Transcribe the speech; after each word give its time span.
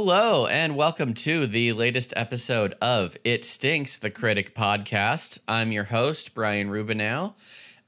Hello, 0.00 0.46
and 0.46 0.76
welcome 0.76 1.12
to 1.12 1.48
the 1.48 1.72
latest 1.72 2.14
episode 2.14 2.76
of 2.80 3.16
It 3.24 3.44
Stinks, 3.44 3.98
the 3.98 4.10
Critic 4.10 4.54
podcast. 4.54 5.40
I'm 5.48 5.72
your 5.72 5.82
host, 5.82 6.34
Brian 6.34 6.68
Rubinow. 6.68 7.34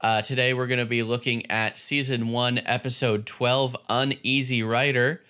Uh, 0.01 0.21
today, 0.21 0.53
we're 0.53 0.67
going 0.67 0.81
to 0.81 0.85
be 0.87 1.05
looking 1.05 1.49
at 1.49 1.77
season 1.77 2.27
one, 2.27 2.59
episode 2.67 3.27
12, 3.27 3.77
Uneasy 3.89 4.65
Writer. 4.65 5.23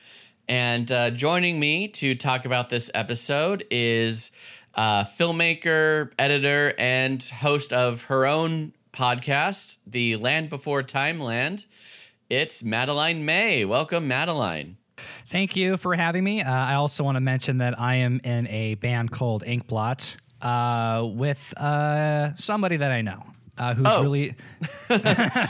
And 0.49 0.91
uh, 0.91 1.11
joining 1.11 1.61
me 1.61 1.87
to 1.89 2.15
talk 2.15 2.47
about 2.47 2.71
this 2.71 2.91
episode 2.95 3.67
is 3.71 4.33
uh, 4.75 5.05
filmmaker, 5.05 6.13
editor, 6.19 6.73
and 6.79 7.23
host 7.23 7.75
of 7.75 8.05
her 8.05 8.25
own 8.25 8.73
podcast, 8.91 9.77
The 9.87 10.17
Land 10.17 10.49
Before 10.49 10.83
Timeland. 10.83 11.67
It's 12.31 12.65
Madeline 12.65 13.27
May. 13.27 13.67
Welcome, 13.67 14.09
Madeline. 14.09 14.79
Thank 15.27 15.57
you 15.57 15.77
for 15.77 15.95
having 15.95 16.25
me. 16.25 16.43
Uh, 16.43 16.51
I 16.53 16.75
also 16.75 17.05
want 17.05 17.17
to 17.17 17.21
mention 17.21 17.59
that 17.59 17.79
I 17.79 17.97
am 17.97 18.21
in 18.25 18.47
a 18.49 18.75
band 18.77 19.11
called 19.11 19.45
Inkblot 19.45 20.17
uh, 20.43 21.05
with 21.07 21.55
uh, 21.57 22.35
somebody 22.35 22.77
that 22.77 22.91
I 22.93 23.03
know 23.03 23.23
uh, 23.59 23.75
who's 23.75 23.87
Oh. 23.89 24.03
really. 24.03 24.35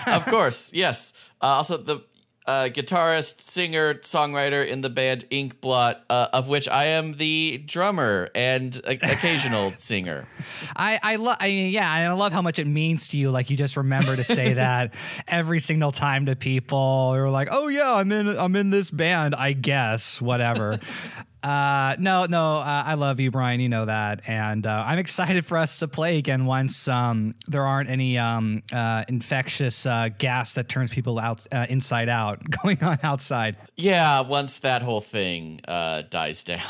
of 0.06 0.26
course, 0.26 0.72
yes. 0.72 1.12
Uh, 1.42 1.46
also, 1.46 1.76
the 1.78 2.00
uh, 2.46 2.64
guitarist, 2.64 3.40
singer, 3.40 3.94
songwriter 3.94 4.66
in 4.66 4.80
the 4.80 4.90
band 4.90 5.24
Inkblot, 5.30 6.00
uh, 6.08 6.28
of 6.32 6.48
which 6.48 6.68
I 6.68 6.86
am 6.86 7.16
the 7.16 7.62
drummer 7.66 8.28
and 8.34 8.80
o- 8.86 8.90
occasional 8.90 9.72
singer. 9.78 10.26
I 10.74 10.98
I 11.02 11.16
love. 11.16 11.36
I 11.40 11.48
mean, 11.48 11.70
yeah, 11.70 11.90
I 11.90 12.10
love 12.12 12.32
how 12.32 12.42
much 12.42 12.58
it 12.58 12.66
means 12.66 13.08
to 13.08 13.16
you. 13.16 13.30
Like 13.30 13.50
you 13.50 13.56
just 13.56 13.76
remember 13.76 14.16
to 14.16 14.24
say 14.24 14.54
that 14.54 14.94
every 15.28 15.60
single 15.60 15.92
time 15.92 16.26
to 16.26 16.36
people. 16.36 17.12
You're 17.14 17.30
like, 17.30 17.48
oh 17.50 17.68
yeah, 17.68 17.94
I'm 17.94 18.10
in. 18.12 18.28
I'm 18.28 18.56
in 18.56 18.70
this 18.70 18.90
band. 18.90 19.34
I 19.34 19.52
guess 19.52 20.20
whatever. 20.20 20.80
Uh, 21.42 21.96
no, 21.98 22.26
no, 22.26 22.56
uh, 22.56 22.82
I 22.86 22.94
love 22.94 23.18
you, 23.18 23.30
Brian. 23.30 23.60
You 23.60 23.68
know 23.68 23.86
that, 23.86 24.28
and 24.28 24.66
uh, 24.66 24.84
I'm 24.86 24.98
excited 24.98 25.46
for 25.46 25.56
us 25.56 25.78
to 25.78 25.88
play 25.88 26.18
again 26.18 26.44
once 26.44 26.86
um, 26.86 27.34
there 27.46 27.66
aren't 27.66 27.88
any 27.88 28.18
um, 28.18 28.62
uh, 28.72 29.04
infectious 29.08 29.86
uh, 29.86 30.10
gas 30.18 30.54
that 30.54 30.68
turns 30.68 30.90
people 30.90 31.18
out 31.18 31.46
uh, 31.52 31.66
inside 31.70 32.08
out 32.08 32.42
going 32.62 32.82
on 32.82 32.98
outside. 33.02 33.56
Yeah, 33.76 34.20
once 34.20 34.58
that 34.60 34.82
whole 34.82 35.00
thing 35.00 35.60
uh, 35.66 36.02
dies 36.10 36.44
down. 36.44 36.60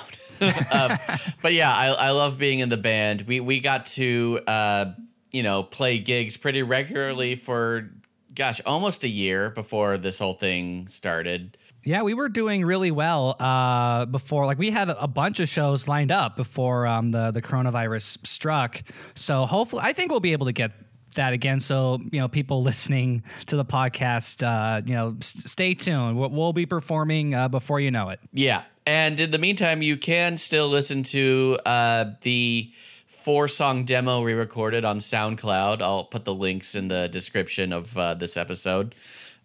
um, 0.71 0.99
but 1.43 1.53
yeah, 1.53 1.75
I, 1.75 1.89
I 1.89 2.11
love 2.11 2.39
being 2.39 2.61
in 2.61 2.69
the 2.69 2.77
band. 2.77 3.23
We 3.23 3.41
we 3.41 3.61
got 3.61 3.87
to 3.87 4.41
uh, 4.47 4.93
you 5.33 5.43
know 5.43 5.65
play 5.65 5.99
gigs 5.99 6.37
pretty 6.37 6.63
regularly 6.63 7.35
for 7.35 7.91
gosh 8.35 8.61
almost 8.65 9.05
a 9.05 9.09
year 9.09 9.51
before 9.51 9.99
this 9.99 10.19
whole 10.19 10.35
thing 10.35 10.87
started. 10.87 11.57
Yeah, 11.85 12.03
we 12.03 12.15
were 12.15 12.29
doing 12.29 12.65
really 12.65 12.91
well 12.91 13.37
uh, 13.41 14.07
before. 14.07 14.47
Like 14.47 14.59
we 14.59 14.71
had 14.71 14.91
a, 14.91 15.09
bunch 15.09 15.41
of 15.41 15.49
shows 15.49 15.89
lined 15.89 16.13
up 16.13 16.37
before 16.37 16.87
um, 16.87 17.11
the 17.11 17.31
the 17.31 17.43
coronavirus 17.43 18.27
struck. 18.27 18.83
So 19.15 19.47
hopefully, 19.47 19.83
I 19.85 19.93
think 19.93 20.11
we'll 20.11 20.21
be 20.21 20.33
able 20.33 20.47
to 20.47 20.53
get 20.53 20.75
that 21.15 21.33
again. 21.33 21.61
So 21.61 21.99
you 22.13 22.21
know, 22.21 22.29
people 22.29 22.63
listening 22.71 23.23
to 23.47 23.57
the 23.57 23.65
podcast, 23.65 24.43
uh, 24.43 24.83
you 24.85 24.95
know, 24.95 25.17
s- 25.21 25.51
stay 25.51 25.75
tuned. 25.75 26.19
We'll, 26.19 26.31
we'll 26.31 26.53
be 26.53 26.67
performing 26.67 27.35
uh, 27.35 27.49
before 27.49 27.81
you 27.81 27.91
know 27.91 28.11
it. 28.11 28.21
Yeah. 28.33 28.63
And 28.87 29.21
in 29.21 29.31
the 29.31 29.39
meantime, 29.39 29.83
you 29.83 29.97
can 29.97 30.37
still 30.37 30.69
listen 30.69 31.03
to 31.05 31.59
uh, 31.65 32.13
the 32.23 32.73
four 33.07 33.49
song 33.49 33.85
demo 33.85 34.23
we 34.23 34.33
recorded 34.33 34.85
on 34.85 34.99
SoundCloud. 34.99 35.83
I'll 35.83 36.05
put 36.05 36.25
the 36.25 36.35
links 36.35 36.75
in 36.75 36.89
the 36.89 37.09
description 37.09 37.73
of 37.73 37.97
uh, 37.97 38.15
this 38.15 38.37
episode. 38.37 38.95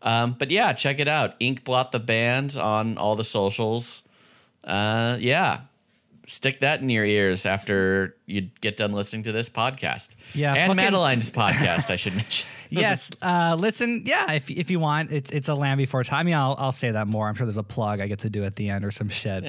Um, 0.06 0.36
but 0.38 0.52
yeah, 0.52 0.72
check 0.74 1.00
it 1.00 1.08
out. 1.08 1.38
Inkblot 1.40 1.92
the 1.92 2.00
band 2.00 2.56
on 2.56 2.98
all 2.98 3.16
the 3.16 3.24
socials. 3.24 4.04
Uh, 4.64 5.18
yeah. 5.20 5.62
Stick 6.28 6.60
that 6.62 6.82
in 6.82 6.90
your 6.90 7.06
ears 7.06 7.46
after 7.46 8.16
you 8.26 8.50
get 8.62 8.78
done 8.78 8.92
listening 8.94 9.24
to 9.24 9.32
this 9.32 9.50
podcast. 9.50 10.10
Yeah, 10.34 10.54
And 10.54 10.76
Madeline's 10.76 11.30
podcast, 11.32 11.92
I 11.92 11.96
should 11.96 12.16
mention. 12.16 12.48
yes, 12.70 13.12
uh, 13.22 13.56
listen. 13.60 14.04
Yeah, 14.06 14.32
if 14.34 14.50
if 14.50 14.72
you 14.72 14.80
want, 14.80 15.12
it's 15.12 15.30
it's 15.32 15.48
a 15.50 15.56
land 15.56 15.78
before 15.78 16.04
time. 16.04 16.20
I 16.20 16.24
mean, 16.24 16.34
I'll 16.36 16.56
I'll 16.58 16.72
say 16.72 16.92
that 16.92 17.08
more. 17.08 17.28
I'm 17.28 17.36
sure 17.36 17.46
there's 17.46 17.58
a 17.58 17.64
plug 17.64 18.00
I 18.02 18.08
get 18.08 18.20
to 18.20 18.30
do 18.30 18.44
at 18.44 18.56
the 18.56 18.70
end 18.70 18.84
or 18.86 18.92
some 18.92 19.10
shit. 19.10 19.44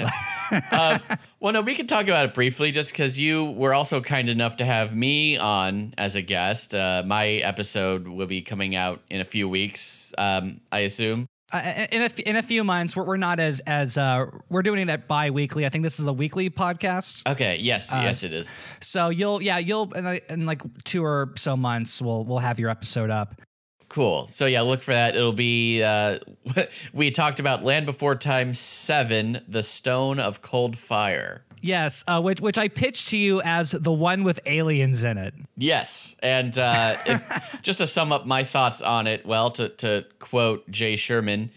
uh, 0.70 0.98
well, 1.40 1.52
no, 1.52 1.62
we 1.62 1.74
can 1.74 1.86
talk 1.86 2.04
about 2.04 2.26
it 2.26 2.34
briefly 2.34 2.70
just 2.72 2.90
because 2.92 3.18
you 3.18 3.44
were 3.44 3.72
also 3.74 4.00
kind 4.00 4.28
enough 4.28 4.58
to 4.58 4.64
have 4.64 4.94
me 4.94 5.36
on 5.38 5.94
as 5.96 6.14
a 6.16 6.22
guest. 6.22 6.74
Uh, 6.74 7.02
my 7.06 7.26
episode 7.28 8.06
will 8.06 8.26
be 8.26 8.42
coming 8.42 8.74
out 8.76 9.00
in 9.08 9.20
a 9.20 9.24
few 9.24 9.48
weeks, 9.48 10.12
um, 10.18 10.60
I 10.70 10.80
assume. 10.80 11.26
Uh, 11.52 11.86
in 11.92 12.02
a 12.02 12.06
f- 12.06 12.18
in 12.20 12.34
a 12.36 12.42
few 12.42 12.64
months, 12.64 12.96
we're, 12.96 13.04
we're 13.04 13.16
not 13.16 13.38
as 13.38 13.60
as 13.60 13.96
uh, 13.96 14.26
we're 14.48 14.62
doing 14.62 14.80
it 14.80 14.88
at 14.90 15.06
bi-weekly. 15.06 15.64
I 15.64 15.68
think 15.68 15.84
this 15.84 16.00
is 16.00 16.06
a 16.06 16.12
weekly 16.12 16.50
podcast. 16.50 17.30
Okay, 17.30 17.58
yes, 17.60 17.90
yes, 17.92 18.24
it 18.24 18.32
is. 18.32 18.52
So 18.80 19.10
you'll 19.10 19.40
yeah 19.42 19.58
you'll 19.58 19.92
in, 19.94 20.04
like- 20.04 20.26
in 20.28 20.44
like 20.44 20.62
two 20.84 21.04
or 21.04 21.32
so 21.36 21.56
months 21.56 22.02
we'll 22.02 22.24
we'll 22.24 22.38
have 22.40 22.58
your 22.58 22.68
episode 22.70 23.10
up. 23.10 23.40
Cool. 23.88 24.26
So, 24.26 24.46
yeah, 24.46 24.62
look 24.62 24.82
for 24.82 24.92
that. 24.92 25.14
It'll 25.14 25.32
be, 25.32 25.80
uh, 25.80 26.18
we 26.92 27.12
talked 27.12 27.38
about 27.38 27.62
Land 27.62 27.86
Before 27.86 28.16
Time 28.16 28.52
7, 28.52 29.42
The 29.46 29.62
Stone 29.62 30.18
of 30.18 30.42
Cold 30.42 30.76
Fire. 30.76 31.44
Yes, 31.62 32.04
uh, 32.06 32.20
which 32.20 32.40
which 32.40 32.58
I 32.58 32.68
pitched 32.68 33.08
to 33.08 33.16
you 33.16 33.40
as 33.42 33.70
the 33.72 33.92
one 33.92 34.22
with 34.24 34.40
aliens 34.46 35.02
in 35.04 35.18
it. 35.18 35.34
Yes, 35.56 36.14
and 36.22 36.56
uh, 36.58 36.96
if, 37.06 37.58
just 37.62 37.78
to 37.78 37.86
sum 37.86 38.12
up 38.12 38.26
my 38.26 38.44
thoughts 38.44 38.82
on 38.82 39.06
it, 39.06 39.24
well, 39.26 39.50
to, 39.52 39.68
to 39.70 40.04
quote 40.18 40.70
Jay 40.70 40.96
Sherman, 40.96 41.50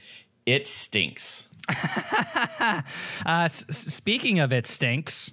it 0.45 0.67
stinks. 0.67 1.47
Uh, 3.25 3.43
s- 3.45 3.65
speaking 3.69 4.39
of 4.39 4.51
it 4.51 4.65
stinks. 4.67 5.31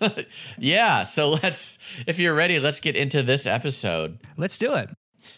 Yeah, 0.58 1.02
so 1.04 1.30
let's, 1.30 1.78
if 2.06 2.18
you're 2.18 2.34
ready, 2.34 2.58
let's 2.58 2.80
get 2.80 2.96
into 2.96 3.22
this 3.22 3.46
episode. 3.46 4.18
Let's 4.38 4.56
do 4.56 4.74
it. 4.74 4.88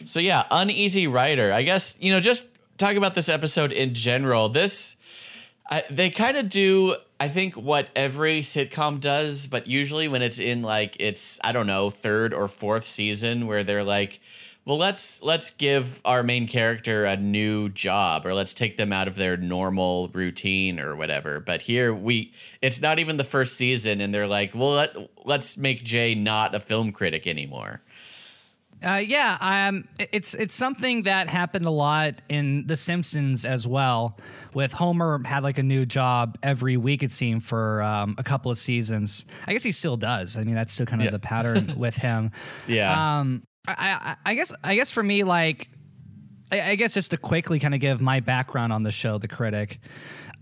So, 0.05 0.19
yeah, 0.21 0.43
Uneasy 0.51 1.05
writer. 1.05 1.51
I 1.51 1.63
guess, 1.63 1.97
you 1.99 2.11
know, 2.13 2.21
just 2.21 2.45
talk 2.77 2.95
about 2.95 3.13
this 3.13 3.27
episode 3.27 3.71
in 3.73 3.93
general. 3.93 4.47
This, 4.49 4.95
I, 5.69 5.83
they 5.89 6.09
kind 6.09 6.37
of 6.37 6.47
do, 6.47 6.95
I 7.23 7.29
think, 7.29 7.55
what 7.55 7.87
every 7.95 8.41
sitcom 8.41 8.99
does, 8.99 9.47
but 9.47 9.65
usually 9.65 10.09
when 10.09 10.21
it's 10.21 10.39
in 10.39 10.61
like 10.61 10.97
its, 10.99 11.39
I 11.41 11.53
don't 11.53 11.67
know, 11.67 11.89
third 11.89 12.33
or 12.33 12.49
fourth 12.49 12.85
season, 12.85 13.47
where 13.47 13.63
they're 13.63 13.85
like, 13.85 14.19
well, 14.65 14.77
let's 14.77 15.23
let's 15.23 15.49
give 15.49 16.01
our 16.03 16.21
main 16.21 16.49
character 16.49 17.05
a 17.05 17.15
new 17.15 17.69
job, 17.69 18.25
or 18.25 18.33
let's 18.33 18.53
take 18.53 18.75
them 18.75 18.91
out 18.91 19.07
of 19.07 19.15
their 19.15 19.37
normal 19.37 20.09
routine 20.09 20.81
or 20.81 20.97
whatever. 20.97 21.39
But 21.39 21.61
here 21.61 21.93
we, 21.93 22.33
it's 22.61 22.81
not 22.81 22.99
even 22.99 23.15
the 23.15 23.23
first 23.23 23.55
season, 23.55 24.01
and 24.01 24.13
they're 24.13 24.27
like, 24.27 24.53
well, 24.53 24.73
let 24.73 24.97
let's 25.23 25.57
make 25.57 25.85
Jay 25.85 26.15
not 26.15 26.53
a 26.53 26.59
film 26.59 26.91
critic 26.91 27.25
anymore. 27.25 27.81
Uh, 28.83 28.95
yeah, 28.97 29.37
um, 29.39 29.87
it's 30.11 30.33
it's 30.33 30.53
something 30.53 31.03
that 31.03 31.29
happened 31.29 31.65
a 31.65 31.69
lot 31.71 32.21
in 32.29 32.67
The 32.67 32.75
Simpsons 32.75 33.45
as 33.45 33.65
well. 33.65 34.17
With 34.53 34.73
Homer 34.73 35.21
had 35.25 35.43
like 35.43 35.57
a 35.57 35.63
new 35.63 35.85
job 35.85 36.37
every 36.43 36.75
week, 36.77 37.01
it 37.03 37.11
seemed 37.11 37.45
for 37.45 37.81
um, 37.81 38.15
a 38.17 38.23
couple 38.23 38.51
of 38.51 38.57
seasons. 38.57 39.25
I 39.47 39.53
guess 39.53 39.63
he 39.63 39.71
still 39.71 39.97
does. 39.97 40.35
I 40.37 40.43
mean, 40.43 40.55
that's 40.55 40.73
still 40.73 40.85
kind 40.85 41.01
of 41.01 41.05
Yeah. 41.05 41.11
the 41.11 41.19
pattern 41.33 41.73
with 41.77 41.95
him. 41.95 42.31
Yeah. 42.67 43.19
Um, 43.19 43.43
I, 43.67 44.15
I, 44.25 44.31
I 44.31 44.35
guess 44.35 44.51
I 44.63 44.75
guess 44.75 44.91
for 44.91 45.01
me, 45.03 45.23
like, 45.23 45.69
I, 46.51 46.71
I 46.71 46.75
guess 46.75 46.93
just 46.93 47.11
to 47.11 47.17
quickly 47.17 47.59
kind 47.59 47.73
of 47.73 47.79
give 47.79 48.01
my 48.01 48.19
background 48.19 48.73
on 48.73 48.83
the 48.83 48.91
show, 48.91 49.17
The 49.17 49.27
Critic. 49.29 49.79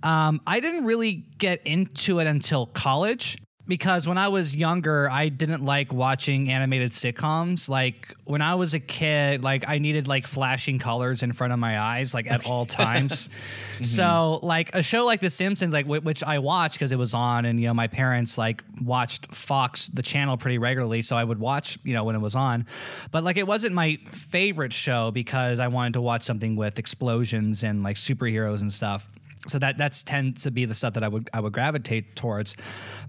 Um, 0.04 0.42
I 0.48 0.60
didn't 0.60 0.86
really 0.86 1.28
get 1.38 1.62
into 1.68 2.20
it 2.20 2.26
until 2.28 2.66
college 2.66 3.38
because 3.72 4.06
when 4.06 4.18
I 4.18 4.28
was 4.28 4.54
younger, 4.54 5.10
I 5.10 5.30
didn't 5.30 5.64
like 5.64 5.94
watching 5.94 6.50
animated 6.50 6.92
sitcoms. 6.92 7.70
Like 7.70 8.14
when 8.26 8.42
I 8.42 8.56
was 8.56 8.74
a 8.74 8.82
kid, 8.82 9.46
like 9.46 9.64
I 9.66 9.78
needed 9.78 10.10
like 10.10 10.28
flashing 10.28 10.78
colors 10.78 11.24
in 11.24 11.32
front 11.32 11.54
of 11.54 11.60
my 11.60 11.80
eyes, 11.80 12.14
like 12.14 12.30
at 12.30 12.46
all 12.46 12.66
times. 12.84 13.30
Mm-hmm. 13.76 13.86
So 13.86 14.42
like 14.44 14.76
a 14.76 14.84
show 14.84 15.06
like 15.06 15.22
The 15.22 15.30
Simpsons, 15.30 15.72
like 15.72 15.86
wh- 15.86 16.04
which 16.04 16.22
I 16.22 16.40
watched 16.40 16.76
because 16.76 16.92
it 16.92 16.98
was 16.98 17.14
on, 17.14 17.46
and 17.46 17.62
you 17.62 17.68
know 17.68 17.74
my 17.74 17.88
parents 17.88 18.38
like 18.38 18.62
watched 18.82 19.34
Fox 19.34 19.88
the 19.88 20.04
channel 20.04 20.36
pretty 20.36 20.58
regularly, 20.58 21.02
so 21.02 21.16
I 21.16 21.24
would 21.24 21.40
watch 21.40 21.80
you 21.86 21.94
know 21.94 22.04
when 22.04 22.18
it 22.18 22.22
was 22.22 22.36
on. 22.36 22.66
But 23.10 23.24
like 23.24 23.38
it 23.38 23.48
wasn't 23.48 23.74
my 23.74 24.00
favorite 24.04 24.74
show 24.74 25.12
because 25.12 25.60
I 25.60 25.70
wanted 25.70 25.94
to 25.94 26.02
watch 26.02 26.24
something 26.24 26.58
with 26.58 26.78
explosions 26.78 27.64
and 27.64 27.84
like 27.84 27.96
superheroes 27.96 28.60
and 28.60 28.74
stuff 28.74 29.08
so 29.48 29.60
that 29.60 29.78
that's 29.78 30.04
tends 30.04 30.44
to 30.44 30.52
be 30.52 30.66
the 30.66 30.76
stuff 30.76 30.94
that 30.94 31.04
I 31.04 31.08
would 31.08 31.30
I 31.34 31.40
would 31.40 31.54
gravitate 31.54 32.16
towards. 32.16 32.56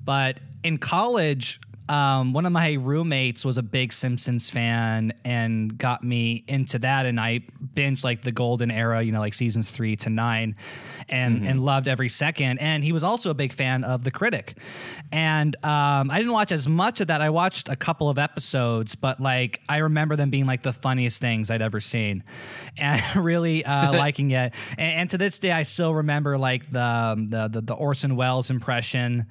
But 0.05 0.39
in 0.63 0.79
college, 0.79 1.61
um, 1.89 2.33
one 2.33 2.47
of 2.47 2.53
my 2.53 2.75
roommates 2.75 3.45
was 3.45 3.59
a 3.59 3.63
big 3.63 3.93
Simpsons 3.93 4.49
fan 4.49 5.13
and 5.25 5.77
got 5.77 6.03
me 6.05 6.45
into 6.47 6.79
that, 6.81 7.07
and 7.07 7.19
I 7.21 7.41
binged 7.75 8.05
like 8.05 8.23
the 8.23 8.33
golden 8.33 8.71
era, 8.71 9.03
you 9.03 9.13
know, 9.13 9.21
like 9.21 9.35
seasons 9.35 9.71
three 9.71 9.97
to 9.97 10.11
nine, 10.11 10.57
and 11.09 11.39
Mm-hmm. 11.39 11.47
and 11.47 11.65
loved 11.65 11.89
every 11.89 12.09
second. 12.09 12.59
And 12.59 12.85
he 12.85 12.93
was 12.93 13.03
also 13.05 13.31
a 13.31 13.35
big 13.35 13.53
fan 13.53 13.85
of 13.85 14.05
The 14.05 14.11
Critic, 14.11 14.57
and 15.11 15.55
um, 15.65 16.11
I 16.11 16.19
didn't 16.19 16.33
watch 16.33 16.53
as 16.53 16.69
much 16.69 17.01
of 17.01 17.09
that. 17.09 17.21
I 17.21 17.31
watched 17.31 17.69
a 17.69 17.77
couple 17.77 18.09
of 18.09 18.19
episodes, 18.19 18.95
but 18.95 19.21
like 19.21 19.61
I 19.69 19.79
remember 19.79 20.17
them 20.17 20.31
being 20.31 20.47
like 20.47 20.63
the 20.63 20.73
funniest 20.73 21.21
things 21.21 21.51
I'd 21.51 21.63
ever 21.63 21.81
seen, 21.81 22.23
and 22.79 23.03
really 23.25 23.65
uh, 23.65 23.93
liking 23.99 24.31
it. 24.31 24.55
And, 24.79 24.93
and 24.93 25.11
to 25.11 25.19
this 25.19 25.39
day, 25.39 25.51
I 25.53 25.65
still 25.65 25.95
remember 25.95 26.39
like 26.39 26.71
the 26.71 26.83
um, 26.83 27.29
the 27.29 27.49
the, 27.49 27.61
the 27.61 27.75
Orson 27.75 28.17
Welles 28.17 28.51
impression. 28.51 29.27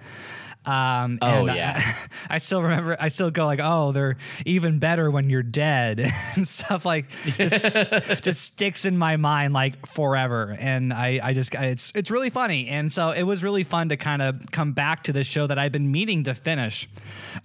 Um, 0.65 1.17
Oh, 1.21 1.41
and 1.41 1.51
I- 1.51 1.55
yeah. 1.55 1.95
I 2.29 2.37
still 2.37 2.61
remember. 2.61 2.95
I 2.99 3.07
still 3.07 3.31
go 3.31 3.45
like, 3.45 3.59
"Oh, 3.61 3.91
they're 3.91 4.17
even 4.45 4.77
better 4.79 5.09
when 5.09 5.29
you're 5.29 5.41
dead," 5.43 5.99
and 6.35 6.47
stuff 6.47 6.85
like 6.85 7.07
just, 7.37 7.93
just 8.21 8.41
sticks 8.41 8.85
in 8.85 8.97
my 8.97 9.17
mind 9.17 9.53
like 9.53 9.85
forever. 9.87 10.55
And 10.59 10.93
I, 10.93 11.19
I 11.23 11.33
just, 11.33 11.53
it's, 11.55 11.91
it's 11.95 12.11
really 12.11 12.29
funny. 12.29 12.67
And 12.67 12.91
so 12.91 13.09
it 13.11 13.23
was 13.23 13.43
really 13.43 13.63
fun 13.63 13.89
to 13.89 13.97
kind 13.97 14.21
of 14.21 14.39
come 14.51 14.73
back 14.73 15.03
to 15.05 15.13
this 15.13 15.25
show 15.27 15.47
that 15.47 15.57
I've 15.57 15.71
been 15.71 15.91
meaning 15.91 16.23
to 16.25 16.35
finish 16.35 16.87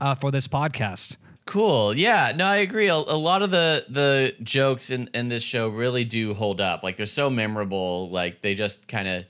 uh, 0.01 0.15
for 0.15 0.31
this 0.31 0.47
podcast. 0.47 1.17
Cool. 1.47 1.97
Yeah. 1.97 2.33
No, 2.37 2.45
I 2.45 2.57
agree. 2.57 2.89
A, 2.89 2.95
a 2.97 3.17
lot 3.17 3.41
of 3.43 3.51
the 3.51 3.87
the 3.89 4.35
jokes 4.43 4.91
in 4.91 5.09
in 5.15 5.29
this 5.29 5.43
show 5.45 5.69
really 5.69 6.05
do 6.05 6.35
hold 6.35 6.61
up. 6.61 6.83
Like 6.83 6.97
they're 6.97 7.07
so 7.07 7.31
memorable. 7.31 8.11
Like 8.11 8.43
they 8.43 8.55
just 8.55 8.89
kind 8.89 9.07
of 9.09 9.25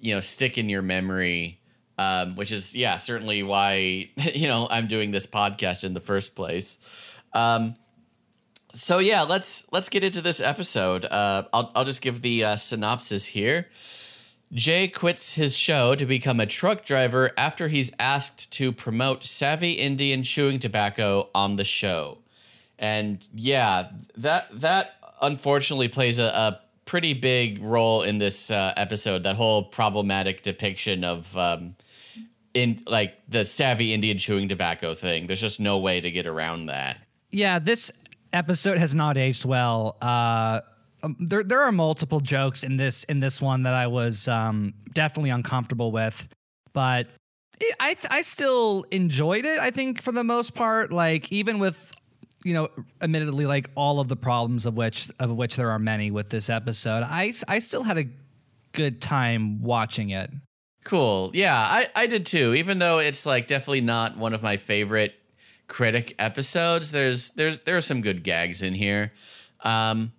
you 0.00 0.14
know 0.14 0.20
stick 0.20 0.56
in 0.58 0.68
your 0.70 0.82
memory. 0.82 1.60
Um, 1.96 2.34
which 2.34 2.50
is 2.50 2.74
yeah 2.74 2.96
certainly 2.96 3.44
why 3.44 4.10
you 4.34 4.48
know 4.48 4.66
I'm 4.68 4.88
doing 4.88 5.12
this 5.12 5.26
podcast 5.26 5.84
in 5.84 5.94
the 5.94 6.00
first 6.00 6.34
place. 6.34 6.78
Um, 7.32 7.76
so 8.72 8.98
yeah, 8.98 9.22
let's 9.22 9.64
let's 9.72 9.88
get 9.88 10.02
into 10.02 10.20
this 10.20 10.40
episode. 10.40 11.04
Uh, 11.04 11.44
I'll 11.52 11.70
I'll 11.74 11.84
just 11.84 12.02
give 12.02 12.22
the 12.22 12.44
uh, 12.44 12.56
synopsis 12.56 13.26
here. 13.26 13.68
Jay 14.52 14.86
quits 14.86 15.34
his 15.34 15.56
show 15.56 15.94
to 15.94 16.06
become 16.06 16.38
a 16.38 16.46
truck 16.46 16.84
driver 16.84 17.32
after 17.36 17.68
he's 17.68 17.90
asked 17.98 18.52
to 18.52 18.72
promote 18.72 19.24
Savvy 19.24 19.72
Indian 19.72 20.22
chewing 20.22 20.60
tobacco 20.60 21.28
on 21.34 21.56
the 21.56 21.64
show. 21.64 22.18
And 22.78 23.26
yeah, 23.34 23.90
that 24.16 24.48
that 24.60 24.96
unfortunately 25.20 25.88
plays 25.88 26.18
a, 26.18 26.24
a 26.24 26.60
pretty 26.84 27.14
big 27.14 27.62
role 27.62 28.02
in 28.02 28.18
this 28.18 28.50
uh, 28.50 28.72
episode. 28.76 29.22
That 29.22 29.36
whole 29.36 29.64
problematic 29.64 30.42
depiction 30.42 31.04
of 31.04 31.36
um, 31.36 31.76
in 32.54 32.80
like 32.86 33.14
the 33.28 33.44
Savvy 33.44 33.92
Indian 33.92 34.16
chewing 34.18 34.48
tobacco 34.48 34.94
thing. 34.94 35.26
There's 35.26 35.40
just 35.40 35.60
no 35.60 35.78
way 35.78 36.00
to 36.00 36.10
get 36.10 36.26
around 36.26 36.66
that. 36.66 36.98
Yeah, 37.30 37.58
this 37.58 37.90
episode 38.32 38.78
has 38.78 38.94
not 38.94 39.16
aged 39.18 39.44
well. 39.44 39.96
Uh, 40.00 40.60
um, 41.02 41.16
there, 41.20 41.42
there 41.42 41.60
are 41.60 41.72
multiple 41.72 42.20
jokes 42.20 42.62
in 42.62 42.76
this 42.76 43.04
in 43.04 43.20
this 43.20 43.42
one 43.42 43.64
that 43.64 43.74
I 43.74 43.88
was 43.88 44.28
um, 44.28 44.72
definitely 44.94 45.30
uncomfortable 45.30 45.92
with, 45.92 46.28
but 46.72 47.08
it, 47.60 47.76
I 47.80 47.96
I 48.10 48.22
still 48.22 48.84
enjoyed 48.90 49.44
it. 49.44 49.58
I 49.58 49.70
think 49.70 50.00
for 50.00 50.12
the 50.12 50.24
most 50.24 50.54
part, 50.54 50.92
like 50.92 51.30
even 51.32 51.58
with 51.58 51.92
you 52.44 52.52
know, 52.52 52.68
admittedly, 53.00 53.46
like 53.46 53.70
all 53.74 54.00
of 54.00 54.08
the 54.08 54.16
problems 54.16 54.66
of 54.66 54.76
which 54.76 55.10
of 55.18 55.30
which 55.30 55.56
there 55.56 55.70
are 55.70 55.78
many 55.78 56.10
with 56.10 56.30
this 56.30 56.48
episode, 56.48 57.02
I 57.02 57.32
I 57.48 57.58
still 57.58 57.82
had 57.82 57.98
a 57.98 58.04
good 58.72 59.00
time 59.00 59.62
watching 59.62 60.10
it. 60.10 60.30
Cool. 60.84 61.30
Yeah, 61.32 61.56
I, 61.56 61.88
I 61.94 62.06
did 62.06 62.26
too. 62.26 62.54
Even 62.54 62.78
though 62.78 62.98
it's 62.98 63.24
like 63.24 63.46
definitely 63.46 63.80
not 63.80 64.18
one 64.18 64.34
of 64.34 64.42
my 64.42 64.58
favorite 64.58 65.14
critic 65.66 66.14
episodes, 66.18 66.92
there's 66.92 67.30
there's 67.30 67.60
there 67.60 67.76
are 67.76 67.82
some 67.82 68.02
good 68.02 68.22
gags 68.22 68.62
in 68.62 68.74
here. 68.74 69.12
Um, 69.60 70.12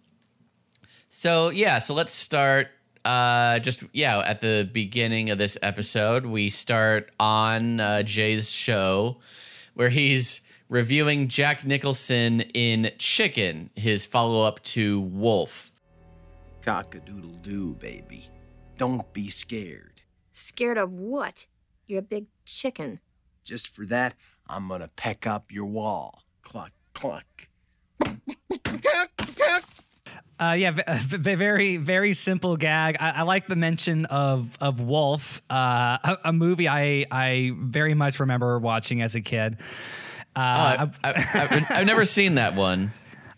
so 1.10 1.50
yeah, 1.50 1.78
so 1.78 1.94
let's 1.94 2.12
start. 2.12 2.70
Uh, 3.06 3.60
just 3.60 3.84
yeah, 3.94 4.18
at 4.26 4.42
the 4.42 4.68
beginning 4.74 5.30
of 5.30 5.38
this 5.38 5.56
episode, 5.62 6.26
we 6.26 6.50
start 6.50 7.12
on 7.20 7.80
uh, 7.80 8.02
Jay's 8.02 8.50
show, 8.52 9.18
where 9.76 9.90
he's 9.90 10.42
reviewing 10.68 11.28
Jack 11.28 11.64
Nicholson 11.64 12.42
in 12.42 12.90
Chicken, 12.98 13.70
his 13.76 14.08
follow 14.08 14.42
up 14.42 14.64
to 14.64 15.02
Wolf. 15.02 15.72
Cock 16.64 16.96
a 16.96 17.00
doodle 17.00 17.38
doo, 17.44 17.76
baby. 17.76 18.28
Don't 18.78 19.14
be 19.14 19.30
scared. 19.30 19.94
Scared 20.40 20.78
of 20.78 20.92
what? 20.92 21.48
You're 21.88 22.00
a 22.00 22.02
big 22.02 22.26
chicken. 22.46 23.00
Just 23.46 23.70
for 23.70 23.86
that, 23.86 24.16
I'm 24.50 24.68
gonna 24.68 24.90
peck 24.90 25.26
up 25.26 25.50
your 25.50 25.66
wall. 25.66 26.24
Cluck, 26.42 26.72
cluck. 26.94 27.48
Uh, 30.38 30.52
yeah, 30.58 30.72
v- 30.72 30.84
v- 31.18 31.36
very 31.36 31.78
very 31.78 32.12
simple 32.12 32.58
gag. 32.58 32.98
I, 33.00 33.12
I 33.12 33.22
like 33.22 33.48
the 33.48 33.56
mention 33.56 34.04
of 34.08 34.58
of 34.60 34.82
Wolf, 34.82 35.42
uh, 35.50 35.98
a, 36.04 36.18
a 36.26 36.34
movie 36.34 36.68
I 36.68 37.06
I 37.10 37.54
very 37.58 37.94
much 37.94 38.20
remember 38.20 38.60
watching 38.60 39.02
as 39.02 39.16
a 39.16 39.22
kid. 39.22 39.56
Oh, 40.36 40.42
Uh, 40.42 40.88
I, 41.02 41.10
I, 41.10 41.14
I've, 41.34 41.72
I've 41.72 41.86
never 41.86 42.04
seen 42.04 42.36
that 42.36 42.56
one. 42.56 42.92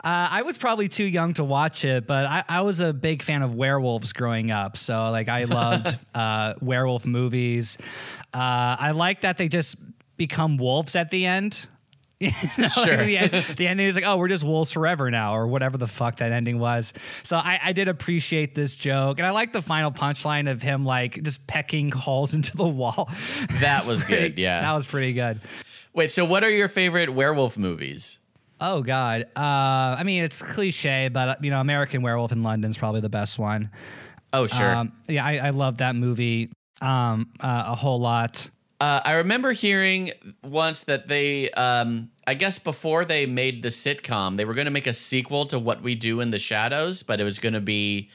Uh, 0.04 0.28
I 0.32 0.42
was 0.44 0.58
probably 0.58 0.88
too 0.88 1.04
young 1.06 1.34
to 1.36 1.44
watch 1.44 1.84
it, 1.84 2.06
but 2.08 2.26
I, 2.28 2.44
I 2.48 2.62
was 2.62 2.80
a 2.80 2.94
big 2.94 3.24
fan 3.24 3.42
of 3.42 3.56
werewolves 3.56 4.14
growing 4.14 4.52
up. 4.52 4.78
So 4.78 5.10
like 5.12 5.28
I 5.28 5.46
loved 5.46 5.98
uh, 6.16 6.54
werewolf 6.62 7.06
movies. 7.06 7.78
Uh, 8.34 8.78
I 8.80 8.92
like 8.92 9.22
that 9.22 9.38
they 9.38 9.48
just 9.48 9.76
become 10.18 10.58
wolves 10.58 10.96
at 10.96 11.10
the 11.10 11.26
end. 11.26 11.66
You 12.20 12.32
know, 12.58 12.68
Sure. 12.68 12.98
the, 13.06 13.16
end, 13.16 13.32
the 13.58 13.68
ending 13.68 13.86
is 13.86 13.94
like, 13.94 14.04
oh, 14.08 14.18
we're 14.18 14.28
just 14.28 14.44
wolves 14.44 14.72
forever 14.72 15.12
now, 15.12 15.36
or 15.36 15.46
whatever 15.46 15.78
the 15.78 15.86
fuck 15.86 16.18
that 16.18 16.32
ending 16.32 16.58
was. 16.58 16.92
So 17.22 17.38
I, 17.38 17.60
I 17.66 17.74
did 17.74 17.88
appreciate 17.90 18.56
this 18.56 18.76
joke, 18.76 19.20
and 19.20 19.28
I 19.28 19.30
like 19.30 19.54
the 19.54 19.62
final 19.62 19.92
punchline 19.92 20.50
of 20.50 20.60
him 20.64 20.84
like 20.84 21.22
just 21.22 21.46
pecking 21.46 21.92
holes 21.92 22.34
into 22.34 22.58
the 22.58 22.68
wall. 22.68 23.08
That 23.62 23.86
was 23.86 24.04
pretty- 24.04 24.30
good, 24.30 24.40
yeah. 24.40 24.62
that 24.62 24.74
was 24.74 24.88
pretty 24.88 25.14
good. 25.14 25.42
Wait, 25.94 26.10
so 26.12 26.26
what 26.26 26.44
are 26.44 26.50
your 26.50 26.70
favorite 26.70 27.12
werewolf 27.14 27.56
movies? 27.56 28.18
Oh 28.60 28.82
God. 28.82 29.24
Uh, 29.36 29.96
I 30.00 30.04
mean, 30.04 30.24
it's 30.24 30.42
cliche, 30.42 31.10
but 31.10 31.44
you 31.44 31.52
know, 31.52 31.62
American 31.62 32.02
Werewolf 32.02 32.32
in 32.32 32.44
London 32.44 32.72
is 32.72 32.78
probably 32.78 33.02
the 33.02 33.10
best 33.10 33.38
one. 33.38 33.70
Oh, 34.34 34.48
sure. 34.48 34.76
Um, 34.76 34.94
yeah, 35.08 35.26
I, 35.26 35.38
I 35.38 35.50
love 35.52 35.78
that 35.78 35.96
movie 35.96 36.50
um, 36.82 37.32
uh, 37.40 37.66
a 37.68 37.76
whole 37.76 38.00
lot. 38.00 38.50
uh, 38.82 39.02
I 39.04 39.14
remember 39.14 39.52
hearing 39.52 40.12
once 40.44 40.84
that 40.84 41.08
they, 41.08 41.50
um, 41.52 42.12
I 42.28 42.34
guess 42.34 42.60
before 42.60 43.06
they 43.06 43.26
made 43.26 43.64
the 43.64 43.70
sitcom, 43.70 44.38
they 44.38 44.46
were 44.46 44.54
going 44.54 44.66
to 44.66 44.72
make 44.72 44.86
a 44.88 44.94
sequel 44.94 45.46
to 45.48 45.58
What 45.60 45.82
We 45.82 45.96
Do 45.96 46.20
in 46.20 46.30
the 46.30 46.40
Shadows, 46.40 47.04
but 47.04 47.22
it 47.22 47.24
was 47.24 47.40
going 47.40 47.54
to 47.54 47.62
be 47.62 48.10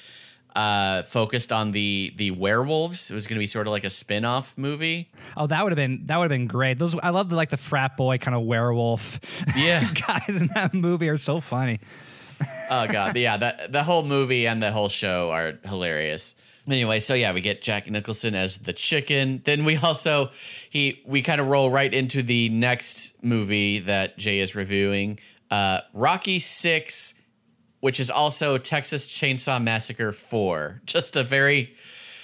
uh, 0.55 1.03
focused 1.05 1.53
on 1.53 1.73
the 1.73 2.13
the 2.17 2.31
werewolves. 2.31 3.11
It 3.11 3.15
was 3.15 3.27
going 3.27 3.37
to 3.37 3.41
be 3.41 3.47
sort 3.47 3.67
of 3.67 3.71
like 3.71 3.85
a 3.85 3.91
spin 3.91 4.25
off 4.25 4.55
movie. 4.57 5.11
Oh, 5.37 5.47
that 5.47 5.63
would 5.63 5.73
have 5.73 5.77
been 5.77 6.03
that 6.07 6.17
would 6.19 6.25
have 6.25 6.31
been 6.39 6.47
great. 6.47 6.79
Those 6.79 6.95
I 6.99 7.11
love 7.11 7.29
the 7.29 7.37
like 7.37 7.51
the 7.51 7.57
frat 7.57 7.97
boy 7.97 8.19
kind 8.19 8.35
of 8.35 8.43
werewolf. 8.43 9.21
Yeah. 9.57 9.89
guys 10.07 10.41
in 10.41 10.49
that 10.55 10.73
movie 10.75 11.09
are 11.09 11.17
so 11.17 11.41
funny. 11.41 11.81
oh 12.71 12.87
god, 12.89 13.17
yeah, 13.17 13.37
that 13.37 13.73
the 13.73 13.83
whole 13.83 14.03
movie 14.03 14.47
and 14.47 14.63
the 14.63 14.73
whole 14.73 14.89
show 14.89 15.31
are 15.31 15.59
hilarious. 15.65 16.35
Anyway, 16.67 17.01
so 17.01 17.15
yeah, 17.15 17.33
we 17.33 17.41
get 17.41 17.61
Jack 17.61 17.91
Nicholson 17.91 18.35
as 18.37 18.59
the 18.59 18.73
chicken. 18.73 19.43
Then 19.45 19.65
we 19.65 19.77
also 19.77 20.31
he 20.71 21.03
we 21.07 21.23
kind 21.23 21.41
of 21.41 21.49
roll 21.49 21.71
right 21.71 21.93
into 21.93 22.23
the 22.23 22.49
next 22.51 23.15
movie 23.23 23.81
that 23.81 24.17
Jay 24.17 24.39
is 24.39 24.55
reviewing, 24.55 25.19
uh, 25.51 25.81
Rocky 25.93 26.39
Six, 26.39 27.15
which 27.83 27.99
is 27.99 28.13
also 28.13 28.59
Texas 28.59 29.09
Chainsaw 29.09 29.61
Massacre 29.61 30.13
Four. 30.13 30.81
Just 30.87 31.17
a 31.17 31.25
very 31.25 31.75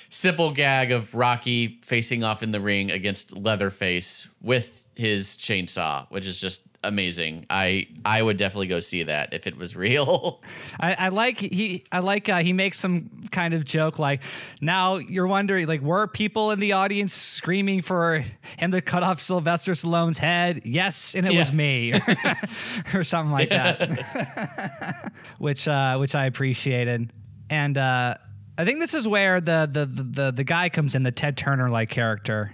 simple 0.09 0.53
gag 0.53 0.93
of 0.93 1.13
Rocky 1.17 1.81
facing 1.83 2.23
off 2.23 2.45
in 2.45 2.53
the 2.53 2.61
ring 2.61 2.93
against 2.93 3.37
Leatherface 3.37 4.29
with 4.41 4.85
his 4.95 5.37
chainsaw, 5.37 6.07
which 6.11 6.27
is 6.27 6.41
just 6.41 6.63
amazing. 6.85 7.47
I 7.51 7.87
I 8.05 8.23
would 8.23 8.37
definitely 8.37 8.69
go 8.69 8.81
see 8.81 9.03
that 9.05 9.35
if 9.35 9.47
it 9.47 9.57
was 9.57 9.77
real. 9.77 10.43
I, 10.81 10.95
I 10.95 11.09
like 11.09 11.39
he 11.39 11.83
I 11.93 11.99
like 12.01 12.29
uh, 12.29 12.39
he 12.39 12.53
makes 12.53 12.79
some 12.79 13.11
kind 13.31 13.55
of 13.55 13.65
joke 13.65 13.99
like 13.99 14.23
now 14.61 14.97
you're 14.97 15.27
wondering 15.27 15.67
like 15.67 15.81
were 15.81 16.07
people 16.07 16.51
in 16.51 16.61
the 16.61 16.73
audience 16.73 17.13
screaming 17.13 17.83
for 17.83 18.25
him 18.59 18.71
to 18.71 18.81
cut 18.81 19.03
off 19.03 19.21
Sylvester 19.21 19.73
Stallone's 19.73 20.19
head? 20.19 20.63
Yes, 20.65 21.15
and 21.15 21.27
it 21.27 21.37
was 21.37 21.53
me 21.53 22.01
or 22.95 23.05
something 23.05 23.33
like 23.33 23.51
that, 23.51 25.13
which 25.39 25.67
uh, 25.69 25.97
which 25.99 26.15
I 26.15 26.27
appreciated 26.27 27.13
and. 27.51 27.79
uh 27.79 28.15
I 28.61 28.65
think 28.65 28.81
this 28.81 28.93
is 28.93 29.07
where 29.07 29.41
the, 29.41 29.69
the, 29.71 29.87
the, 29.87 30.33
the 30.33 30.43
guy 30.43 30.69
comes 30.69 30.97
in, 30.97 31.05
the 31.05 31.13
Ted 31.13 31.37
Turner 31.37 31.71
like 31.71 31.91
character. 31.91 32.53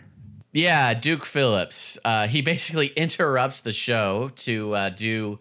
Yeah, 0.55 0.95
Duke 0.95 1.27
Phillips. 1.27 1.99
Uh, 2.05 2.27
he 2.27 2.41
basically 2.41 2.87
interrupts 2.97 3.61
the 3.61 3.73
show 3.73 4.31
to 4.37 4.75
uh, 4.75 4.89
do 4.89 5.39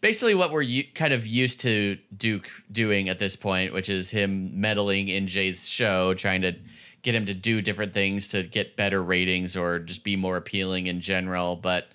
basically 0.00 0.34
what 0.34 0.50
we're 0.50 0.62
u- 0.62 0.84
kind 0.94 1.12
of 1.12 1.26
used 1.26 1.60
to 1.60 1.98
Duke 2.16 2.48
doing 2.70 3.08
at 3.08 3.18
this 3.18 3.36
point, 3.36 3.74
which 3.74 3.88
is 3.90 4.10
him 4.10 4.60
meddling 4.60 5.08
in 5.08 5.26
Jay's 5.26 5.68
show, 5.68 6.14
trying 6.14 6.42
to 6.42 6.54
get 7.02 7.14
him 7.14 7.26
to 7.26 7.34
do 7.34 7.60
different 7.60 7.92
things 7.92 8.28
to 8.28 8.44
get 8.44 8.76
better 8.76 9.02
ratings 9.02 9.56
or 9.56 9.80
just 9.80 10.04
be 10.04 10.16
more 10.16 10.36
appealing 10.36 10.86
in 10.86 11.00
general. 11.00 11.56
But 11.56 11.88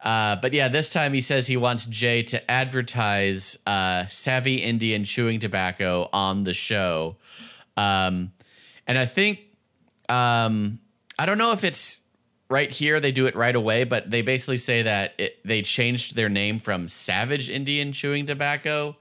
Uh, 0.00 0.36
but 0.36 0.52
yeah, 0.52 0.68
this 0.68 0.90
time 0.90 1.12
he 1.12 1.20
says 1.20 1.48
he 1.48 1.56
wants 1.56 1.84
Jay 1.86 2.22
to 2.22 2.50
advertise 2.50 3.58
uh, 3.66 4.06
Savvy 4.06 4.62
Indian 4.62 5.04
chewing 5.04 5.40
tobacco 5.40 6.08
on 6.12 6.44
the 6.44 6.54
show. 6.54 7.16
Um, 7.76 8.32
and 8.86 8.96
I 8.96 9.06
think, 9.06 9.40
um, 10.08 10.78
I 11.18 11.26
don't 11.26 11.38
know 11.38 11.52
if 11.52 11.64
it's 11.64 12.02
right 12.48 12.70
here, 12.70 13.00
they 13.00 13.12
do 13.12 13.26
it 13.26 13.34
right 13.34 13.54
away, 13.54 13.84
but 13.84 14.10
they 14.10 14.22
basically 14.22 14.56
say 14.56 14.82
that 14.82 15.14
it, 15.18 15.38
they 15.44 15.62
changed 15.62 16.14
their 16.14 16.28
name 16.28 16.58
from 16.58 16.88
Savage 16.88 17.50
Indian 17.50 17.92
Chewing 17.92 18.26
Tobacco, 18.26 18.96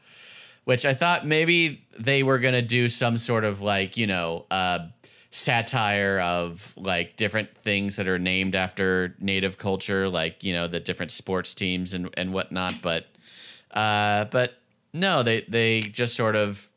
which 0.65 0.86
I 0.86 0.93
thought 0.93 1.25
maybe 1.25 1.86
they 1.97 2.24
were 2.24 2.39
going 2.39 2.55
to 2.55 2.62
do 2.62 2.89
some 2.89 3.17
sort 3.17 3.45
of 3.45 3.62
like, 3.62 3.95
you 3.95 4.07
know, 4.07 4.45
uh, 4.51 4.88
satire 5.31 6.19
of 6.19 6.74
like 6.77 7.15
different 7.15 7.55
things 7.57 7.95
that 7.97 8.07
are 8.07 8.19
named 8.19 8.55
after 8.55 9.15
native 9.19 9.57
culture, 9.57 10.09
like 10.09 10.43
you 10.43 10.53
know 10.53 10.67
the 10.67 10.79
different 10.79 11.12
sports 11.12 11.53
teams 11.53 11.93
and 11.93 12.09
and 12.17 12.33
whatnot. 12.33 12.75
But 12.81 13.05
uh, 13.71 14.25
but 14.25 14.53
no, 14.93 15.24
they 15.24 15.41
they 15.47 15.81
just 15.81 16.15
sort 16.15 16.36
of 16.36 16.69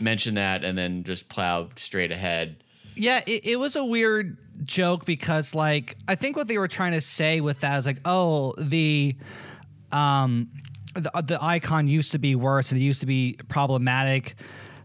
mention 0.00 0.34
that 0.34 0.64
and 0.64 0.76
then 0.76 1.04
just 1.04 1.28
plow 1.28 1.68
straight 1.76 2.12
ahead. 2.12 2.62
Yeah, 2.98 3.22
it, 3.26 3.46
it 3.46 3.56
was 3.56 3.76
a 3.76 3.84
weird 3.84 4.36
joke 4.64 5.04
because 5.04 5.54
like 5.54 5.96
I 6.08 6.14
think 6.14 6.36
what 6.36 6.48
they 6.48 6.58
were 6.58 6.68
trying 6.68 6.92
to 6.92 7.00
say 7.00 7.40
with 7.40 7.60
that 7.60 7.78
is 7.78 7.86
like, 7.86 8.00
oh, 8.04 8.54
the 8.58 9.16
um 9.92 10.50
the, 10.94 11.10
the 11.22 11.38
icon 11.42 11.86
used 11.86 12.12
to 12.12 12.18
be 12.18 12.34
worse 12.34 12.72
and 12.72 12.80
it 12.80 12.84
used 12.84 13.00
to 13.00 13.06
be 13.06 13.38
problematic. 13.48 14.36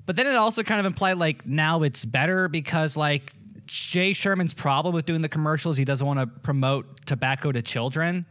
But 0.05 0.15
then 0.15 0.27
it 0.27 0.35
also 0.35 0.63
kind 0.63 0.79
of 0.79 0.85
implied 0.85 1.17
like 1.17 1.45
now 1.45 1.83
it's 1.83 2.05
better 2.05 2.47
because 2.47 2.95
like 2.97 3.33
Jay 3.65 4.13
Sherman's 4.13 4.53
problem 4.53 4.93
with 4.93 5.05
doing 5.05 5.21
the 5.21 5.29
commercials, 5.29 5.77
he 5.77 5.85
doesn't 5.85 6.05
want 6.05 6.19
to 6.19 6.27
promote 6.27 7.05
tobacco 7.05 7.51
to 7.51 7.61
children. 7.61 8.25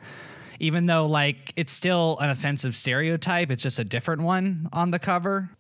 Even 0.61 0.87
though 0.87 1.07
like 1.07 1.53
it's 1.57 1.73
still 1.73 2.19
an 2.21 2.31
offensive 2.31 2.77
stereotype, 2.77 3.51
it's 3.51 3.63
just 3.63 3.79
a 3.79 3.85
different 3.85 4.23
one 4.23 4.69
on 4.73 4.91
the 4.91 4.99
cover. 4.99 5.51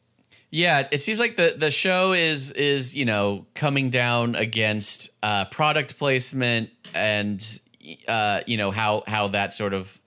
Yeah, 0.52 0.86
it 0.92 1.00
seems 1.00 1.18
like 1.18 1.36
the 1.36 1.54
the 1.56 1.70
show 1.70 2.12
is 2.12 2.50
is 2.52 2.94
you 2.94 3.06
know 3.06 3.46
coming 3.54 3.88
down 3.88 4.34
against 4.34 5.10
uh, 5.22 5.46
product 5.46 5.98
placement 5.98 6.68
and 6.94 7.60
uh, 8.06 8.42
you 8.46 8.58
know 8.58 8.70
how 8.70 9.02
how 9.06 9.28
that 9.28 9.54
sort 9.54 9.72
of 9.72 9.98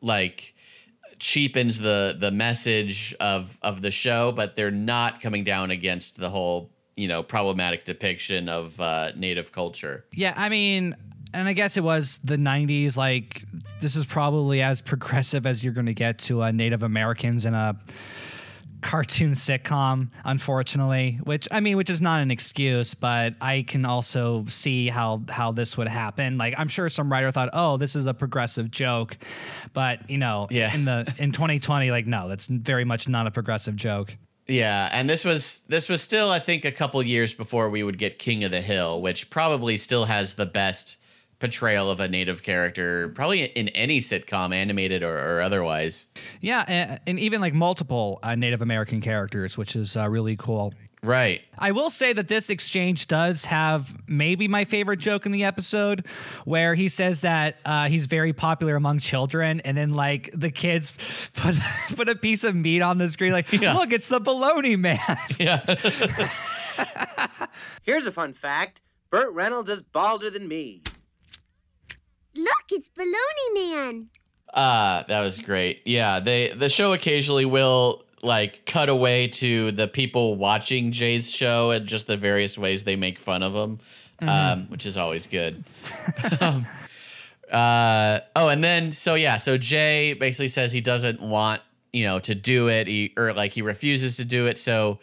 like 0.00 0.54
cheapens 1.18 1.80
the 1.80 2.16
the 2.18 2.30
message 2.30 3.12
of 3.18 3.58
of 3.60 3.82
the 3.82 3.90
show, 3.90 4.30
but 4.30 4.54
they're 4.54 4.70
not 4.70 5.20
coming 5.20 5.42
down 5.42 5.72
against 5.72 6.16
the 6.16 6.30
whole 6.30 6.70
you 6.96 7.08
know 7.08 7.24
problematic 7.24 7.84
depiction 7.84 8.48
of 8.48 8.80
uh, 8.80 9.10
native 9.16 9.50
culture. 9.50 10.04
Yeah, 10.12 10.32
I 10.36 10.48
mean, 10.48 10.94
and 11.34 11.48
I 11.48 11.54
guess 11.54 11.76
it 11.76 11.82
was 11.82 12.20
the 12.22 12.36
90s. 12.36 12.96
Like, 12.96 13.42
this 13.80 13.96
is 13.96 14.06
probably 14.06 14.62
as 14.62 14.80
progressive 14.80 15.44
as 15.44 15.64
you're 15.64 15.72
going 15.72 15.86
to 15.86 15.94
get 15.94 16.18
to 16.20 16.42
uh, 16.42 16.50
Native 16.52 16.84
Americans 16.84 17.44
in 17.44 17.54
a 17.54 17.76
cartoon 18.80 19.32
sitcom, 19.32 20.10
unfortunately. 20.24 21.18
Which 21.24 21.48
I 21.50 21.60
mean, 21.60 21.76
which 21.76 21.90
is 21.90 22.00
not 22.00 22.20
an 22.20 22.30
excuse, 22.30 22.94
but 22.94 23.34
I 23.40 23.62
can 23.62 23.84
also 23.84 24.44
see 24.48 24.88
how 24.88 25.22
how 25.28 25.52
this 25.52 25.76
would 25.76 25.88
happen. 25.88 26.38
Like, 26.38 26.54
I'm 26.58 26.68
sure 26.68 26.88
some 26.88 27.10
writer 27.10 27.30
thought, 27.30 27.50
"Oh, 27.52 27.76
this 27.76 27.96
is 27.96 28.06
a 28.06 28.14
progressive 28.14 28.70
joke," 28.70 29.16
but 29.72 30.08
you 30.10 30.18
know, 30.18 30.46
Yeah. 30.50 30.74
in 30.74 30.84
the 30.84 31.12
in 31.18 31.32
2020, 31.32 31.90
like, 31.90 32.06
no, 32.06 32.28
that's 32.28 32.46
very 32.46 32.84
much 32.84 33.08
not 33.08 33.26
a 33.26 33.30
progressive 33.30 33.76
joke. 33.76 34.16
Yeah, 34.46 34.88
and 34.92 35.10
this 35.10 35.24
was 35.24 35.60
this 35.68 35.88
was 35.88 36.00
still 36.02 36.30
I 36.30 36.38
think 36.38 36.64
a 36.64 36.72
couple 36.72 37.02
years 37.02 37.34
before 37.34 37.68
we 37.70 37.82
would 37.82 37.98
get 37.98 38.18
King 38.18 38.44
of 38.44 38.50
the 38.50 38.60
Hill, 38.62 39.02
which 39.02 39.28
probably 39.30 39.76
still 39.76 40.04
has 40.06 40.34
the 40.34 40.46
best 40.46 40.96
portrayal 41.38 41.90
of 41.90 42.00
a 42.00 42.08
native 42.08 42.42
character 42.42 43.10
probably 43.10 43.44
in 43.44 43.68
any 43.68 44.00
sitcom 44.00 44.52
animated 44.54 45.02
or, 45.02 45.18
or 45.36 45.40
otherwise. 45.40 46.08
Yeah, 46.40 46.64
and, 46.66 47.00
and 47.06 47.18
even 47.20 47.40
like 47.40 47.54
multiple 47.54 48.18
uh, 48.22 48.34
Native 48.34 48.60
American 48.62 49.00
characters, 49.00 49.56
which 49.56 49.76
is 49.76 49.96
uh, 49.96 50.08
really 50.08 50.36
cool. 50.36 50.74
Right. 51.00 51.42
I 51.56 51.70
will 51.70 51.90
say 51.90 52.12
that 52.12 52.26
this 52.26 52.50
exchange 52.50 53.06
does 53.06 53.44
have 53.44 53.96
maybe 54.08 54.48
my 54.48 54.64
favorite 54.64 54.96
joke 54.98 55.26
in 55.26 55.32
the 55.32 55.44
episode, 55.44 56.04
where 56.44 56.74
he 56.74 56.88
says 56.88 57.20
that 57.20 57.58
uh, 57.64 57.86
he's 57.86 58.06
very 58.06 58.32
popular 58.32 58.74
among 58.74 58.98
children, 58.98 59.60
and 59.60 59.76
then 59.76 59.94
like 59.94 60.28
the 60.34 60.50
kids 60.50 60.92
put 61.34 61.54
put 61.94 62.08
a 62.08 62.16
piece 62.16 62.42
of 62.42 62.56
meat 62.56 62.82
on 62.82 62.98
the 62.98 63.08
screen, 63.08 63.30
like, 63.30 63.52
Yeah. 63.52 63.74
look, 63.74 63.92
it's 63.92 64.08
the 64.08 64.20
baloney 64.20 64.76
man. 64.76 64.98
Yeah. 65.38 65.62
Here's 67.82 68.06
a 68.06 68.12
fun 68.12 68.34
fact 68.34 68.80
Burt 69.10 69.32
Reynolds 69.32 69.70
is 69.70 69.82
balder 69.82 70.30
than 70.30 70.48
me. 70.48 70.82
Look, 72.34 72.64
it's 72.70 72.88
Baloney 72.90 73.54
Man. 73.54 74.08
Uh 74.52 75.02
that 75.08 75.20
was 75.20 75.40
great. 75.40 75.82
Yeah, 75.84 76.20
they 76.20 76.48
the 76.50 76.68
show 76.68 76.92
occasionally 76.92 77.44
will 77.44 78.04
like 78.22 78.64
cut 78.66 78.88
away 78.88 79.28
to 79.28 79.70
the 79.72 79.86
people 79.86 80.36
watching 80.36 80.92
Jay's 80.92 81.30
show 81.30 81.70
and 81.70 81.86
just 81.86 82.06
the 82.06 82.16
various 82.16 82.58
ways 82.58 82.84
they 82.84 82.96
make 82.96 83.18
fun 83.18 83.42
of 83.42 83.54
him, 83.54 83.78
um, 84.20 84.66
which 84.68 84.86
is 84.86 84.96
always 84.96 85.26
good. 85.26 85.64
um, 86.40 86.66
uh, 87.50 88.20
oh, 88.34 88.48
and 88.48 88.62
then 88.62 88.92
so 88.92 89.14
yeah, 89.14 89.36
so 89.36 89.56
Jay 89.56 90.14
basically 90.14 90.48
says 90.48 90.72
he 90.72 90.80
doesn't 90.80 91.20
want 91.20 91.62
you 91.92 92.04
know 92.04 92.18
to 92.20 92.34
do 92.34 92.68
it, 92.68 92.86
he, 92.86 93.12
or 93.16 93.32
like 93.32 93.52
he 93.52 93.62
refuses 93.62 94.16
to 94.16 94.24
do 94.24 94.46
it. 94.46 94.58
So 94.58 94.98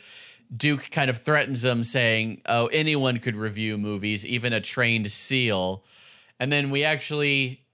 Duke 0.55 0.89
kind 0.91 1.10
of 1.10 1.20
threatens 1.20 1.63
him, 1.63 1.84
saying, 1.84 2.41
"Oh, 2.48 2.67
anyone 2.67 3.20
could 3.20 3.36
review 3.36 3.77
movies, 3.77 4.25
even 4.25 4.53
a 4.53 4.62
trained 4.62 5.10
seal." 5.10 5.84
And 6.39 6.51
then 6.51 6.70
we 6.70 6.84
actually 6.84 7.65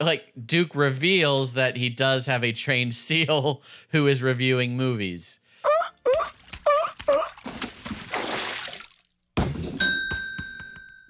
like 0.00 0.32
Duke 0.46 0.74
reveals 0.74 1.54
that 1.54 1.76
he 1.76 1.88
does 1.88 2.26
have 2.26 2.42
a 2.42 2.52
trained 2.52 2.94
seal 3.06 3.62
who 3.90 4.06
is 4.06 4.22
reviewing 4.22 4.76
movies. 4.76 5.40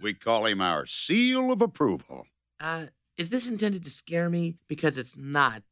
We 0.02 0.14
call 0.14 0.46
him 0.46 0.60
our 0.62 0.86
seal 0.86 1.52
of 1.52 1.60
approval. 1.60 2.26
Uh, 2.58 2.86
is 3.18 3.28
this 3.28 3.50
intended 3.50 3.84
to 3.84 3.90
scare 3.90 4.30
me? 4.30 4.56
Because 4.66 4.96
it's 4.96 5.14
not. 5.16 5.62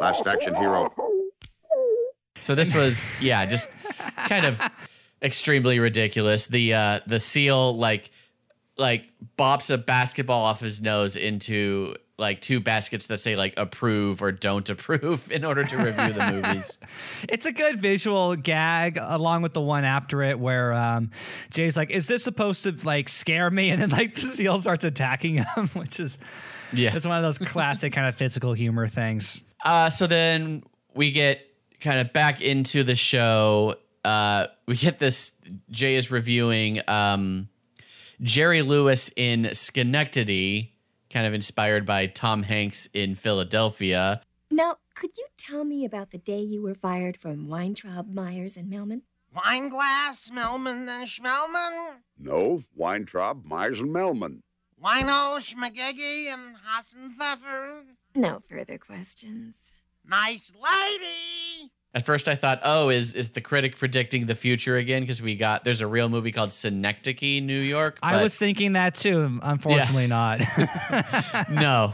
Last 0.00 0.26
action 0.26 0.54
hero. 0.56 0.92
So 2.40 2.54
this 2.54 2.74
was 2.74 3.12
yeah, 3.20 3.46
just 3.46 3.68
kind 4.16 4.44
of 4.44 4.60
extremely 5.22 5.78
ridiculous. 5.78 6.46
The 6.46 6.74
uh 6.74 7.00
the 7.06 7.20
seal 7.20 7.76
like 7.76 8.10
like 8.80 9.08
bops 9.38 9.70
a 9.72 9.78
basketball 9.78 10.42
off 10.42 10.60
his 10.60 10.80
nose 10.80 11.14
into 11.14 11.94
like 12.18 12.40
two 12.40 12.60
baskets 12.60 13.06
that 13.06 13.18
say 13.18 13.34
like 13.36 13.54
approve 13.56 14.20
or 14.22 14.30
don't 14.32 14.68
approve 14.68 15.30
in 15.30 15.44
order 15.44 15.62
to 15.64 15.76
review 15.76 16.12
the 16.12 16.32
movies. 16.32 16.78
it's 17.28 17.46
a 17.46 17.52
good 17.52 17.76
visual 17.80 18.36
gag, 18.36 18.98
along 19.00 19.42
with 19.42 19.52
the 19.54 19.60
one 19.60 19.84
after 19.84 20.22
it, 20.22 20.38
where 20.38 20.72
um, 20.72 21.10
Jay's 21.52 21.76
like, 21.76 21.90
"Is 21.90 22.08
this 22.08 22.24
supposed 22.24 22.64
to 22.64 22.72
like 22.84 23.08
scare 23.08 23.50
me?" 23.50 23.70
And 23.70 23.80
then 23.80 23.90
like 23.90 24.14
the 24.16 24.20
seal 24.22 24.58
starts 24.60 24.84
attacking 24.84 25.36
him, 25.36 25.68
which 25.74 26.00
is 26.00 26.18
Yeah. 26.72 26.94
it's 26.94 27.06
one 27.06 27.16
of 27.16 27.22
those 27.22 27.38
classic 27.38 27.92
kind 27.92 28.06
of 28.08 28.14
physical 28.14 28.52
humor 28.54 28.86
things. 28.88 29.42
Uh, 29.64 29.90
so 29.90 30.06
then 30.06 30.62
we 30.94 31.12
get 31.12 31.40
kind 31.80 32.00
of 32.00 32.12
back 32.14 32.40
into 32.40 32.82
the 32.82 32.94
show. 32.96 33.76
Uh, 34.04 34.46
we 34.66 34.74
get 34.76 34.98
this. 34.98 35.32
Jay 35.70 35.96
is 35.96 36.10
reviewing 36.10 36.80
um, 36.88 37.49
Jerry 38.22 38.60
Lewis 38.60 39.10
in 39.16 39.48
Schenectady, 39.54 40.74
kind 41.08 41.26
of 41.26 41.32
inspired 41.32 41.86
by 41.86 42.06
Tom 42.06 42.42
Hanks 42.42 42.86
in 42.92 43.14
Philadelphia. 43.14 44.20
Now, 44.50 44.76
could 44.94 45.16
you 45.16 45.26
tell 45.38 45.64
me 45.64 45.86
about 45.86 46.10
the 46.10 46.18
day 46.18 46.40
you 46.40 46.60
were 46.60 46.74
fired 46.74 47.16
from 47.16 47.48
Weintraub, 47.48 48.12
Myers, 48.12 48.58
and 48.58 48.70
Melman? 48.70 49.02
Wineglass, 49.34 50.30
Melman, 50.32 50.86
and 50.88 51.08
Schmelman. 51.08 52.00
No, 52.18 52.64
Weintraub, 52.76 53.46
Myers, 53.46 53.80
and 53.80 53.90
Melman. 53.90 54.40
Wino, 54.82 55.38
Schmagegi, 55.38 56.26
and 56.26 56.56
Hassenpfeffer. 56.56 57.84
No 58.14 58.42
further 58.46 58.76
questions. 58.76 59.72
Nice 60.06 60.52
lady. 60.54 61.72
At 61.92 62.06
first, 62.06 62.28
I 62.28 62.36
thought, 62.36 62.60
oh, 62.62 62.88
is 62.88 63.14
is 63.14 63.30
the 63.30 63.40
critic 63.40 63.76
predicting 63.76 64.26
the 64.26 64.36
future 64.36 64.76
again? 64.76 65.02
Because 65.02 65.20
we 65.20 65.34
got 65.34 65.64
there's 65.64 65.80
a 65.80 65.86
real 65.86 66.08
movie 66.08 66.30
called 66.30 66.52
Synecdoche, 66.52 67.42
New 67.42 67.60
York. 67.60 67.98
I 68.02 68.22
was 68.22 68.38
thinking 68.38 68.74
that 68.74 68.94
too. 68.94 69.40
Unfortunately, 69.42 70.06
not. 70.06 70.40
no 71.50 71.92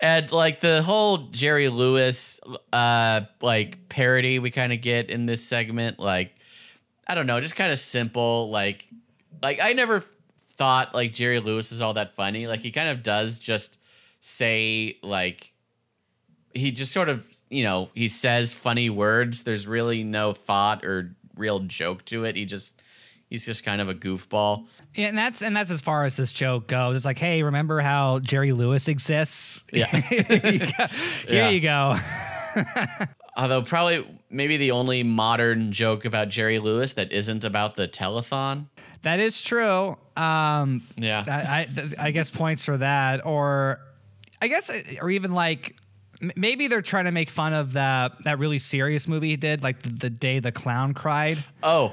and 0.00 0.30
like 0.32 0.60
the 0.60 0.82
whole 0.82 1.18
jerry 1.28 1.68
lewis 1.68 2.40
uh 2.72 3.22
like 3.40 3.88
parody 3.88 4.38
we 4.38 4.50
kind 4.50 4.72
of 4.72 4.80
get 4.80 5.10
in 5.10 5.26
this 5.26 5.44
segment 5.44 5.98
like 5.98 6.34
i 7.06 7.14
don't 7.14 7.26
know 7.26 7.40
just 7.40 7.56
kind 7.56 7.72
of 7.72 7.78
simple 7.78 8.50
like 8.50 8.88
like 9.42 9.60
i 9.62 9.72
never 9.72 10.02
thought 10.56 10.94
like 10.94 11.12
jerry 11.12 11.40
lewis 11.40 11.72
is 11.72 11.80
all 11.80 11.94
that 11.94 12.14
funny 12.14 12.46
like 12.46 12.60
he 12.60 12.70
kind 12.70 12.88
of 12.88 13.02
does 13.02 13.38
just 13.38 13.78
say 14.20 14.98
like 15.02 15.52
he 16.54 16.70
just 16.70 16.92
sort 16.92 17.08
of 17.08 17.24
you 17.50 17.62
know 17.62 17.90
he 17.94 18.08
says 18.08 18.54
funny 18.54 18.90
words 18.90 19.42
there's 19.42 19.66
really 19.66 20.02
no 20.02 20.32
thought 20.32 20.84
or 20.84 21.14
real 21.36 21.60
joke 21.60 22.04
to 22.04 22.24
it 22.24 22.36
he 22.36 22.44
just 22.44 22.80
He's 23.34 23.46
just 23.46 23.64
kind 23.64 23.80
of 23.80 23.88
a 23.88 23.94
goofball. 23.94 24.66
Yeah, 24.94 25.08
and 25.08 25.18
that's 25.18 25.42
and 25.42 25.56
that's 25.56 25.72
as 25.72 25.80
far 25.80 26.04
as 26.04 26.16
this 26.16 26.32
joke 26.32 26.68
goes. 26.68 26.94
It's 26.94 27.04
like, 27.04 27.18
hey, 27.18 27.42
remember 27.42 27.80
how 27.80 28.20
Jerry 28.20 28.52
Lewis 28.52 28.86
exists? 28.86 29.64
Yeah. 29.72 29.86
Here 29.86 30.40
you 30.44 30.58
go. 30.60 30.86
Yeah. 31.28 31.48
you 31.48 31.60
go. 31.60 31.96
Although 33.36 33.62
probably 33.62 34.06
maybe 34.30 34.56
the 34.56 34.70
only 34.70 35.02
modern 35.02 35.72
joke 35.72 36.04
about 36.04 36.28
Jerry 36.28 36.60
Lewis 36.60 36.92
that 36.92 37.12
isn't 37.12 37.44
about 37.44 37.74
the 37.74 37.88
telethon. 37.88 38.68
That 39.02 39.18
is 39.18 39.42
true. 39.42 39.96
Um, 40.16 40.82
Yeah. 40.96 41.24
I, 41.26 41.66
I, 41.66 41.66
I 42.06 42.10
guess 42.12 42.30
points 42.30 42.64
for 42.64 42.76
that, 42.76 43.26
or 43.26 43.80
I 44.40 44.46
guess, 44.46 44.70
or 45.00 45.10
even 45.10 45.32
like 45.32 45.76
maybe 46.36 46.66
they're 46.68 46.82
trying 46.82 47.04
to 47.06 47.10
make 47.12 47.30
fun 47.30 47.52
of 47.52 47.72
that 47.74 48.22
that 48.24 48.38
really 48.38 48.58
serious 48.58 49.06
movie 49.08 49.30
he 49.30 49.36
did, 49.36 49.62
like 49.62 49.80
the, 49.82 49.88
the 49.90 50.10
day 50.10 50.38
the 50.38 50.52
clown 50.52 50.94
cried, 50.94 51.38
Oh, 51.62 51.92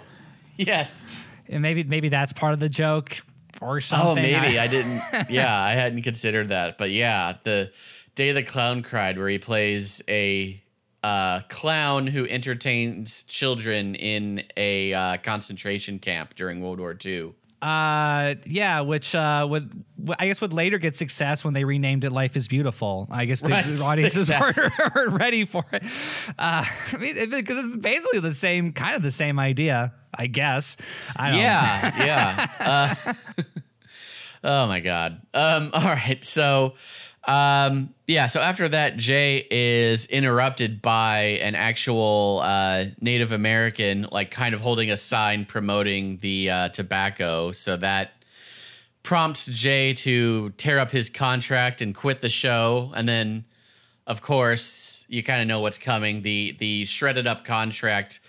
yes. 0.57 1.13
and 1.49 1.61
maybe 1.61 1.83
maybe 1.83 2.09
that's 2.09 2.33
part 2.33 2.53
of 2.53 2.59
the 2.59 2.69
joke 2.69 3.17
or 3.61 3.79
something. 3.81 4.23
Oh, 4.23 4.39
maybe 4.41 4.57
I 4.59 4.67
didn't. 4.75 5.01
Yeah, 5.29 5.55
I 5.57 5.71
hadn't 5.71 6.01
considered 6.03 6.49
that. 6.49 6.77
But 6.77 6.91
yeah, 6.91 7.35
the 7.43 7.71
day 8.15 8.31
the 8.31 8.43
clown 8.43 8.81
cried, 8.83 9.17
where 9.17 9.27
he 9.29 9.37
plays 9.39 10.01
a 10.07 10.61
uh, 11.03 11.41
clown 11.49 12.05
who 12.07 12.25
entertains 12.27 13.23
children 13.23 13.95
in 13.95 14.43
a 14.55 14.93
uh, 14.93 15.17
concentration 15.17 15.97
camp 15.99 16.35
during 16.35 16.61
World 16.61 16.79
War 16.79 16.95
II. 17.03 17.33
Uh, 17.61 18.35
yeah, 18.45 18.81
which 18.81 19.13
uh 19.13 19.45
would 19.49 19.83
I 20.17 20.25
guess 20.25 20.41
would 20.41 20.51
later 20.53 20.79
get 20.79 20.95
success 20.95 21.45
when 21.45 21.53
they 21.53 21.63
renamed 21.63 22.03
it 22.03 22.11
"Life 22.11 22.35
Is 22.35 22.47
Beautiful." 22.47 23.07
I 23.11 23.25
guess 23.25 23.41
the, 23.41 23.49
Right, 23.49 23.65
the 23.65 23.83
audiences 23.83 24.29
exactly. 24.29 24.63
weren't, 24.95 25.13
ready 25.13 25.45
for 25.45 25.63
it. 25.71 25.83
Uh, 26.39 26.65
I 26.93 26.97
mean, 26.97 27.29
because 27.29 27.65
it's 27.65 27.77
basically 27.77 28.19
the 28.19 28.33
same, 28.33 28.73
kind 28.73 28.95
of 28.95 29.03
the 29.03 29.11
same 29.11 29.37
idea, 29.37 29.93
I 30.13 30.25
guess. 30.27 30.75
I 31.15 31.29
don't 31.29 31.39
Yeah, 31.39 32.05
yeah. 32.59 32.95
Uh, 33.05 33.13
oh 34.43 34.67
my 34.67 34.79
god. 34.79 35.21
Um, 35.33 35.69
all 35.73 35.83
right, 35.83 36.23
so 36.25 36.73
um, 37.25 37.93
yeah. 38.07 38.27
So 38.27 38.41
after 38.41 38.67
that, 38.69 38.97
Jay 38.97 39.45
is 39.49 40.05
interrupted 40.07 40.81
by 40.81 41.39
an 41.43 41.55
actual 41.55 42.41
uh, 42.43 42.85
Native 42.99 43.31
American, 43.31 44.07
like 44.11 44.31
kind 44.31 44.55
of 44.55 44.61
holding 44.61 44.91
a 44.91 44.97
sign 44.97 45.45
promoting 45.45 46.17
the 46.17 46.49
uh, 46.49 46.69
tobacco. 46.69 47.51
So 47.51 47.77
that 47.77 48.11
prompts 49.03 49.45
Jay 49.45 49.93
to 49.93 50.49
tear 50.51 50.79
up 50.79 50.91
his 50.91 51.09
contract 51.09 51.81
and 51.81 51.93
quit 51.95 52.21
the 52.21 52.29
show, 52.29 52.91
and 52.95 53.07
then. 53.07 53.45
Of 54.07 54.19
course, 54.19 55.05
you 55.07 55.21
kind 55.21 55.39
of 55.39 55.47
know 55.47 55.59
what's 55.59 55.77
coming. 55.77 56.23
The 56.23 56.55
the 56.57 56.85
shredded 56.85 57.27
up 57.27 57.45
contract 57.45 58.19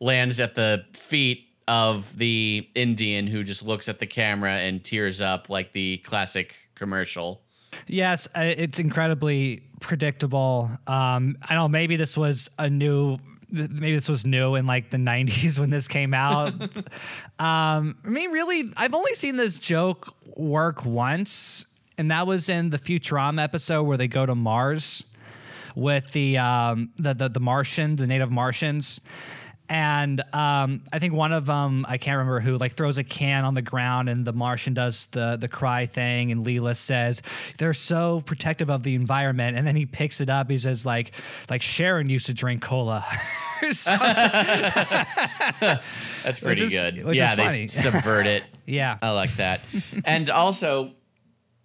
lands 0.00 0.40
at 0.40 0.54
the 0.54 0.86
feet 0.94 1.48
of 1.68 2.16
the 2.16 2.68
Indian 2.74 3.26
who 3.26 3.44
just 3.44 3.62
looks 3.64 3.88
at 3.88 3.98
the 3.98 4.06
camera 4.06 4.54
and 4.54 4.82
tears 4.82 5.20
up 5.20 5.50
like 5.50 5.72
the 5.72 5.98
classic 5.98 6.56
commercial. 6.74 7.42
Yes, 7.86 8.28
it's 8.34 8.78
incredibly 8.78 9.62
predictable. 9.80 10.70
Um, 10.86 11.38
I 11.42 11.54
don't 11.54 11.64
know. 11.64 11.68
Maybe 11.68 11.96
this 11.96 12.16
was 12.16 12.50
a 12.58 12.68
new. 12.68 13.18
Maybe 13.50 13.94
this 13.94 14.10
was 14.10 14.26
new 14.26 14.56
in 14.56 14.66
like 14.66 14.90
the 14.90 14.96
'90s 15.10 15.58
when 15.58 15.70
this 15.70 15.88
came 15.88 16.14
out. 16.14 16.52
um, 17.38 17.96
I 18.04 18.08
mean, 18.08 18.30
really, 18.30 18.70
I've 18.76 18.94
only 18.94 19.14
seen 19.14 19.36
this 19.36 19.58
joke 19.58 20.14
work 20.36 20.84
once, 20.84 21.66
and 21.96 22.10
that 22.10 22.26
was 22.26 22.48
in 22.48 22.70
the 22.70 22.78
Futurama 22.78 23.42
episode 23.42 23.84
where 23.84 23.96
they 23.96 24.08
go 24.08 24.26
to 24.26 24.34
Mars 24.34 25.04
with 25.74 26.10
the 26.12 26.38
um, 26.38 26.90
the, 26.98 27.14
the 27.14 27.28
the 27.28 27.40
Martian, 27.40 27.96
the 27.96 28.06
native 28.06 28.30
Martians. 28.30 29.00
And 29.70 30.22
um, 30.32 30.82
I 30.92 30.98
think 30.98 31.12
one 31.12 31.32
of 31.32 31.46
them, 31.46 31.84
I 31.88 31.98
can't 31.98 32.16
remember 32.16 32.40
who, 32.40 32.56
like 32.56 32.72
throws 32.72 32.96
a 32.96 33.04
can 33.04 33.44
on 33.44 33.54
the 33.54 33.62
ground, 33.62 34.08
and 34.08 34.24
the 34.24 34.32
Martian 34.32 34.74
does 34.74 35.06
the 35.12 35.36
the 35.36 35.48
cry 35.48 35.86
thing, 35.86 36.32
and 36.32 36.44
Leela 36.44 36.74
says 36.74 37.22
they're 37.58 37.74
so 37.74 38.22
protective 38.24 38.70
of 38.70 38.82
the 38.82 38.94
environment, 38.94 39.58
and 39.58 39.66
then 39.66 39.76
he 39.76 39.84
picks 39.86 40.20
it 40.20 40.30
up. 40.30 40.50
He 40.50 40.58
says 40.58 40.86
like 40.86 41.12
like 41.50 41.62
Sharon 41.62 42.08
used 42.08 42.26
to 42.26 42.34
drink 42.34 42.62
cola. 42.62 43.04
That's 43.60 43.88
pretty 46.40 46.64
is- 46.64 46.72
good. 46.72 46.96
yeah, 47.14 47.34
they 47.34 47.66
subvert 47.66 48.26
it. 48.26 48.44
yeah, 48.66 48.98
I 49.02 49.10
like 49.10 49.34
that. 49.36 49.60
and 50.04 50.30
also, 50.30 50.92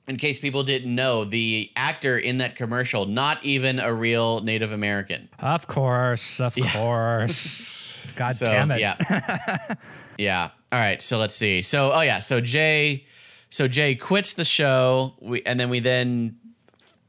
in 0.08 0.18
case 0.18 0.40
people 0.40 0.64
didn't 0.64 0.94
know, 0.94 1.24
the 1.24 1.72
actor 1.76 2.18
in 2.18 2.40
that 2.40 2.56
commercial, 2.56 3.06
not 3.06 3.44
even 3.46 3.80
a 3.80 3.94
real 3.94 4.42
Native 4.42 4.72
American. 4.72 5.30
of 5.40 5.68
course, 5.68 6.40
of 6.40 6.56
course. 6.56 7.83
God 8.16 8.36
So 8.36 8.46
damn 8.46 8.72
it! 8.72 8.80
yeah, 8.80 8.96
yeah. 10.18 10.50
All 10.72 10.80
right. 10.80 11.02
So 11.02 11.18
let's 11.18 11.36
see. 11.36 11.62
So 11.62 11.92
oh 11.94 12.02
yeah. 12.02 12.20
So 12.20 12.42
Jay, 12.42 13.06
so 13.50 13.68
Jay 13.68 13.96
quits 13.96 14.34
the 14.34 14.44
show. 14.46 15.14
We 15.22 15.42
and 15.44 15.60
then 15.60 15.70
we 15.70 15.80
then, 15.80 16.38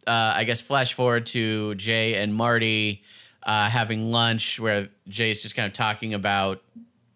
uh, 0.07 0.35
I 0.37 0.45
guess, 0.45 0.61
flash 0.61 0.95
forward 0.95 1.27
to 1.27 1.75
Jay 1.77 2.15
and 2.17 2.35
Marty 2.35 3.03
uh, 3.43 3.69
having 3.69 4.11
lunch, 4.11 4.59
where 4.61 4.89
Jay's 5.09 5.43
just 5.43 5.55
kind 5.55 5.67
of 5.67 5.73
talking 5.73 6.15
about. 6.15 6.63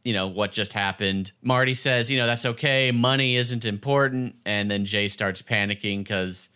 You 0.04 0.14
know 0.14 0.28
what 0.28 0.52
just 0.52 0.72
happened. 0.72 1.32
Marty 1.42 1.74
says, 1.74 2.10
"You 2.10 2.18
know 2.18 2.26
that's 2.26 2.46
okay. 2.46 2.92
Money 2.92 3.36
isn't 3.36 3.66
important." 3.66 4.36
And 4.46 4.70
then 4.70 4.86
Jay 4.86 5.08
starts 5.08 5.42
panicking 5.42 5.98
because, 5.98 6.48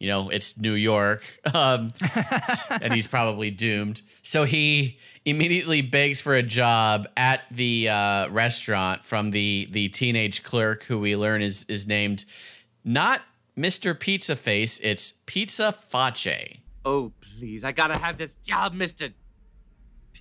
you 0.00 0.08
know, 0.08 0.30
it's 0.30 0.58
New 0.58 0.72
York, 0.72 1.22
um, 1.54 1.92
and 2.70 2.92
he's 2.94 3.06
probably 3.06 3.50
doomed. 3.50 4.00
So 4.22 4.44
he 4.44 4.98
immediately 5.26 5.82
begs 5.82 6.22
for 6.22 6.34
a 6.34 6.42
job 6.42 7.06
at 7.18 7.42
the 7.50 7.90
uh, 7.90 8.30
restaurant 8.30 9.04
from 9.04 9.30
the 9.30 9.68
the 9.70 9.88
teenage 9.90 10.42
clerk 10.42 10.84
who 10.84 10.98
we 10.98 11.16
learn 11.16 11.42
is 11.42 11.64
is 11.68 11.86
named 11.86 12.24
not 12.82 13.20
Mr. 13.58 13.98
Pizza 13.98 14.36
Face, 14.36 14.80
it's 14.82 15.12
Pizza 15.26 15.70
Face. 15.70 16.56
Oh, 16.86 17.12
please. 17.20 17.62
I 17.62 17.72
gotta 17.72 17.98
have 17.98 18.16
this 18.16 18.34
job, 18.42 18.74
Mr. 18.74 19.12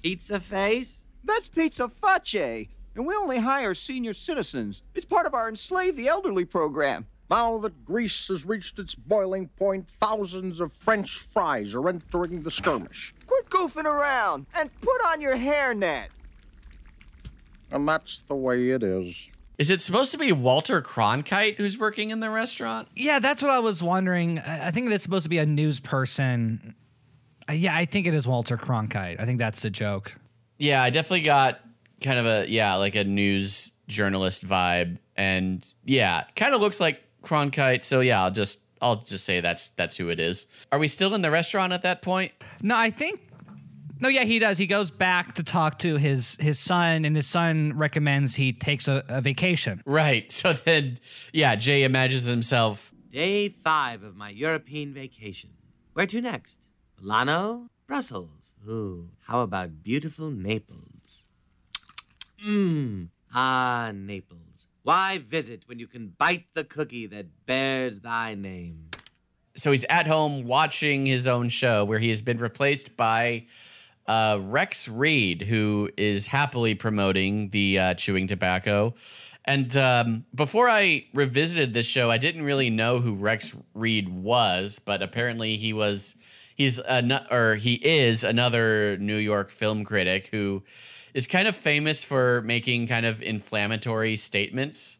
Pizza 0.04 0.42
Face. 0.42 1.04
That's 1.24 1.48
Pizza 1.48 1.88
Face, 1.88 2.68
and 2.96 3.06
we 3.06 3.15
only 3.15 3.38
hire 3.38 3.74
senior 3.74 4.12
citizens. 4.13 4.84
It's 4.94 5.06
part 5.06 5.26
of 5.26 5.34
our 5.34 5.48
Enslave 5.48 5.96
the 5.96 6.10
Elderly 6.10 6.44
program. 6.44 7.06
Now 7.30 7.60
that 7.60 7.86
Greece 7.86 8.28
has 8.30 8.46
reached 8.46 8.80
its 8.80 8.96
boiling 8.96 9.50
point, 9.50 9.88
thousands 10.02 10.60
of 10.60 10.74
French 10.74 11.20
fries 11.32 11.76
are 11.76 11.88
entering 11.88 12.42
the 12.42 12.50
skirmish. 12.50 13.13
Quit 13.28 13.50
goofing 13.50 13.86
around 13.86 14.48
and 14.56 14.70
put 14.82 15.06
on 15.06 15.22
your 15.22 15.38
hairnet. 15.38 16.08
And 17.72 17.88
that's 17.88 18.22
the 18.22 18.36
way 18.36 18.72
it 18.72 18.82
is. 18.82 19.30
Is 19.60 19.70
it 19.70 19.82
supposed 19.82 20.12
to 20.13 20.18
be 20.18 20.32
Walter 20.32 20.82
Cronkite 20.82 21.56
who's 21.56 21.78
working 21.78 22.10
in 22.10 22.22
the 22.22 22.30
restaurant? 22.30 22.88
Yeah, 22.96 23.20
that's 23.20 23.42
what 23.44 23.52
I 23.52 23.60
was 23.60 23.84
wondering. 23.84 24.39
I 24.39 24.68
I 24.68 24.72
think 24.72 24.88
it 24.88 24.94
is 24.94 25.04
supposed 25.04 25.24
to 25.24 25.30
be 25.30 25.38
a 25.38 25.46
news 25.46 25.80
person. 25.80 26.76
Uh, 27.48 27.54
yeah, 27.54 27.76
I 27.76 27.86
think 27.86 28.08
it 28.08 28.13
is 28.13 28.26
Walter 28.26 28.58
Cronkite. 28.58 29.20
I 29.20 29.26
think 29.26 29.38
that's 29.38 29.62
the 29.62 29.70
joke. 29.70 30.15
Yeah, 30.58 30.82
I 30.82 30.89
definitely 30.89 31.22
got 31.22 31.60
kind 32.02 32.18
of 32.18 32.26
a 32.26 32.50
yeah, 32.50 32.76
like 32.76 32.96
a 32.96 33.04
news 33.04 33.74
journalist 33.89 34.48
vibe, 34.48 34.98
and 35.18 35.68
yeah, 35.84 36.24
kind 36.38 36.56
of 36.56 36.62
looks 36.62 36.80
like 36.80 37.04
Cronkite. 37.23 37.84
So 37.84 37.99
yeah, 37.99 38.23
I'll 38.23 38.32
just 38.32 38.60
I'll 38.82 38.97
just 38.97 39.25
say 39.25 39.41
that's 39.41 39.69
that's 39.69 39.97
who 39.97 40.10
it 40.10 40.19
is. 40.19 40.47
Are 40.71 40.79
we 40.79 40.88
still 40.88 41.13
in 41.15 41.21
the 41.21 41.32
restaurant 41.32 41.73
at 41.73 41.82
that 41.84 42.01
point? 42.01 42.32
No, 42.63 42.75
I 42.75 42.89
think. 42.89 43.21
No, 44.01 44.08
yeah, 44.08 44.23
he 44.23 44.39
does. 44.39 44.58
He 44.58 44.65
goes 44.65 44.91
back 44.91 45.36
to 45.36 45.43
talk 45.43 45.79
to 45.79 45.97
his 45.97 46.38
his 46.39 46.58
son, 46.58 47.03
and 47.03 47.15
his 47.15 47.27
son 47.27 47.73
recommends 47.75 48.36
he 48.36 48.53
takes 48.53 48.88
a, 48.88 49.03
a 49.10 49.21
vacation. 49.21 49.84
Right. 49.86 50.32
So 50.39 50.53
then, 50.53 50.99
yeah, 51.34 51.55
Jay 51.58 51.84
imagines 51.84 52.25
himself. 52.25 52.93
Day 53.12 53.49
five 53.49 54.03
of 54.03 54.15
my 54.15 54.29
European 54.29 54.93
vacation. 54.93 55.49
Where 55.93 56.05
to 56.05 56.21
next? 56.21 56.60
Milano? 57.01 57.69
Brussels? 57.88 58.53
Ooh, 58.69 59.10
how 59.25 59.41
about 59.41 59.84
beautiful 59.84 60.29
Naples? 60.29 61.25
Mmm. 62.45 63.10
Ah, 63.34 63.91
Naples. 63.93 64.39
Why 64.89 65.19
visit 65.19 65.65
when 65.67 65.78
you 65.78 65.86
can 65.86 66.15
bite 66.17 66.45
the 66.56 66.63
cookie 66.63 67.06
that 67.06 67.45
bears 67.45 67.99
thy 67.99 68.34
name? 68.34 68.89
So 69.56 69.69
he's 69.69 69.86
at 69.88 70.08
home 70.08 70.45
watching 70.47 71.06
his 71.06 71.28
own 71.28 71.49
show 71.49 71.86
where 71.86 71.99
he 71.99 72.10
has 72.10 72.23
been 72.23 72.39
replaced 72.39 72.97
by 72.97 73.45
uh, 74.08 74.39
Rex 74.41 74.88
Reed, 74.88 75.43
who 75.43 75.91
is 75.95 76.25
happily 76.25 76.73
promoting 76.73 77.49
the 77.49 77.78
uh, 77.78 77.93
chewing 77.93 78.25
tobacco. 78.25 78.95
And 79.45 79.78
um, 79.78 80.25
before 80.34 80.67
I 80.67 81.06
revisited 81.13 81.71
this 81.71 81.86
show, 81.86 82.10
I 82.10 82.17
didn't 82.17 82.41
really 82.41 82.71
know 82.71 82.97
who 82.97 83.13
Rex 83.13 83.56
Reed 83.75 84.10
was, 84.10 84.80
but 84.80 85.04
apparently 85.04 85.58
he 85.58 85.71
was 85.71 86.15
he's 86.56 86.80
a 86.80 87.28
or 87.30 87.58
he 87.58 87.75
is 87.75 88.23
another 88.23 88.97
New 88.97 89.17
York 89.17 89.52
film 89.52 89.86
critic 89.86 90.30
who 90.32 90.63
is 91.13 91.28
kind 91.28 91.48
of 91.48 91.56
famous 91.56 92.04
for 92.04 92.41
making 92.41 92.88
kind 92.88 93.06
of 93.06 93.22
inflammatory 93.22 94.15
statements. 94.15 94.98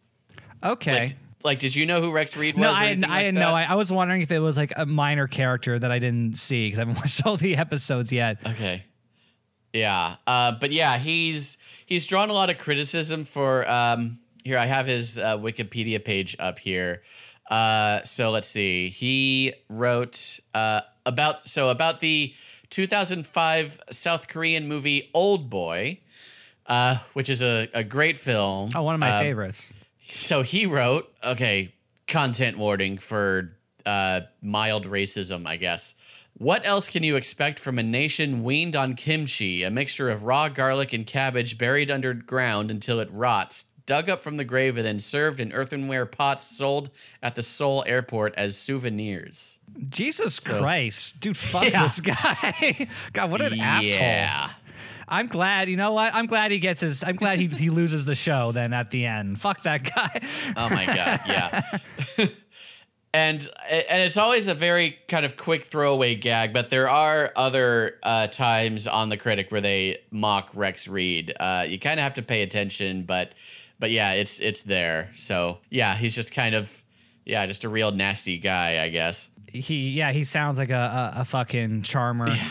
Okay. 0.64 1.00
Like, 1.00 1.16
like 1.44 1.60
did 1.60 1.76
you 1.76 1.86
know 1.86 2.02
who 2.02 2.12
Rex 2.12 2.36
Reed 2.36 2.56
was? 2.56 2.62
no, 2.62 2.70
or 2.70 2.74
I, 2.74 2.88
anything 2.88 3.06
I 3.06 3.08
like 3.08 3.20
didn't 3.26 3.36
that? 3.36 3.42
know. 3.42 3.54
I, 3.54 3.64
I 3.64 3.76
was 3.76 3.92
wondering 3.92 4.22
if 4.22 4.32
it 4.32 4.40
was 4.40 4.58
like 4.58 4.74
a 4.76 4.86
minor 4.86 5.28
character 5.28 5.78
that 5.78 5.92
I 5.92 6.00
didn't 6.00 6.38
see 6.38 6.68
because 6.68 6.80
I 6.80 6.82
haven't 6.82 6.96
watched 7.02 7.26
all 7.26 7.38
the 7.38 7.56
episodes 7.56 8.12
yet. 8.12 8.38
Okay. 8.46 8.84
Yeah. 9.74 10.16
Uh, 10.26 10.54
but 10.54 10.72
yeah, 10.72 10.98
he's 10.98 11.58
he's 11.86 12.06
drawn 12.06 12.30
a 12.30 12.34
lot 12.34 12.50
of 12.50 12.58
criticism 12.58 13.24
for 13.26 13.70
um, 13.70 14.20
here 14.44 14.58
I 14.58 14.66
have 14.66 14.88
his 14.88 15.18
uh, 15.18 15.38
Wikipedia 15.38 16.04
page 16.04 16.36
up 16.40 16.60
here. 16.60 17.04
Uh, 17.50 18.04
so 18.04 18.32
let's 18.32 18.48
see. 18.48 18.90
He 18.90 19.54
wrote 19.70 20.40
uh, 20.54 20.82
about 21.06 21.48
so 21.48 21.70
about 21.70 22.00
the 22.00 22.34
2005 22.70 23.80
South 23.92 24.28
Korean 24.28 24.68
movie 24.68 25.10
Old 25.14 25.50
Boy, 25.50 26.00
uh, 26.66 26.98
which 27.14 27.30
is 27.30 27.42
a, 27.42 27.68
a 27.74 27.84
great 27.84 28.18
film. 28.18 28.72
Oh, 28.76 28.84
one 28.84 28.96
of 28.96 29.00
my 29.00 29.12
Uh, 29.12 29.20
favorites. 29.20 29.74
So 30.08 30.42
he 30.42 30.66
wrote, 30.66 31.12
okay, 31.24 31.74
content 32.08 32.58
warning 32.58 32.98
for 32.98 33.52
uh, 33.86 34.22
mild 34.42 34.86
racism, 34.88 35.46
I 35.48 35.58
guess. 35.58 35.96
What 36.38 36.66
else 36.66 36.90
can 36.90 37.04
you 37.04 37.16
expect 37.16 37.60
from 37.60 37.78
a 37.78 37.84
nation 37.84 38.44
weaned 38.44 38.76
on 38.76 38.94
kimchi, 38.96 39.64
a 39.64 39.70
mixture 39.70 40.10
of 40.10 40.24
raw 40.24 40.48
garlic 40.48 40.94
and 40.94 41.06
cabbage 41.06 41.58
buried 41.58 41.92
underground 41.92 42.72
until 42.72 43.00
it 43.00 43.10
rots, 43.12 43.66
dug 43.90 44.08
up 44.10 44.22
from 44.22 44.38
the 44.38 44.44
grave, 44.46 44.78
and 44.78 44.86
then 44.86 45.00
served 45.00 45.40
in 45.42 45.52
earthenware 45.52 46.06
pots 46.06 46.44
sold 46.46 46.92
at 47.24 47.34
the 47.36 47.42
Seoul 47.42 47.84
airport 47.88 48.36
as 48.38 48.56
souvenirs? 48.56 49.60
Jesus 49.90 50.40
Christ, 50.40 51.20
dude, 51.20 51.36
fuck 51.36 51.64
Yeah. 51.70 51.84
this 51.84 52.00
guy. 52.00 52.88
God, 53.14 53.32
what 53.32 53.42
an 53.42 53.60
asshole. 53.60 54.02
Yeah. 54.02 54.52
I'm 55.08 55.26
glad. 55.26 55.70
You 55.70 55.76
know 55.78 55.92
what? 55.94 56.14
I'm 56.14 56.28
glad 56.28 56.52
he 56.52 56.60
gets 56.60 56.82
his. 56.82 57.04
I'm 57.04 57.16
glad 57.16 57.40
he 57.40 57.48
he 57.48 57.72
loses 57.72 58.06
the 58.06 58.14
show. 58.14 58.52
Then 58.52 58.74
at 58.74 58.92
the 58.92 59.08
end, 59.08 59.42
fuck 59.42 59.64
that 59.64 59.84
guy. 59.84 60.22
Oh 60.56 60.70
my 60.70 60.86
god, 60.86 61.20
yeah. 61.28 61.62
and 63.14 63.50
and 63.72 64.02
it's 64.04 64.18
always 64.18 64.48
a 64.48 64.54
very 64.54 65.00
kind 65.08 65.26
of 65.26 65.36
quick 65.36 65.64
throwaway 65.64 66.14
gag, 66.14 66.54
but 66.54 66.70
there 66.70 66.88
are 66.88 67.32
other 67.36 67.98
uh, 68.04 68.28
times 68.28 68.88
on 68.88 69.10
the 69.10 69.18
critic 69.18 69.52
where 69.52 69.62
they 69.62 69.98
mock 70.12 70.52
Rex 70.54 70.88
Reed. 70.88 71.34
Uh, 71.40 71.66
you 71.68 71.80
kind 71.80 72.00
of 72.00 72.04
have 72.04 72.14
to 72.16 72.22
pay 72.22 72.44
attention, 72.44 73.02
but 73.04 73.32
but 73.80 73.92
yeah, 73.92 74.14
it's 74.14 74.40
it's 74.40 74.62
there. 74.64 75.10
So 75.16 75.60
yeah, 75.70 75.96
he's 75.96 76.16
just 76.16 76.34
kind 76.34 76.56
of 76.56 76.84
yeah, 77.26 77.46
just 77.46 77.64
a 77.64 77.70
real 77.70 77.92
nasty 77.92 78.38
guy, 78.38 78.84
I 78.84 78.90
guess. 78.90 79.30
He 79.52 79.90
yeah, 79.92 80.12
he 80.12 80.24
sounds 80.24 80.58
like 80.58 80.70
a 80.70 81.14
a, 81.18 81.22
a 81.22 81.26
fucking 81.26 81.84
charmer. 81.84 82.36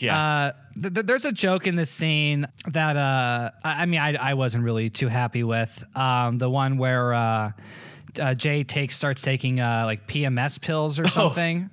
Yeah. 0.00 0.18
Uh, 0.18 0.52
th- 0.80 0.94
th- 0.94 1.06
there's 1.06 1.24
a 1.24 1.32
joke 1.32 1.66
in 1.66 1.74
this 1.74 1.90
scene 1.90 2.46
that 2.66 2.96
uh, 2.96 3.50
I, 3.64 3.82
I 3.82 3.86
mean, 3.86 4.00
I, 4.00 4.14
I 4.16 4.34
wasn't 4.34 4.64
really 4.64 4.90
too 4.90 5.08
happy 5.08 5.44
with. 5.44 5.82
Um, 5.96 6.36
the 6.36 6.50
one 6.50 6.76
where 6.78 7.14
uh, 7.14 7.52
uh, 8.20 8.34
Jay 8.34 8.64
takes 8.64 8.96
starts 8.96 9.22
taking 9.22 9.60
uh, 9.60 9.84
like 9.86 10.06
PMS 10.06 10.60
pills 10.60 10.98
or 10.98 11.08
something. 11.08 11.70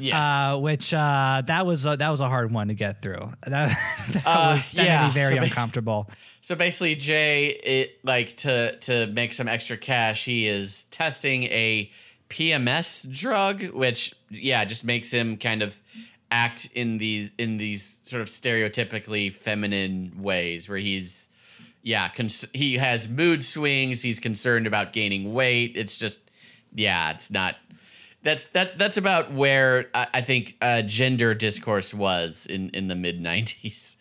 Yes. 0.00 0.14
Uh, 0.24 0.58
which 0.58 0.92
uh, 0.94 1.42
that 1.46 1.66
was 1.66 1.86
a, 1.86 1.96
that 1.96 2.08
was 2.10 2.20
a 2.20 2.28
hard 2.28 2.52
one 2.52 2.68
to 2.68 2.74
get 2.74 3.02
through. 3.02 3.32
That, 3.46 3.76
that 4.12 4.22
Uh, 4.26 4.54
was 4.56 4.70
that 4.72 4.84
yeah, 4.86 5.12
very 5.12 5.34
so 5.34 5.40
ba- 5.40 5.44
uncomfortable. 5.44 6.10
So 6.40 6.54
basically, 6.54 6.94
Jay, 6.96 7.48
it 7.48 7.98
like 8.04 8.36
to 8.38 8.76
to 8.76 9.06
make 9.08 9.32
some 9.32 9.46
extra 9.48 9.76
cash, 9.76 10.24
he 10.24 10.46
is 10.46 10.84
testing 10.84 11.44
a 11.44 11.90
PMS 12.28 13.10
drug, 13.12 13.64
which 13.70 14.14
yeah, 14.30 14.64
just 14.64 14.84
makes 14.84 15.10
him 15.10 15.36
kind 15.36 15.62
of 15.62 15.80
act 16.30 16.68
in 16.74 16.98
these 16.98 17.30
in 17.38 17.58
these 17.58 18.00
sort 18.04 18.22
of 18.22 18.28
stereotypically 18.28 19.32
feminine 19.32 20.12
ways, 20.22 20.68
where 20.68 20.78
he's 20.78 21.28
yeah, 21.82 22.08
cons- 22.08 22.46
he 22.54 22.76
has 22.76 23.08
mood 23.08 23.42
swings. 23.42 24.02
He's 24.02 24.20
concerned 24.20 24.66
about 24.66 24.92
gaining 24.92 25.32
weight. 25.34 25.72
It's 25.76 25.98
just 25.98 26.20
yeah, 26.74 27.10
it's 27.10 27.30
not. 27.30 27.56
That's 28.22 28.46
that. 28.46 28.78
That's 28.78 28.96
about 28.98 29.32
where 29.32 29.86
I, 29.94 30.06
I 30.14 30.20
think 30.20 30.56
uh, 30.60 30.82
gender 30.82 31.34
discourse 31.34 31.94
was 31.94 32.46
in 32.46 32.70
in 32.70 32.88
the 32.88 32.94
mid 32.94 33.20
'90s. 33.20 33.96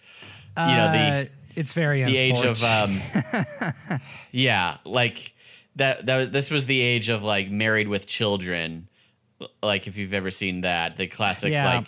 You 0.57 0.63
know 0.65 0.91
the 0.91 0.97
Uh, 0.99 1.25
it's 1.55 1.71
very 1.73 2.03
the 2.03 2.17
age 2.17 2.43
of 2.43 2.61
um 2.63 3.01
yeah 4.31 4.77
like 4.83 5.33
that 5.77 6.05
that 6.05 6.17
was- 6.17 6.29
this 6.31 6.51
was 6.51 6.65
the 6.65 6.81
age 6.81 7.07
of 7.09 7.23
like 7.23 7.49
married 7.49 7.87
with 7.87 8.07
children 8.07 8.87
like 9.63 9.87
if 9.87 9.95
you've 9.97 10.13
ever 10.13 10.31
seen 10.31 10.61
that 10.61 10.97
the 10.97 11.07
classic 11.07 11.51
Yeah. 11.53 11.75
like 11.77 11.87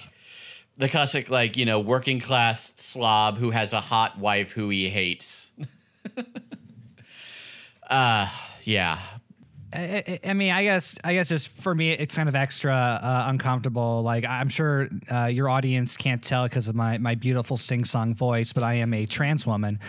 the 0.77 0.87
classic 0.87 1.29
like 1.29 1.57
you 1.57 1.65
know 1.65 1.79
working 1.81 2.21
class 2.21 2.73
slob 2.77 3.37
who 3.37 3.49
has 3.51 3.73
a 3.73 3.81
hot 3.81 4.17
wife 4.17 4.53
who 4.53 4.69
he 4.69 4.89
hates 4.89 5.51
uh 7.89 8.27
yeah 8.63 8.99
I, 9.73 10.19
I- 10.25 10.33
mean, 10.33 10.51
I 10.51 10.63
guess, 10.63 10.97
I 11.03 11.13
guess, 11.13 11.29
just 11.29 11.49
for 11.49 11.73
me, 11.73 11.91
it's 11.91 12.15
kind 12.15 12.27
of 12.29 12.35
extra 12.35 12.73
uh, 12.73 13.25
uncomfortable. 13.27 14.01
Like, 14.01 14.25
I'm 14.25 14.49
sure 14.49 14.89
uh, 15.11 15.25
your 15.25 15.49
audience 15.49 15.97
can't 15.97 16.23
tell 16.23 16.43
because 16.43 16.67
of 16.67 16.75
my 16.75 16.97
my 16.97 17.15
beautiful 17.15 17.57
sing 17.57 17.85
song 17.85 18.13
voice, 18.13 18.53
but 18.53 18.63
I 18.63 18.75
am 18.75 18.93
a 18.93 19.05
trans 19.05 19.45
woman, 19.47 19.79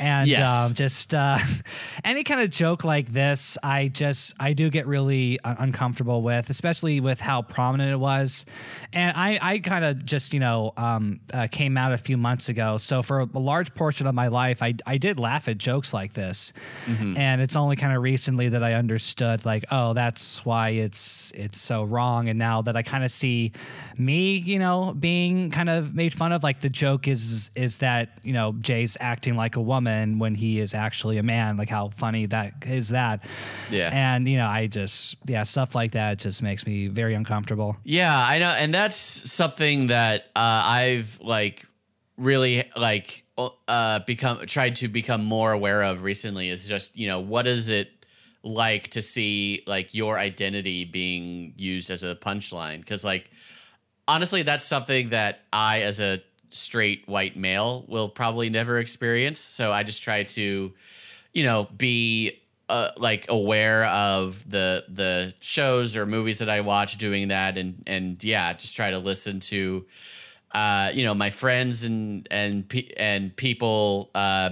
and 0.00 0.28
Yes. 0.28 0.48
um, 0.48 0.74
just 0.74 1.14
uh, 1.14 1.38
any 2.04 2.24
kind 2.24 2.40
of 2.40 2.50
joke 2.50 2.82
like 2.84 3.12
this, 3.12 3.56
I 3.62 3.88
just 3.88 4.34
I 4.40 4.54
do 4.54 4.70
get 4.70 4.86
really 4.86 5.38
un- 5.44 5.56
uncomfortable 5.58 6.22
with, 6.22 6.50
especially 6.50 7.00
with 7.00 7.20
how 7.20 7.42
prominent 7.42 7.92
it 7.92 7.98
was, 7.98 8.44
and 8.92 9.16
I 9.16 9.38
I 9.40 9.58
kind 9.58 9.84
of 9.84 10.04
just 10.04 10.32
you 10.34 10.40
know 10.40 10.72
um, 10.76 11.20
uh, 11.34 11.46
came 11.50 11.76
out 11.76 11.92
a 11.92 11.98
few 11.98 12.16
months 12.16 12.48
ago, 12.48 12.78
so 12.78 13.02
for 13.02 13.20
a 13.20 13.38
large 13.38 13.74
portion 13.74 14.06
of 14.06 14.14
my 14.14 14.28
life, 14.28 14.62
I 14.62 14.74
I 14.86 14.96
did 14.98 15.18
laugh 15.20 15.46
at 15.48 15.58
jokes 15.58 15.92
like 15.92 16.14
this, 16.14 16.52
and 16.88 17.40
it's 17.42 17.54
only 17.54 17.76
kind 17.76 17.94
of 17.94 18.02
recently 18.02 18.48
that 18.48 18.62
I 18.64 18.74
understood 18.74 19.44
like 19.44 19.64
oh 19.70 19.92
that's 19.92 20.44
why 20.46 20.70
it's 20.70 21.30
it's 21.32 21.60
so 21.60 21.84
wrong. 21.84 22.28
And 22.30 22.38
now 22.38 22.62
that 22.62 22.76
I 22.76 22.82
kind 22.82 23.04
of 23.04 23.10
see 23.10 23.52
me 23.98 24.36
you 24.38 24.58
know 24.58 24.94
being 24.98 25.50
kind 25.50 25.68
of 25.68 25.94
made 25.94 26.14
fun 26.14 26.32
of 26.32 26.42
like 26.42 26.60
the 26.60 26.70
joke 26.70 27.06
is 27.06 27.50
is 27.54 27.76
that 27.78 28.08
you 28.22 28.32
know 28.32 28.52
Jay's 28.60 28.96
acting 29.00 29.36
like 29.36 29.56
a 29.56 29.60
woman 29.60 29.89
when 30.18 30.34
he 30.34 30.60
is 30.60 30.74
actually 30.74 31.18
a 31.18 31.22
man 31.22 31.56
like 31.56 31.68
how 31.68 31.88
funny 31.88 32.26
that 32.26 32.52
is 32.66 32.88
that 32.90 33.24
Yeah. 33.70 33.90
and 33.92 34.28
you 34.28 34.36
know 34.36 34.46
I 34.46 34.66
just 34.66 35.16
yeah 35.26 35.44
stuff 35.44 35.74
like 35.74 35.92
that 35.92 36.18
just 36.18 36.42
makes 36.42 36.66
me 36.66 36.88
very 36.88 37.14
uncomfortable 37.14 37.76
Yeah, 37.84 38.16
I 38.32 38.38
know, 38.38 38.50
and 38.50 38.72
that's 38.74 38.96
something 38.96 39.88
that 39.88 40.24
uh, 40.36 40.62
I've 40.80 41.18
like 41.22 41.66
really 42.16 42.64
like 42.76 43.24
uh, 43.68 44.00
become 44.00 44.44
tried 44.46 44.76
to 44.76 44.88
become 44.88 45.24
more 45.24 45.52
aware 45.52 45.82
of 45.82 46.02
recently. 46.02 46.48
Is 46.50 46.68
just 46.68 46.96
you 46.96 47.08
know 47.08 47.20
what 47.20 47.46
is 47.46 47.70
it 47.70 47.88
like 48.42 48.88
to 48.96 49.02
see 49.02 49.62
like 49.66 49.94
your 49.94 50.18
identity 50.18 50.84
being 50.84 51.54
used 51.56 51.90
as 51.90 52.02
a 52.02 52.14
punchline? 52.14 52.80
Because 52.80 53.04
like 53.04 53.30
honestly, 54.08 54.42
that's 54.42 54.64
something 54.66 55.10
that 55.10 55.40
I, 55.52 55.80
as 55.82 56.00
a 56.00 56.18
straight 56.50 57.08
white 57.08 57.36
male, 57.36 57.84
will 57.88 58.08
probably 58.08 58.50
never 58.50 58.78
experience. 58.78 59.40
So 59.40 59.72
I 59.72 59.82
just 59.82 60.02
try 60.02 60.24
to, 60.24 60.72
you 61.32 61.44
know, 61.44 61.68
be 61.76 62.40
uh, 62.68 62.90
like 62.96 63.26
aware 63.28 63.86
of 63.86 64.48
the 64.48 64.84
the 64.88 65.34
shows 65.40 65.96
or 65.96 66.06
movies 66.06 66.38
that 66.38 66.48
I 66.48 66.60
watch, 66.60 66.98
doing 66.98 67.28
that, 67.28 67.58
and 67.58 67.82
and 67.86 68.22
yeah, 68.22 68.52
just 68.52 68.76
try 68.76 68.90
to 68.90 68.98
listen 68.98 69.40
to, 69.40 69.86
uh, 70.52 70.90
you 70.94 71.04
know, 71.04 71.14
my 71.14 71.30
friends 71.30 71.84
and 71.84 72.28
and 72.30 72.72
and 72.96 73.34
people 73.34 74.10
uh, 74.14 74.50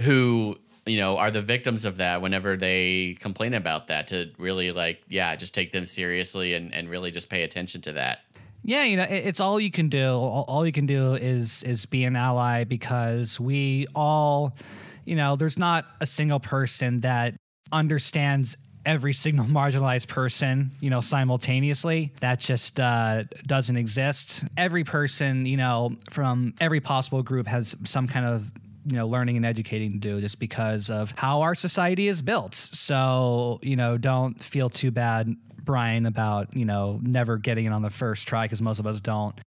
who 0.00 0.56
you 0.86 0.98
know 0.98 1.16
are 1.16 1.30
the 1.30 1.42
victims 1.42 1.84
of 1.84 1.96
that 1.96 2.20
whenever 2.22 2.56
they 2.56 3.16
complain 3.20 3.54
about 3.54 3.86
that 3.86 4.08
to 4.08 4.30
really 4.38 4.70
like 4.70 5.02
yeah 5.08 5.34
just 5.36 5.54
take 5.54 5.72
them 5.72 5.86
seriously 5.86 6.54
and 6.54 6.74
and 6.74 6.88
really 6.88 7.10
just 7.10 7.28
pay 7.28 7.42
attention 7.42 7.80
to 7.80 7.92
that 7.92 8.18
Yeah, 8.64 8.84
you 8.84 8.96
know, 8.96 9.02
it- 9.04 9.26
it's 9.26 9.40
all 9.40 9.60
you 9.60 9.70
can 9.70 9.88
do. 9.88 10.06
All, 10.08 10.44
all 10.48 10.66
you 10.66 10.72
can 10.72 10.86
do 10.86 11.14
is 11.14 11.62
is 11.64 11.84
be 11.86 12.04
an 12.04 12.16
ally 12.16 12.64
because 12.64 13.38
we 13.38 13.86
all, 13.94 14.56
you 15.04 15.16
know, 15.16 15.36
there's 15.36 15.58
not 15.58 15.84
a 16.00 16.06
single 16.06 16.40
person 16.40 17.00
that 17.00 17.34
understands 17.72 18.56
every 18.86 19.12
single 19.12 19.44
marginalized 19.60 20.08
person, 20.08 20.72
you 20.80 20.88
know, 20.90 21.00
simultaneously. 21.00 22.12
That 22.20 22.40
just 22.40 22.80
uh, 22.80 23.24
doesn't 23.46 23.76
exist. 23.76 24.44
Every 24.56 24.84
person, 24.84 25.44
you 25.46 25.56
know, 25.58 25.96
from 26.10 26.54
every 26.60 26.80
possible 26.80 27.22
group 27.22 27.46
has 27.46 27.76
some 27.84 28.06
kind 28.08 28.24
of 28.26 28.50
you 28.86 28.96
know 28.96 29.06
learning 29.08 29.36
and 29.38 29.46
educating 29.46 29.92
to 29.92 29.98
do 29.98 30.20
just 30.20 30.38
because 30.38 30.90
of 30.90 31.12
how 31.16 31.40
our 31.40 31.54
society 31.54 32.06
is 32.06 32.20
built 32.20 32.52
so 32.54 33.58
you 33.62 33.76
know 33.76 33.96
don't 33.96 34.42
feel 34.42 34.68
too 34.68 34.90
bad 34.90 35.34
brian 35.64 36.06
about 36.06 36.54
you 36.56 36.64
know 36.64 36.98
never 37.02 37.36
getting 37.38 37.66
it 37.66 37.72
on 37.72 37.82
the 37.82 37.90
first 37.90 38.28
try 38.28 38.44
because 38.44 38.60
most 38.62 38.78
of 38.78 38.86
us 38.86 39.00
don't. 39.00 39.38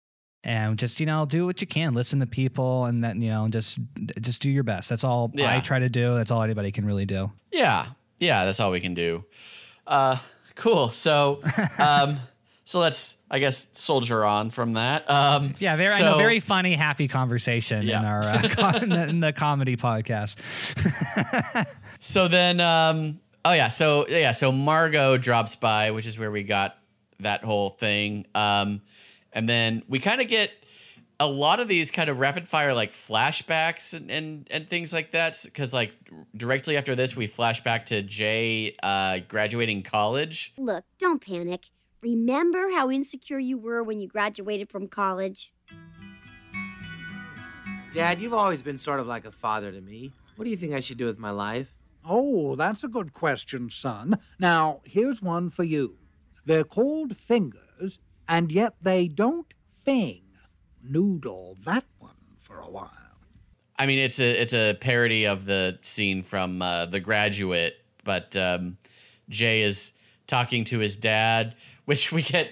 And 0.45 0.79
just 0.79 1.01
you 1.01 1.07
know 1.07 1.27
do 1.27 1.45
what 1.45 1.61
you 1.61 1.67
can 1.67 1.93
listen 1.95 2.21
to 2.21 2.27
people 2.27 2.85
and 2.85 3.03
then 3.03 3.21
you 3.21 3.31
know 3.31 3.49
just 3.49 3.79
just 4.21 4.41
do 4.43 4.49
your 4.51 4.63
best. 4.63 4.89
That's 4.89 5.03
all 5.03 5.33
i 5.41 5.59
try 5.61 5.81
to 5.81 5.89
do. 5.89 6.15
That's 6.15 6.31
all 6.31 6.43
anybody 6.43 6.71
can 6.71 6.85
really 6.87 7.05
do. 7.07 7.33
Yeah. 7.51 7.87
Yeah 8.21 8.45
that's 8.45 8.61
all 8.61 8.71
we 8.71 8.81
can 8.81 8.95
do. 8.95 9.25
Uh 9.87 10.19
cool. 10.55 10.91
So 10.91 11.43
um 11.79 12.21
so 12.65 12.79
let's 12.81 13.19
i 13.31 13.39
guess 13.41 13.67
soldier 13.73 14.25
on 14.25 14.51
from 14.51 14.75
that. 14.75 15.11
Um 15.11 15.55
yeah 15.59 15.75
very 15.75 15.91
i 15.91 15.99
know 15.99 16.13
so- 16.13 16.19
very 16.19 16.39
funny 16.39 16.75
happy 16.75 17.09
conversation 17.09 17.81
in 17.83 17.89
Yeah. 17.89 18.05
our 18.05 18.23
uh, 18.23 18.79
in, 18.83 18.89
the, 18.91 19.09
in 19.09 19.21
the 19.21 19.33
comedy 19.33 19.77
podcast. 19.77 20.37
So 21.99 22.29
then, 22.29 22.61
um, 22.61 23.21
oh 23.47 23.53
yeah, 23.53 23.69
so 23.69 24.07
yeah, 24.09 24.33
so 24.33 24.51
Margot 24.51 25.17
drops 25.17 25.57
by, 25.57 25.93
which 25.93 26.07
is 26.07 26.19
where 26.19 26.31
we 26.31 26.43
got 26.43 26.77
that 27.21 27.45
whole 27.45 27.71
thing, 27.71 28.27
um, 28.35 28.83
and 29.33 29.49
then 29.49 29.83
we 29.89 30.01
kind 30.01 30.21
of 30.21 30.29
get 30.29 30.51
a 31.19 31.27
lot 31.27 31.61
of 31.61 31.69
these 31.69 31.91
kind 31.91 32.11
of 32.11 32.19
rapid 32.19 32.47
fire 32.47 32.75
like 32.75 32.91
flashbacks 32.91 33.95
and 33.95 34.11
and, 34.11 34.49
and 34.51 34.69
things 34.69 34.93
like 34.93 35.13
that 35.13 35.41
because 35.45 35.73
like 35.73 35.93
directly 36.37 36.77
after 36.77 36.95
this 36.95 37.17
we 37.17 37.27
flash 37.27 37.65
back 37.65 37.87
to 37.87 38.03
Jay 38.03 38.75
uh, 38.83 39.21
graduating 39.29 39.83
college. 39.83 40.53
Look, 40.59 40.85
don't 40.99 41.25
panic. 41.25 41.71
Remember 42.03 42.71
how 42.73 42.91
insecure 42.91 43.39
you 43.39 43.57
were 43.57 43.83
when 43.83 44.01
you 44.01 44.09
graduated 44.09 44.69
from 44.71 44.89
college? 44.89 45.53
Dad, 47.95 48.21
you've 48.21 48.35
always 48.35 48.61
been 48.61 48.77
sort 48.77 49.01
of 49.01 49.07
like 49.07 49.25
a 49.25 49.33
father 49.33 49.73
to 49.73 49.81
me. 49.81 50.13
What 50.35 50.45
do 50.45 50.51
you 50.51 50.57
think 50.57 50.75
I 50.75 50.81
should 50.81 50.99
do 50.99 51.07
with 51.07 51.19
my 51.19 51.31
life? 51.31 51.76
Oh, 52.09 52.55
that's 52.57 52.85
a 52.85 52.89
good 52.89 53.13
question, 53.13 53.69
son. 53.71 54.19
Now, 54.39 54.81
here's 54.85 55.21
one 55.21 55.51
for 55.51 55.65
you. 55.65 55.97
They're 56.45 56.65
called 56.65 57.17
fingers, 57.17 57.99
and 58.29 58.53
yet 58.53 58.75
they 58.81 59.09
don't 59.09 59.53
fing. 59.85 60.23
Noodle 60.83 61.57
that 61.65 61.85
one 61.99 62.15
for 62.41 62.59
a 62.61 62.71
while. 62.71 62.91
I 63.79 63.87
mean, 63.87 63.99
it's 63.99 64.21
a 64.21 64.31
it's 64.31 64.55
a 64.55 64.75
parody 64.81 65.27
of 65.27 65.45
the 65.45 65.79
scene 65.83 66.23
from 66.23 66.63
uh, 66.63 66.87
The 66.87 67.01
Graduate, 67.01 67.75
but 68.05 68.37
um, 68.37 68.79
Jay 69.29 69.63
is 69.63 69.93
talking 70.27 70.65
to 70.67 70.79
his 70.79 70.97
dad, 70.97 71.55
which 71.85 72.13
we 72.13 72.23
get. 72.23 72.51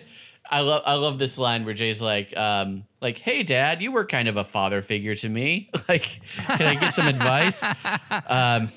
I 0.51 0.61
love 0.61 0.83
I 0.85 0.95
love 0.95 1.19
this 1.19 1.39
line 1.39 1.65
where 1.65 1.73
Jay's 1.73 2.03
like, 2.03 2.37
um, 2.37 2.85
like, 3.01 3.19
"Hey, 3.19 3.43
Dad, 3.43 3.81
you 3.81 3.93
were 3.93 4.05
kind 4.05 4.29
of 4.29 4.37
a 4.37 4.45
father 4.45 4.83
figure 4.83 5.15
to 5.15 5.29
me. 5.29 5.71
like, 5.89 6.21
can 6.37 6.67
I 6.67 6.75
get 6.75 6.93
some 6.93 7.07
advice?" 7.09 7.65
Um, 8.29 8.69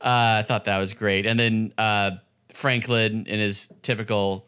I 0.00 0.42
thought 0.42 0.64
that 0.64 0.78
was 0.78 0.92
great, 0.92 1.26
and 1.26 1.38
then 1.38 1.72
uh, 1.76 2.12
Franklin 2.52 3.26
in 3.26 3.38
his 3.38 3.72
typical 3.82 4.46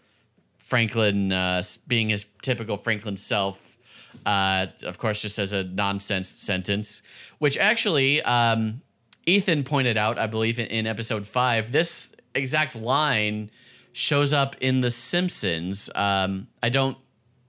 Franklin 0.58 1.32
uh, 1.32 1.62
being 1.86 2.08
his 2.08 2.26
typical 2.42 2.78
Franklin 2.78 3.16
self, 3.16 3.76
uh, 4.24 4.66
of 4.84 4.96
course, 4.96 5.20
just 5.20 5.38
as 5.38 5.52
a 5.52 5.64
nonsense 5.64 6.28
sentence, 6.28 7.02
which 7.38 7.58
actually 7.58 8.22
um, 8.22 8.80
Ethan 9.26 9.64
pointed 9.64 9.98
out, 9.98 10.18
I 10.18 10.26
believe, 10.26 10.58
in, 10.58 10.66
in 10.68 10.86
episode 10.86 11.26
five. 11.26 11.72
This 11.72 12.12
exact 12.34 12.74
line 12.74 13.50
shows 13.92 14.32
up 14.32 14.56
in 14.60 14.80
The 14.80 14.90
Simpsons. 14.90 15.90
Um, 15.94 16.48
I 16.62 16.70
don't 16.70 16.96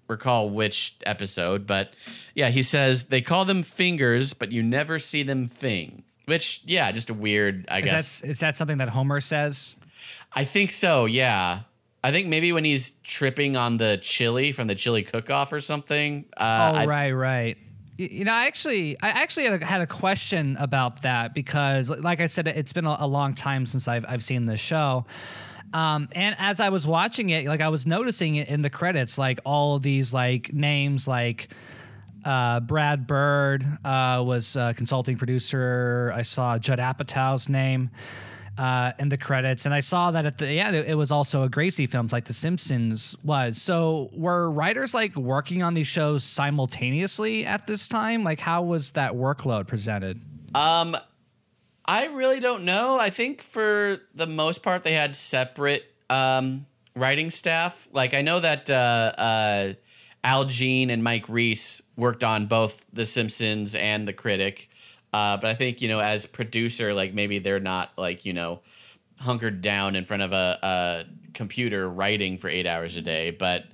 recall 0.08 0.50
which 0.50 0.98
episode, 1.06 1.66
but 1.66 1.94
yeah, 2.36 2.50
he 2.50 2.62
says 2.62 3.06
they 3.06 3.22
call 3.22 3.46
them 3.46 3.64
fingers, 3.64 4.34
but 4.34 4.52
you 4.52 4.62
never 4.62 5.00
see 5.00 5.24
them 5.24 5.48
fing. 5.48 6.04
Which, 6.26 6.62
yeah, 6.66 6.92
just 6.92 7.10
a 7.10 7.14
weird, 7.14 7.66
I 7.70 7.80
Is 7.80 7.86
guess. 7.86 8.20
that, 8.20 8.30
is 8.30 8.40
that 8.40 8.56
something 8.56 8.78
that 8.78 8.90
Homer 8.90 9.20
says? 9.20 9.76
I 10.34 10.46
think 10.46 10.72
so. 10.72 11.06
Yeah. 11.06 11.62
I 12.04 12.12
think 12.12 12.28
maybe 12.28 12.52
when 12.52 12.64
he's 12.66 12.92
tripping 13.04 13.56
on 13.56 13.78
the 13.78 13.98
chili 14.02 14.52
from 14.52 14.68
the 14.68 14.76
chili 14.76 15.04
cook-off 15.04 15.52
or 15.54 15.62
something. 15.62 16.26
Uh, 16.36 16.72
oh, 16.76 16.78
I- 16.80 16.86
right, 16.86 17.12
right. 17.12 17.58
You 17.96 18.26
know, 18.26 18.34
I 18.34 18.48
actually, 18.48 18.98
I 19.04 19.10
actually 19.10 19.44
had 19.46 19.62
a, 19.62 19.66
had 19.66 19.82
a 19.82 19.86
question 19.88 20.58
about 20.60 21.04
that 21.04 21.36
because, 21.36 21.92
like 21.92 22.22
I 22.22 22.26
said, 22.26 22.48
it's 22.48 22.74
been 22.74 22.88
a, 22.88 22.98
a 23.00 23.08
long 23.08 23.36
time 23.36 23.68
since 23.68 23.88
I've 23.88 24.04
I've 24.10 24.24
seen 24.24 24.48
this 24.48 24.60
show. 24.60 25.06
Um, 25.74 26.10
and 26.14 26.36
as 26.40 26.60
I 26.60 26.70
was 26.70 26.88
watching 26.88 27.30
it, 27.30 27.46
like 27.46 27.62
I 27.62 27.70
was 27.70 27.86
noticing 27.86 28.36
it 28.38 28.48
in 28.48 28.64
the 28.64 28.70
credits, 28.72 29.20
like 29.20 29.40
all 29.46 29.76
of 29.76 29.84
these 29.84 30.12
like 30.12 30.52
names, 30.52 31.08
like 31.08 31.50
uh, 32.26 32.60
Brad 32.62 33.08
Bird 33.08 33.66
uh, 33.84 34.24
was 34.26 34.56
uh, 34.56 34.74
consulting 34.74 35.18
producer. 35.18 36.12
I 36.16 36.22
saw 36.22 36.58
Judd 36.58 36.80
Apatow's 36.80 37.50
name 37.50 37.90
uh, 38.58 38.92
in 39.00 39.10
the 39.10 39.18
credits, 39.18 39.66
and 39.66 39.74
I 39.74 39.80
saw 39.80 40.12
that 40.12 40.26
at 40.26 40.38
the 40.38 40.60
end 40.60 40.76
it, 40.76 40.88
it 40.88 40.96
was 40.96 41.12
also 41.12 41.44
a 41.44 41.50
Gracie 41.50 41.88
Films, 41.88 42.12
like 42.12 42.26
The 42.26 42.34
Simpsons 42.34 43.16
was. 43.24 43.62
So 43.62 44.10
were 44.14 44.50
writers 44.50 44.94
like 44.94 45.16
working 45.16 45.64
on 45.64 45.74
these 45.74 45.88
shows 45.88 46.24
simultaneously 46.24 47.46
at 47.46 47.68
this 47.68 47.88
time? 47.88 48.24
Like, 48.24 48.40
how 48.40 48.64
was 48.64 48.92
that 48.92 49.14
workload 49.14 49.68
presented? 49.68 50.22
Um, 50.56 50.96
I 51.86 52.06
really 52.06 52.40
don't 52.40 52.64
know. 52.64 53.00
I 53.00 53.10
think 53.10 53.42
for 53.42 54.00
the 54.14 54.28
most 54.28 54.64
part 54.64 54.84
they 54.84 54.94
had 54.94 55.16
separate 55.16 55.84
um, 56.10 56.66
writing 56.96 57.30
staff. 57.30 57.90
Like 57.92 58.14
I 58.14 58.22
know 58.22 58.40
that 58.40 58.70
uh, 58.70 59.14
uh, 59.18 59.74
Al 60.24 60.46
Jean 60.46 60.90
and 60.90 61.04
Mike 61.04 61.28
Reiss 61.28 61.82
worked 61.96 62.24
on 62.24 62.46
both 62.46 62.86
The 62.94 63.06
Simpsons 63.06 63.76
and 63.76 64.08
The 64.08 64.14
Critic. 64.14 64.70
Uh, 65.12 65.38
but 65.38 65.50
I 65.50 65.54
think 65.54 65.82
you 65.82 65.88
know, 65.88 66.00
as 66.00 66.26
producer, 66.26 66.94
like 66.94 67.14
maybe 67.14 67.40
they're 67.40 67.60
not 67.60 67.92
like 67.98 68.26
you 68.26 68.34
know 68.34 68.62
hunkered 69.18 69.62
down 69.62 69.96
in 69.96 70.06
front 70.06 70.24
of 70.24 70.34
a, 70.34 70.60
a 70.64 71.06
computer 71.34 71.90
writing 71.90 72.38
for 72.38 72.48
eight 72.48 72.66
hours 72.66 72.98
a 72.98 73.02
day. 73.02 73.32
But 73.32 73.66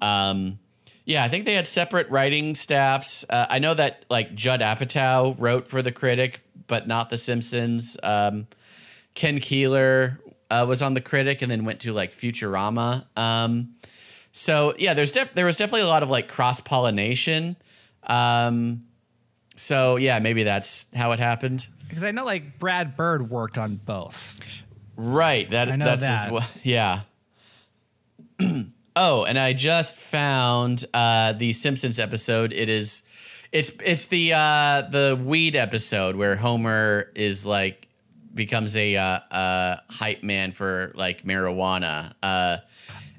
um, 0.00 0.58
yeah, 1.04 1.24
I 1.24 1.28
think 1.28 1.44
they 1.44 1.54
had 1.54 1.66
separate 1.66 2.08
writing 2.10 2.54
staffs. 2.54 3.24
Uh, 3.28 3.46
I 3.48 3.58
know 3.58 3.74
that 3.74 4.04
like 4.10 4.34
Judd 4.34 4.60
Apatow 4.60 5.34
wrote 5.38 5.66
for 5.66 5.82
The 5.82 5.92
Critic, 5.92 6.40
but 6.66 6.86
not 6.86 7.10
The 7.10 7.16
Simpsons. 7.16 7.96
Um, 8.02 8.46
Ken 9.14 9.40
Keeler 9.40 10.20
uh, 10.50 10.64
was 10.68 10.82
on 10.82 10.94
The 10.94 11.00
Critic 11.00 11.42
and 11.42 11.50
then 11.50 11.64
went 11.64 11.80
to 11.80 11.92
like 11.92 12.14
Futurama. 12.14 13.06
Um, 13.16 13.74
so 14.32 14.74
yeah, 14.78 14.94
there's 14.94 15.12
def- 15.12 15.34
there 15.34 15.46
was 15.46 15.56
definitely 15.56 15.82
a 15.82 15.86
lot 15.86 16.02
of 16.02 16.10
like 16.10 16.28
cross 16.28 16.60
pollination. 16.60 17.56
Um, 18.04 18.84
so 19.56 19.96
yeah, 19.96 20.18
maybe 20.18 20.42
that's 20.42 20.86
how 20.94 21.12
it 21.12 21.18
happened. 21.18 21.66
Because 21.86 22.04
I 22.04 22.10
know 22.10 22.24
like 22.24 22.58
Brad 22.58 22.96
Bird 22.96 23.30
worked 23.30 23.58
on 23.58 23.76
both. 23.76 24.40
Right. 24.96 25.48
That 25.50 25.70
I 25.70 25.76
know 25.76 25.84
that's 25.84 26.02
that. 26.02 26.26
As 26.26 26.32
well. 26.32 26.48
Yeah. 26.62 27.00
oh, 28.96 29.24
and 29.24 29.38
I 29.38 29.52
just 29.52 29.96
found 29.96 30.84
uh, 30.94 31.32
the 31.32 31.52
Simpsons 31.52 31.98
episode. 31.98 32.52
It 32.52 32.68
is, 32.68 33.02
it's 33.52 33.70
it's 33.84 34.06
the 34.06 34.32
uh, 34.32 34.82
the 34.90 35.20
weed 35.22 35.56
episode 35.56 36.16
where 36.16 36.36
Homer 36.36 37.10
is 37.14 37.44
like 37.44 37.88
becomes 38.34 38.76
a 38.76 38.96
uh, 38.96 39.02
uh, 39.30 39.76
hype 39.90 40.22
man 40.22 40.52
for 40.52 40.92
like 40.94 41.24
marijuana. 41.24 42.14
Uh, 42.22 42.58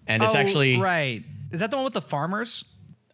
and 0.07 0.21
it's 0.23 0.35
Oh, 0.35 0.37
actually 0.37 0.79
right. 0.79 1.23
Is 1.51 1.59
that 1.59 1.69
the 1.71 1.77
one 1.77 1.83
with 1.83 1.93
the 1.93 2.01
farmers? 2.01 2.65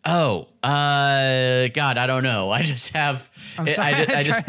Oh, 0.06 0.48
uh, 0.64 1.68
God, 1.74 1.98
I 1.98 2.08
don't 2.08 2.24
know. 2.24 2.50
I 2.52 2.64
just 2.64 2.94
have. 2.94 3.30
I'm 3.58 3.68
it- 3.68 3.74
sorry. 3.76 3.94
I, 3.94 3.98
I 4.00 4.06
I'm 4.20 4.24
just. 4.26 4.48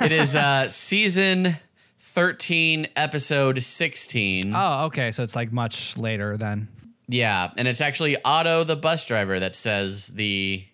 it 0.00 0.12
is 0.12 0.34
uh, 0.36 0.68
season 0.70 1.56
thirteen, 1.98 2.88
episode 2.96 3.62
sixteen. 3.62 4.52
Oh, 4.54 4.86
okay. 4.86 5.12
So 5.12 5.22
it's 5.22 5.36
like 5.36 5.52
much 5.52 5.98
later 5.98 6.36
then. 6.36 6.68
Yeah, 7.08 7.50
and 7.56 7.68
it's 7.68 7.80
actually 7.80 8.16
Otto, 8.24 8.64
the 8.64 8.74
bus 8.76 9.04
driver, 9.04 9.38
that 9.38 9.54
says 9.54 10.08
the 10.08 10.64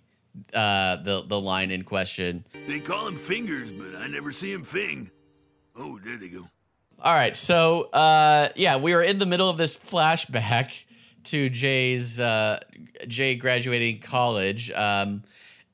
uh, 0.54 0.96
the 1.02 1.22
the 1.26 1.40
line 1.40 1.70
in 1.72 1.82
question. 1.82 2.46
They 2.68 2.78
call 2.80 3.06
him 3.08 3.16
fingers, 3.16 3.72
but 3.72 3.96
I 3.96 4.06
never 4.06 4.30
see 4.32 4.52
him 4.52 4.62
fing. 4.62 5.10
Oh, 5.76 5.98
there 6.04 6.16
they 6.16 6.28
go. 6.28 6.46
All 7.02 7.12
right, 7.12 7.34
so 7.34 7.90
uh, 7.92 8.50
yeah, 8.54 8.76
we 8.76 8.94
were 8.94 9.02
in 9.02 9.18
the 9.18 9.26
middle 9.26 9.48
of 9.48 9.58
this 9.58 9.76
flashback 9.76 10.70
to 11.24 11.50
Jay's 11.50 12.20
uh, 12.20 12.60
Jay 13.08 13.34
graduating 13.34 13.98
college, 13.98 14.70
um, 14.70 15.24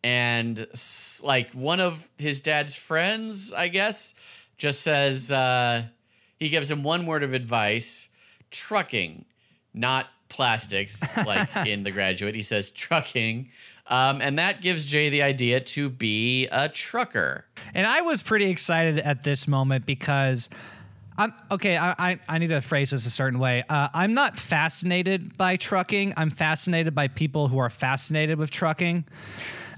and 0.02 0.66
s- 0.72 1.20
like 1.22 1.50
one 1.52 1.80
of 1.80 2.08
his 2.16 2.40
dad's 2.40 2.78
friends, 2.78 3.52
I 3.52 3.68
guess, 3.68 4.14
just 4.56 4.80
says 4.80 5.30
uh, 5.30 5.82
he 6.40 6.48
gives 6.48 6.70
him 6.70 6.82
one 6.82 7.04
word 7.04 7.22
of 7.22 7.34
advice: 7.34 8.08
trucking, 8.50 9.26
not 9.74 10.06
plastics, 10.30 11.14
like 11.26 11.54
in 11.66 11.82
The 11.82 11.90
Graduate. 11.90 12.36
He 12.36 12.42
says 12.42 12.70
trucking. 12.70 13.50
Um, 13.86 14.22
and 14.22 14.38
that 14.38 14.62
gives 14.62 14.86
Jay 14.86 15.08
the 15.10 15.22
idea 15.22 15.60
to 15.60 15.90
be 15.90 16.46
a 16.52 16.68
trucker. 16.70 17.46
And 17.74 17.86
I 17.86 18.02
was 18.02 18.22
pretty 18.22 18.50
excited 18.50 18.98
at 18.98 19.24
this 19.24 19.48
moment 19.48 19.86
because 19.86 20.50
I'm 21.18 21.34
okay. 21.50 21.76
I, 21.76 21.94
I, 21.98 22.20
I 22.28 22.38
need 22.38 22.48
to 22.48 22.60
phrase 22.60 22.90
this 22.90 23.04
a 23.04 23.10
certain 23.10 23.40
way. 23.40 23.64
Uh, 23.68 23.88
I'm 23.92 24.14
not 24.14 24.38
fascinated 24.38 25.36
by 25.36 25.56
trucking. 25.56 26.14
I'm 26.16 26.30
fascinated 26.30 26.94
by 26.94 27.08
people 27.08 27.48
who 27.48 27.58
are 27.58 27.68
fascinated 27.68 28.38
with 28.38 28.50
trucking. 28.50 29.04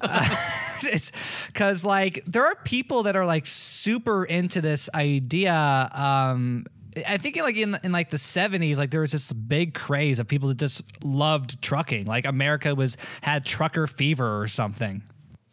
Uh, 0.03 0.37
because 1.47 1.85
like 1.85 2.23
there 2.27 2.45
are 2.45 2.55
people 2.65 3.05
that 3.05 3.17
are 3.17 3.25
like 3.25 3.47
super 3.47 4.25
into 4.25 4.61
this 4.61 4.91
idea. 4.95 5.89
Um, 5.93 6.67
I 7.07 7.17
think 7.17 7.37
like 7.37 7.57
in 7.57 7.79
in 7.85 7.93
like 7.93 8.11
the 8.11 8.19
70s, 8.19 8.77
like 8.77 8.91
there 8.91 9.01
was 9.01 9.13
this 9.13 9.33
big 9.33 9.73
craze 9.73 10.19
of 10.19 10.29
people 10.29 10.49
that 10.51 10.59
just 10.59 10.83
loved 11.03 11.63
trucking. 11.63 12.05
Like 12.05 12.27
America 12.27 12.75
was 12.75 12.99
had 13.23 13.47
trucker 13.47 13.87
fever 13.87 14.41
or 14.41 14.47
something. 14.47 15.03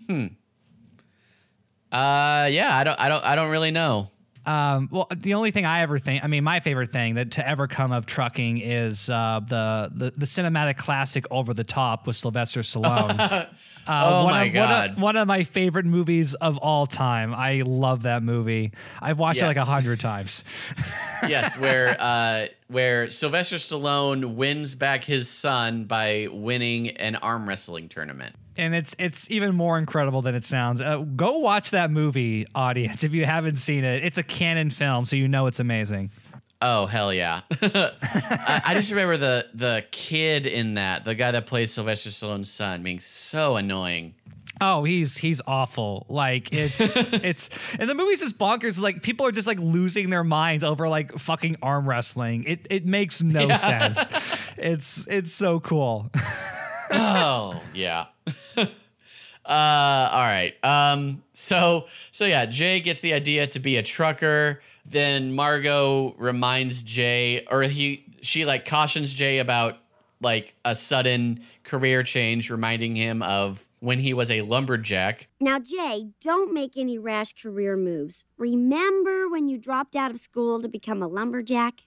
Hmm. 0.07 0.27
Uh, 1.91 2.49
yeah, 2.51 2.75
I 2.75 2.83
don't, 2.83 2.99
I 2.99 3.07
don't, 3.07 3.23
I 3.23 3.35
don't 3.35 3.49
really 3.49 3.71
know. 3.71 4.09
Um, 4.47 4.87
well, 4.91 5.07
the 5.15 5.33
only 5.33 5.51
thing 5.51 5.65
I 5.65 5.81
ever 5.81 5.99
think, 5.99 6.23
I 6.23 6.27
mean, 6.27 6.43
my 6.43 6.59
favorite 6.61 6.91
thing 6.91 7.15
that 7.15 7.31
to 7.31 7.47
ever 7.47 7.67
come 7.67 7.91
of 7.91 8.05
trucking 8.05 8.59
is 8.59 9.09
uh, 9.09 9.41
the, 9.45 9.91
the 9.93 10.11
the 10.11 10.25
cinematic 10.25 10.77
classic 10.77 11.25
Over 11.29 11.53
the 11.53 11.63
Top 11.65 12.07
with 12.07 12.15
Sylvester 12.15 12.61
Stallone. 12.61 13.47
Uh, 13.89 14.03
Oh 14.05 14.23
one 14.25 14.33
my 14.33 14.43
of, 14.43 14.53
One 14.53 14.53
God. 14.67 14.89
of, 14.89 15.01
one 15.01 15.15
of 15.15 15.27
my 15.29 15.43
favorite 15.43 15.85
movies 15.85 16.33
of 16.33 16.57
all 16.57 16.87
time. 16.87 17.33
I 17.33 17.61
love 17.65 18.03
that 18.03 18.21
movie. 18.21 18.73
I've 19.01 19.17
watched 19.17 19.37
Yeah. 19.39 19.45
it 19.45 19.47
like 19.47 19.55
a 19.57 19.63
hundred 19.63 20.01
times. 20.01 20.43
yes, 21.25 21.57
where 21.57 21.95
uh, 21.99 22.47
where 22.67 23.09
Sylvester 23.09 23.55
Stallone 23.55 24.35
wins 24.35 24.75
back 24.75 25.05
his 25.05 25.29
son 25.29 25.85
by 25.85 26.27
winning 26.29 26.89
an 26.97 27.15
arm 27.15 27.47
wrestling 27.47 27.87
tournament. 27.87 28.35
And 28.59 28.73
it's 28.75 28.95
it's 28.99 29.29
even 29.31 29.55
more 29.55 29.77
incredible 29.77 30.21
than 30.21 30.35
it 30.35 30.43
sounds. 30.43 30.81
Uh, 30.81 30.97
go 30.99 31.39
watch 31.39 31.71
that 31.71 31.91
movie, 31.91 32.45
audience, 32.55 33.03
if 33.03 33.13
you 33.13 33.25
haven't 33.25 33.57
seen 33.57 33.83
it. 33.83 34.03
It's 34.03 34.17
a 34.17 34.23
Cannon 34.23 34.69
film, 34.69 35.05
so 35.05 35.15
you 35.15 35.27
know 35.27 35.47
it's 35.47 35.59
amazing. 35.59 36.11
Oh 36.61 36.87
hell 36.87 37.13
yeah! 37.13 37.41
I, 37.61 38.61
I 38.65 38.73
just 38.73 38.89
remember 38.89 39.17
the 39.17 39.47
the 39.53 39.85
kid 39.91 40.47
in 40.47 40.73
that, 40.75 41.05
the 41.05 41.13
guy 41.13 41.31
that 41.31 41.45
plays 41.45 41.71
Sylvester 41.71 42.09
Stallone's 42.09 42.51
son, 42.51 42.81
being 42.81 42.99
so 42.99 43.57
annoying. 43.57 44.15
Oh, 44.59 44.83
he's 44.83 45.15
he's 45.17 45.39
awful. 45.45 46.07
Like 46.09 46.51
it's 46.51 46.95
it's 47.13 47.51
and 47.77 47.87
the 47.87 47.93
movie's 47.93 48.21
just 48.21 48.39
bonkers. 48.39 48.81
Like 48.81 49.03
people 49.03 49.27
are 49.27 49.31
just 49.31 49.45
like 49.47 49.59
losing 49.59 50.09
their 50.09 50.23
minds 50.23 50.63
over 50.63 50.89
like 50.89 51.13
fucking 51.19 51.57
arm 51.61 51.87
wrestling. 51.87 52.43
It 52.45 52.65
it 52.71 52.85
makes 52.87 53.21
no 53.21 53.41
Yeah. 53.47 53.57
sense. 53.57 54.07
It's 54.57 55.05
it's 55.05 55.31
so 55.31 55.59
cool. 55.59 56.09
oh 56.91 57.61
yeah. 57.75 58.05
Uh, 59.47 60.09
all 60.11 60.25
right. 60.25 60.53
Um. 60.63 61.23
So 61.33 61.85
so 62.11 62.25
yeah, 62.25 62.45
Jay 62.45 62.81
gets 62.81 62.99
the 63.01 63.13
idea 63.13 63.47
to 63.47 63.59
be 63.59 63.77
a 63.77 63.83
trucker. 63.83 64.59
Then 64.85 65.33
Margo 65.33 66.13
reminds 66.17 66.83
Jay, 66.83 67.45
or 67.49 67.63
he 67.63 68.05
she 68.21 68.43
like 68.45 68.65
cautions 68.65 69.13
Jay 69.13 69.39
about 69.39 69.77
like 70.21 70.53
a 70.65 70.75
sudden 70.75 71.39
career 71.63 72.03
change, 72.03 72.49
reminding 72.49 72.95
him 72.95 73.23
of 73.23 73.65
when 73.79 73.99
he 73.99 74.13
was 74.13 74.31
a 74.31 74.41
lumberjack. 74.41 75.27
Now, 75.39 75.59
Jay, 75.59 76.07
don't 76.21 76.53
make 76.53 76.75
any 76.75 76.97
rash 76.97 77.33
career 77.33 77.77
moves. 77.77 78.25
Remember 78.37 79.29
when 79.29 79.47
you 79.47 79.57
dropped 79.57 79.95
out 79.95 80.11
of 80.11 80.19
school 80.19 80.61
to 80.61 80.67
become 80.67 81.01
a 81.03 81.07
lumberjack? 81.07 81.81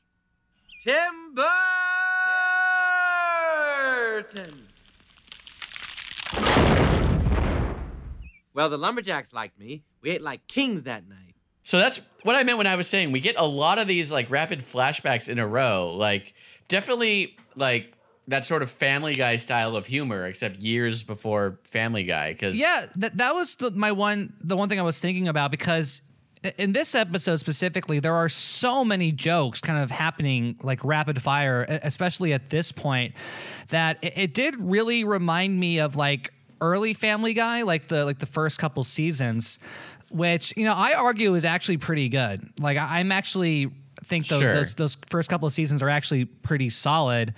Tim 0.82 1.34
Burton. 4.22 4.69
Well, 8.54 8.68
the 8.68 8.78
lumberjacks 8.78 9.32
liked 9.32 9.58
me. 9.58 9.82
We 10.02 10.10
ate 10.10 10.22
like 10.22 10.46
kings 10.46 10.84
that 10.84 11.08
night. 11.08 11.34
So 11.64 11.78
that's 11.78 12.00
what 12.22 12.36
I 12.36 12.42
meant 12.42 12.58
when 12.58 12.66
I 12.66 12.76
was 12.76 12.88
saying 12.88 13.12
we 13.12 13.20
get 13.20 13.36
a 13.38 13.46
lot 13.46 13.78
of 13.78 13.86
these 13.86 14.10
like 14.10 14.30
rapid 14.30 14.60
flashbacks 14.60 15.28
in 15.28 15.38
a 15.38 15.46
row. 15.46 15.94
Like 15.96 16.34
definitely 16.68 17.36
like 17.54 17.92
that 18.28 18.44
sort 18.44 18.62
of 18.62 18.70
Family 18.70 19.14
Guy 19.14 19.36
style 19.36 19.76
of 19.76 19.86
humor, 19.86 20.26
except 20.26 20.62
years 20.62 21.02
before 21.02 21.60
Family 21.64 22.04
Guy. 22.04 22.32
Because 22.32 22.56
Yeah, 22.56 22.86
that 22.96 23.18
that 23.18 23.34
was 23.34 23.56
the, 23.56 23.70
my 23.70 23.92
one 23.92 24.32
the 24.42 24.56
one 24.56 24.68
thing 24.68 24.80
I 24.80 24.82
was 24.82 25.00
thinking 25.00 25.28
about 25.28 25.50
because 25.50 26.02
in 26.56 26.72
this 26.72 26.94
episode 26.94 27.36
specifically, 27.36 28.00
there 28.00 28.14
are 28.14 28.28
so 28.28 28.84
many 28.84 29.12
jokes 29.12 29.60
kind 29.60 29.78
of 29.78 29.90
happening 29.90 30.58
like 30.62 30.82
rapid 30.84 31.20
fire, 31.20 31.66
especially 31.68 32.32
at 32.32 32.48
this 32.48 32.72
point, 32.72 33.14
that 33.68 33.98
it, 34.02 34.16
it 34.16 34.34
did 34.34 34.56
really 34.58 35.04
remind 35.04 35.60
me 35.60 35.78
of 35.78 35.96
like 35.96 36.32
early 36.60 36.94
Family 36.94 37.34
Guy, 37.34 37.62
like 37.62 37.86
the 37.88 38.04
like 38.04 38.18
the 38.18 38.26
first 38.26 38.58
couple 38.58 38.82
seasons, 38.84 39.58
which 40.10 40.52
you 40.56 40.64
know 40.64 40.74
I 40.74 40.94
argue 40.94 41.34
is 41.34 41.44
actually 41.44 41.76
pretty 41.78 42.08
good. 42.08 42.48
Like 42.58 42.78
I, 42.78 43.00
I'm 43.00 43.12
actually 43.12 43.70
think 44.04 44.26
those, 44.28 44.40
Sure. 44.40 44.54
those 44.54 44.74
those 44.74 44.96
first 45.08 45.28
couple 45.28 45.46
of 45.46 45.52
seasons 45.52 45.82
are 45.82 45.88
actually 45.90 46.24
pretty 46.24 46.70
solid. 46.70 47.34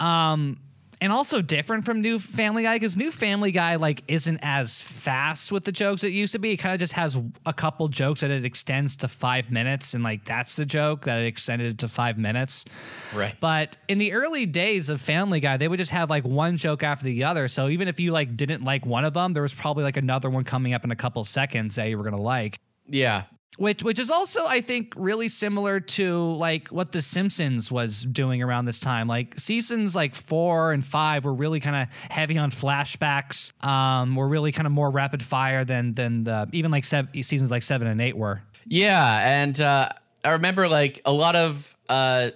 Um, 0.00 0.58
and 1.00 1.12
also 1.12 1.42
different 1.42 1.84
from 1.84 2.00
New 2.00 2.18
Family 2.18 2.62
Guy 2.62 2.76
because 2.76 2.96
New 2.96 3.10
Family 3.10 3.52
Guy 3.52 3.76
like 3.76 4.02
isn't 4.08 4.38
as 4.42 4.80
fast 4.80 5.52
with 5.52 5.64
the 5.64 5.72
jokes 5.72 6.04
it 6.04 6.12
used 6.12 6.32
to 6.32 6.38
be. 6.38 6.52
It 6.52 6.56
kind 6.56 6.72
of 6.72 6.80
just 6.80 6.94
has 6.94 7.18
a 7.44 7.52
couple 7.52 7.88
jokes 7.88 8.20
that 8.22 8.30
it 8.30 8.44
extends 8.44 8.96
to 8.96 9.08
five 9.08 9.50
minutes, 9.50 9.94
and 9.94 10.02
like 10.02 10.24
that's 10.24 10.56
the 10.56 10.64
joke 10.64 11.04
that 11.04 11.18
it 11.20 11.26
extended 11.26 11.78
to 11.80 11.88
five 11.88 12.18
minutes. 12.18 12.64
Right. 13.14 13.34
But 13.40 13.76
in 13.88 13.98
the 13.98 14.12
early 14.12 14.46
days 14.46 14.88
of 14.88 15.00
Family 15.00 15.40
Guy, 15.40 15.56
they 15.56 15.68
would 15.68 15.78
just 15.78 15.92
have 15.92 16.10
like 16.10 16.24
one 16.24 16.56
joke 16.56 16.82
after 16.82 17.04
the 17.04 17.24
other. 17.24 17.48
So 17.48 17.68
even 17.68 17.88
if 17.88 18.00
you 18.00 18.12
like 18.12 18.36
didn't 18.36 18.64
like 18.64 18.86
one 18.86 19.04
of 19.04 19.12
them, 19.14 19.32
there 19.32 19.42
was 19.42 19.54
probably 19.54 19.84
like 19.84 19.96
another 19.96 20.30
one 20.30 20.44
coming 20.44 20.72
up 20.72 20.84
in 20.84 20.90
a 20.90 20.96
couple 20.96 21.22
seconds 21.24 21.76
that 21.76 21.88
you 21.88 21.98
were 21.98 22.04
gonna 22.04 22.20
like 22.20 22.58
Yeah. 22.88 23.24
Which 23.58 23.82
which 23.82 23.98
is 23.98 24.10
also 24.10 24.44
I 24.44 24.60
think 24.60 24.92
really 24.96 25.28
similar 25.28 25.80
to 25.80 26.32
like 26.34 26.68
what 26.68 26.92
the 26.92 27.00
Simpsons 27.00 27.72
was 27.72 28.02
doing 28.02 28.42
around 28.42 28.66
this 28.66 28.78
time. 28.78 29.08
Like 29.08 29.38
seasons 29.38 29.96
like 29.96 30.14
4 30.14 30.72
and 30.72 30.84
5 30.84 31.24
were 31.24 31.34
really 31.34 31.60
kind 31.60 31.76
of 31.76 31.88
heavy 32.10 32.36
on 32.36 32.50
flashbacks. 32.50 33.52
Um 33.64 34.14
were 34.14 34.28
really 34.28 34.52
kind 34.52 34.66
of 34.66 34.72
more 34.72 34.90
rapid 34.90 35.22
fire 35.22 35.64
than 35.64 35.94
than 35.94 36.24
the 36.24 36.48
even 36.52 36.70
like 36.70 36.84
seven, 36.84 37.22
seasons 37.22 37.50
like 37.50 37.62
7 37.62 37.86
and 37.86 38.00
8 38.00 38.16
were. 38.16 38.42
Yeah, 38.68 39.42
and 39.42 39.60
uh, 39.60 39.90
I 40.24 40.30
remember 40.30 40.68
like 40.68 41.00
a 41.04 41.12
lot 41.12 41.36
of 41.36 41.76
uh, 41.88 42.30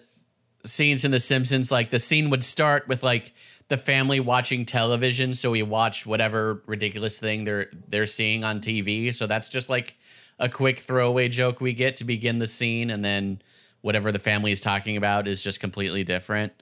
scenes 0.65 1.05
in 1.05 1.11
The 1.11 1.19
Simpsons. 1.19 1.73
Like 1.73 1.91
the 1.91 1.99
scene 1.99 2.31
would 2.31 2.45
start 2.45 2.87
with 2.89 3.03
like 3.03 3.35
the 3.69 3.77
family 3.77 4.21
watching 4.21 4.65
television, 4.65 5.35
so 5.35 5.51
we 5.51 5.63
watch 5.63 6.07
whatever 6.07 6.63
ridiculous 6.67 7.19
thing 7.19 7.45
they're 7.45 7.71
they're 7.89 8.07
seeing 8.07 8.45
on 8.45 8.61
TV. 8.61 9.13
So 9.13 9.27
that's 9.27 9.49
just 9.49 9.69
like 9.69 9.97
a 10.41 10.49
quick 10.49 10.81
throwaway 10.81 11.29
joke 11.29 11.61
we 11.61 11.73
get 11.73 11.99
to 11.99 12.05
begin 12.05 12.41
the 12.41 12.47
scene, 12.49 12.91
and 12.91 13.05
then 13.05 13.41
whatever 13.83 14.11
the 14.11 14.19
family 14.19 14.51
is 14.51 14.61
talking 14.61 14.97
about 14.97 15.29
is 15.29 15.41
just 15.43 15.61
completely 15.61 16.03
different. 16.03 16.53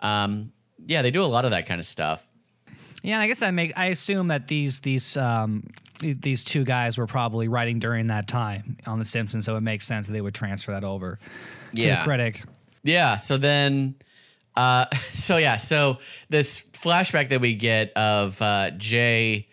Um, 0.00 0.52
yeah, 0.86 1.00
they 1.02 1.10
do 1.10 1.22
a 1.22 1.26
lot 1.26 1.44
of 1.46 1.52
that 1.52 1.64
kind 1.66 1.80
of 1.80 1.86
stuff. 1.86 2.26
Yeah, 3.02 3.14
and 3.14 3.22
I 3.22 3.28
guess 3.28 3.40
I 3.42 3.50
make 3.50 3.72
I 3.78 3.86
assume 3.86 4.28
that 4.28 4.46
these 4.48 4.80
these 4.80 5.16
um 5.16 5.66
these 6.00 6.44
two 6.44 6.64
guys 6.64 6.96
were 6.98 7.06
probably 7.06 7.48
writing 7.48 7.78
during 7.78 8.06
that 8.08 8.26
time 8.26 8.76
on 8.86 8.98
the 8.98 9.04
Simpsons, 9.04 9.44
so 9.46 9.56
it 9.56 9.60
makes 9.62 9.86
sense 9.86 10.06
that 10.06 10.12
they 10.12 10.20
would 10.20 10.34
transfer 10.34 10.72
that 10.72 10.84
over 10.84 11.18
to 11.76 11.82
Yeah. 11.82 11.98
the 11.98 12.04
critic. 12.04 12.42
Yeah. 12.82 13.16
So 13.16 13.36
then, 13.36 13.94
uh, 14.56 14.86
so 15.14 15.36
yeah, 15.36 15.56
so 15.56 15.98
this 16.30 16.62
flashback 16.72 17.28
that 17.28 17.40
we 17.42 17.54
get 17.54 17.92
of 17.92 18.40
uh, 18.40 18.70
Jay 18.72 19.48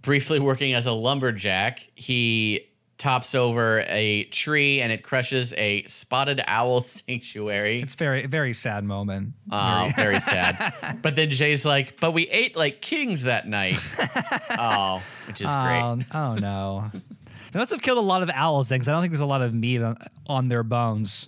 briefly 0.00 0.38
working 0.40 0.72
as 0.74 0.86
a 0.86 0.92
lumberjack, 0.92 1.86
he 1.94 2.66
tops 2.98 3.34
over 3.34 3.84
a 3.88 4.24
tree 4.24 4.80
and 4.80 4.92
it 4.92 5.02
crushes 5.02 5.52
a 5.54 5.82
spotted 5.84 6.40
owl 6.46 6.80
sanctuary. 6.82 7.80
It's 7.82 7.94
very 7.94 8.26
very 8.26 8.54
sad 8.54 8.84
moment. 8.84 9.32
Oh, 9.50 9.90
very 9.96 10.20
sad. 10.20 10.72
But 11.02 11.16
then 11.16 11.30
Jay's 11.30 11.64
like, 11.66 12.00
but 12.00 12.12
we 12.12 12.28
ate 12.28 12.56
like 12.56 12.80
kings 12.80 13.24
that 13.24 13.46
night. 13.48 13.76
oh, 14.58 15.02
which 15.26 15.40
is 15.40 15.46
great. 15.54 15.82
Oh, 15.82 15.98
oh 16.14 16.34
no. 16.36 16.90
They 17.52 17.58
must 17.60 17.70
have 17.70 17.82
killed 17.82 17.98
a 17.98 18.00
lot 18.00 18.22
of 18.22 18.30
owls 18.30 18.68
then, 18.70 18.80
'cause 18.80 18.88
I 18.88 18.92
don't 18.92 19.00
think 19.02 19.12
there's 19.12 19.20
a 19.20 19.26
lot 19.26 19.40
of 19.42 19.54
meat 19.54 19.80
on, 19.80 19.96
on 20.26 20.48
their 20.48 20.62
bones. 20.64 21.26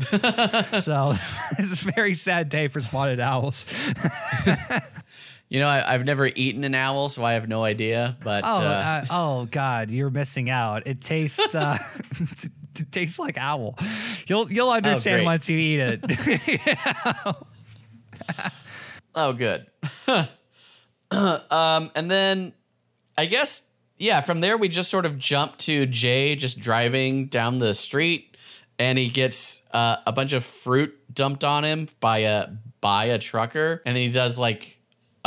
so 0.83 1.15
it's 1.59 1.73
a 1.87 1.93
very 1.93 2.15
sad 2.15 2.49
day 2.49 2.67
for 2.69 2.81
spotted 2.81 3.21
owls. 3.21 3.65
You 5.49 5.61
know, 5.61 5.69
I, 5.69 5.95
I've 5.95 6.05
never 6.05 6.27
eaten 6.27 6.65
an 6.65 6.75
owl, 6.75 7.09
so 7.09 7.25
I 7.25 7.35
have 7.35 7.49
no 7.49 7.63
idea. 7.63 8.17
But 8.23 8.43
Oh, 8.45 8.49
uh, 8.49 8.61
uh, 8.61 9.05
oh 9.11 9.47
God, 9.47 9.91
you're 9.91 10.11
missing 10.11 10.51
out. 10.51 10.87
It 10.87 11.01
tastes, 11.01 11.55
uh, 11.55 11.79
it 12.79 12.91
tastes 12.91 13.19
like 13.19 13.39
owl. 13.39 13.79
You'll 14.27 14.51
you'll 14.53 14.71
understand 14.71 15.19
great. 15.19 15.25
once 15.25 15.49
you 15.49 15.59
eat 15.59 15.81
it. 15.81 17.37
Oh, 19.19 19.33
good. 19.33 19.65
um, 21.11 21.91
and 21.95 22.11
then 22.11 22.53
I 23.17 23.25
guess 23.25 23.63
yeah, 23.97 24.21
from 24.21 24.41
there 24.41 24.59
we 24.59 24.69
just 24.69 24.91
sort 24.91 25.07
of 25.07 25.17
jump 25.19 25.57
to 25.59 25.87
Jay 25.87 26.35
just 26.37 26.59
driving 26.61 27.27
down 27.29 27.59
the 27.59 27.73
street, 27.73 28.37
and 28.79 28.99
he 28.99 29.09
gets 29.09 29.63
uh, 29.73 29.97
a 30.07 30.13
bunch 30.13 30.35
of 30.35 30.45
fruit 30.45 30.95
dumped 31.15 31.45
on 31.45 31.65
him 31.65 31.89
by 32.01 32.19
a 32.19 32.49
by 32.83 33.07
a 33.07 33.19
trucker, 33.19 33.81
and 33.87 33.97
then 33.97 34.03
he 34.07 34.13
does 34.13 34.39
like, 34.39 34.76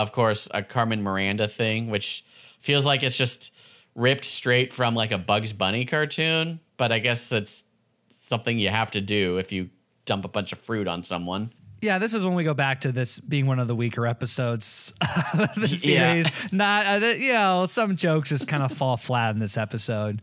of 0.02 0.12
course, 0.12 0.48
a 0.54 0.64
Carmen 0.64 1.02
Miranda 1.04 1.48
thing, 1.48 1.90
which 1.90 2.24
feels 2.60 2.86
like 2.86 3.04
it's 3.04 3.18
just 3.18 3.54
ripped 3.96 4.26
straight 4.26 4.74
from 4.74 4.96
like 4.96 5.12
a 5.12 5.18
Bugs 5.18 5.54
Bunny 5.54 5.86
cartoon, 5.86 6.60
but 6.78 6.92
I 6.92 7.00
guess 7.00 7.32
it's 7.32 7.66
something 8.08 8.58
you 8.60 8.70
have 8.70 8.92
to 8.92 9.02
do 9.02 9.38
if 9.38 9.52
you 9.52 9.70
dump 10.06 10.26
a 10.26 10.28
bunch 10.28 10.52
of 10.54 10.60
fruit 10.60 10.88
on 10.88 11.04
someone. 11.04 11.52
yeah, 11.82 11.98
this 11.98 12.14
is 12.14 12.26
when 12.26 12.36
we 12.36 12.44
go 12.44 12.54
back 12.54 12.82
to 12.82 12.92
this 12.92 13.20
being 13.20 13.46
one 13.46 13.58
of 13.60 13.68
the 13.70 13.76
weaker 13.76 14.06
episodes 14.06 14.92
of 15.34 15.56
the 15.56 15.68
Yeah. 15.84 16.24
series. 16.24 16.28
Not, 16.52 16.86
uh, 16.86 17.00
the- 17.00 17.18
you 17.18 17.32
know, 17.34 17.66
some 17.68 17.96
jokes 17.96 18.30
just 18.30 18.48
kind 18.50 18.64
of 18.64 18.72
fall 18.74 18.98
flat 18.98 19.32
in 19.34 19.40
this 19.40 19.56
episode, 19.58 20.22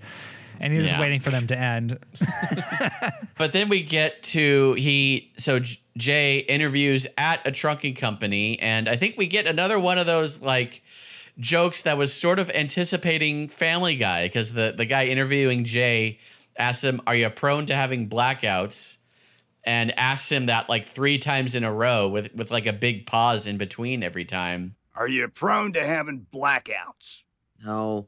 and 0.61 0.73
you're 0.75 0.83
just 0.83 0.99
waiting 0.99 1.19
for 1.21 1.31
them 1.31 1.47
to 1.49 1.57
end. 1.59 1.99
But 3.39 3.53
then 3.53 3.69
we 3.69 3.83
get 3.83 4.23
to 4.35 4.75
he 4.75 5.33
so 5.37 5.59
J- 5.61 5.79
Jay 5.97 6.39
interviews 6.39 7.07
at 7.17 7.47
a 7.47 7.51
trucking 7.51 7.95
company 7.95 8.59
and 8.61 8.89
I 8.89 8.97
think 8.97 9.17
we 9.17 9.27
get 9.27 9.47
another 9.47 9.79
one 9.79 9.99
of 9.99 10.07
those 10.07 10.43
like 10.43 10.83
jokes 11.39 11.83
that 11.83 11.97
was 11.97 12.13
sort 12.13 12.39
of 12.39 12.51
anticipating 12.51 13.49
Family 13.49 13.97
Guy 13.97 14.27
because 14.27 14.53
the 14.53 14.75
the 14.77 14.85
guy 14.85 15.07
interviewing 15.07 15.65
Jay 15.65 16.19
asks 16.59 16.85
him 16.85 17.01
are 17.07 17.15
you 17.15 17.29
prone 17.31 17.67
to 17.67 17.75
having 17.75 18.09
blackouts 18.09 18.99
and 19.65 19.99
asks 19.99 20.31
him 20.31 20.47
that 20.47 20.69
like 20.69 20.87
3 20.87 21.19
times 21.19 21.55
in 21.55 21.65
a 21.65 21.73
row 21.73 22.09
with 22.09 22.35
with 22.35 22.51
like 22.51 22.67
a 22.67 22.73
big 22.73 23.07
pause 23.07 23.47
in 23.47 23.59
between 23.59 24.03
every 24.03 24.25
time. 24.25 24.77
Are 24.95 25.09
you 25.09 25.29
prone 25.29 25.73
to 25.75 25.85
having 25.85 26.27
blackouts? 26.33 27.25
No. 27.63 28.07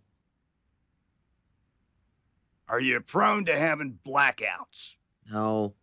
Are 2.69 2.81
you 2.81 3.01
prone 3.01 3.45
to 3.47 3.59
having 3.59 3.99
blackouts? 4.07 4.97
No. 5.31 5.75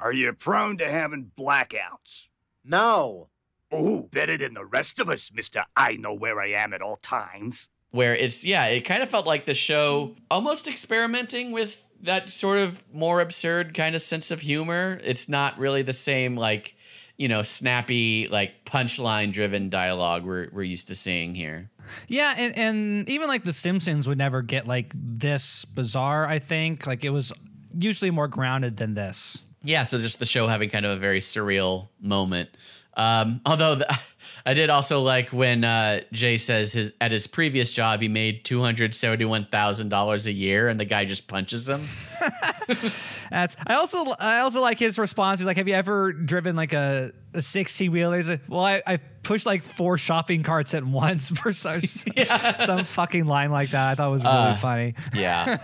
Are 0.00 0.12
you 0.12 0.32
prone 0.32 0.78
to 0.78 0.90
having 0.90 1.30
blackouts? 1.38 2.28
No. 2.64 3.28
Oh, 3.70 4.08
better 4.10 4.36
than 4.36 4.54
the 4.54 4.64
rest 4.64 4.98
of 4.98 5.08
us, 5.08 5.30
Mister. 5.32 5.64
I 5.76 5.96
know 5.96 6.14
where 6.14 6.40
I 6.40 6.48
am 6.48 6.72
at 6.72 6.82
all 6.82 6.96
times. 6.96 7.68
where 7.90 8.14
it's 8.14 8.44
yeah, 8.44 8.66
it 8.66 8.82
kind 8.82 9.02
of 9.02 9.08
felt 9.08 9.26
like 9.26 9.46
the 9.46 9.54
show 9.54 10.14
almost 10.30 10.68
experimenting 10.68 11.52
with 11.52 11.84
that 12.02 12.30
sort 12.30 12.58
of 12.58 12.82
more 12.92 13.20
absurd 13.20 13.74
kind 13.74 13.94
of 13.94 14.02
sense 14.02 14.30
of 14.30 14.40
humor. 14.40 15.00
It's 15.04 15.28
not 15.28 15.58
really 15.58 15.82
the 15.82 15.92
same 15.92 16.36
like, 16.36 16.76
you 17.18 17.28
know, 17.28 17.42
snappy 17.42 18.28
like 18.28 18.64
punchline 18.64 19.32
driven 19.32 19.68
dialogue 19.68 20.24
we're 20.24 20.48
we're 20.52 20.62
used 20.62 20.88
to 20.88 20.94
seeing 20.94 21.34
here. 21.34 21.70
Yeah, 22.06 22.34
and, 22.38 22.56
and 22.56 23.08
even 23.08 23.26
like 23.26 23.42
The 23.42 23.52
Simpsons 23.52 24.06
would 24.06 24.18
never 24.18 24.42
get 24.42 24.66
like 24.66 24.92
this 24.94 25.64
bizarre, 25.64 26.26
I 26.26 26.38
think. 26.38 26.86
Like 26.86 27.04
it 27.04 27.10
was 27.10 27.32
usually 27.76 28.12
more 28.12 28.28
grounded 28.28 28.76
than 28.76 28.94
this. 28.94 29.42
Yeah, 29.62 29.82
so 29.82 29.98
just 29.98 30.18
the 30.18 30.26
show 30.26 30.46
having 30.46 30.70
kind 30.70 30.86
of 30.86 30.92
a 30.92 30.96
very 30.96 31.20
surreal 31.20 31.88
moment. 32.00 32.50
Um, 32.96 33.40
although 33.44 33.76
the, 33.76 33.98
I 34.46 34.54
did 34.54 34.70
also 34.70 35.00
like 35.02 35.30
when 35.30 35.64
uh, 35.64 36.00
Jay 36.12 36.36
says 36.38 36.72
his 36.72 36.92
at 37.00 37.12
his 37.12 37.26
previous 37.26 37.70
job 37.70 38.00
he 38.00 38.08
made 38.08 38.44
two 38.44 38.60
hundred 38.60 38.94
seventy 38.94 39.24
one 39.24 39.46
thousand 39.46 39.90
dollars 39.90 40.26
a 40.26 40.32
year, 40.32 40.68
and 40.68 40.80
the 40.80 40.84
guy 40.84 41.04
just 41.04 41.26
punches 41.26 41.68
him. 41.68 41.88
That's 43.30 43.56
I 43.66 43.74
also 43.74 44.06
I 44.18 44.40
also 44.40 44.60
like 44.60 44.78
his 44.78 44.98
response. 44.98 45.40
He's 45.40 45.46
like, 45.46 45.56
"Have 45.56 45.68
you 45.68 45.74
ever 45.74 46.12
driven 46.12 46.56
like 46.56 46.72
a 46.72 47.12
a 47.32 47.40
sixteen 47.42 47.92
wheeler?" 47.92 48.16
He's 48.16 48.28
like, 48.28 48.42
"Well, 48.48 48.60
I, 48.64 48.82
I 48.86 48.96
pushed 49.22 49.46
like 49.46 49.62
four 49.62 49.98
shopping 49.98 50.42
carts 50.42 50.74
at 50.74 50.84
once 51.02 51.28
for 51.28 51.52
some 51.52 51.80
some 52.58 52.84
fucking 52.84 53.26
line 53.26 53.50
like 53.52 53.70
that." 53.70 53.92
I 53.92 53.94
thought 53.94 54.10
was 54.10 54.24
really 54.24 54.34
Uh, 54.34 54.56
funny. 54.56 54.94
Yeah. 55.14 55.58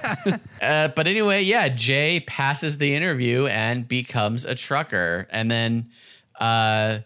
uh, 0.62 0.89
but 0.89 1.07
anyway, 1.09 1.43
yeah, 1.43 1.69
Jay 1.69 2.21
passes 2.21 2.79
the 2.79 2.95
interview 2.95 3.47
and 3.47 3.89
becomes 3.89 4.45
a 4.45 4.55
trucker. 4.55 5.27
And 5.31 5.51
then, 5.51 5.91
uh, 6.39 6.99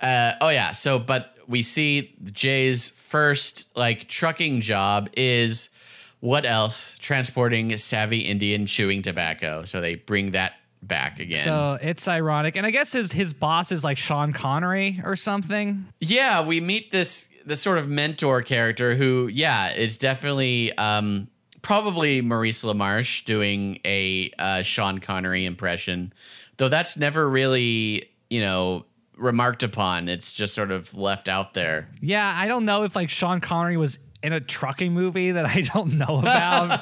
uh, 0.00 0.32
oh, 0.40 0.48
yeah. 0.50 0.72
So, 0.72 0.98
but 0.98 1.34
we 1.48 1.62
see 1.62 2.14
Jay's 2.24 2.90
first 2.90 3.74
like 3.76 4.08
trucking 4.08 4.60
job 4.60 5.08
is 5.16 5.70
what 6.22 6.46
else? 6.46 6.96
Transporting 7.00 7.76
savvy 7.78 8.20
Indian 8.20 8.66
chewing 8.66 9.02
tobacco. 9.02 9.64
So 9.64 9.80
they 9.80 9.96
bring 9.96 10.30
that 10.30 10.52
back 10.80 11.18
again. 11.18 11.40
So 11.40 11.78
it's 11.82 12.06
ironic, 12.06 12.54
and 12.54 12.64
I 12.64 12.70
guess 12.70 12.92
his 12.92 13.10
his 13.10 13.32
boss 13.32 13.72
is 13.72 13.82
like 13.82 13.98
Sean 13.98 14.32
Connery 14.32 15.00
or 15.04 15.16
something. 15.16 15.84
Yeah, 16.00 16.46
we 16.46 16.60
meet 16.60 16.92
this 16.92 17.28
this 17.44 17.60
sort 17.60 17.78
of 17.78 17.88
mentor 17.88 18.40
character 18.40 18.94
who, 18.94 19.28
yeah, 19.32 19.70
it's 19.70 19.98
definitely 19.98 20.72
um, 20.78 21.26
probably 21.60 22.20
Maurice 22.20 22.62
LaMarche 22.62 23.24
doing 23.24 23.80
a 23.84 24.30
uh, 24.38 24.62
Sean 24.62 24.98
Connery 24.98 25.44
impression, 25.44 26.12
though 26.56 26.68
that's 26.68 26.96
never 26.96 27.28
really 27.28 28.10
you 28.30 28.42
know 28.42 28.84
remarked 29.16 29.64
upon. 29.64 30.08
It's 30.08 30.32
just 30.32 30.54
sort 30.54 30.70
of 30.70 30.94
left 30.94 31.26
out 31.26 31.54
there. 31.54 31.88
Yeah, 32.00 32.32
I 32.32 32.46
don't 32.46 32.64
know 32.64 32.84
if 32.84 32.94
like 32.94 33.10
Sean 33.10 33.40
Connery 33.40 33.76
was 33.76 33.98
in 34.22 34.32
a 34.32 34.40
trucking 34.40 34.92
movie 34.92 35.32
that 35.32 35.46
I 35.46 35.62
don't 35.62 35.94
know 35.98 36.18
about. 36.20 36.80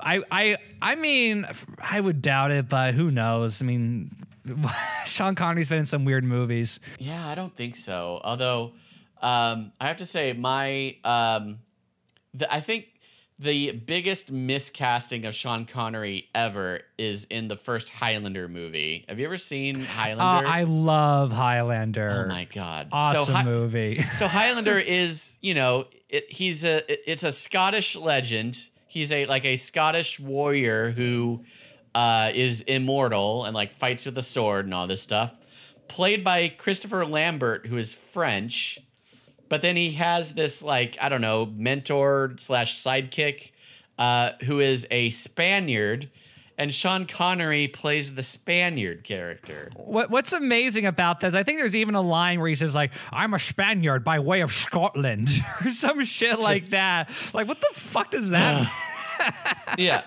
I 0.00 0.22
I 0.30 0.56
I 0.80 0.94
mean, 0.94 1.46
I 1.80 2.00
would 2.00 2.22
doubt 2.22 2.50
it, 2.50 2.68
but 2.68 2.94
who 2.94 3.10
knows? 3.10 3.60
I 3.62 3.64
mean, 3.64 4.10
Sean 5.06 5.34
Connery's 5.34 5.68
been 5.68 5.78
in 5.78 5.86
some 5.86 6.04
weird 6.04 6.24
movies. 6.24 6.80
Yeah, 6.98 7.26
I 7.26 7.34
don't 7.34 7.54
think 7.54 7.76
so. 7.76 8.20
Although 8.22 8.72
um, 9.20 9.72
I 9.80 9.88
have 9.88 9.96
to 9.98 10.06
say, 10.06 10.32
my 10.32 10.96
um, 11.04 11.58
the, 12.34 12.52
I 12.52 12.60
think 12.60 12.86
the 13.40 13.70
biggest 13.72 14.32
miscasting 14.32 15.26
of 15.26 15.34
Sean 15.34 15.64
Connery 15.64 16.28
ever 16.34 16.80
is 16.96 17.24
in 17.26 17.46
the 17.48 17.56
first 17.56 17.88
Highlander 17.88 18.48
movie. 18.48 19.04
Have 19.08 19.18
you 19.18 19.26
ever 19.26 19.36
seen 19.36 19.80
Oh, 19.80 19.84
Highlander? 19.84 20.48
I 20.48 20.62
love 20.64 21.32
Highlander. 21.32 22.24
Oh 22.26 22.28
my 22.28 22.44
god! 22.44 22.88
Awesome 22.92 23.34
Hi- 23.34 23.44
movie. 23.44 24.02
so 24.16 24.28
Highlander 24.28 24.78
is, 24.86 25.36
you 25.40 25.54
know, 25.54 25.86
it, 26.08 26.30
he's 26.30 26.64
a 26.64 26.90
it- 26.92 27.02
it's 27.06 27.24
a 27.24 27.32
Scottish 27.32 27.96
legend. 27.96 28.58
He's 28.86 29.12
a 29.12 29.26
like 29.26 29.44
a 29.44 29.56
Scottish 29.56 30.18
warrior 30.18 30.90
who 30.92 31.44
uh, 31.94 32.30
is 32.34 32.62
immortal 32.62 33.44
and 33.44 33.54
like 33.54 33.76
fights 33.76 34.06
with 34.06 34.16
a 34.18 34.22
sword 34.22 34.64
and 34.64 34.74
all 34.74 34.86
this 34.86 35.02
stuff. 35.02 35.32
Played 35.88 36.22
by 36.24 36.48
Christopher 36.48 37.04
Lambert, 37.06 37.66
who 37.66 37.76
is 37.76 37.94
French, 37.94 38.78
but 39.48 39.62
then 39.62 39.76
he 39.76 39.92
has 39.92 40.34
this 40.34 40.62
like 40.62 40.96
I 41.00 41.08
don't 41.08 41.20
know 41.22 41.46
mentor 41.46 42.34
slash 42.38 42.78
sidekick 42.82 43.50
uh, 43.98 44.30
who 44.44 44.60
is 44.60 44.86
a 44.90 45.10
Spaniard, 45.10 46.08
and 46.58 46.74
Sean 46.74 47.06
Connery 47.06 47.68
plays 47.68 48.14
the 48.14 48.22
Spaniard 48.22 49.04
character. 49.04 49.70
What 49.76 50.10
What's 50.10 50.32
amazing 50.32 50.84
about 50.84 51.20
this? 51.20 51.34
I 51.34 51.44
think 51.44 51.60
there's 51.60 51.76
even 51.76 51.94
a 51.94 52.02
line 52.02 52.40
where 52.40 52.48
he 52.48 52.56
says 52.56 52.74
like, 52.74 52.90
"I'm 53.12 53.32
a 53.32 53.38
Spaniard 53.38 54.04
by 54.04 54.18
way 54.18 54.40
of 54.40 54.52
Scotland" 54.52 55.30
or 55.64 55.70
some 55.70 56.04
shit 56.04 56.40
like 56.40 56.70
that. 56.70 57.08
Like, 57.32 57.48
what 57.48 57.60
the 57.60 57.70
fuck 57.72 58.10
does 58.10 58.30
that? 58.30 58.62
mean? 58.62 58.68
yeah. 59.78 60.02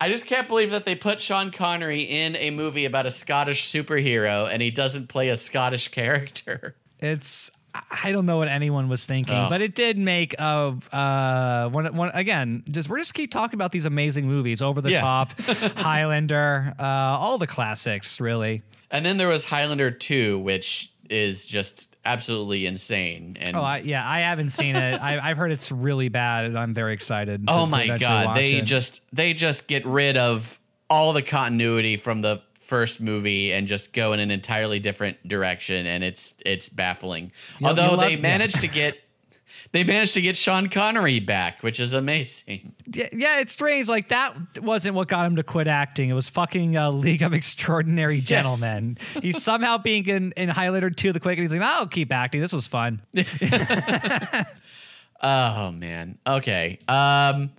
I 0.00 0.08
just 0.08 0.26
can't 0.26 0.48
believe 0.48 0.72
that 0.72 0.84
they 0.84 0.96
put 0.96 1.20
Sean 1.20 1.52
Connery 1.52 2.02
in 2.02 2.34
a 2.34 2.50
movie 2.50 2.86
about 2.86 3.06
a 3.06 3.10
Scottish 3.10 3.70
superhero 3.70 4.52
and 4.52 4.60
he 4.60 4.72
doesn't 4.72 5.08
play 5.08 5.28
a 5.28 5.36
Scottish 5.36 5.88
character. 5.88 6.74
It's 7.00 7.52
I 7.90 8.12
don't 8.12 8.26
know 8.26 8.36
what 8.36 8.48
anyone 8.48 8.88
was 8.88 9.06
thinking, 9.06 9.34
Ugh. 9.34 9.48
but 9.50 9.60
it 9.62 9.74
did 9.74 9.96
make 9.96 10.34
of 10.38 10.88
uh 10.92 11.68
one, 11.70 11.94
one 11.96 12.10
again. 12.14 12.64
Just 12.70 12.88
we're 12.88 12.98
just 12.98 13.14
keep 13.14 13.30
talking 13.30 13.56
about 13.56 13.72
these 13.72 13.86
amazing 13.86 14.26
movies, 14.26 14.60
over 14.60 14.80
the 14.80 14.90
Yeah. 14.90 15.00
top, 15.00 15.32
Highlander, 15.76 16.74
uh, 16.78 16.82
all 16.82 17.38
the 17.38 17.46
classics, 17.46 18.20
really. 18.20 18.62
And 18.90 19.04
then 19.06 19.16
there 19.16 19.28
was 19.28 19.44
Highlander 19.44 19.90
2, 19.90 20.38
which 20.38 20.90
is 21.08 21.44
just 21.44 21.96
absolutely 22.04 22.66
insane. 22.66 23.36
And 23.40 23.56
Oh, 23.56 23.62
I, 23.62 23.78
yeah, 23.78 24.08
I 24.08 24.20
haven't 24.20 24.50
seen 24.50 24.76
it. 24.76 24.94
I, 25.02 25.18
I've 25.30 25.36
heard 25.36 25.52
it's 25.52 25.72
really 25.72 26.08
bad, 26.08 26.44
and 26.44 26.58
I'm 26.58 26.74
very 26.74 26.92
excited. 26.94 27.46
to- 27.46 27.52
oh 27.52 27.66
my 27.66 27.86
god, 27.98 28.36
they 28.36 28.54
it. 28.56 28.62
just 28.62 29.02
they 29.12 29.34
just 29.34 29.66
get 29.66 29.84
rid 29.86 30.16
of 30.16 30.58
all 30.90 31.12
the 31.12 31.22
continuity 31.22 31.96
from 31.96 32.20
the 32.22 32.42
first 32.62 33.00
movie 33.00 33.52
and 33.52 33.66
just 33.66 33.92
go 33.92 34.12
in 34.12 34.20
an 34.20 34.30
entirely 34.30 34.78
different 34.78 35.26
direction 35.26 35.86
and 35.86 36.02
it's 36.04 36.34
it's 36.46 36.68
baffling. 36.68 37.32
You'll- 37.58 37.68
Although 37.70 37.86
you'll 37.90 37.96
they 37.98 38.12
love- 38.16 38.20
managed 38.20 38.60
to 38.62 38.68
get 38.80 38.98
they 39.72 39.84
managed 39.84 40.12
to 40.14 40.20
get 40.20 40.36
Sean 40.36 40.68
Connery 40.68 41.18
back, 41.18 41.62
which 41.62 41.80
is 41.80 41.94
amazing. 41.94 42.74
Yeah, 42.92 43.08
yeah, 43.10 43.40
it's 43.40 43.52
strange. 43.52 43.88
Like 43.88 44.08
that 44.08 44.34
wasn't 44.60 44.94
what 44.96 45.08
got 45.08 45.24
him 45.24 45.36
to 45.36 45.42
quit 45.42 45.66
acting. 45.66 46.10
It 46.10 46.12
was 46.12 46.28
fucking 46.28 46.76
uh, 46.76 46.90
League 46.90 47.22
of 47.22 47.32
Extraordinary 47.32 48.20
Gentlemen. 48.20 48.98
He's 49.22 49.42
somehow 49.42 49.78
being 49.78 50.04
in, 50.06 50.32
in 50.36 50.50
Highlander 50.50 50.90
2 50.90 51.12
the 51.14 51.20
quick, 51.20 51.38
and 51.38 51.44
he's 51.50 51.58
like, 51.58 51.62
I'll 51.66 51.86
keep 51.86 52.12
acting. 52.12 52.42
This 52.42 52.52
was 52.52 52.66
fun. 52.66 53.00
Oh 55.24 55.70
man. 55.70 56.18
Okay. 56.26 56.80
Um 56.88 57.50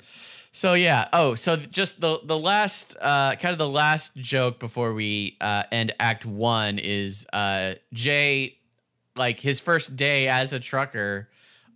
so 0.53 0.75
yeah. 0.75 1.09
Oh, 1.11 1.33
so 1.35 1.55
just 1.57 1.99
the 1.99 2.19
the 2.23 2.37
last 2.37 2.95
uh 3.01 3.35
kind 3.35 3.51
of 3.51 3.57
the 3.57 3.67
last 3.67 4.15
joke 4.15 4.59
before 4.59 4.93
we 4.93 5.35
uh 5.41 5.63
end 5.71 5.93
act 5.99 6.25
1 6.25 6.79
is 6.79 7.25
uh 7.33 7.73
Jay 7.91 8.57
like 9.15 9.39
his 9.39 9.59
first 9.59 9.95
day 9.95 10.27
as 10.27 10.53
a 10.53 10.59
trucker 10.59 11.29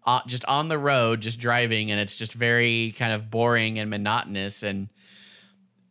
uh, 0.05 0.21
just 0.25 0.45
on 0.45 0.69
the 0.69 0.78
road 0.78 1.21
just 1.21 1.39
driving 1.39 1.91
and 1.91 1.99
it's 1.99 2.15
just 2.15 2.34
very 2.34 2.95
kind 2.97 3.11
of 3.11 3.30
boring 3.30 3.78
and 3.78 3.89
monotonous 3.89 4.63
and 4.63 4.89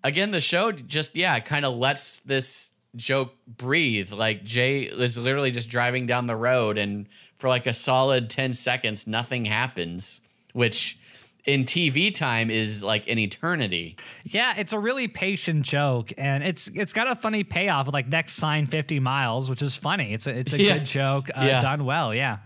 again 0.03 0.30
the 0.30 0.41
show 0.41 0.72
just 0.72 1.16
yeah 1.16 1.39
kind 1.39 1.64
of 1.64 1.76
lets 1.76 2.20
this 2.20 2.70
joke 2.97 3.34
breathe 3.47 4.11
like 4.11 4.43
jay 4.43 4.84
is 4.84 5.18
literally 5.18 5.51
just 5.51 5.68
driving 5.68 6.07
down 6.07 6.26
the 6.26 6.34
road 6.34 6.78
and 6.78 7.07
for 7.37 7.49
like 7.49 7.66
a 7.66 7.74
solid 7.74 8.30
10 8.30 8.55
seconds 8.55 9.07
nothing 9.07 9.45
happens 9.45 10.22
which 10.55 10.99
in 11.47 11.64
tv 11.64 12.12
time 12.14 12.51
is 12.51 12.82
like 12.82 13.09
an 13.09 13.18
eternity 13.18 13.97
Yeah, 14.24 14.55
it's 14.57 14.72
a 14.72 14.78
really 14.78 15.09
patient 15.09 15.62
joke, 15.64 16.12
and 16.18 16.42
it's 16.42 16.66
it's 16.68 16.92
got 16.92 17.09
a 17.09 17.14
funny 17.14 17.44
payoff 17.44 17.92
like 17.92 18.09
next 18.09 18.34
sign 18.34 18.66
50 18.66 18.99
miles, 19.01 19.49
which 19.49 19.62
is 19.62 19.74
funny. 19.76 20.12
It's 20.12 20.26
a 20.26 20.36
it's 20.38 20.53
a 20.53 20.61
Yeah. 20.61 20.74
good 20.74 20.84
joke 20.86 21.30
uh, 21.34 21.42
Yeah. 21.44 21.61
done 21.61 21.84
well. 21.84 22.14
Yeah. 22.14 22.38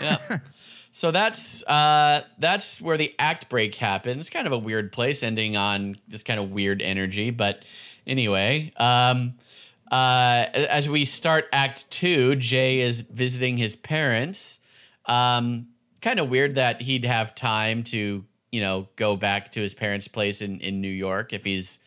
yeah 0.00 0.18
so 0.92 1.10
that's 1.10 1.62
uh 1.66 2.22
that's 2.38 2.80
where 2.80 2.96
the 2.96 3.14
act 3.18 3.48
break 3.48 3.74
happens 3.74 4.30
kind 4.30 4.46
of 4.46 4.52
a 4.52 4.58
weird 4.58 4.92
place 4.92 5.22
ending 5.22 5.56
on 5.56 5.96
this 6.06 6.22
kind 6.22 6.38
of 6.38 6.50
weird 6.50 6.82
energy 6.82 7.30
but 7.30 7.64
anyway 8.06 8.70
um 8.76 9.34
uh 9.90 10.44
as 10.54 10.88
we 10.88 11.04
start 11.06 11.46
act 11.52 11.90
two 11.90 12.36
jay 12.36 12.80
is 12.80 13.00
visiting 13.00 13.56
his 13.56 13.74
parents 13.74 14.60
um 15.06 15.66
kind 16.02 16.18
of 16.20 16.28
weird 16.28 16.56
that 16.56 16.82
he'd 16.82 17.04
have 17.06 17.34
time 17.34 17.82
to 17.84 18.24
you 18.50 18.60
know 18.60 18.88
go 18.96 19.16
back 19.16 19.52
to 19.52 19.60
his 19.60 19.72
parents 19.74 20.08
place 20.08 20.42
in 20.42 20.60
in 20.60 20.80
new 20.82 20.88
york 20.90 21.32
if 21.32 21.44
he's 21.44 21.78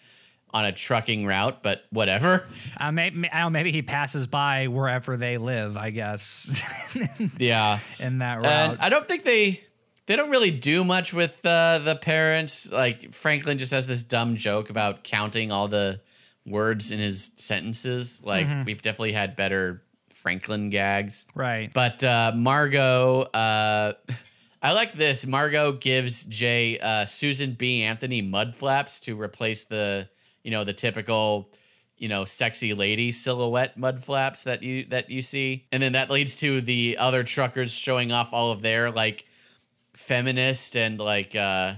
on 0.52 0.66
a 0.66 0.72
trucking 0.72 1.26
route 1.26 1.62
but 1.62 1.84
whatever 1.92 2.46
Uh, 2.80 2.92
maybe, 2.92 3.30
I 3.32 3.40
don't 3.42 3.46
know, 3.48 3.50
maybe 3.52 3.72
he 3.72 3.82
passes 3.82 4.28
by 4.28 4.68
wherever 4.68 5.16
they 5.18 5.38
live, 5.38 5.78
I 5.78 5.92
guess, 5.92 6.62
yeah 7.38 7.80
in 8.00 8.20
that 8.20 8.36
route. 8.36 8.46
And 8.46 8.80
I 8.82 8.90
don't 8.90 9.08
think 9.08 9.24
they 9.24 9.62
they 10.08 10.16
don't 10.16 10.30
really 10.30 10.52
do 10.52 10.84
much 10.84 11.14
with 11.14 11.44
uh, 11.46 11.80
the 11.80 11.96
parents. 11.96 12.72
Like 12.72 13.14
Franklin 13.14 13.58
just 13.58 13.72
has 13.72 13.88
this 13.88 14.04
dumb 14.04 14.36
joke 14.36 14.70
about 14.70 15.04
counting 15.04 15.52
all 15.52 15.68
the 15.68 16.00
words 16.46 16.92
in 16.92 17.00
his 17.00 17.32
sentences. 17.38 18.22
Like 18.24 18.46
Mhm. 18.48 18.66
we've 18.66 18.82
definitely 18.82 19.14
had 19.14 19.36
better 19.36 19.82
Franklin 20.26 20.72
gags. 20.72 21.28
Right. 21.36 21.72
But 21.72 22.04
uh, 22.04 22.32
Margo, 22.36 23.22
uh, 23.32 23.94
I 24.64 24.72
like 24.72 24.94
this. 24.94 25.28
Margo 25.28 25.74
gives 25.74 26.26
Jay 26.26 26.80
uh, 26.80 27.06
Susan 27.06 27.54
B. 27.54 27.84
Anthony 27.84 28.24
mud 28.24 28.56
flaps 28.56 29.00
to 29.02 29.22
replace 29.22 29.66
the, 29.66 30.10
you 30.44 30.50
know, 30.50 30.64
the 30.64 30.74
typical, 30.74 31.52
you 31.96 32.10
know, 32.10 32.26
sexy 32.26 32.74
lady 32.74 33.12
silhouette 33.12 33.78
mud 33.78 34.04
flaps 34.04 34.46
that 34.46 34.64
you 34.64 34.86
that 34.86 35.12
you 35.12 35.22
see, 35.22 35.68
and 35.72 35.84
then 35.84 35.92
that 35.92 36.10
leads 36.10 36.38
to 36.38 36.60
the 36.60 36.98
other 36.98 37.24
truckers 37.24 37.72
showing 37.72 38.12
off 38.12 38.30
all 38.34 38.52
of 38.52 38.64
their 38.64 38.90
like 38.90 39.28
feminist 39.94 40.76
and 40.76 41.00
like 41.00 41.36
uh, 41.36 41.76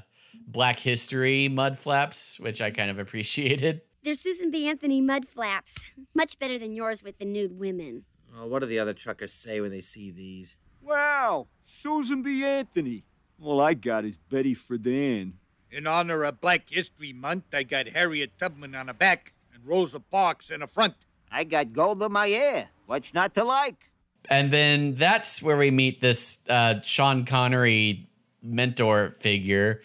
Black 0.47 0.79
History 0.79 1.49
mud 1.49 1.77
flaps, 1.77 2.39
which 2.39 2.61
I 2.61 2.71
kind 2.71 2.89
of 2.89 2.97
appreciated. 3.05 3.81
They're 4.05 4.15
Susan 4.15 4.51
B. 4.51 4.69
Anthony 4.69 5.01
mud 5.01 5.27
flaps. 5.27 5.75
Much 6.15 6.39
better 6.39 6.57
than 6.57 6.71
yours 6.71 7.03
with 7.03 7.19
the 7.19 7.25
nude 7.25 7.59
women. 7.59 8.05
Oh, 8.39 8.45
what 8.45 8.59
do 8.59 8.67
the 8.67 8.79
other 8.79 8.93
truckers 8.93 9.33
say 9.33 9.61
when 9.61 9.71
they 9.71 9.81
see 9.81 10.11
these? 10.11 10.57
Wow, 10.81 11.47
Susan 11.65 12.21
B. 12.21 12.43
Anthony. 12.43 13.03
All 13.41 13.59
I 13.59 13.73
got 13.73 14.05
is 14.05 14.17
Betty 14.29 14.55
Friedan. 14.55 15.33
In 15.71 15.87
honor 15.87 16.23
of 16.23 16.39
Black 16.39 16.69
History 16.69 17.13
Month, 17.13 17.45
I 17.53 17.63
got 17.63 17.87
Harriet 17.87 18.31
Tubman 18.37 18.75
on 18.75 18.85
the 18.87 18.93
back 18.93 19.33
and 19.53 19.65
Rosa 19.65 19.99
Parks 19.99 20.49
in 20.49 20.59
the 20.59 20.67
front. 20.67 20.93
I 21.31 21.43
got 21.43 21.73
gold 21.73 22.01
in 22.03 22.11
my 22.11 22.27
Meir. 22.27 22.69
What's 22.85 23.13
not 23.13 23.33
to 23.35 23.43
like? 23.43 23.91
And 24.29 24.51
then 24.51 24.95
that's 24.95 25.41
where 25.41 25.57
we 25.57 25.71
meet 25.71 25.99
this 25.99 26.39
uh, 26.47 26.81
Sean 26.81 27.25
Connery 27.25 28.07
mentor 28.41 29.15
figure 29.19 29.81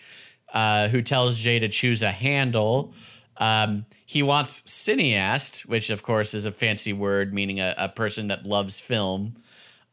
uh, 0.52 0.88
who 0.88 1.00
tells 1.02 1.36
Jay 1.36 1.58
to 1.58 1.68
choose 1.68 2.02
a 2.02 2.12
handle. 2.12 2.92
Um, 3.38 3.86
he 4.06 4.22
wants 4.22 4.62
cineast, 4.62 5.66
which 5.66 5.90
of 5.90 6.02
course 6.02 6.34
is 6.34 6.46
a 6.46 6.52
fancy 6.52 6.92
word 6.92 7.32
meaning 7.32 7.60
a, 7.60 7.74
a 7.78 7.88
person 7.88 8.28
that 8.28 8.44
loves 8.44 8.80
film. 8.80 9.34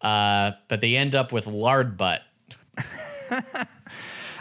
Uh, 0.01 0.51
but 0.67 0.81
they 0.81 0.95
end 0.95 1.15
up 1.15 1.31
with 1.31 1.47
lard 1.47 1.97
butt. 1.97 2.21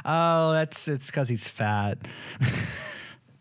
Oh, 0.05 0.53
that's 0.53 0.89
it's 0.89 1.09
because 1.09 1.29
he's 1.29 1.47
fat. 1.49 1.99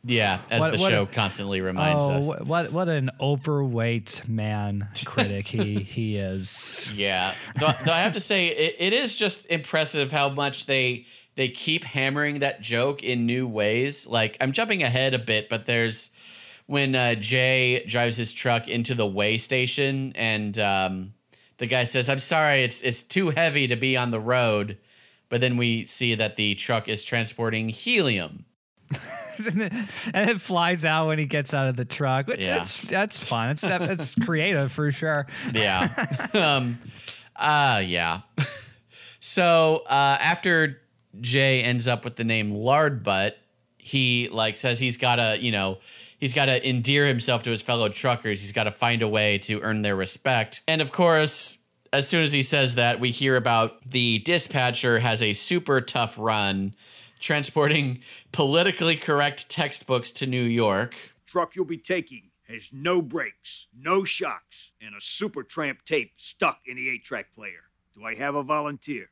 Yeah, 0.03 0.39
as 0.49 0.61
What- 0.61 0.71
the 0.71 0.77
what 0.79 0.89
show 0.89 1.03
a- 1.03 1.07
constantly 1.07 1.59
reminds 1.59 2.05
oh, 2.05 2.11
us. 2.13 2.25
wh- 2.25 2.47
what 2.47 2.71
what 2.71 2.87
an 2.87 3.09
overweight 3.19 4.21
man 4.25 4.87
critic 5.03 5.45
he 5.47 5.73
he 5.83 6.15
is. 6.15 6.93
Yeah, 6.95 7.33
though, 7.59 7.73
though 7.83 7.91
I 7.91 7.99
have 7.99 8.13
to 8.13 8.21
say 8.21 8.47
it, 8.47 8.75
it 8.79 8.93
is 8.93 9.17
just 9.17 9.47
impressive 9.47 10.13
how 10.13 10.29
much 10.29 10.65
they 10.65 11.05
they 11.38 11.47
keep 11.47 11.83
hammering 11.83 12.39
that 12.39 12.61
joke 12.61 13.03
in 13.03 13.27
new 13.27 13.47
ways. 13.47 14.07
Like 14.07 14.38
I'm 14.41 14.51
jumping 14.51 14.81
ahead 14.81 15.13
a 15.13 15.19
bit, 15.19 15.49
but 15.49 15.67
there's 15.67 16.09
when 16.65 16.95
uh, 16.95 17.13
Jay 17.13 17.85
drives 17.88 18.17
his 18.17 18.33
truck 18.33 18.67
into 18.67 18.95
the 18.95 19.05
way 19.05 19.38
station, 19.38 20.13
and 20.15 20.57
um, 20.59 21.13
the 21.59 21.67
guy 21.67 21.83
says, 21.83 22.09
"I'm 22.09 22.19
sorry, 22.19 22.63
it's 22.63 22.81
it's 22.81 23.03
too 23.03 23.29
heavy 23.29 23.67
to 23.67 23.75
be 23.75 23.95
on 23.95 24.09
the 24.09 24.19
road." 24.19 24.79
But 25.29 25.41
then 25.41 25.57
we 25.57 25.85
see 25.85 26.15
that 26.15 26.38
the 26.38 26.55
truck 26.55 26.89
is 26.89 27.03
transporting 27.03 27.69
helium. 27.69 28.45
and 30.13 30.29
it 30.29 30.41
flies 30.41 30.85
out 30.85 31.07
when 31.07 31.19
he 31.19 31.25
gets 31.25 31.53
out 31.53 31.67
of 31.67 31.75
the 31.75 31.85
truck. 31.85 32.29
Yeah. 32.29 32.57
That's 32.57 32.81
that's 32.83 33.17
fun. 33.17 33.49
It's 33.49 33.61
that, 33.61 33.81
it's 33.83 34.15
creative 34.15 34.71
for 34.71 34.91
sure. 34.91 35.27
Yeah. 35.53 35.89
um 36.33 36.79
uh 37.35 37.83
yeah. 37.85 38.21
so 39.19 39.83
uh 39.88 40.17
after 40.19 40.81
Jay 41.22 41.61
ends 41.61 41.88
up 41.88 42.03
with 42.03 42.15
the 42.15 42.24
name 42.24 42.53
Lard 42.53 43.03
Butt, 43.03 43.38
he 43.78 44.28
like 44.30 44.57
says 44.57 44.80
he's 44.80 44.97
gotta, 44.97 45.38
you 45.39 45.51
know, 45.51 45.78
he's 46.20 46.34
gotta 46.34 46.68
endear 46.68 47.07
himself 47.07 47.43
to 47.43 47.49
his 47.49 47.61
fellow 47.61 47.89
truckers. 47.89 48.41
He's 48.41 48.51
gotta 48.51 48.72
find 48.72 49.01
a 49.01 49.07
way 49.07 49.38
to 49.39 49.61
earn 49.61 49.82
their 49.82 49.95
respect. 49.95 50.61
And 50.68 50.82
of 50.82 50.91
course, 50.91 51.59
as 51.93 52.07
soon 52.07 52.24
as 52.24 52.34
he 52.34 52.43
says 52.43 52.76
that, 52.76 52.99
we 52.99 53.11
hear 53.11 53.36
about 53.36 53.89
the 53.89 54.20
dispatcher 54.20 54.99
has 54.99 55.24
a 55.24 55.34
super 55.34 55.80
tough 55.80 56.15
run 56.18 56.76
transporting 57.20 58.03
politically 58.32 58.97
correct 58.97 59.49
textbooks 59.49 60.11
to 60.13 60.28
New 60.28 60.43
York. 60.43 60.95
Truck 61.26 61.55
you'll 61.55 61.65
be 61.65 61.78
taking 61.78 62.24
has 62.47 62.70
no 62.72 63.01
brakes, 63.01 63.68
no 63.78 64.03
shocks, 64.03 64.72
and 64.82 64.95
a 64.95 64.99
Supertramp 64.99 65.78
tape 65.86 66.13
stuck 66.15 66.59
in 66.65 66.78
the 66.78 66.89
eight 66.89 67.03
track 67.03 67.28
player. 67.36 67.70
Do 67.93 68.05
I 68.05 68.15
have 68.15 68.36
a 68.36 68.43
volunteer? 68.43 69.09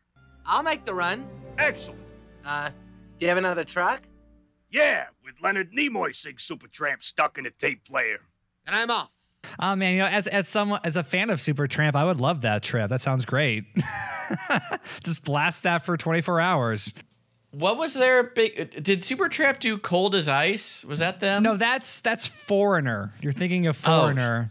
I'll 0.47 0.63
make 0.63 0.85
the 0.85 0.93
run. 0.93 1.27
Excellent. 1.57 1.99
Uh, 2.45 2.69
do 2.69 3.25
you 3.25 3.27
have 3.29 3.37
another 3.37 3.63
truck? 3.63 4.01
Yeah, 4.71 5.05
with 5.23 5.35
Leonard 5.41 5.71
Nimoy 5.73 6.15
sing 6.15 6.35
Supertramp 6.35 7.01
stuck 7.03 7.37
in 7.37 7.45
a 7.45 7.51
tape 7.51 7.83
player. 7.85 8.19
And 8.67 8.75
I'm 8.75 8.91
off. 8.91 9.09
Oh 9.59 9.75
man, 9.75 9.93
you 9.93 9.99
know, 9.99 10.05
as 10.07 10.27
as 10.27 10.47
someone 10.47 10.79
as 10.83 10.97
a 10.97 11.03
fan 11.03 11.29
of 11.29 11.39
Supertramp, 11.39 11.95
I 11.95 12.03
would 12.03 12.19
love 12.19 12.41
that 12.41 12.63
trip. 12.63 12.89
That 12.89 12.99
sounds 12.99 13.25
great. 13.25 13.63
Just 15.03 15.23
blast 15.23 15.63
that 15.63 15.85
for 15.85 15.95
24 15.97 16.41
hours. 16.41 16.93
What 17.51 17.77
was 17.77 17.93
their 17.93 18.23
big? 18.23 18.83
Did 18.83 19.01
Supertramp 19.01 19.59
do 19.59 19.77
"Cold 19.77 20.13
as 20.15 20.27
Ice"? 20.27 20.83
Was 20.83 20.99
that 20.99 21.19
them? 21.21 21.43
No, 21.43 21.55
that's 21.55 22.01
that's 22.01 22.25
Foreigner. 22.25 23.13
You're 23.21 23.31
thinking 23.31 23.65
of 23.67 23.79
Oh, 23.85 24.01
Foreigner. 24.01 24.49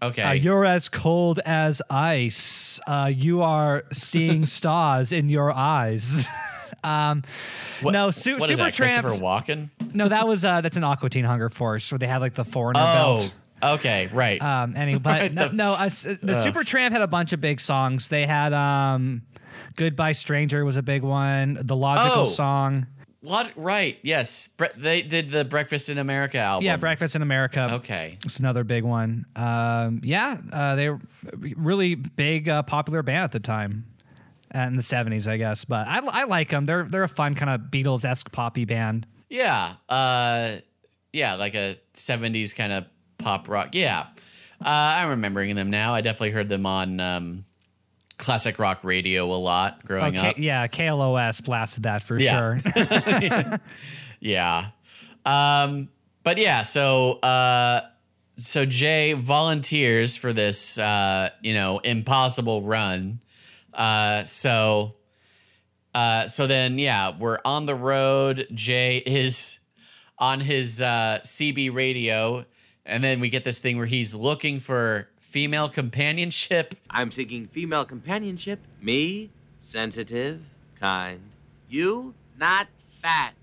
Okay. 0.00 0.22
Uh, 0.22 0.32
you're 0.32 0.64
as 0.64 0.88
cold 0.88 1.40
as 1.44 1.82
ice. 1.90 2.78
Uh, 2.86 3.10
you 3.14 3.42
are 3.42 3.84
seeing 3.92 4.46
stars 4.58 5.12
in 5.12 5.28
your 5.28 5.50
eyes. 5.52 6.26
um, 6.84 7.22
What- 7.82 7.92
no, 7.92 8.10
su- 8.10 8.36
what 8.38 8.48
is 8.50 8.58
that, 8.58 8.72
Walken? 8.74 9.68
No, 9.94 10.08
that 10.08 10.28
was 10.28 10.44
uh, 10.44 10.60
that's 10.60 10.76
an 10.76 10.84
Aqua 10.84 11.10
Teen 11.10 11.24
Hunger 11.24 11.48
Force 11.48 11.90
where 11.90 11.98
they 11.98 12.06
had 12.06 12.20
like 12.20 12.34
the 12.34 12.44
Foreigner 12.44 12.80
Oh, 12.80 13.16
belt. 13.16 13.34
okay, 13.80 14.08
right. 14.12 14.40
Um, 14.40 14.76
anyway, 14.76 14.98
but 15.02 15.20
Right, 15.20 15.34
no, 15.34 15.48
the- 15.48 15.54
no 15.54 15.72
uh, 15.72 15.88
the 15.88 16.18
Ugh. 16.22 16.46
Supertramp 16.46 16.92
had 16.92 17.02
a 17.02 17.08
bunch 17.08 17.32
of 17.32 17.40
big 17.40 17.58
songs. 17.60 18.08
They 18.08 18.24
had 18.26 18.52
um, 18.52 19.22
"Goodbye 19.76 20.12
Stranger" 20.12 20.64
was 20.64 20.76
a 20.76 20.82
big 20.82 21.02
one. 21.02 21.58
The 21.60 21.74
Logical 21.76 22.22
Oh. 22.22 22.26
song. 22.28 22.86
What? 23.28 23.52
Right. 23.56 23.98
Yes. 24.02 24.48
Bre- 24.48 24.66
they 24.76 25.02
did 25.02 25.30
the 25.30 25.44
Breakfast 25.44 25.88
in 25.88 25.98
America 25.98 26.38
album. 26.38 26.64
Yeah, 26.64 26.76
Breakfast 26.76 27.14
in 27.14 27.22
America. 27.22 27.68
Okay. 27.74 28.18
It's 28.24 28.38
another 28.38 28.64
big 28.64 28.84
one. 28.84 29.26
Um, 29.36 30.00
yeah, 30.02 30.38
uh, 30.52 30.74
they 30.76 30.88
were 30.88 30.98
really 31.56 31.94
big, 31.94 32.48
uh, 32.48 32.62
popular 32.62 33.02
band 33.02 33.24
at 33.24 33.32
the 33.32 33.40
time, 33.40 33.84
uh, 34.54 34.60
in 34.60 34.76
the 34.76 34.82
'70s, 34.82 35.28
I 35.28 35.36
guess. 35.36 35.64
But 35.64 35.86
I, 35.86 36.00
I 36.04 36.24
like 36.24 36.48
them. 36.50 36.64
They're 36.64 36.84
they're 36.84 37.04
a 37.04 37.08
fun 37.08 37.34
kind 37.34 37.50
of 37.50 37.70
Beatles 37.70 38.04
esque 38.04 38.32
poppy 38.32 38.64
band. 38.64 39.06
Yeah. 39.28 39.74
Uh, 39.88 40.56
yeah, 41.12 41.34
like 41.34 41.54
a 41.54 41.78
'70s 41.94 42.54
kind 42.56 42.72
of 42.72 42.86
pop 43.18 43.48
rock. 43.48 43.74
Yeah. 43.74 44.06
Uh, 44.60 44.64
I'm 44.68 45.08
remembering 45.10 45.54
them 45.54 45.70
now. 45.70 45.94
I 45.94 46.00
definitely 46.00 46.30
heard 46.30 46.48
them 46.48 46.66
on 46.66 46.98
um, 46.98 47.44
classic 48.18 48.58
rock 48.58 48.82
radio 48.84 49.32
a 49.32 49.38
lot 49.38 49.84
growing 49.84 50.18
Okay, 50.18 50.28
up. 50.30 50.38
yeah, 50.38 50.66
KLOS 50.68 51.42
blasted 51.44 51.84
that 51.84 52.02
for 52.02 52.18
Yeah. 52.18 52.58
sure. 52.58 53.58
Yeah. 54.20 54.70
Um, 55.24 55.88
but 56.24 56.38
yeah, 56.38 56.62
so 56.62 57.12
uh 57.20 57.82
so 58.36 58.64
Jay 58.66 59.12
volunteers 59.14 60.16
for 60.16 60.32
this 60.32 60.78
uh, 60.78 61.30
you 61.42 61.54
know, 61.54 61.78
impossible 61.78 62.62
run. 62.62 63.20
Uh 63.72 64.24
so 64.24 64.94
uh 65.94 66.26
so 66.28 66.46
then 66.46 66.78
yeah, 66.78 67.12
we're 67.16 67.38
on 67.44 67.66
the 67.66 67.74
road. 67.74 68.48
Jay 68.52 68.98
is 68.98 69.58
on 70.18 70.40
his 70.40 70.80
uh 70.80 71.20
CB 71.22 71.72
radio 71.72 72.44
and 72.84 73.04
then 73.04 73.20
we 73.20 73.28
get 73.28 73.44
this 73.44 73.58
thing 73.60 73.76
where 73.76 73.86
he's 73.86 74.14
looking 74.14 74.58
for 74.60 75.08
female 75.38 75.68
companionship. 75.68 76.74
I'm 76.90 77.12
seeking 77.12 77.46
female 77.46 77.84
companionship. 77.84 78.58
Me, 78.82 79.30
sensitive, 79.60 80.40
kind. 80.80 81.20
You, 81.68 82.14
not 82.36 82.66
fat. 82.88 83.34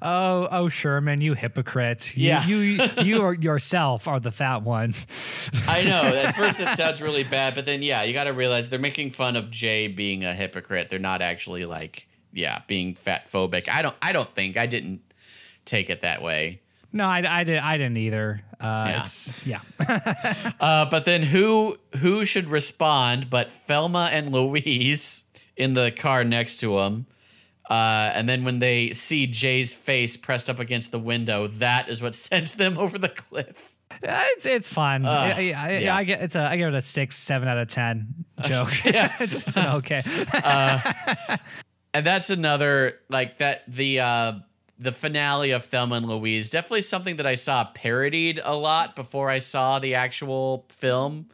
oh, 0.00 0.46
oh, 0.52 0.68
Sherman, 0.68 1.20
you 1.20 1.34
hypocrite. 1.34 2.16
You, 2.16 2.28
Yeah. 2.28 2.46
you 2.46 2.56
you 3.02 3.22
are 3.22 3.34
yourself 3.34 4.06
are 4.06 4.20
the 4.20 4.30
fat 4.30 4.62
one. 4.62 4.94
I 5.66 5.82
know. 5.82 6.02
At 6.14 6.36
first, 6.36 6.58
that 6.58 6.76
sounds 6.78 7.02
really 7.02 7.24
bad, 7.24 7.56
but 7.56 7.66
then, 7.66 7.82
yeah, 7.82 8.04
you 8.04 8.12
got 8.12 8.24
to 8.24 8.32
realize 8.32 8.70
they're 8.70 8.78
making 8.78 9.10
fun 9.10 9.34
of 9.34 9.50
Jay 9.50 9.88
being 9.88 10.22
a 10.22 10.32
hypocrite. 10.34 10.90
They're 10.90 11.00
not 11.00 11.22
actually 11.22 11.64
like, 11.64 12.06
yeah, 12.32 12.60
being 12.68 12.94
fat 12.94 13.32
phobic. 13.32 13.68
I 13.68 13.82
don't. 13.82 13.96
I 14.00 14.12
don't 14.12 14.32
think. 14.32 14.56
I 14.56 14.66
didn't 14.66 15.00
take 15.64 15.90
it 15.90 16.02
that 16.02 16.22
way. 16.22 16.60
No, 16.92 17.06
I, 17.06 17.40
I 17.40 17.44
did 17.44 17.58
I 17.58 17.78
didn't 17.78 17.96
either. 17.96 18.42
Uh, 18.60 18.84
Yeah. 18.88 19.02
It's 19.02 19.32
yeah. 19.46 19.60
Uh, 20.60 20.88
but 20.90 21.04
then, 21.04 21.22
who 21.22 21.78
who 21.96 22.24
should 22.24 22.48
respond 22.48 23.30
but 23.30 23.50
Thelma 23.50 24.10
and 24.12 24.30
Louise 24.30 25.24
in 25.56 25.74
the 25.74 25.90
car 25.90 26.22
next 26.24 26.58
to 26.58 26.78
him? 26.78 27.06
Uh, 27.68 28.10
and 28.14 28.28
then 28.28 28.44
when 28.44 28.58
they 28.58 28.90
see 28.90 29.26
Jay's 29.26 29.74
face 29.74 30.16
pressed 30.16 30.50
up 30.50 30.58
against 30.58 30.92
the 30.92 30.98
window, 30.98 31.46
that 31.46 31.88
is 31.88 32.02
what 32.02 32.14
sends 32.28 32.54
them 32.54 32.76
over 32.78 32.98
the 32.98 33.08
cliff. 33.08 33.74
It's 34.02 34.46
it's 34.46 34.72
fun. 34.72 35.04
Uh, 35.04 35.10
I, 35.10 35.54
I, 35.56 35.78
yeah. 35.78 35.96
I 35.96 36.04
get 36.04 36.22
it's 36.22 36.34
a 36.34 36.40
I 36.40 36.56
give 36.56 36.68
it 36.68 36.74
a 36.74 36.82
six 36.82 37.16
seven 37.16 37.48
out 37.48 37.58
of 37.58 37.68
ten 37.68 38.24
joke. 38.42 38.84
Yeah. 38.84 39.12
it's 39.20 39.56
okay. 39.56 40.02
and 41.94 42.06
that's 42.06 42.30
another 42.30 42.98
like 43.08 43.38
that 43.38 43.64
the 43.68 44.00
uh 44.00 44.32
the 44.82 44.92
finale 44.92 45.50
of 45.52 45.64
Thelma 45.64 45.96
and 45.96 46.06
Louise 46.08 46.50
definitely 46.50 46.82
something 46.82 47.16
that 47.16 47.26
I 47.26 47.34
saw 47.34 47.64
parodied 47.64 48.40
a 48.42 48.54
lot 48.54 48.96
before 48.96 49.30
I 49.30 49.38
saw 49.38 49.78
the 49.78 49.94
actual 49.94 50.66
film. 50.70 51.26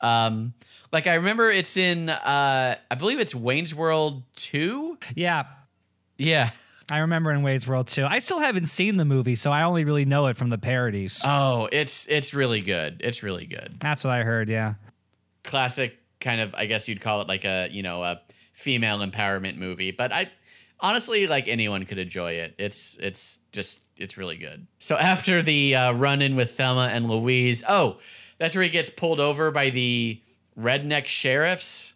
Um, 0.00 0.54
like 0.92 1.06
I 1.06 1.14
remember 1.14 1.50
it's 1.50 1.76
in 1.76 2.08
uh, 2.08 2.76
I 2.90 2.94
believe 2.94 3.18
it's 3.20 3.34
Wayne's 3.34 3.74
World 3.74 4.22
two. 4.36 4.98
Yeah, 5.14 5.44
Yeah. 6.18 6.50
I 6.92 6.98
remember 6.98 7.32
in 7.32 7.42
Wayne's 7.42 7.66
World 7.66 7.86
2. 7.86 8.04
I 8.04 8.18
still 8.18 8.40
haven't 8.40 8.66
seen 8.66 8.98
the 8.98 9.06
movie, 9.06 9.36
so 9.36 9.50
I 9.50 9.62
only 9.62 9.86
really 9.86 10.04
know 10.04 10.26
it 10.26 10.36
from 10.36 10.50
the 10.50 10.58
parodies. 10.58 11.22
Oh, 11.24 11.66
it's 11.72 12.06
it's 12.08 12.34
really 12.34 12.60
good. 12.60 13.00
It's 13.02 13.22
really 13.22 13.46
good. 13.46 13.76
That's 13.80 14.04
what 14.04 14.12
I 14.12 14.22
heard. 14.22 14.50
Yeah. 14.50 14.74
Classic 15.44 15.98
kind 16.20 16.42
of 16.42 16.54
I 16.54 16.66
guess 16.66 16.86
you'd 16.86 17.00
call 17.00 17.22
it 17.22 17.28
like 17.28 17.46
a, 17.46 17.68
you 17.70 17.82
know, 17.82 18.02
a 18.02 18.20
female 18.52 18.98
empowerment 18.98 19.56
movie, 19.56 19.92
but 19.92 20.12
I 20.12 20.30
honestly 20.80 21.26
like 21.26 21.48
anyone 21.48 21.84
could 21.84 21.98
enjoy 21.98 22.32
it. 22.32 22.54
It's 22.58 22.96
it's 22.98 23.40
just 23.52 23.80
it's 23.96 24.16
really 24.16 24.36
good. 24.36 24.66
So 24.78 24.96
after 24.96 25.42
the 25.42 25.74
uh, 25.74 25.92
run 25.92 26.22
in 26.22 26.36
with 26.36 26.52
Thelma 26.56 26.88
and 26.92 27.08
Louise, 27.08 27.62
oh, 27.68 27.98
that's 28.38 28.54
where 28.54 28.64
he 28.64 28.70
gets 28.70 28.90
pulled 28.90 29.20
over 29.20 29.50
by 29.50 29.70
the 29.70 30.20
redneck 30.58 31.06
sheriffs 31.06 31.94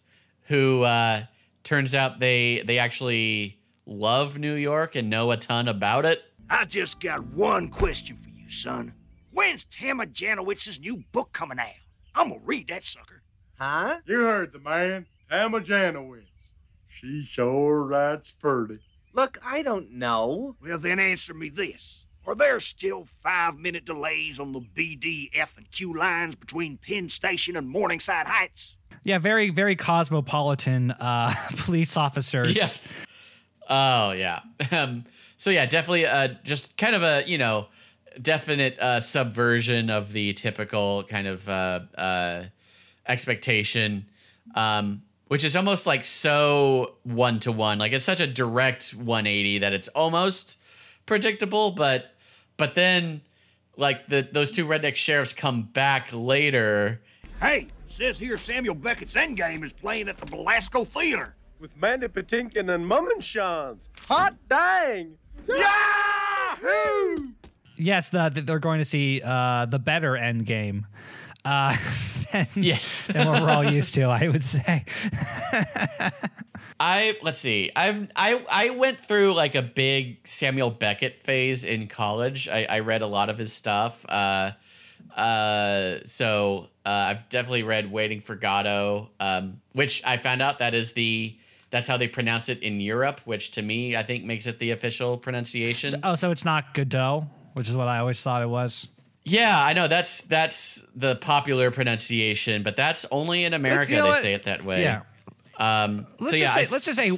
who 0.48 0.82
uh 0.82 1.22
turns 1.62 1.94
out 1.94 2.20
they 2.20 2.62
they 2.66 2.78
actually 2.78 3.58
love 3.86 4.38
New 4.38 4.54
York 4.54 4.96
and 4.96 5.08
know 5.10 5.30
a 5.30 5.36
ton 5.36 5.68
about 5.68 6.04
it. 6.04 6.22
I 6.50 6.64
just 6.64 7.00
got 7.00 7.26
one 7.26 7.68
question 7.68 8.16
for 8.16 8.30
you, 8.30 8.48
son. 8.48 8.94
When's 9.32 9.64
Tama 9.64 10.06
Janowitz's 10.06 10.80
new 10.80 11.04
book 11.12 11.32
coming 11.32 11.58
out? 11.58 11.68
I'm 12.14 12.30
gonna 12.30 12.40
read 12.44 12.68
that 12.68 12.84
sucker. 12.84 13.22
Huh? 13.58 13.98
You 14.06 14.20
heard 14.20 14.52
the 14.52 14.58
man, 14.58 15.06
Tama 15.30 15.60
Janowitz. 15.60 16.26
She 17.01 17.24
sure 17.24 17.82
writes 17.82 18.32
pretty. 18.32 18.78
Look, 19.12 19.38
I 19.44 19.62
don't 19.62 19.92
know. 19.92 20.57
Well, 20.61 20.78
then 20.78 20.99
answer 20.99 21.34
me 21.34 21.49
this. 21.49 22.05
Are 22.26 22.34
there 22.34 22.61
still 22.61 23.05
five 23.05 23.57
minute 23.57 23.84
delays 23.84 24.38
on 24.38 24.53
the 24.53 24.61
BD, 24.61 25.30
F, 25.34 25.57
and 25.57 25.70
Q 25.70 25.96
lines 25.96 26.36
between 26.36 26.76
Penn 26.76 27.09
Station 27.09 27.57
and 27.57 27.68
Morningside 27.68 28.26
Heights? 28.26 28.76
Yeah, 29.03 29.18
very, 29.18 29.51
very 29.51 29.76
cosmopolitan 29.76 30.90
uh, 30.90 31.32
police 31.57 31.96
officers. 31.96 32.55
Yes. 32.55 32.99
Oh 33.68 34.12
yeah. 34.12 34.40
Um, 34.72 35.05
so 35.36 35.51
yeah, 35.51 35.66
definitely 35.66 36.07
uh, 36.07 36.28
just 36.44 36.76
kind 36.76 36.94
of 36.94 37.03
a 37.03 37.22
you 37.26 37.38
know 37.38 37.68
definite 38.20 38.78
uh, 38.78 39.01
subversion 39.01 39.90
of 39.90 40.12
the 40.12 40.32
typical 40.32 41.05
kind 41.05 41.26
of 41.26 41.49
uh, 41.49 41.80
uh, 41.96 42.42
expectation, 43.07 44.07
um, 44.55 45.03
which 45.28 45.44
is 45.44 45.54
almost 45.56 45.86
like 45.86 46.04
so 46.04 46.96
one 47.04 47.38
to 47.40 47.52
one. 47.52 47.78
Like 47.78 47.92
it's 47.92 48.04
such 48.04 48.20
a 48.20 48.26
direct 48.26 48.90
180 48.90 49.58
that 49.58 49.72
it's 49.72 49.88
almost 49.88 50.58
predictable, 51.06 51.70
but 51.70 52.14
but 52.56 52.74
then 52.74 53.22
like 53.76 54.08
the 54.08 54.26
those 54.30 54.50
two 54.52 54.66
redneck 54.66 54.96
sheriffs 54.96 55.32
come 55.32 55.62
back 55.62 56.08
later. 56.12 57.00
Hey, 57.40 57.68
says 57.86 58.18
here 58.18 58.36
Samuel 58.36 58.74
Beckett's 58.74 59.14
Endgame 59.14 59.64
is 59.64 59.72
playing 59.72 60.08
at 60.08 60.16
the 60.18 60.26
Belasco 60.26 60.84
Theater. 60.84 61.34
With 61.60 61.76
Mandy 61.76 62.06
Patinkin 62.06 62.72
and 62.72 62.88
Mummenschanz. 62.88 63.88
Hot 64.06 64.36
dang! 64.48 65.18
Yahoo! 65.48 67.28
Yes, 67.76 68.10
the, 68.10 68.28
the- 68.28 68.42
they're 68.42 68.58
going 68.58 68.78
to 68.78 68.84
see 68.84 69.20
uh, 69.24 69.66
the 69.66 69.78
better 69.78 70.16
end 70.16 70.46
game. 70.46 70.86
Uh, 71.49 71.74
than, 72.32 72.46
Yes. 72.55 73.01
than 73.07 73.26
what 73.26 73.42
we're 73.42 73.51
all 73.51 73.64
used 73.64 73.94
to, 73.94 74.03
I 74.03 74.28
would 74.28 74.44
say. 74.44 74.84
I 76.80 77.16
let's 77.22 77.40
see. 77.40 77.72
I've 77.74 78.09
I 78.14 78.44
I 78.51 78.70
went 78.70 79.01
through 79.01 79.34
like 79.34 79.55
a 79.55 79.62
big 79.62 80.28
Samuel 80.28 80.70
Beckett 80.70 81.20
phase 81.20 81.64
in 81.64 81.88
college. 81.88 82.49
I, 82.49 82.66
I 82.68 82.80
read 82.80 83.03
a 83.03 83.07
lot 83.07 83.30
of 83.30 83.38
his 83.38 83.53
stuff. 83.53 84.05
Uh, 84.09 84.53
uh, 85.16 85.99
so 86.05 86.68
uh, 86.86 86.88
I've 86.90 87.28
definitely 87.30 87.64
read 87.64 87.90
Waiting 87.90 88.20
for 88.20 88.36
Godot, 88.36 89.09
um, 89.18 89.61
which 89.72 90.03
I 90.05 90.18
found 90.18 90.42
out 90.42 90.61
that 90.61 90.74
is 90.74 90.92
the 90.92 91.36
that's 91.70 91.88
how 91.88 91.96
they 91.96 92.09
pronounce 92.09 92.49
it 92.49 92.62
in 92.62 92.78
Europe, 92.78 93.22
which 93.24 93.53
to 93.53 93.62
me 93.62 93.96
I 93.96 94.03
think 94.03 94.24
makes 94.24 94.46
it 94.46 94.59
the 94.59 94.70
official 94.70 95.16
pronunciation. 95.16 95.99
Oh, 96.05 96.14
so 96.14 96.30
it's 96.30 96.44
not 96.44 96.74
Godot, 96.74 97.26
which 97.55 97.68
is 97.68 97.76
what 97.76 97.88
I 97.88 97.99
always 97.99 98.22
thought 98.22 98.42
it 98.42 98.49
was. 98.49 98.88
Yeah, 99.28 99.62
I 99.62 99.72
know 99.74 99.88
that's 99.88 100.22
that's 100.22 100.84
the 100.94 101.16
popular 101.16 101.70
pronunciation, 101.70 102.62
but 102.62 102.76
that's 102.76 103.06
only 103.10 103.44
in 103.44 103.54
America 103.54 103.90
you 103.92 103.96
know 103.98 104.04
they 104.04 104.08
what? 104.10 104.22
say 104.22 104.34
it 104.34 104.44
that 104.44 104.64
way. 104.64 104.82
Yeah. 104.82 105.02
Um, 105.58 106.06
Let's 106.20 106.30
so 106.30 106.36
yeah, 106.36 106.42
just 106.44 106.56
I 106.58 106.62
say, 106.62 106.72
let's 106.74 106.84
just 106.86 106.98
say, 106.98 107.10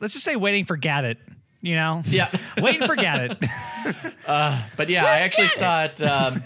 let's 0.00 0.12
just 0.12 0.24
say, 0.24 0.36
waiting 0.36 0.64
for 0.64 0.76
Gaddit. 0.76 1.16
You 1.62 1.74
know, 1.74 2.02
Yeah. 2.06 2.30
waiting 2.58 2.86
for 2.86 2.94
Gaddit. 2.96 3.36
Uh, 4.26 4.60
but 4.76 4.88
yeah, 4.88 5.04
I 5.04 5.18
actually 5.18 5.46
saw 5.46 5.84
it. 5.84 6.02
Um, 6.02 6.42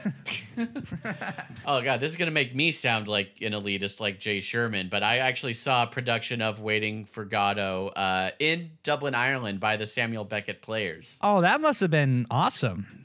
oh 1.67 1.81
god, 1.83 2.01
this 2.01 2.11
is 2.11 2.17
gonna 2.19 2.31
make 2.31 2.55
me 2.55 2.73
sound 2.73 3.09
like 3.09 3.39
an 3.41 3.53
elitist, 3.53 4.01
like 4.01 4.19
Jay 4.21 4.41
Sherman. 4.41 4.89
But 4.91 5.03
I 5.03 5.19
actually 5.19 5.55
saw 5.55 5.85
a 5.85 5.87
production 5.87 6.43
of 6.43 6.61
Waiting 6.61 7.07
for 7.07 7.25
Godot 7.25 7.89
uh, 7.97 8.31
in 8.39 8.73
Dublin, 8.83 9.15
Ireland, 9.15 9.61
by 9.61 9.77
the 9.79 9.87
Samuel 9.87 10.25
Beckett 10.25 10.61
Players. 10.61 11.19
oh, 11.23 11.41
that 11.41 11.63
must 11.63 11.81
have 11.81 11.91
been 11.91 12.27
awesome. 12.31 13.00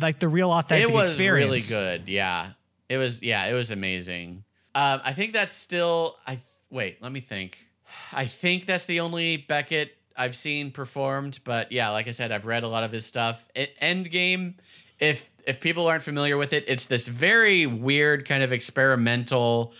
Like 0.00 0.18
the 0.18 0.28
real 0.28 0.52
authentic 0.52 0.88
it 0.88 0.92
was 0.92 1.12
experience. 1.12 1.70
really 1.70 1.82
good. 1.98 2.08
Yeah, 2.08 2.50
it 2.88 2.98
was. 2.98 3.22
Yeah, 3.22 3.46
it 3.46 3.54
was 3.54 3.70
amazing. 3.70 4.44
Um, 4.74 5.00
I 5.04 5.12
think 5.12 5.32
that's 5.32 5.52
still. 5.52 6.16
I 6.26 6.38
wait. 6.70 7.02
Let 7.02 7.12
me 7.12 7.20
think. 7.20 7.66
I 8.12 8.26
think 8.26 8.66
that's 8.66 8.84
the 8.84 9.00
only 9.00 9.36
Beckett 9.36 9.96
I've 10.16 10.36
seen 10.36 10.70
performed. 10.70 11.40
But 11.44 11.72
yeah, 11.72 11.90
like 11.90 12.08
I 12.08 12.12
said, 12.12 12.32
I've 12.32 12.46
read 12.46 12.62
a 12.62 12.68
lot 12.68 12.84
of 12.84 12.92
his 12.92 13.04
stuff. 13.06 13.48
Endgame. 13.56 14.54
If 14.98 15.28
if 15.46 15.60
people 15.60 15.86
aren't 15.88 16.04
familiar 16.04 16.36
with 16.36 16.52
it, 16.52 16.64
it's 16.68 16.86
this 16.86 17.08
very 17.08 17.66
weird 17.66 18.24
kind 18.24 18.42
of 18.42 18.52
experimental. 18.52 19.72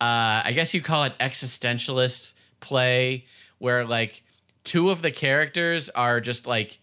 Uh, 0.00 0.40
I 0.44 0.52
guess 0.54 0.72
you 0.72 0.80
call 0.80 1.04
it 1.04 1.12
existentialist 1.20 2.32
play, 2.60 3.26
where 3.58 3.84
like 3.84 4.22
two 4.64 4.90
of 4.90 5.02
the 5.02 5.10
characters 5.10 5.90
are 5.90 6.20
just 6.20 6.46
like 6.46 6.78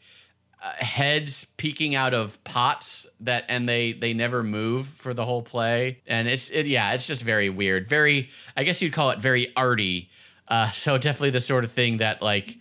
uh, 0.62 0.72
heads 0.74 1.46
peeking 1.58 1.96
out 1.96 2.14
of 2.14 2.44
pots 2.44 3.08
that 3.20 3.46
and 3.48 3.68
they 3.70 3.94
they 3.94 4.14
never 4.14 4.44
move 4.44 4.88
for 4.88 5.14
the 5.14 5.24
whole 5.24 5.42
play 5.42 6.00
and 6.08 6.28
it's 6.28 6.50
it, 6.50 6.66
yeah 6.68 6.94
it's 6.94 7.06
just 7.08 7.22
very 7.22 7.50
weird 7.50 7.88
very 7.88 8.30
i 8.56 8.64
guess 8.64 8.82
you'd 8.82 8.94
call 8.94 9.12
it 9.12 9.20
very 9.20 9.54
arty 9.56 10.10
uh 10.48 10.72
so 10.72 10.98
definitely 10.98 11.30
the 11.30 11.42
sort 11.42 11.64
of 11.64 11.72
thing 11.72 11.98
that 11.98 12.22
like 12.22 12.58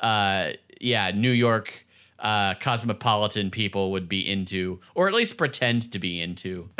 uh 0.00 0.50
yeah 0.80 1.10
new 1.10 1.30
york 1.30 1.84
uh 2.20 2.54
cosmopolitan 2.54 3.50
people 3.50 3.90
would 3.90 4.08
be 4.08 4.28
into 4.30 4.78
or 4.94 5.08
at 5.08 5.14
least 5.14 5.36
pretend 5.36 5.90
to 5.90 5.98
be 5.98 6.20
into 6.20 6.68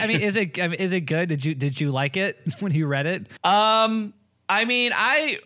I 0.00 0.06
mean, 0.06 0.20
is 0.20 0.36
it 0.36 0.60
I 0.60 0.68
mean, 0.68 0.78
is 0.78 0.92
it 0.92 1.02
good? 1.02 1.28
Did 1.28 1.44
you 1.44 1.54
did 1.54 1.80
you 1.80 1.90
like 1.90 2.16
it 2.16 2.38
when 2.60 2.72
you 2.72 2.86
read 2.86 3.06
it? 3.06 3.26
Um, 3.44 4.14
I 4.48 4.64
mean, 4.64 4.92
I, 4.94 5.38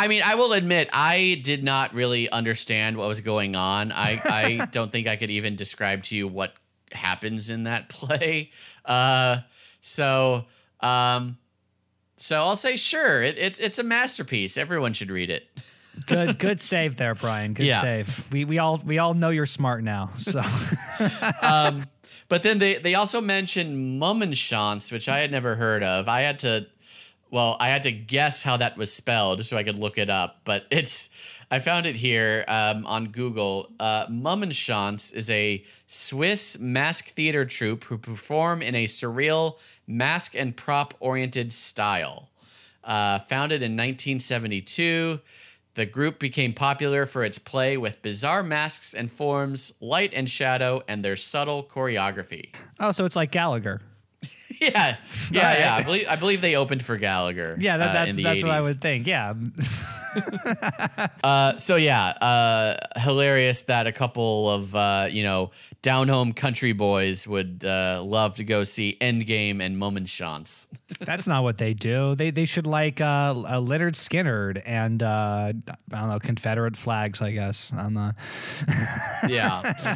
I 0.00 0.08
mean, 0.08 0.22
I 0.24 0.34
will 0.36 0.52
admit, 0.52 0.88
I 0.92 1.40
did 1.42 1.62
not 1.62 1.92
really 1.94 2.30
understand 2.30 2.96
what 2.96 3.06
was 3.08 3.20
going 3.20 3.54
on. 3.54 3.92
I, 3.92 4.20
I 4.24 4.66
don't 4.72 4.90
think 4.90 5.06
I 5.06 5.16
could 5.16 5.30
even 5.30 5.56
describe 5.56 6.04
to 6.04 6.16
you 6.16 6.26
what 6.26 6.54
happens 6.92 7.50
in 7.50 7.64
that 7.64 7.88
play. 7.90 8.50
Uh, 8.84 9.38
so, 9.80 10.46
um, 10.80 11.36
so 12.16 12.38
I'll 12.40 12.56
say 12.56 12.76
sure. 12.76 13.22
It, 13.22 13.38
it's 13.38 13.58
it's 13.58 13.78
a 13.78 13.82
masterpiece. 13.82 14.56
Everyone 14.58 14.92
should 14.92 15.10
read 15.10 15.30
it. 15.30 15.44
Good 16.06 16.38
good 16.38 16.60
save 16.60 16.96
there, 16.96 17.14
Brian. 17.14 17.52
Good 17.52 17.66
Yeah. 17.66 17.80
save. 17.80 18.24
We 18.32 18.44
we 18.44 18.58
all 18.58 18.80
we 18.84 18.98
all 18.98 19.12
know 19.12 19.28
you're 19.30 19.44
smart 19.44 19.82
now. 19.82 20.10
So 20.16 20.40
um, 21.42 21.86
but 22.28 22.42
then 22.42 22.58
they 22.58 22.76
they 22.76 22.94
also 22.94 23.20
mentioned 23.20 24.00
Mummenschanz, 24.00 24.92
which 24.92 25.08
I 25.08 25.18
had 25.18 25.30
never 25.30 25.56
heard 25.56 25.82
of. 25.82 26.08
I 26.08 26.20
had 26.22 26.38
to, 26.40 26.66
well, 27.30 27.56
I 27.60 27.68
had 27.68 27.84
to 27.84 27.92
guess 27.92 28.42
how 28.42 28.56
that 28.56 28.76
was 28.76 28.92
spelled 28.92 29.44
so 29.44 29.56
I 29.56 29.62
could 29.62 29.78
look 29.78 29.98
it 29.98 30.10
up. 30.10 30.40
But 30.44 30.66
it's, 30.70 31.10
I 31.50 31.58
found 31.58 31.86
it 31.86 31.96
here 31.96 32.44
um, 32.48 32.86
on 32.86 33.08
Google. 33.08 33.72
Uh, 33.78 34.06
Mummenschanz 34.06 35.14
is 35.14 35.30
a 35.30 35.64
Swiss 35.86 36.58
mask 36.58 37.10
theater 37.10 37.44
troupe 37.44 37.84
who 37.84 37.98
perform 37.98 38.62
in 38.62 38.74
a 38.74 38.86
surreal 38.86 39.58
mask 39.86 40.34
and 40.34 40.56
prop 40.56 40.94
oriented 41.00 41.52
style. 41.52 42.28
Uh, 42.82 43.18
founded 43.20 43.62
in 43.62 43.72
1972. 43.72 45.20
The 45.74 45.86
group 45.86 46.18
became 46.18 46.52
popular 46.52 47.06
for 47.06 47.24
its 47.24 47.38
play 47.38 47.76
with 47.76 48.02
bizarre 48.02 48.42
masks 48.42 48.92
and 48.92 49.10
forms, 49.10 49.72
light 49.80 50.12
and 50.14 50.28
shadow, 50.28 50.82
and 50.88 51.04
their 51.04 51.14
subtle 51.14 51.62
choreography. 51.62 52.54
oh, 52.80 52.90
so 52.90 53.04
it's 53.04 53.16
like 53.16 53.30
Gallagher. 53.30 53.80
Yeah, 54.60 54.96
yeah, 55.30 55.58
yeah. 55.58 55.76
I 55.76 55.82
believe 55.82 56.06
I 56.08 56.16
believe 56.16 56.40
they 56.40 56.56
opened 56.56 56.84
for 56.84 56.96
Gallagher. 56.96 57.56
Yeah, 57.58 57.76
that, 57.76 57.90
uh, 57.90 57.92
that's 57.92 58.16
the 58.16 58.22
that's 58.24 58.42
what 58.42 58.52
I 58.52 58.60
would 58.60 58.80
think. 58.80 59.06
Yeah. 59.06 59.34
Uh, 61.22 61.56
so 61.56 61.76
yeah, 61.76 62.06
uh, 62.06 62.74
hilarious 62.98 63.60
that 63.62 63.86
a 63.86 63.92
couple 63.92 64.50
of 64.50 64.74
uh, 64.74 65.06
you 65.08 65.22
know 65.22 65.52
down 65.82 66.08
home 66.08 66.32
country 66.32 66.72
boys 66.72 67.28
would 67.28 67.64
uh, 67.64 68.02
love 68.04 68.34
to 68.34 68.42
go 68.42 68.64
see 68.64 68.96
Endgame 69.00 69.62
and 69.62 69.76
Mummenschanz. 69.76 70.66
That's 70.98 71.28
not 71.28 71.44
what 71.44 71.58
they 71.58 71.74
do. 71.74 72.16
They 72.16 72.32
they 72.32 72.44
should 72.44 72.66
like 72.66 73.00
uh, 73.00 73.34
a 73.46 73.60
Lynyrd 73.62 73.94
Skynyrd 73.94 74.60
and 74.66 75.00
uh, 75.00 75.52
I 75.92 76.00
don't 76.00 76.08
know 76.08 76.18
Confederate 76.18 76.76
flags. 76.76 77.22
I 77.22 77.30
guess 77.30 77.72
on 77.72 77.94
the 77.94 78.14
yeah. 79.28 79.94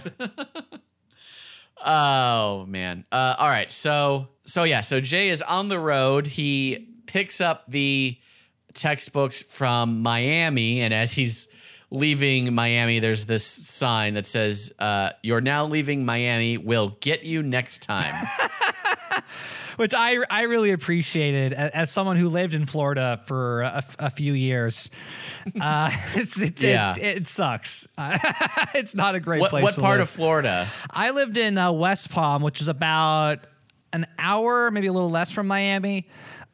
Oh 1.85 2.64
man. 2.66 3.05
Uh, 3.12 3.37
all 3.39 3.49
right. 3.49 3.70
So 3.70 4.28
so 4.45 4.64
yeah. 4.64 4.80
So 4.80 5.01
Jay 5.01 5.28
is 5.28 5.43
on 5.43 5.68
the 5.68 5.78
road. 5.78 6.26
He 6.26 6.89
picks 7.07 7.41
up 7.41 7.64
the 7.68 8.18
textbooks 8.72 9.43
from 9.43 10.01
Miami, 10.01 10.80
and 10.80 10.95
as 10.95 11.12
he's 11.12 11.49
leaving 11.91 12.55
Miami, 12.55 12.99
there's 12.99 13.26
this 13.26 13.45
sign 13.45 14.14
that 14.14 14.26
says, 14.26 14.72
uh, 14.78 15.11
"You're 15.22 15.43
now 15.43 15.66
leaving 15.66 16.05
Miami. 16.07 16.57
We'll 16.57 16.97
get 17.01 17.24
you 17.24 17.43
next 17.43 17.82
time." 17.82 18.14
which 19.77 19.95
I 19.95 20.18
I 20.31 20.43
really 20.43 20.70
appreciated 20.72 21.53
a- 21.53 21.77
as 21.77 21.91
someone 21.91 22.16
who 22.16 22.29
lived 22.29 22.55
in 22.55 22.66
Florida 22.66 23.20
for 23.27 23.62
a 23.99 24.11
few 24.11 24.33
years. 24.33 24.91
Uh, 25.61 25.91
it's, 26.14 26.41
it's, 26.41 26.62
Yeah. 26.62 26.91
it's, 26.91 26.99
it 26.99 27.27
sucks. 27.27 27.87
it's 28.75 28.95
not 28.95 29.14
a 29.14 29.20
great 29.20 29.41
what 29.41 29.51
place. 29.51 29.62
what 29.62 29.77
part 29.77 29.99
live. 29.99 30.09
of 30.09 30.11
Florida? 30.11 30.66
I 30.91 31.11
lived 31.11 31.37
in 31.37 31.59
uh, 31.59 31.72
West 31.72 32.11
Palm, 32.11 32.43
which 32.43 32.61
is 32.61 32.68
about 32.68 33.41
an 33.93 34.07
hour, 34.18 34.70
maybe 34.70 34.87
a 34.89 34.93
little 34.93 35.11
less 35.11 35.31
from 35.31 35.47
Miami. 35.47 36.09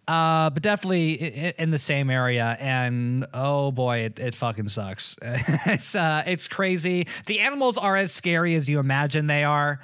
Uh, 0.08 0.50
but 0.50 0.60
definitely 0.62 1.12
in 1.56 1.70
the 1.70 1.78
same 1.78 2.10
area, 2.10 2.56
and 2.58 3.26
oh 3.32 3.70
boy, 3.70 3.98
it, 3.98 4.18
it 4.18 4.34
fucking 4.34 4.66
sucks. 4.68 5.14
it's 5.22 5.94
uh, 5.94 6.24
it's 6.26 6.48
crazy. 6.48 7.06
The 7.26 7.38
animals 7.38 7.78
are 7.78 7.94
as 7.94 8.10
scary 8.10 8.56
as 8.56 8.68
you 8.68 8.80
imagine 8.80 9.28
they 9.28 9.44
are. 9.44 9.80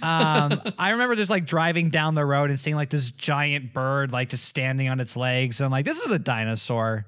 Um, 0.00 0.62
I 0.78 0.90
remember 0.90 1.16
just 1.16 1.30
like 1.30 1.44
driving 1.44 1.90
down 1.90 2.14
the 2.14 2.24
road 2.24 2.50
and 2.50 2.58
seeing 2.58 2.76
like 2.76 2.90
this 2.90 3.10
giant 3.10 3.74
bird 3.74 4.12
like 4.12 4.30
just 4.30 4.44
standing 4.44 4.88
on 4.88 5.00
its 5.00 5.16
legs. 5.16 5.60
And 5.60 5.66
I'm 5.66 5.70
like, 5.70 5.84
this 5.84 6.00
is 6.00 6.10
a 6.10 6.18
dinosaur. 6.18 7.04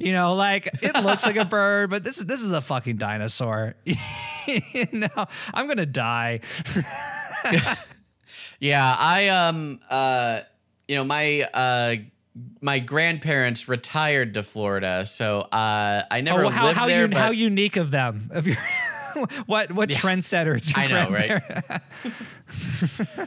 You 0.00 0.12
know, 0.12 0.34
like 0.34 0.68
it 0.82 1.02
looks 1.02 1.24
like 1.24 1.36
a 1.36 1.44
bird, 1.46 1.90
but 1.90 2.04
this 2.04 2.18
is 2.18 2.26
this 2.26 2.42
is 2.42 2.50
a 2.50 2.60
fucking 2.60 2.96
dinosaur. 2.96 3.74
you 3.84 4.86
know, 4.92 5.26
I'm 5.54 5.66
gonna 5.66 5.86
die. 5.86 6.40
Yeah, 8.60 8.94
I 8.98 9.28
um 9.28 9.80
uh 9.90 10.40
you 10.88 10.96
know 10.96 11.04
my 11.04 11.42
uh 11.42 11.96
my 12.60 12.78
grandparents 12.78 13.68
retired 13.68 14.34
to 14.34 14.42
Florida, 14.42 15.06
so 15.06 15.40
uh 15.40 16.02
I 16.10 16.20
never 16.20 16.44
oh, 16.44 16.48
how 16.48 16.66
lived 16.66 16.78
how, 16.78 16.86
there. 16.86 17.04
un- 17.04 17.10
but 17.10 17.18
how 17.18 17.30
unique 17.30 17.76
of 17.76 17.90
them. 17.90 18.30
Of 18.32 18.46
your 18.46 18.56
what 19.46 19.72
what 19.72 19.88
trendsetters? 19.88 20.72
I 20.76 20.86
know, 20.86 21.10
right? 21.10 21.42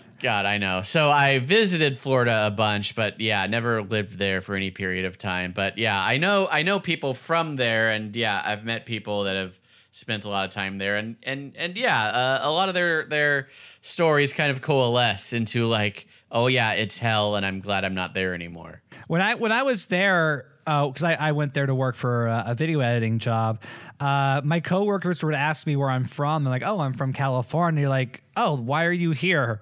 God, 0.21 0.45
I 0.45 0.57
know. 0.57 0.81
So 0.83 1.09
I 1.09 1.39
visited 1.39 1.97
Florida 1.97 2.47
a 2.47 2.51
bunch, 2.51 2.95
but 2.95 3.19
yeah, 3.19 3.45
never 3.47 3.81
lived 3.81 4.17
there 4.17 4.41
for 4.41 4.55
any 4.55 4.71
period 4.71 5.05
of 5.05 5.17
time. 5.17 5.51
But 5.51 5.77
yeah, 5.77 5.99
I 5.99 6.17
know 6.17 6.47
I 6.51 6.63
know 6.63 6.79
people 6.79 7.13
from 7.13 7.55
there, 7.55 7.89
and 7.89 8.15
yeah, 8.15 8.41
I've 8.43 8.63
met 8.63 8.85
people 8.85 9.23
that 9.23 9.35
have 9.35 9.59
spent 9.91 10.25
a 10.25 10.29
lot 10.29 10.45
of 10.45 10.51
time 10.51 10.77
there, 10.77 10.97
and 10.97 11.17
and 11.23 11.55
and 11.57 11.75
yeah, 11.75 12.03
uh, 12.03 12.39
a 12.43 12.51
lot 12.51 12.69
of 12.69 12.75
their 12.75 13.05
their 13.05 13.47
stories 13.81 14.33
kind 14.33 14.51
of 14.51 14.61
coalesce 14.61 15.33
into 15.33 15.67
like, 15.67 16.07
oh 16.31 16.47
yeah, 16.47 16.73
it's 16.73 16.97
hell, 16.97 17.35
and 17.35 17.45
I'm 17.45 17.59
glad 17.59 17.85
I'm 17.85 17.95
not 17.95 18.13
there 18.13 18.33
anymore. 18.33 18.81
When 19.07 19.21
I 19.21 19.35
when 19.35 19.51
I 19.51 19.63
was 19.63 19.87
there, 19.87 20.45
because 20.87 21.03
I, 21.03 21.13
I 21.13 21.31
went 21.31 21.53
there 21.53 21.65
to 21.65 21.75
work 21.75 21.95
for 21.95 22.27
a, 22.27 22.43
a 22.47 22.55
video 22.55 22.79
editing 22.79 23.19
job, 23.19 23.61
uh, 23.99 24.41
my 24.43 24.59
coworkers 24.59 25.23
would 25.23 25.33
ask 25.33 25.65
me 25.67 25.75
where 25.75 25.89
I'm 25.89 26.05
from. 26.05 26.43
They're 26.43 26.51
like, 26.51 26.63
"Oh, 26.65 26.79
I'm 26.79 26.93
from 26.93 27.11
California." 27.13 27.81
You're 27.81 27.89
like, 27.89 28.23
"Oh, 28.37 28.55
why 28.55 28.85
are 28.85 28.91
you 28.91 29.11
here?" 29.11 29.61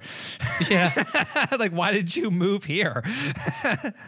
Yeah, 0.70 0.92
like, 1.60 1.72
why 1.72 1.92
did 1.92 2.16
you 2.16 2.30
move 2.30 2.64
here? 2.66 3.04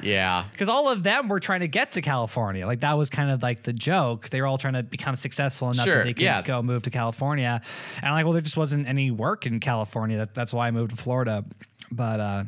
yeah. 0.02 0.46
Because 0.52 0.68
all 0.68 0.90
of 0.90 1.04
them 1.04 1.30
were 1.30 1.40
trying 1.40 1.62
to 1.62 1.68
get 1.70 1.94
to 1.94 2.02
California. 2.02 2.66
Like 2.68 2.82
that 2.82 2.98
was 2.98 3.10
kind 3.10 3.32
of 3.32 3.42
like 3.42 3.64
the 3.64 3.72
joke. 3.72 4.30
They 4.30 4.42
were 4.42 4.48
all 4.48 4.58
trying 4.58 4.74
to 4.74 4.84
become 4.84 5.16
successful 5.16 5.72
enough 5.72 5.86
Sure, 5.86 5.98
that 5.98 6.04
they 6.04 6.14
could 6.14 6.24
yeah. 6.24 6.42
go 6.42 6.62
move 6.62 6.84
to 6.84 6.90
California. 6.90 7.62
And 7.98 8.06
I'm 8.06 8.12
like, 8.14 8.26
well, 8.26 8.34
there 8.34 8.42
just 8.42 8.58
wasn't 8.58 8.90
any 8.90 9.10
work 9.10 9.46
in 9.46 9.62
California. 9.62 10.18
That, 10.18 10.34
that's 10.34 10.54
why 10.54 10.68
I 10.68 10.72
moved 10.72 10.92
to 10.92 10.98
Florida. 10.98 11.46
But 11.92 12.20
uh, 12.20 12.44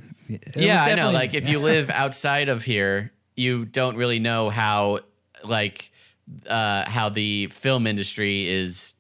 yeah, 0.56 0.84
I 0.84 0.96
know. 0.96 1.12
Like 1.12 1.34
if 1.34 1.48
you 1.48 1.60
live 1.72 1.90
outside 1.90 2.50
of 2.50 2.64
here, 2.66 3.12
you 3.36 3.66
don't 3.66 3.96
really 3.96 4.20
know 4.20 4.50
how 4.50 5.00
like 5.44 5.92
uh 6.48 6.90
how 6.90 7.10
the 7.10 7.48
film 7.48 7.88
industry 7.88 8.48
is 8.48 8.94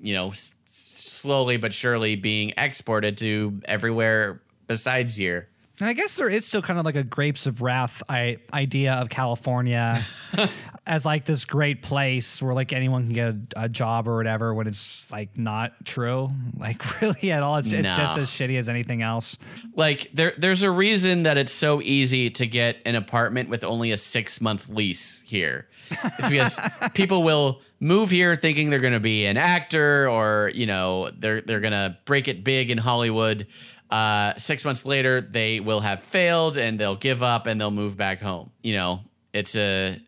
you 0.00 0.14
know 0.14 0.30
s- 0.30 0.54
slowly 0.66 1.56
but 1.56 1.72
surely 1.72 2.16
being 2.16 2.52
exported 2.56 3.16
to 3.18 3.60
everywhere 3.64 4.42
besides 4.66 5.16
here. 5.16 5.48
And 5.80 5.88
I 5.88 5.92
guess 5.92 6.16
there 6.16 6.28
is 6.28 6.44
still 6.44 6.60
kind 6.60 6.78
of 6.78 6.84
like 6.84 6.96
a 6.96 7.04
grapes 7.04 7.46
of 7.46 7.62
wrath 7.62 8.02
I, 8.08 8.38
idea 8.52 8.94
of 8.94 9.08
California 9.08 10.04
as 10.88 11.04
like 11.04 11.26
this 11.26 11.44
great 11.44 11.82
place 11.82 12.42
where 12.42 12.54
like 12.54 12.72
anyone 12.72 13.04
can 13.04 13.12
get 13.12 13.28
a, 13.28 13.64
a 13.64 13.68
job 13.68 14.08
or 14.08 14.16
whatever 14.16 14.54
when 14.54 14.66
it's 14.66 15.10
like 15.12 15.36
not 15.36 15.84
true. 15.84 16.30
Like 16.56 17.00
really 17.02 17.30
at 17.30 17.42
all. 17.42 17.58
It's, 17.58 17.72
it's 17.72 17.94
just 17.94 18.16
as 18.16 18.28
shitty 18.28 18.58
as 18.58 18.68
anything 18.68 19.02
else. 19.02 19.36
Like 19.76 20.10
there 20.12 20.32
there's 20.38 20.62
a 20.62 20.70
reason 20.70 21.24
that 21.24 21.36
it's 21.36 21.52
so 21.52 21.82
easy 21.82 22.30
to 22.30 22.46
get 22.46 22.78
an 22.86 22.94
apartment 22.94 23.50
with 23.50 23.62
only 23.62 23.92
a 23.92 23.96
6-month 23.96 24.68
lease 24.70 25.22
here. 25.26 25.68
It's 25.90 26.28
because 26.28 26.58
people 26.94 27.22
will 27.22 27.60
move 27.80 28.10
here 28.10 28.34
thinking 28.34 28.70
they're 28.70 28.78
going 28.80 28.92
to 28.94 29.00
be 29.00 29.26
an 29.26 29.36
actor 29.36 30.08
or, 30.08 30.50
you 30.54 30.66
know, 30.66 31.10
they're 31.16 31.42
they're 31.42 31.60
going 31.60 31.72
to 31.72 31.96
break 32.06 32.26
it 32.28 32.42
big 32.42 32.70
in 32.70 32.78
Hollywood. 32.78 33.46
Uh 33.90 34.34
6 34.36 34.64
months 34.66 34.84
later 34.84 35.20
they 35.22 35.60
will 35.60 35.80
have 35.80 36.02
failed 36.02 36.58
and 36.58 36.78
they'll 36.78 36.96
give 36.96 37.22
up 37.22 37.46
and 37.46 37.60
they'll 37.60 37.70
move 37.70 37.96
back 37.96 38.20
home. 38.20 38.50
You 38.62 38.74
know, 38.74 39.00
it's 39.32 39.54
a 39.54 40.00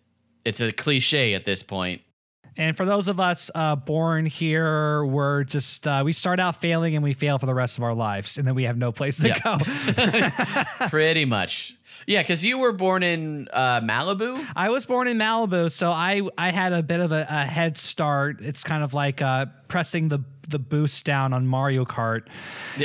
it's 0.45 0.61
a 0.61 0.73
cliche 0.73 1.35
at 1.35 1.45
this 1.45 1.63
point. 1.63 2.03
And 2.57 2.77
for 2.77 2.85
those 2.85 3.09
of 3.09 3.21
us 3.21 3.51
uh, 3.55 3.77
born 3.77 4.27
here, 4.27 5.05
we're 5.05 5.45
just 5.45 5.87
uh, 5.87 6.03
we 6.05 6.13
start 6.13 6.41
out 6.41 6.57
failing 6.57 6.95
and 6.95 7.03
we 7.05 7.13
fail 7.13 7.39
for 7.39 7.47
the 7.47 7.55
rest 7.55 7.79
of 7.79 7.85
our 7.85 7.95
lives, 7.95 8.37
and 8.39 8.47
then 8.47 8.55
we 8.55 8.65
have 8.65 8.77
no 8.77 8.93
place 8.93 9.17
to 9.19 9.29
Yeah. 9.29 9.39
go. 9.39 9.57
Pretty 10.89 11.25
much. 11.25 11.75
Yeah, 12.07 12.23
cuz 12.23 12.45
you 12.45 12.59
were 12.59 12.73
born 12.73 13.03
in 13.03 13.49
uh 13.53 13.81
Malibu? 13.83 14.45
I 14.57 14.71
was 14.71 14.85
born 14.87 15.07
in 15.07 15.19
Malibu, 15.19 15.71
so 15.71 15.91
I 15.91 16.23
I 16.37 16.51
had 16.51 16.73
a 16.73 16.83
bit 16.83 17.01
of 17.01 17.13
a, 17.13 17.27
a 17.29 17.45
head 17.47 17.77
start. 17.77 18.41
It's 18.41 18.65
kind 18.65 18.83
of 18.83 18.95
like 18.95 19.23
uh, 19.23 19.47
pressing 19.69 20.09
the 20.09 20.21
the 20.49 20.59
boost 20.59 21.05
down 21.05 21.33
on 21.33 21.47
Mario 21.47 21.85
Kart, 21.85 22.23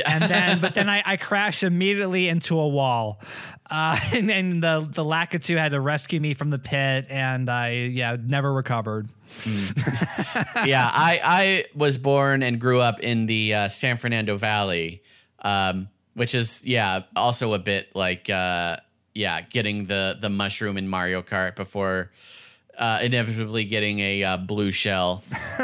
and 0.04 0.22
then 0.22 0.60
but 0.64 0.74
then 0.74 0.88
I, 0.88 1.02
I 1.04 1.16
crashed 1.16 1.64
immediately 1.64 2.28
into 2.28 2.58
a 2.58 2.68
wall, 2.68 3.20
uh, 3.70 3.98
and, 4.14 4.30
and 4.30 4.62
the 4.62 4.86
the 4.88 5.02
Lakitu 5.04 5.56
had 5.58 5.72
to 5.72 5.80
rescue 5.80 6.20
me 6.20 6.34
from 6.34 6.50
the 6.50 6.58
pit, 6.58 7.06
and 7.08 7.48
I 7.50 7.70
yeah 7.72 8.16
never 8.22 8.52
recovered. 8.52 9.08
yeah, 10.64 10.90
I 10.92 11.20
I 11.22 11.64
was 11.74 11.96
born 11.98 12.42
and 12.42 12.60
grew 12.60 12.80
up 12.80 13.00
in 13.00 13.26
the 13.26 13.54
uh, 13.54 13.68
San 13.68 13.96
Fernando 13.96 14.36
Valley, 14.36 15.02
um, 15.40 15.88
which 16.14 16.34
is 16.34 16.66
yeah 16.66 17.02
also 17.14 17.52
a 17.52 17.58
bit 17.58 17.94
like 17.94 18.28
uh, 18.30 18.76
yeah 19.14 19.40
getting 19.42 19.86
the 19.86 20.16
the 20.20 20.28
mushroom 20.30 20.76
in 20.76 20.88
Mario 20.88 21.22
Kart 21.22 21.56
before 21.56 22.10
uh, 22.78 23.00
inevitably 23.02 23.64
getting 23.64 23.98
a 24.00 24.22
uh, 24.22 24.36
blue 24.36 24.70
shell. 24.70 25.22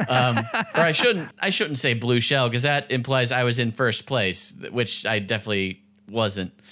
Um, 0.08 0.38
or 0.74 0.80
I 0.80 0.92
shouldn't 0.92 1.30
I 1.38 1.50
shouldn't 1.50 1.78
say 1.78 1.94
blue 1.94 2.20
shell 2.20 2.48
because 2.48 2.62
that 2.62 2.90
implies 2.90 3.32
I 3.32 3.44
was 3.44 3.58
in 3.58 3.72
first 3.72 4.06
place, 4.06 4.54
which 4.70 5.06
I 5.06 5.18
definitely 5.18 5.82
wasn't. 6.08 6.52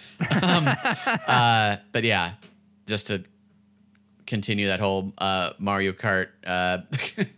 Um, 0.43 0.69
uh, 1.27 1.77
but 1.93 2.05
yeah, 2.05 2.33
just 2.87 3.07
to 3.07 3.25
continue 4.31 4.69
that 4.69 4.79
whole 4.79 5.13
uh, 5.19 5.51
Mario 5.59 5.91
Kart 5.93 6.29
uh, 6.47 6.79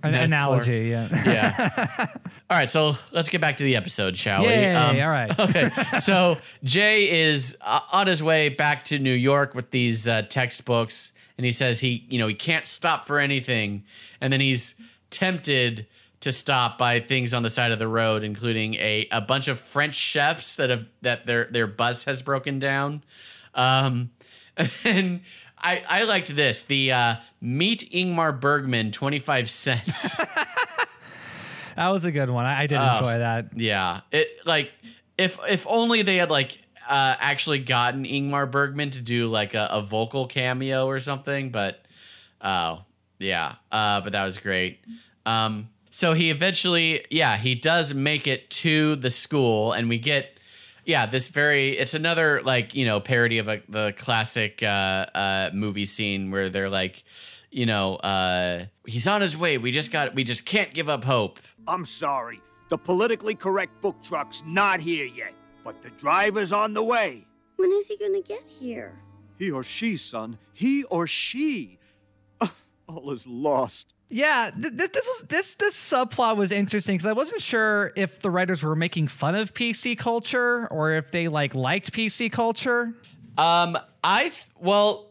An 0.03 0.15
analogy, 0.15 0.89
yeah. 0.91 1.09
yeah. 1.25 2.07
All 2.51 2.57
right, 2.57 2.69
so 2.69 2.93
let's 3.13 3.31
get 3.31 3.41
back 3.41 3.57
to 3.57 3.65
the 3.65 3.77
episode, 3.77 4.15
shall 4.15 4.43
we? 4.43 4.53
Um, 4.53 5.01
all 5.01 5.09
right. 5.09 5.33
Okay, 5.43 5.71
so 5.99 6.37
Jay 6.63 7.31
is 7.31 7.57
uh, 7.63 7.81
on 7.93 8.07
his 8.07 8.23
way 8.23 8.51
back 8.51 8.85
to 8.85 8.99
New 8.99 9.15
York 9.15 9.55
with 9.55 9.71
these 9.71 10.07
uh, 10.07 10.23
textbooks, 10.23 11.13
and 11.39 11.47
he 11.47 11.51
says 11.51 11.81
he, 11.81 12.07
you 12.11 12.19
know, 12.19 12.27
he 12.27 12.35
can't 12.35 12.67
stop 12.67 13.07
for 13.07 13.19
anything, 13.19 13.85
and 14.21 14.33
then 14.33 14.41
he's 14.41 14.75
tempted 15.11 15.87
to 16.21 16.31
stop 16.31 16.77
by 16.77 17.01
things 17.01 17.33
on 17.33 17.43
the 17.43 17.51
side 17.51 17.73
of 17.73 17.79
the 17.79 17.89
road, 17.89 18.23
including 18.23 18.75
a, 18.75 19.09
a 19.11 19.21
bunch 19.23 19.49
of 19.49 19.59
French 19.59 19.95
chefs 19.95 20.57
that 20.57 20.69
have 20.69 20.85
that 21.01 21.25
their 21.25 21.47
their 21.51 21.67
bus 21.67 22.05
has 22.05 22.21
broken 22.21 22.59
down. 22.59 23.03
Um, 23.55 24.11
and 24.85 25.23
I 25.63 25.83
I 25.89 26.05
liked 26.05 26.35
this 26.35 26.63
the 26.65 26.93
uh, 26.93 27.15
meet 27.41 27.91
Ingmar 27.93 28.39
Bergman 28.41 28.91
twenty 28.93 29.19
five 29.19 29.49
cents. 29.51 30.21
That 31.77 31.89
was 31.89 32.05
a 32.05 32.13
good 32.13 32.29
one. 32.29 32.45
I, 32.45 32.63
I 32.63 32.67
did 32.67 32.79
Oh, 32.79 32.93
enjoy 32.93 33.19
that. 33.19 33.59
Yeah. 33.59 34.01
It 34.11 34.29
like 34.45 34.73
if 35.17 35.39
if 35.49 35.67
only 35.67 36.03
they 36.03 36.17
had 36.17 36.31
like 36.31 36.59
uh 36.87 37.17
actually 37.19 37.61
gotten 37.61 38.05
Ingmar 38.05 38.51
Bergman 38.51 38.91
to 38.91 39.01
do 39.01 39.29
like 39.29 39.55
a, 39.55 39.69
a 39.71 39.81
vocal 39.81 40.27
cameo 40.27 40.87
or 40.87 41.01
something, 41.01 41.51
but 41.51 41.83
oh 42.43 42.83
yeah. 43.19 43.55
Uh 43.71 44.03
but 44.03 44.13
that 44.13 44.25
was 44.25 44.37
great. 44.39 44.85
Um 45.25 45.71
so 45.91 46.13
he 46.13 46.31
eventually 46.31 47.07
yeah, 47.11 47.39
he 47.39 47.55
does 47.55 47.95
make 47.95 48.27
it 48.27 48.51
to 48.51 48.97
the 48.97 49.09
school 49.11 49.73
and 49.73 49.89
we 49.89 49.99
get 49.99 50.32
yeah, 50.85 51.07
this 51.07 51.29
very 51.29 51.79
it's 51.79 51.95
another 51.95 52.41
like, 52.43 52.75
you 52.75 52.85
know, 52.85 53.01
parody 53.01 53.39
of 53.39 53.49
a, 53.49 53.63
the 53.69 53.95
classic 53.97 54.63
uh 54.63 54.67
uh 55.15 55.51
movie 55.53 55.85
scene 55.87 56.31
where 56.31 56.49
they're 56.51 56.71
like 56.71 57.05
you 57.51 57.67
know, 57.67 57.97
uh 57.97 58.65
he's 58.87 59.07
on 59.07 59.21
his 59.21 59.37
way. 59.37 59.59
We 59.59 59.73
just 59.73 59.93
got 59.93 60.15
we 60.15 60.25
just 60.25 60.45
can't 60.45 60.73
give 60.73 60.89
up 60.89 61.05
hope. 61.05 61.39
I'm 61.67 61.85
sorry. 61.85 62.41
The 62.69 62.79
politically 62.79 63.35
correct 63.35 63.81
book 63.83 64.03
truck's 64.03 64.43
not 64.47 64.81
here 64.81 65.05
yet, 65.05 65.35
but 65.63 65.83
the 65.83 65.91
driver's 65.91 66.53
on 66.53 66.75
the 66.75 66.83
way. 66.83 67.27
When 67.57 67.71
is 67.73 67.87
he 67.87 67.97
gonna 67.97 68.23
get 68.23 68.43
here? 68.47 68.99
He 69.39 69.51
or 69.51 69.63
she, 69.63 69.97
son. 69.97 70.39
He 70.53 70.85
or 70.85 71.07
she. 71.07 71.79
All 72.97 73.11
is 73.13 73.27
lost. 73.27 73.95
Yeah, 74.09 74.51
th- 74.51 74.75
this 74.75 74.91
this 74.91 75.07
was 75.07 75.25
this 75.29 75.55
this 75.55 75.75
subplot 75.75 76.37
was 76.37 76.53
interesting 76.53 76.97
because 76.97 77.07
I 77.07 77.13
wasn't 77.13 77.41
sure 77.41 77.93
if 77.97 78.21
the 78.21 78.31
writers 78.31 78.63
were 78.63 78.77
making 78.77 79.09
fun 79.09 79.35
of 79.35 79.55
PC 79.55 79.97
culture 79.97 80.69
or 80.69 80.93
if 80.93 81.11
they 81.11 81.29
like 81.29 81.55
liked 81.55 81.93
PC 81.93 82.31
culture. 82.31 82.95
Um, 83.39 83.79
I 84.05 84.25
th- 84.25 84.47
well, 84.61 85.07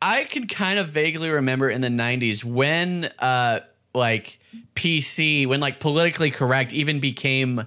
I 0.00 0.24
can 0.24 0.46
kind 0.46 0.78
of 0.78 0.88
vaguely 0.88 1.28
remember 1.28 1.68
in 1.68 1.82
the 1.82 1.88
'90s 1.88 2.44
when 2.44 3.10
uh 3.18 3.60
like 3.92 4.40
PC 4.74 5.46
when 5.46 5.60
like 5.60 5.78
politically 5.78 6.30
correct 6.30 6.72
even 6.72 6.98
became 6.98 7.64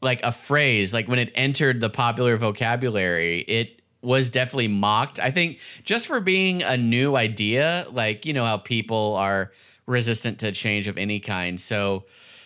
like 0.00 0.22
a 0.22 0.32
phrase 0.32 0.94
like 0.94 1.08
when 1.08 1.18
it 1.18 1.30
entered 1.34 1.80
the 1.80 1.90
popular 1.90 2.36
vocabulary 2.36 3.40
it 3.40 3.81
was 4.02 4.30
definitely 4.30 4.68
mocked. 4.68 5.20
I 5.20 5.30
think 5.30 5.60
just 5.84 6.06
for 6.06 6.20
being 6.20 6.62
a 6.62 6.76
new 6.76 7.16
idea 7.16 7.86
like 7.90 8.26
you 8.26 8.32
know 8.32 8.44
how 8.44 8.58
people 8.58 9.14
are 9.16 9.52
resistant 9.86 10.40
to 10.40 10.52
change 10.52 10.88
of 10.88 10.98
any 10.98 11.20
kind. 11.20 11.60
So 11.60 12.04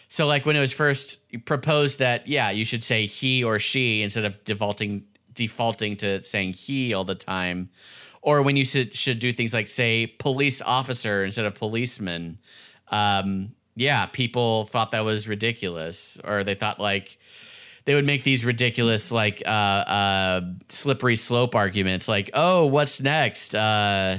so 0.09 0.27
like 0.27 0.47
when 0.47 0.55
it 0.55 0.61
was 0.61 0.73
first 0.73 1.21
proposed 1.47 1.99
that 1.99 2.29
yeah 2.29 2.51
you 2.51 2.65
should 2.65 2.85
say 2.85 3.07
he 3.07 3.43
or 3.43 3.59
she 3.59 4.03
instead 4.03 4.25
of 4.25 4.43
defaulting 4.45 5.05
defaulting 5.35 5.97
to 5.97 6.23
saying 6.23 6.53
he 6.53 6.95
all 6.95 7.05
the 7.05 7.15
time. 7.15 7.71
Or 8.23 8.43
when 8.43 8.57
you 8.57 8.65
should, 8.65 8.93
should 8.93 9.21
do 9.21 9.33
things 9.33 9.55
like 9.55 9.69
say 9.69 10.09
police 10.09 10.61
officer 10.61 11.25
instead 11.25 11.47
of 11.47 11.55
policeman. 11.55 12.39
Um 12.91 13.53
yeah 13.75 14.07
people 14.07 14.65
thought 14.65 14.91
that 14.91 15.05
was 15.05 15.27
ridiculous 15.29 16.19
or 16.25 16.45
they 16.45 16.55
thought 16.55 16.79
like 16.81 17.19
they 17.87 17.95
would 17.95 18.05
make 18.05 18.23
these 18.23 18.45
ridiculous 18.45 19.11
like 19.11 19.43
uh 19.47 19.49
uh 19.49 20.41
slippery 20.69 21.17
slope 21.17 21.55
arguments 21.55 22.07
like 22.07 22.31
oh 22.35 22.67
what's 22.67 23.01
next? 23.01 23.55
Uh, 23.55 24.19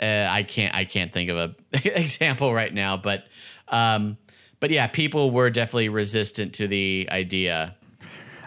uh 0.00 0.28
i 0.30 0.44
can't 0.44 0.74
i 0.76 0.84
can't 0.84 1.12
think 1.12 1.28
of 1.30 1.36
a 1.36 1.54
example 1.98 2.54
right 2.54 2.72
now 2.72 2.96
but 2.96 3.24
um 3.68 4.16
but 4.60 4.70
yeah 4.70 4.86
people 4.86 5.30
were 5.30 5.50
definitely 5.50 5.88
resistant 5.88 6.54
to 6.54 6.68
the 6.68 7.08
idea. 7.10 7.74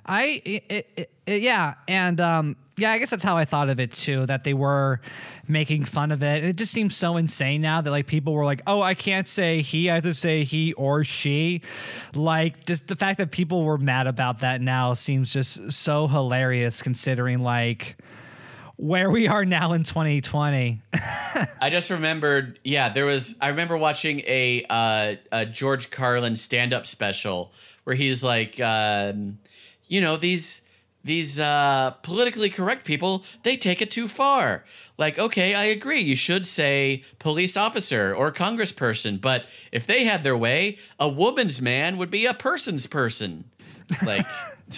I 0.05 0.41
it, 0.43 0.64
it, 0.70 1.12
it, 1.26 1.41
yeah, 1.41 1.76
and 1.88 2.20
um, 2.20 2.55
yeah, 2.82 2.92
I 2.92 2.98
guess 2.98 3.12
that's 3.12 3.24
how 3.24 3.38
I 3.38 3.46
thought 3.46 3.70
of 3.70 3.80
it 3.80 3.92
too. 3.92 4.26
That 4.26 4.44
they 4.44 4.56
were 4.56 5.02
making 5.48 5.86
fun 5.86 6.12
of 6.12 6.24
it. 6.24 6.44
It 6.44 6.56
just 6.56 6.72
seems 6.72 6.98
so 6.98 7.16
insane 7.16 7.62
now 7.62 7.80
that 7.80 7.92
like 7.92 8.08
people 8.08 8.34
were 8.34 8.44
like, 8.44 8.64
"Oh, 8.66 8.82
I 8.82 8.96
can't 8.96 9.28
say 9.28 9.62
he; 9.62 9.88
I 9.88 9.96
have 9.96 10.04
to 10.04 10.16
say 10.16 10.44
he 10.44 10.74
or 10.74 11.04
she." 11.04 11.62
Like, 12.16 12.66
just 12.66 12.88
the 12.88 12.96
fact 12.96 13.20
that 13.20 13.30
people 13.30 13.64
were 13.64 13.78
mad 13.78 14.08
about 14.08 14.40
that 14.40 14.62
now 14.62 14.96
seems 14.96 15.32
just 15.32 15.72
so 15.72 16.08
hilarious, 16.08 16.82
considering 16.82 17.42
like 17.42 17.98
where 18.78 19.12
we 19.12 19.28
are 19.28 19.46
now 19.46 19.74
in 19.74 19.84
2020. 19.84 20.82
I 21.62 21.70
just 21.70 21.92
remembered, 21.92 22.58
yeah, 22.64 22.90
there 22.90 23.06
was. 23.06 23.36
I 23.40 23.50
remember 23.50 23.78
watching 23.78 24.22
a 24.22 24.66
uh, 24.72 25.16
a 25.32 25.46
George 25.46 25.92
Carlin 25.92 26.36
stand 26.36 26.74
up 26.74 26.88
special 26.88 27.54
where 27.84 27.96
he's 27.96 28.24
like, 28.24 28.60
um, 28.60 29.38
you 29.88 30.02
know, 30.02 30.18
these 30.18 30.62
these 31.04 31.39
uh, 31.39 31.91
politically 32.04 32.49
correct 32.49 32.86
people 32.86 33.24
they 33.43 33.56
take 33.56 33.82
it 33.82 33.91
too 33.91 34.08
far. 34.08 34.64
Like, 34.97 35.18
okay, 35.18 35.56
I 35.56 35.66
agree, 35.66 36.02
you 36.02 36.16
should 36.16 36.45
say 36.45 37.04
police 37.18 37.58
officer 37.58 38.14
or 38.14 38.32
congressperson, 38.32 39.20
but 39.20 39.45
if 39.72 39.88
they 39.88 40.06
had 40.06 40.24
their 40.24 40.38
way, 40.38 40.78
a 40.99 41.10
woman's 41.10 41.62
man 41.62 41.97
would 41.97 42.12
be 42.12 42.26
a 42.26 42.34
person's 42.34 42.86
person. 42.88 43.45
Like, 44.04 44.26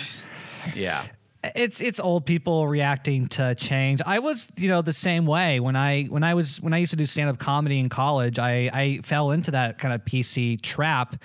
yeah 0.76 1.08
it's 1.56 1.82
it's 1.82 2.00
old 2.00 2.26
people 2.26 2.68
reacting 2.68 3.28
to 3.28 3.56
change. 3.56 4.02
I 4.06 4.20
was, 4.20 4.48
you 4.58 4.70
know, 4.70 4.82
the 4.82 4.94
same 4.94 5.26
way 5.26 5.60
when 5.60 5.76
I 5.76 6.06
when 6.06 6.24
I 6.24 6.34
was 6.34 6.62
when 6.62 6.74
I 6.74 6.78
used 6.78 6.92
to 6.92 6.96
do 6.96 7.06
stand 7.06 7.30
up 7.30 7.38
comedy 7.38 7.80
in 7.80 7.90
college. 7.90 8.40
I 8.40 8.70
I 8.74 9.00
fell 9.04 9.32
into 9.32 9.52
that 9.52 9.78
kind 9.78 9.94
of 9.94 10.04
PC 10.06 10.62
trap. 10.62 11.16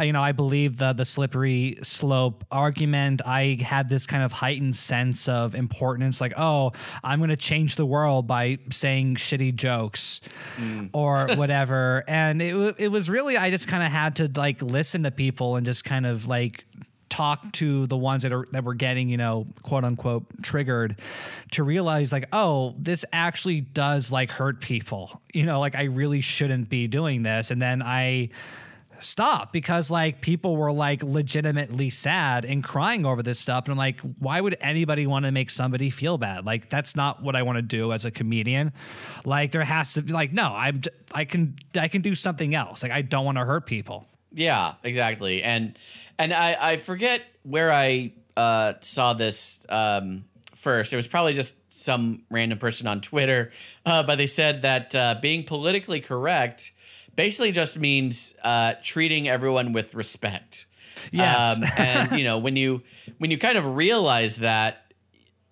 You 0.00 0.12
know, 0.12 0.22
I 0.22 0.32
believe 0.32 0.76
the 0.78 0.92
the 0.92 1.04
slippery 1.04 1.78
slope 1.82 2.44
argument. 2.50 3.22
I 3.24 3.58
had 3.64 3.88
this 3.88 4.06
kind 4.06 4.22
of 4.24 4.32
heightened 4.32 4.74
sense 4.74 5.28
of 5.28 5.54
importance, 5.54 6.20
like, 6.20 6.32
oh, 6.36 6.72
I'm 7.04 7.20
going 7.20 7.30
to 7.30 7.36
change 7.36 7.76
the 7.76 7.86
world 7.86 8.26
by 8.26 8.58
saying 8.70 9.16
shitty 9.16 9.54
jokes 9.54 10.20
Mm. 10.58 10.90
or 10.92 11.26
whatever. 11.36 12.02
and 12.08 12.42
it 12.42 12.74
it 12.78 12.88
was 12.88 13.08
really 13.08 13.36
I 13.36 13.50
just 13.50 13.68
kind 13.68 13.82
of 13.82 13.90
had 13.92 14.16
to 14.16 14.30
like 14.34 14.60
listen 14.62 15.02
to 15.04 15.10
people 15.10 15.56
and 15.56 15.64
just 15.66 15.84
kind 15.84 16.06
of 16.06 16.26
like 16.26 16.64
talk 17.08 17.52
to 17.52 17.86
the 17.86 17.96
ones 17.96 18.24
that 18.24 18.32
are 18.32 18.44
that 18.50 18.64
were 18.64 18.74
getting 18.74 19.08
you 19.08 19.16
know 19.16 19.46
quote 19.62 19.84
unquote 19.84 20.24
triggered 20.42 20.98
to 21.52 21.62
realize 21.62 22.10
like 22.10 22.26
oh 22.32 22.74
this 22.76 23.04
actually 23.12 23.60
does 23.60 24.10
like 24.10 24.30
hurt 24.30 24.60
people 24.60 25.20
you 25.32 25.44
know 25.44 25.60
like 25.60 25.76
i 25.76 25.84
really 25.84 26.20
shouldn't 26.20 26.68
be 26.68 26.88
doing 26.88 27.22
this 27.22 27.52
and 27.52 27.62
then 27.62 27.82
i 27.82 28.28
stopped 29.04 29.52
because 29.52 29.90
like 29.90 30.20
people 30.20 30.56
were 30.56 30.72
like 30.72 31.02
legitimately 31.02 31.90
sad 31.90 32.44
and 32.44 32.64
crying 32.64 33.04
over 33.06 33.22
this 33.22 33.38
stuff. 33.38 33.64
And 33.66 33.72
i'm 33.72 33.78
like 33.78 34.00
why 34.18 34.40
would 34.40 34.56
anybody 34.60 35.06
want 35.06 35.24
to 35.24 35.32
make 35.32 35.50
somebody 35.50 35.90
feel 35.90 36.18
bad? 36.18 36.44
Like 36.46 36.70
that's 36.70 36.96
not 36.96 37.22
what 37.22 37.36
i 37.36 37.42
want 37.42 37.56
to 37.56 37.62
do 37.62 37.92
as 37.92 38.04
a 38.04 38.10
comedian. 38.10 38.72
Like 39.24 39.52
there 39.52 39.64
has 39.64 39.94
to 39.94 40.02
be 40.02 40.12
like 40.12 40.32
no 40.32 40.54
i'm 40.54 40.82
i 41.14 41.24
can 41.24 41.56
i 41.78 41.88
can 41.88 42.02
do 42.02 42.14
something 42.14 42.54
else. 42.54 42.82
Like 42.82 42.92
i 42.92 43.02
don't 43.02 43.24
want 43.24 43.38
to 43.38 43.44
hurt 43.44 43.66
people. 43.66 44.06
Yeah, 44.34 44.74
exactly. 44.82 45.42
And 45.42 45.78
and 46.18 46.32
I 46.32 46.72
I 46.72 46.76
forget 46.76 47.22
where 47.42 47.72
I 47.72 48.12
uh, 48.36 48.74
saw 48.80 49.14
this 49.14 49.64
um, 49.68 50.24
first. 50.56 50.92
It 50.92 50.96
was 50.96 51.06
probably 51.06 51.34
just 51.34 51.72
some 51.72 52.22
random 52.30 52.58
person 52.58 52.86
on 52.86 53.00
Twitter, 53.00 53.52
uh, 53.86 54.02
but 54.02 54.16
they 54.16 54.26
said 54.26 54.62
that 54.62 54.94
uh, 54.94 55.16
being 55.20 55.44
politically 55.44 56.00
correct 56.00 56.72
basically 57.16 57.52
just 57.52 57.78
means 57.78 58.34
uh, 58.42 58.74
treating 58.82 59.28
everyone 59.28 59.72
with 59.72 59.94
respect. 59.94 60.66
Yes. 61.12 61.56
Um, 61.58 61.64
and 61.76 62.12
you 62.18 62.24
know 62.24 62.38
when 62.38 62.56
you 62.56 62.82
when 63.18 63.30
you 63.30 63.38
kind 63.38 63.58
of 63.58 63.76
realize 63.76 64.36
that, 64.36 64.92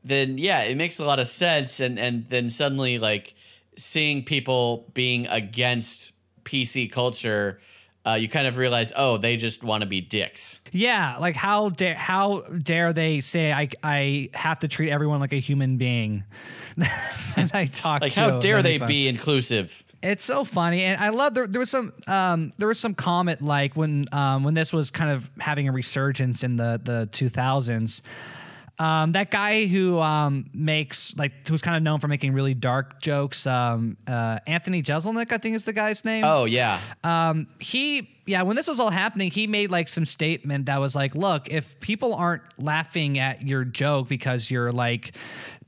then 0.05 0.39
yeah, 0.39 0.63
it 0.63 0.77
makes 0.77 0.99
a 0.99 1.05
lot 1.05 1.19
of 1.19 1.27
sense. 1.27 1.81
And 1.81 1.99
and 1.99 2.29
then 2.29 2.51
suddenly 2.51 2.99
like 2.99 3.35
seeing 3.77 4.25
people 4.25 4.91
being 4.95 5.27
against 5.27 6.13
PC 6.45 6.91
culture, 6.91 7.61
uh, 8.05 8.15
you 8.15 8.29
kind 8.29 8.47
of 8.47 8.57
realize, 8.57 8.93
oh, 8.97 9.17
they 9.17 9.37
just 9.37 9.63
want 9.63 9.83
to 9.83 9.87
be 9.87 10.01
dicks. 10.01 10.61
Yeah, 10.73 11.17
like 11.21 11.37
how 11.37 11.69
dare 11.71 11.95
how 11.95 12.41
dare 12.41 12.93
they 12.93 13.21
say 13.21 13.53
I 13.53 13.69
I 13.83 14.31
have 14.35 14.59
to 14.61 14.69
treat 14.69 14.91
everyone 14.91 15.21
like 15.21 15.33
a 15.33 15.41
human 15.41 15.77
being? 15.77 16.25
and 17.37 17.51
I 17.53 17.67
talk 17.67 18.01
Like, 18.01 18.15
how 18.15 18.39
dare 18.39 18.63
they 18.63 18.79
fun- 18.79 18.89
be 18.89 19.07
inclusive? 19.09 19.85
It's 20.03 20.25
so 20.25 20.45
funny, 20.45 20.83
and 20.83 21.01
I 21.01 21.11
love 21.11 21.35
there. 21.35 21.47
There 21.47 21.61
was 21.61 21.71
some 21.71 21.93
um, 22.07 22.53
there 22.59 22.69
was 22.69 22.79
some 22.79 22.95
comment 22.95 23.41
like 23.41 23.77
when 23.77 24.07
um, 24.13 24.43
when 24.43 24.55
this 24.55 24.73
was 24.73 24.91
kind 24.91 25.11
of 25.11 25.31
having 25.39 25.69
a 25.69 25.73
resurgence 25.73 26.43
in 26.43 26.57
the 26.57 26.81
the 26.83 27.09
two 27.13 27.29
thousands. 27.29 28.03
Um, 28.79 29.13
that 29.13 29.31
guy 29.31 29.67
who 29.67 30.01
um, 30.01 30.51
makes 30.53 31.17
like 31.17 31.47
who's 31.47 31.63
kind 31.63 31.77
of 31.77 31.83
known 31.83 32.01
for 32.01 32.09
making 32.09 32.33
really 32.33 32.55
dark 32.55 33.01
jokes, 33.01 33.47
um, 33.47 33.97
uh, 34.09 34.39
Anthony 34.47 34.83
Jeselnik, 34.83 35.31
I 35.31 35.39
think 35.39 35.55
is 35.55 35.65
the 35.65 35.73
guy's 35.73 36.05
name. 36.05 36.25
Oh 36.25 36.47
yeah, 36.47 36.81
um, 37.05 37.47
he 37.61 38.09
yeah 38.27 38.43
when 38.43 38.57
this 38.57 38.69
was 38.69 38.79
all 38.79 38.91
happening 38.91 39.31
he 39.31 39.47
made 39.47 39.71
like 39.71 39.89
some 39.89 40.05
statement 40.05 40.67
that 40.67 40.79
was 40.79 40.95
like 40.95 41.15
look 41.15 41.51
if 41.51 41.79
people 41.81 42.15
aren't 42.15 42.43
laughing 42.57 43.19
at 43.19 43.43
your 43.43 43.65
joke 43.65 44.09
because 44.09 44.49
you're 44.51 44.71
like 44.71 45.13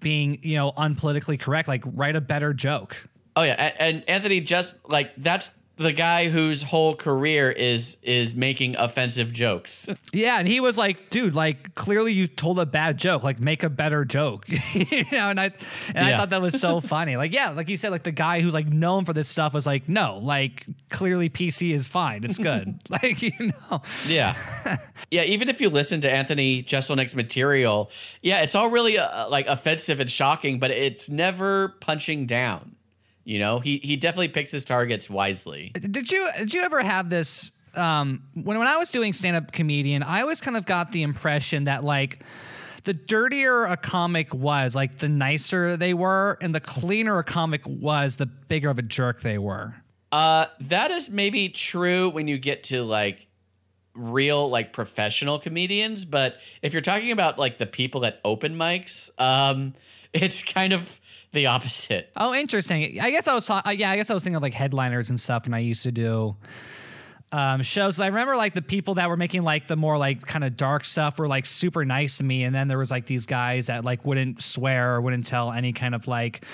being 0.00 0.38
you 0.42 0.56
know 0.56 0.70
unpolitically 0.72 1.38
correct 1.38 1.66
like 1.66 1.82
write 1.84 2.14
a 2.14 2.20
better 2.20 2.54
joke 2.54 2.96
Oh 3.36 3.42
yeah, 3.42 3.72
and 3.78 4.04
Anthony 4.08 4.40
just 4.40 4.76
like 4.88 5.12
that's 5.16 5.50
the 5.76 5.92
guy 5.92 6.28
whose 6.28 6.62
whole 6.62 6.94
career 6.94 7.50
is 7.50 7.98
is 8.00 8.36
making 8.36 8.76
offensive 8.76 9.32
jokes. 9.32 9.88
yeah 10.12 10.38
and 10.38 10.46
he 10.46 10.60
was 10.60 10.78
like 10.78 11.10
dude 11.10 11.34
like 11.34 11.74
clearly 11.74 12.12
you 12.12 12.28
told 12.28 12.60
a 12.60 12.66
bad 12.66 12.96
joke 12.96 13.24
like 13.24 13.40
make 13.40 13.64
a 13.64 13.68
better 13.68 14.04
joke 14.04 14.44
you 14.72 15.04
know 15.10 15.30
and 15.30 15.40
i 15.40 15.50
and 15.92 16.06
i 16.06 16.16
thought 16.16 16.30
that 16.30 16.40
was 16.40 16.60
so 16.60 16.80
funny 16.94 17.16
like 17.16 17.32
yeah 17.34 17.50
like 17.50 17.68
you 17.68 17.76
said 17.76 17.90
like 17.90 18.04
the 18.04 18.12
guy 18.12 18.40
who's 18.40 18.54
like 18.54 18.68
known 18.68 19.04
for 19.04 19.12
this 19.12 19.26
stuff 19.28 19.52
was 19.52 19.66
like 19.66 19.88
no 19.88 20.18
like 20.22 20.64
clearly 20.90 21.28
pc 21.28 21.72
is 21.74 21.88
fine 21.88 22.22
it's 22.22 22.38
good 22.38 22.72
like 22.88 23.20
you 23.20 23.32
know 23.40 23.82
Yeah. 24.06 24.36
yeah, 25.10 25.22
even 25.24 25.48
if 25.48 25.60
you 25.60 25.70
listen 25.70 26.00
to 26.02 26.10
Anthony 26.10 26.62
Jeselnik's 26.62 27.16
material, 27.16 27.90
yeah, 28.22 28.42
it's 28.42 28.54
all 28.54 28.70
really 28.70 28.96
uh, 28.98 29.28
like 29.28 29.48
offensive 29.48 29.98
and 29.98 30.10
shocking, 30.10 30.58
but 30.60 30.70
it's 30.70 31.08
never 31.10 31.70
punching 31.80 32.26
down. 32.26 32.73
You 33.24 33.38
know, 33.38 33.58
he 33.58 33.78
he 33.78 33.96
definitely 33.96 34.28
picks 34.28 34.50
his 34.50 34.64
targets 34.64 35.08
wisely. 35.08 35.72
Did 35.74 36.12
you 36.12 36.28
did 36.38 36.52
you 36.52 36.62
ever 36.62 36.82
have 36.82 37.08
this 37.08 37.50
um 37.74 38.22
when 38.34 38.58
when 38.58 38.68
I 38.68 38.76
was 38.76 38.90
doing 38.90 39.12
stand 39.12 39.36
up 39.36 39.52
comedian, 39.52 40.02
I 40.02 40.20
always 40.20 40.40
kind 40.40 40.56
of 40.56 40.66
got 40.66 40.92
the 40.92 41.02
impression 41.02 41.64
that 41.64 41.84
like 41.84 42.20
the 42.84 42.92
dirtier 42.92 43.64
a 43.64 43.78
comic 43.78 44.34
was, 44.34 44.74
like 44.74 44.98
the 44.98 45.08
nicer 45.08 45.76
they 45.76 45.94
were, 45.94 46.36
and 46.42 46.54
the 46.54 46.60
cleaner 46.60 47.18
a 47.18 47.24
comic 47.24 47.62
was, 47.66 48.16
the 48.16 48.26
bigger 48.26 48.68
of 48.68 48.78
a 48.78 48.82
jerk 48.82 49.22
they 49.22 49.38
were. 49.38 49.74
Uh 50.12 50.46
that 50.60 50.90
is 50.90 51.10
maybe 51.10 51.48
true 51.48 52.10
when 52.10 52.28
you 52.28 52.36
get 52.38 52.64
to 52.64 52.84
like 52.84 53.26
real 53.94 54.48
like 54.50 54.72
professional 54.72 55.38
comedians, 55.38 56.04
but 56.04 56.40
if 56.62 56.72
you're 56.72 56.82
talking 56.82 57.12
about 57.12 57.38
like 57.38 57.58
the 57.58 57.66
people 57.66 58.04
at 58.04 58.20
open 58.24 58.56
mics, 58.56 59.10
um, 59.20 59.74
it's 60.12 60.44
kind 60.44 60.72
of 60.72 61.00
the 61.34 61.46
opposite. 61.46 62.10
Oh, 62.16 62.32
interesting. 62.34 63.00
I 63.00 63.10
guess 63.10 63.28
I 63.28 63.34
was, 63.34 63.50
uh, 63.50 63.62
yeah, 63.76 63.90
I 63.90 63.96
guess 63.96 64.10
I 64.10 64.14
was 64.14 64.24
thinking 64.24 64.36
of 64.36 64.42
like 64.42 64.54
headliners 64.54 65.10
and 65.10 65.20
stuff 65.20 65.46
and 65.46 65.54
I 65.54 65.58
used 65.58 65.82
to 65.82 65.92
do 65.92 66.36
um, 67.34 67.62
shows. 67.62 67.98
I 67.98 68.06
remember 68.06 68.36
like 68.36 68.54
the 68.54 68.62
people 68.62 68.94
that 68.94 69.08
were 69.08 69.16
making 69.16 69.42
like 69.42 69.66
the 69.66 69.74
more 69.76 69.98
like 69.98 70.24
kind 70.24 70.44
of 70.44 70.56
dark 70.56 70.84
stuff 70.84 71.18
were 71.18 71.26
like 71.26 71.46
super 71.46 71.84
nice 71.84 72.18
to 72.18 72.24
me, 72.24 72.44
and 72.44 72.54
then 72.54 72.68
there 72.68 72.78
was 72.78 72.92
like 72.92 73.06
these 73.06 73.26
guys 73.26 73.66
that 73.66 73.84
like 73.84 74.04
wouldn't 74.04 74.40
swear 74.40 74.94
or 74.94 75.00
wouldn't 75.00 75.26
tell 75.26 75.50
any 75.50 75.72
kind 75.72 75.96
of 75.96 76.06
like, 76.06 76.44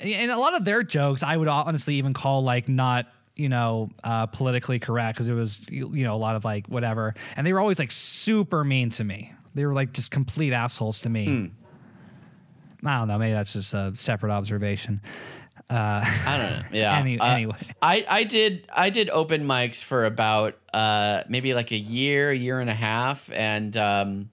and 0.00 0.30
a 0.30 0.38
lot 0.38 0.54
of 0.54 0.64
their 0.64 0.84
jokes 0.84 1.24
I 1.24 1.36
would 1.36 1.48
honestly 1.48 1.96
even 1.96 2.14
call 2.14 2.44
like 2.44 2.68
not 2.68 3.06
you 3.34 3.48
know 3.48 3.90
uh, 4.04 4.26
politically 4.26 4.78
correct 4.78 5.16
because 5.16 5.26
it 5.28 5.34
was 5.34 5.68
you 5.68 5.90
you 5.92 6.04
know 6.04 6.14
a 6.14 6.18
lot 6.18 6.36
of 6.36 6.44
like 6.44 6.68
whatever, 6.68 7.14
and 7.36 7.44
they 7.44 7.52
were 7.52 7.60
always 7.60 7.80
like 7.80 7.90
super 7.90 8.62
mean 8.62 8.90
to 8.90 9.02
me. 9.02 9.32
They 9.56 9.66
were 9.66 9.74
like 9.74 9.92
just 9.92 10.12
complete 10.12 10.52
assholes 10.52 11.00
to 11.00 11.10
me. 11.10 11.50
I 12.84 12.98
don't 12.98 13.08
know. 13.08 13.18
Maybe 13.18 13.32
that's 13.32 13.52
just 13.52 13.74
a 13.74 13.92
separate 13.94 14.32
observation. 14.32 15.00
Uh, 15.70 16.02
I 16.04 16.36
don't 16.38 16.50
know. 16.50 16.62
Yeah. 16.78 16.98
Any- 16.98 17.18
Uh, 17.18 17.34
anyway. 17.34 17.56
I 17.80 18.04
I 18.08 18.24
did 18.24 18.66
I 18.74 18.90
did 18.90 19.08
open 19.10 19.44
mics 19.46 19.82
for 19.84 20.04
about 20.04 20.58
uh 20.74 21.22
maybe 21.28 21.54
like 21.54 21.70
a 21.70 21.76
year, 21.76 22.30
a 22.30 22.34
year 22.36 22.60
and 22.60 22.68
a 22.70 22.74
half, 22.74 23.30
and 23.32 23.76
um, 23.76 24.30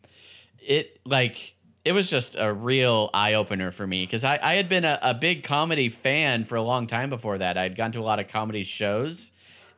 it 0.59 0.99
like 1.05 1.55
it 1.85 1.91
was 1.93 2.09
just 2.09 2.35
a 2.37 2.51
real 2.53 3.09
eye 3.13 3.35
opener 3.35 3.71
for 3.71 3.85
me 3.87 4.03
because 4.03 4.25
I 4.25 4.39
I 4.41 4.55
had 4.55 4.67
been 4.67 4.85
a, 4.85 4.99
a 5.01 5.13
big 5.13 5.43
comedy 5.43 5.89
fan 5.89 6.45
for 6.45 6.55
a 6.55 6.61
long 6.61 6.87
time 6.87 7.09
before 7.09 7.37
that. 7.37 7.57
I'd 7.57 7.75
gone 7.75 7.91
to 7.93 7.99
a 7.99 8.01
lot 8.01 8.19
of 8.19 8.27
comedy 8.27 8.63
shows. 8.63 9.31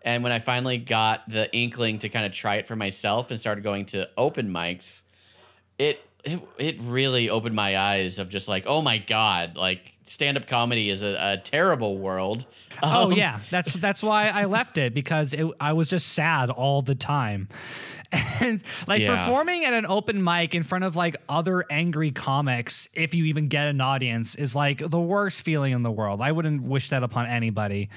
And 0.04 0.24
when 0.24 0.32
I 0.32 0.40
finally 0.40 0.80
got 0.80 1.30
the 1.30 1.54
inkling 1.56 2.00
to 2.00 2.10
kind 2.10 2.26
of 2.26 2.32
try 2.32 2.56
it 2.56 2.66
for 2.68 2.76
myself 2.76 3.30
and 3.30 3.40
started 3.40 3.64
going 3.64 3.86
to 3.88 4.10
open 4.18 4.50
mics, 4.50 5.04
it 5.78 6.00
it, 6.24 6.40
it 6.58 6.78
really 6.82 7.30
opened 7.30 7.56
my 7.56 7.78
eyes 7.78 8.20
of 8.20 8.30
just 8.30 8.48
like 8.48 8.66
oh 8.68 8.82
my 8.82 8.98
god 8.98 9.58
like 9.58 9.92
stand-up 10.04 10.48
comedy 10.48 10.90
is 10.90 11.04
a, 11.04 11.16
a 11.20 11.38
terrible 11.38 11.98
world 11.98 12.46
oh 12.84 13.06
Um, 13.06 13.12
yeah, 13.14 13.40
that's 13.50 13.72
that's 13.74 14.02
why 14.04 14.28
I 14.30 14.46
left 14.58 14.78
it 14.78 14.94
because 14.94 15.34
it, 15.34 15.46
I 15.60 15.74
was 15.74 15.90
just 15.90 16.10
sad 16.14 16.50
all 16.50 16.82
the 16.82 16.96
time. 16.96 17.48
And 18.42 18.62
like 18.88 19.02
Yeah. 19.04 19.16
performing 19.24 19.64
at 19.66 19.74
an 19.74 19.86
open 19.86 20.22
mic 20.22 20.54
in 20.56 20.64
front 20.64 20.84
of 20.84 20.96
like 20.98 21.16
other 21.30 21.64
angry 21.70 22.12
comics, 22.12 22.90
if 22.94 23.14
you 23.14 23.26
even 23.26 23.48
get 23.48 23.68
an 23.68 23.80
audience, 23.80 24.36
is 24.36 24.54
like 24.56 24.80
the 24.90 25.00
worst 25.00 25.44
feeling 25.44 25.72
in 25.74 25.84
the 25.84 25.92
world. 25.92 26.22
I 26.22 26.32
wouldn't 26.34 26.64
wish 26.64 26.90
that 26.90 27.04
upon 27.04 27.28
anybody. 27.28 27.90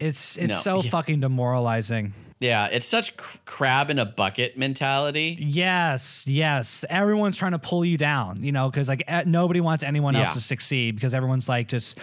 It's 0.00 0.36
it's 0.38 0.54
No. 0.66 0.78
so 0.78 0.82
Yeah. 0.82 0.90
fucking 0.90 1.20
demoralizing. 1.20 2.14
Yeah 2.44 2.66
it's 2.76 2.86
such 2.86 3.16
cr- 3.16 3.38
crab 3.44 3.90
in 3.90 3.98
a 3.98 4.04
bucket 4.04 4.56
mentality 4.56 5.36
Yes, 5.40 6.26
yes. 6.26 6.84
Everyone's 6.90 7.36
trying 7.36 7.52
to 7.52 7.58
pull 7.58 7.84
you 7.84 7.96
down, 7.96 8.42
you 8.42 8.52
know, 8.52 8.68
because 8.70 8.88
like 8.88 9.04
nobody 9.26 9.60
wants 9.60 9.82
anyone 9.84 10.14
else 10.16 10.34
to 10.34 10.40
succeed 10.40 10.94
because 10.96 11.14
everyone's 11.14 11.48
like 11.48 11.68
just 11.68 11.98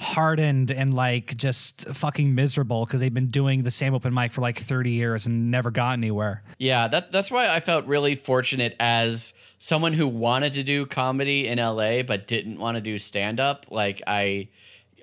hardened 0.00 0.70
and 0.70 0.94
like 0.94 1.36
just 1.36 1.86
fucking 1.88 2.34
miserable 2.34 2.84
because 2.84 3.00
they've 3.00 3.14
been 3.14 3.30
doing 3.30 3.62
the 3.62 3.70
same 3.70 3.94
open 3.94 4.12
mic 4.12 4.32
for 4.32 4.40
like 4.40 4.58
30 4.58 4.90
years 4.90 5.26
and 5.26 5.50
never 5.50 5.70
got 5.70 5.92
anywhere. 5.92 6.42
yeah 6.58 6.88
that's 6.88 7.06
that's 7.08 7.30
why 7.30 7.48
i 7.48 7.60
felt 7.60 7.84
really 7.86 8.14
fortunate 8.16 8.74
as 8.80 9.34
someone 9.58 9.92
who 9.92 10.06
wanted 10.08 10.52
to 10.54 10.62
do 10.62 10.86
comedy 10.86 11.46
in 11.46 11.58
la 11.58 12.02
but 12.02 12.26
didn't 12.26 12.58
want 12.58 12.76
to 12.76 12.80
do 12.80 12.98
stand-up 12.98 13.66
like 13.70 14.02
i 14.06 14.48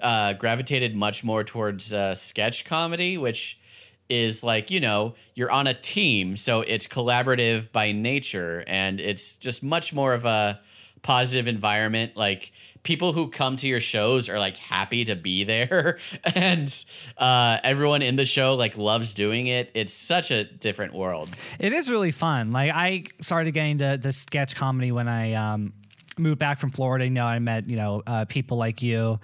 uh, 0.02 0.34
gravitated 0.34 0.96
much 0.96 1.24
more 1.24 1.44
towards 1.44 1.94
uh, 1.94 2.16
sketch 2.16 2.66
comedy 2.66 3.18
which 3.20 3.60
is 4.12 4.44
like 4.44 4.70
you 4.70 4.80
know 4.80 5.16
you're 5.34 5.50
on 5.50 5.68
a 5.68 5.74
team 5.74 6.36
so 6.36 6.62
it's 6.62 6.86
collaborative 6.86 7.72
by 7.72 7.94
nature 7.94 8.64
and 8.68 9.00
it's 9.00 9.36
just 9.38 9.64
much 9.64 9.94
more 9.94 10.14
of 10.14 10.26
a 10.26 10.60
positive 11.02 11.48
environment 11.48 12.16
like 12.18 12.52
people 12.84 13.14
who 13.14 13.30
come 13.30 13.56
to 13.56 13.68
your 13.68 13.80
shows 13.80 14.28
are 14.28 14.38
like 14.38 14.58
happy 14.58 15.06
to 15.06 15.16
be 15.16 15.44
there 15.46 15.98
and 16.36 16.86
uh, 17.18 17.58
everyone 17.64 18.02
in 18.02 18.18
the 18.18 18.26
show 18.26 18.56
like 18.56 18.78
loves 18.78 19.14
doing 19.14 19.48
it 19.48 19.72
it's 19.74 19.94
such 19.94 20.30
a 20.30 20.44
different 20.44 20.94
world 20.94 21.30
It 21.60 21.72
is 21.74 21.90
really 21.90 22.12
fun. 22.12 22.52
Like 22.52 22.72
I 22.74 23.06
started 23.22 23.54
getting 23.54 23.78
to 23.78 23.98
the 24.02 24.12
sketch 24.12 24.56
comedy 24.56 24.92
when 24.92 25.08
I 25.08 25.34
um, 25.34 25.74
moved 26.18 26.40
back 26.40 26.60
from 26.60 26.70
Florida. 26.70 27.06
You 27.06 27.12
know, 27.12 27.26
I 27.26 27.40
met 27.40 27.68
you 27.70 27.78
know 27.78 28.04
uh, 28.06 28.26
people 28.26 28.58
like 28.58 28.82
you. 28.82 29.20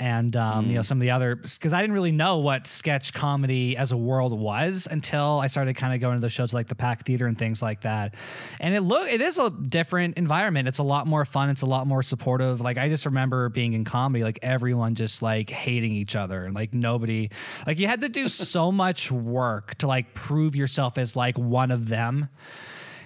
And 0.00 0.34
um, 0.36 0.66
you 0.66 0.74
know 0.74 0.82
some 0.82 0.98
of 0.98 1.02
the 1.02 1.12
other 1.12 1.36
because 1.36 1.72
I 1.72 1.80
didn't 1.80 1.94
really 1.94 2.12
know 2.12 2.38
what 2.38 2.66
sketch 2.66 3.14
comedy 3.14 3.76
as 3.76 3.92
a 3.92 3.96
world 3.96 4.38
was 4.38 4.88
until 4.90 5.40
I 5.40 5.46
started 5.46 5.76
kind 5.76 5.94
of 5.94 6.00
going 6.00 6.16
to 6.16 6.20
the 6.20 6.28
shows 6.28 6.52
like 6.52 6.66
the 6.66 6.74
Pack 6.74 7.04
Theater 7.04 7.26
and 7.26 7.38
things 7.38 7.62
like 7.62 7.82
that. 7.82 8.14
And 8.60 8.74
it 8.74 8.80
look 8.80 9.08
it 9.08 9.20
is 9.20 9.38
a 9.38 9.50
different 9.50 10.18
environment. 10.18 10.68
It's 10.68 10.78
a 10.78 10.82
lot 10.82 11.06
more 11.06 11.24
fun. 11.24 11.48
It's 11.48 11.62
a 11.62 11.66
lot 11.66 11.86
more 11.86 12.02
supportive. 12.02 12.60
Like 12.60 12.76
I 12.76 12.88
just 12.88 13.06
remember 13.06 13.48
being 13.48 13.72
in 13.72 13.84
comedy, 13.84 14.24
like 14.24 14.40
everyone 14.42 14.94
just 14.94 15.22
like 15.22 15.50
hating 15.50 15.92
each 15.92 16.16
other 16.16 16.44
and 16.44 16.54
like 16.54 16.74
nobody 16.74 17.30
like 17.66 17.78
you 17.78 17.86
had 17.86 18.00
to 18.00 18.08
do 18.08 18.28
so 18.28 18.72
much 18.84 19.10
work 19.12 19.76
to 19.76 19.86
like 19.86 20.14
prove 20.14 20.56
yourself 20.56 20.98
as 20.98 21.14
like 21.14 21.38
one 21.38 21.70
of 21.70 21.88
them. 21.88 22.28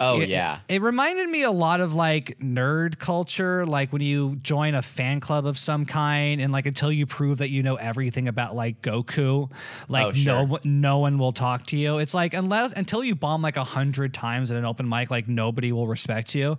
Oh 0.00 0.20
It- 0.20 0.28
yeah 0.28 0.60
It, 0.68 0.82
reminded 0.82 1.28
me 1.28 1.42
a 1.42 1.50
lot 1.50 1.80
of 1.80 1.94
like 1.94 2.38
nerd 2.40 2.98
culture, 2.98 3.66
like 3.66 3.92
when 3.92 4.02
you 4.02 4.36
join 4.42 4.74
a 4.74 4.82
fan 4.82 5.20
club 5.20 5.46
of 5.46 5.58
some 5.58 5.84
kind, 5.84 6.40
and 6.40 6.52
like 6.52 6.66
until 6.66 6.90
you 6.92 7.06
prove 7.06 7.38
that 7.38 7.50
you 7.50 7.62
know 7.62 7.76
everything 7.76 8.28
about 8.28 8.54
like 8.56 8.80
Goku, 8.82 9.50
like 9.88 10.06
Oh, 10.06 10.12
sure. 10.12 10.34
no 10.34 10.44
one- 10.44 10.60
no 10.64 10.98
one 10.98 11.18
will 11.18 11.32
talk 11.32 11.66
to 11.68 11.76
you. 11.76 11.98
It's 11.98 12.14
like 12.14 12.34
unless 12.34 12.72
until 12.72 13.02
you 13.04 13.14
bomb 13.14 13.42
like 13.42 13.56
a 13.56 13.64
hundred 13.64 14.14
times 14.14 14.50
at 14.50 14.56
an 14.56 14.64
open 14.64 14.88
mic, 14.88 15.10
like 15.10 15.28
nobody 15.28 15.72
will 15.72 15.86
respect 15.86 16.34
you, 16.34 16.56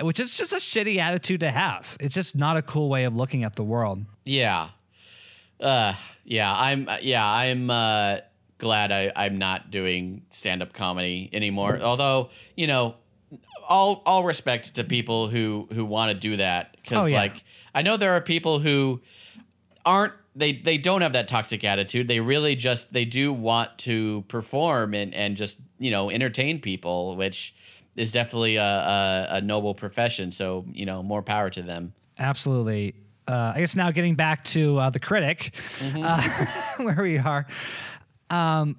which 0.00 0.20
is 0.20 0.36
just 0.36 0.52
a 0.52 0.56
shitty 0.56 0.98
attitude 0.98 1.40
to 1.40 1.50
have. 1.50 1.96
It's 2.00 2.14
just 2.14 2.36
not 2.36 2.56
a 2.56 2.62
cool 2.62 2.88
way 2.88 3.04
of 3.04 3.14
looking 3.16 3.44
at 3.44 3.56
the 3.56 3.64
world. 3.64 4.04
Yeah. 4.24 4.68
Uh 5.60 5.94
yeah, 6.24 6.52
I'm 6.54 6.88
uh, 6.88 6.98
yeah, 7.00 7.26
I'm 7.26 7.70
uh 7.70 8.18
glad 8.58 8.92
I 8.92 9.12
I'm 9.14 9.38
not 9.38 9.70
doing 9.70 10.22
stand-up 10.30 10.72
comedy 10.72 11.28
anymore. 11.32 11.78
Although, 11.80 12.30
you 12.56 12.66
know, 12.66 12.96
all 13.68 14.02
all 14.06 14.24
respect 14.24 14.74
to 14.76 14.84
people 14.84 15.28
who 15.28 15.68
who 15.72 15.84
want 15.84 16.12
to 16.12 16.18
do 16.18 16.36
that 16.36 16.76
cuz 16.86 16.98
Oh, 16.98 17.04
yeah. 17.06 17.16
like 17.16 17.44
I 17.74 17.82
know 17.82 17.96
there 17.96 18.12
are 18.12 18.20
people 18.20 18.58
who 18.58 19.00
aren't 19.84 20.14
they 20.34 20.52
they 20.52 20.78
don't 20.78 21.02
have 21.02 21.12
that 21.14 21.28
toxic 21.28 21.64
attitude. 21.64 22.08
They 22.08 22.20
really 22.20 22.54
just 22.56 22.92
they 22.92 23.04
do 23.04 23.32
want 23.32 23.76
to 23.78 24.24
perform 24.28 24.94
and 24.94 25.14
and 25.14 25.36
just, 25.36 25.58
you 25.78 25.90
know, 25.90 26.10
entertain 26.10 26.60
people, 26.60 27.16
which 27.16 27.54
is 27.96 28.12
definitely 28.12 28.56
a, 28.56 28.62
a, 28.62 29.26
a 29.30 29.40
noble 29.40 29.74
profession. 29.74 30.30
So, 30.30 30.66
you 30.70 30.84
know, 30.84 31.02
more 31.02 31.22
power 31.22 31.48
to 31.50 31.62
them. 31.62 31.94
Absolutely. 32.18 32.94
Uh, 33.26 33.52
I 33.56 33.60
guess 33.60 33.74
now 33.74 33.90
getting 33.90 34.14
back 34.14 34.44
to 34.44 34.78
uh, 34.78 34.90
the 34.90 35.00
critic, 35.00 35.54
uh, 35.82 36.22
where 36.78 37.00
we 37.02 37.18
are. 37.18 37.46
Um, 38.30 38.76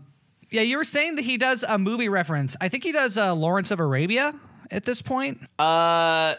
yeah, 0.49 0.61
you 0.61 0.77
were 0.77 0.83
saying 0.83 1.15
that 1.15 1.23
he 1.25 1.37
does 1.37 1.63
a 1.63 1.77
movie 1.77 2.09
reference. 2.09 2.55
I 2.61 2.69
think 2.69 2.83
he 2.83 2.91
does 2.91 3.17
uh, 3.17 3.33
Lawrence 3.35 3.71
of 3.71 3.79
Arabia 3.79 4.33
at 4.71 4.83
this 4.83 5.01
point. 5.01 5.39
Uh 5.59 6.35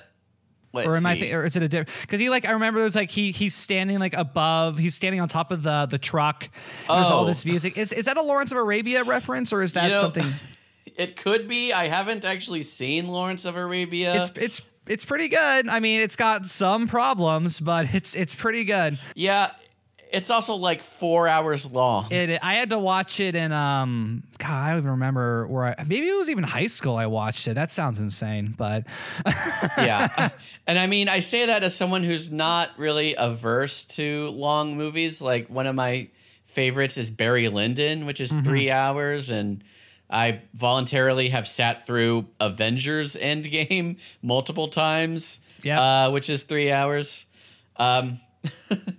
let's 0.73 0.87
or 0.89 0.97
am 0.97 1.07
I? 1.07 1.15
see. 1.15 1.21
Th- 1.21 1.35
or 1.35 1.45
is 1.45 1.57
it 1.57 1.63
a 1.63 1.69
different? 1.69 1.91
Because 2.03 2.21
he 2.21 2.29
like 2.31 2.47
I 2.47 2.53
remember 2.53 2.81
there's 2.81 2.95
like 2.95 3.11
he 3.11 3.31
he's 3.33 3.55
standing 3.55 3.99
like 3.99 4.15
above. 4.15 4.79
He's 4.79 4.95
standing 4.95 5.21
on 5.21 5.29
top 5.29 5.51
of 5.51 5.63
the 5.63 5.87
the 5.87 5.99
truck. 5.99 6.45
and 6.45 6.99
There's 6.99 7.11
all 7.11 7.25
Oh. 7.25 7.27
this 7.27 7.45
music. 7.45 7.77
Is 7.79 7.93
is 7.93 8.05
that 8.07 8.17
a 8.17 8.23
Lawrence 8.23 8.53
of 8.53 8.59
Arabia 8.59 9.05
reference 9.05 9.53
or 9.53 9.63
is 9.63 9.73
that 9.75 9.85
You 9.89 9.93
know, 9.95 10.01
something? 10.01 10.27
It 10.97 11.15
could 11.15 11.47
be. 11.47 11.73
I 11.73 11.87
haven't 11.87 12.25
actually 12.25 12.65
seen 12.65 13.07
Lawrence 13.07 13.45
of 13.45 13.55
Arabia. 13.57 14.17
It's 14.17 14.31
it's 14.37 14.61
it's 14.89 15.05
pretty 15.05 15.29
good. 15.29 15.69
I 15.69 15.79
mean, 15.79 16.01
it's 16.01 16.17
got 16.17 16.45
some 16.47 16.89
problems, 16.89 17.61
but 17.61 17.95
it's 17.95 18.17
it's 18.17 18.35
pretty 18.35 18.65
good. 18.65 18.99
yeah, 19.15 19.53
it's 20.13 20.31
also 20.31 20.55
like 20.55 20.83
four 20.83 21.29
hours 21.29 21.71
long. 21.71 22.11
It 22.11 22.39
I 22.43 22.55
had 22.55 22.71
to 22.71 22.79
watch 22.79 23.21
it 23.21 23.35
in 23.35 23.53
um 23.53 24.23
God, 24.39 24.51
I 24.51 24.69
don't 24.71 24.79
even 24.79 24.91
remember 24.93 25.47
where 25.47 25.65
I 25.79 25.85
maybe 25.87 26.09
it 26.09 26.17
was 26.17 26.31
even 26.31 26.45
high 26.45 26.67
school 26.69 26.97
I 26.97 27.07
watched 27.07 27.47
it. 27.49 27.55
That 27.55 27.71
sounds 27.71 28.01
insane, 28.01 28.55
but 28.57 28.85
yeah, 29.79 30.31
and 30.67 30.79
I 30.79 30.87
mean, 30.87 31.09
I 31.09 31.21
say 31.21 31.47
that 31.47 31.63
as 31.63 31.75
someone 31.77 32.03
who's 32.05 32.31
not 32.31 32.71
really 32.79 33.15
averse 33.17 33.85
to 33.97 34.29
long 34.31 34.77
movies. 34.77 35.21
Like 35.21 35.49
one 35.49 35.67
of 35.67 35.75
my 35.75 36.09
favorites 36.47 36.97
is 36.99 37.11
Barry 37.11 37.49
Lyndon, 37.49 38.07
which 38.07 38.21
is 38.21 38.33
Mhm. 38.33 38.45
three 38.45 38.71
hours, 38.71 39.31
and 39.31 39.63
I 40.11 40.41
voluntarily 40.55 41.29
have 41.29 41.47
sat 41.47 41.87
through 41.87 42.27
Avengers 42.41 43.17
Endgame 43.17 43.99
multiple 44.23 44.69
times. 44.69 45.41
Yeah. 45.65 45.81
uh, 46.07 46.11
which 46.11 46.31
is 46.31 46.45
three 46.45 46.71
hours. 46.71 47.27
Um, 47.77 48.21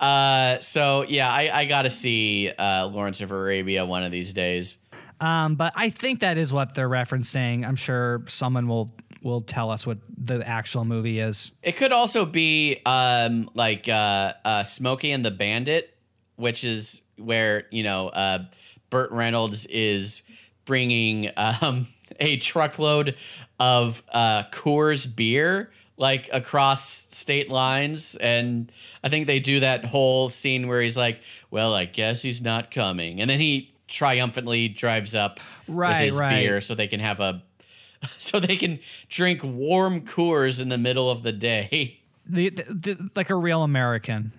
uh, 0.00 0.60
so 0.60 1.04
yeah, 1.08 1.30
I, 1.30 1.50
I 1.52 1.64
got 1.66 1.82
to 1.82 1.90
see 1.90 2.50
uh, 2.50 2.86
Lawrence 2.86 3.20
of 3.20 3.30
Arabia 3.30 3.84
one 3.84 4.02
of 4.02 4.12
these 4.12 4.32
days. 4.32 4.78
um 5.20 5.56
but 5.56 5.72
I 5.74 5.90
think 5.90 6.20
that 6.20 6.38
is 6.38 6.52
what 6.52 6.74
they're 6.74 6.88
referencing. 6.88 7.66
I'm 7.66 7.76
sure 7.76 8.22
someone 8.28 8.68
will 8.68 8.94
will 9.22 9.40
tell 9.40 9.70
us 9.70 9.86
what 9.86 9.98
the 10.16 10.46
actual 10.46 10.84
movie 10.84 11.18
is. 11.18 11.52
It 11.62 11.76
could 11.76 11.92
also 11.92 12.24
be 12.24 12.80
um, 12.86 13.50
like 13.54 13.88
uh, 13.88 14.34
uh, 14.44 14.64
Smokey 14.64 15.10
and 15.10 15.24
the 15.24 15.30
Bandit, 15.30 15.96
which 16.36 16.64
is 16.64 17.02
where 17.16 17.66
you 17.70 17.82
know 17.82 18.08
uh, 18.08 18.44
Burt 18.90 19.10
Reynolds 19.10 19.66
is 19.66 20.22
bringing 20.64 21.30
um, 21.36 21.86
a 22.20 22.36
truckload 22.36 23.16
of 23.58 24.02
uh, 24.12 24.44
Coors 24.52 25.14
beer 25.14 25.70
like 25.98 26.30
across 26.32 26.82
state 27.14 27.50
lines 27.50 28.16
and 28.16 28.72
I 29.04 29.08
think 29.10 29.26
they 29.26 29.40
do 29.40 29.60
that 29.60 29.84
whole 29.84 30.30
scene 30.30 30.66
where 30.68 30.80
he's 30.80 30.96
like, 30.96 31.20
"Well, 31.50 31.74
I 31.74 31.84
guess 31.84 32.22
he's 32.22 32.40
not 32.40 32.70
coming." 32.70 33.20
And 33.20 33.28
then 33.28 33.38
he 33.40 33.74
triumphantly 33.88 34.68
drives 34.68 35.14
up 35.14 35.40
Right, 35.66 36.04
with 36.04 36.12
his 36.12 36.20
right. 36.20 36.40
beer 36.40 36.60
so 36.60 36.74
they 36.74 36.88
can 36.88 37.00
have 37.00 37.20
a 37.20 37.42
so 38.16 38.38
they 38.40 38.56
can 38.56 38.78
drink 39.08 39.42
warm 39.42 40.02
Coors 40.02 40.60
in 40.60 40.68
the 40.68 40.78
middle 40.78 41.10
of 41.10 41.22
the 41.22 41.32
day. 41.32 41.98
The, 42.26 42.50
the, 42.50 42.62
the- 42.94 43.10
like 43.16 43.30
a 43.30 43.34
real 43.34 43.62
American. 43.62 44.32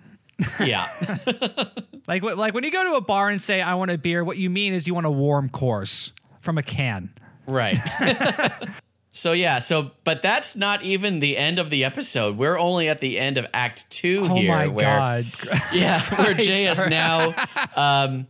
Yeah. 0.58 0.86
Like 2.06 2.22
like 2.24 2.54
when 2.54 2.64
you 2.64 2.72
go 2.72 2.82
to 2.90 2.94
a 2.96 3.00
bar 3.00 3.28
and 3.28 3.40
say 3.40 3.60
I 3.62 3.74
want 3.74 3.92
a 3.92 3.98
beer, 3.98 4.24
what 4.24 4.36
you 4.36 4.50
mean 4.50 4.72
is 4.72 4.88
you 4.88 4.94
want 4.94 5.06
a 5.06 5.10
warm 5.10 5.48
Coors 5.48 6.10
from 6.40 6.58
a 6.58 6.62
can. 6.62 7.12
Right. 7.46 7.76
so 9.12 9.32
yeah, 9.32 9.58
so 9.58 9.90
but 10.04 10.22
that's 10.22 10.56
not 10.56 10.82
even 10.82 11.20
the 11.20 11.36
end 11.36 11.58
of 11.58 11.70
the 11.70 11.84
episode. 11.84 12.36
We're 12.36 12.58
only 12.58 12.88
at 12.88 13.00
the 13.00 13.18
end 13.18 13.38
of 13.38 13.46
Act 13.52 13.90
Two 13.90 14.26
Oh 14.28 14.34
here, 14.34 14.52
Oh 14.52 14.56
my 14.56 14.68
where 14.68 14.96
god. 14.98 15.24
yeah, 15.72 16.00
where. 16.16 16.34
Jay 16.34 16.66
is 16.66 16.84
now, 16.86 17.34
um, 17.76 18.26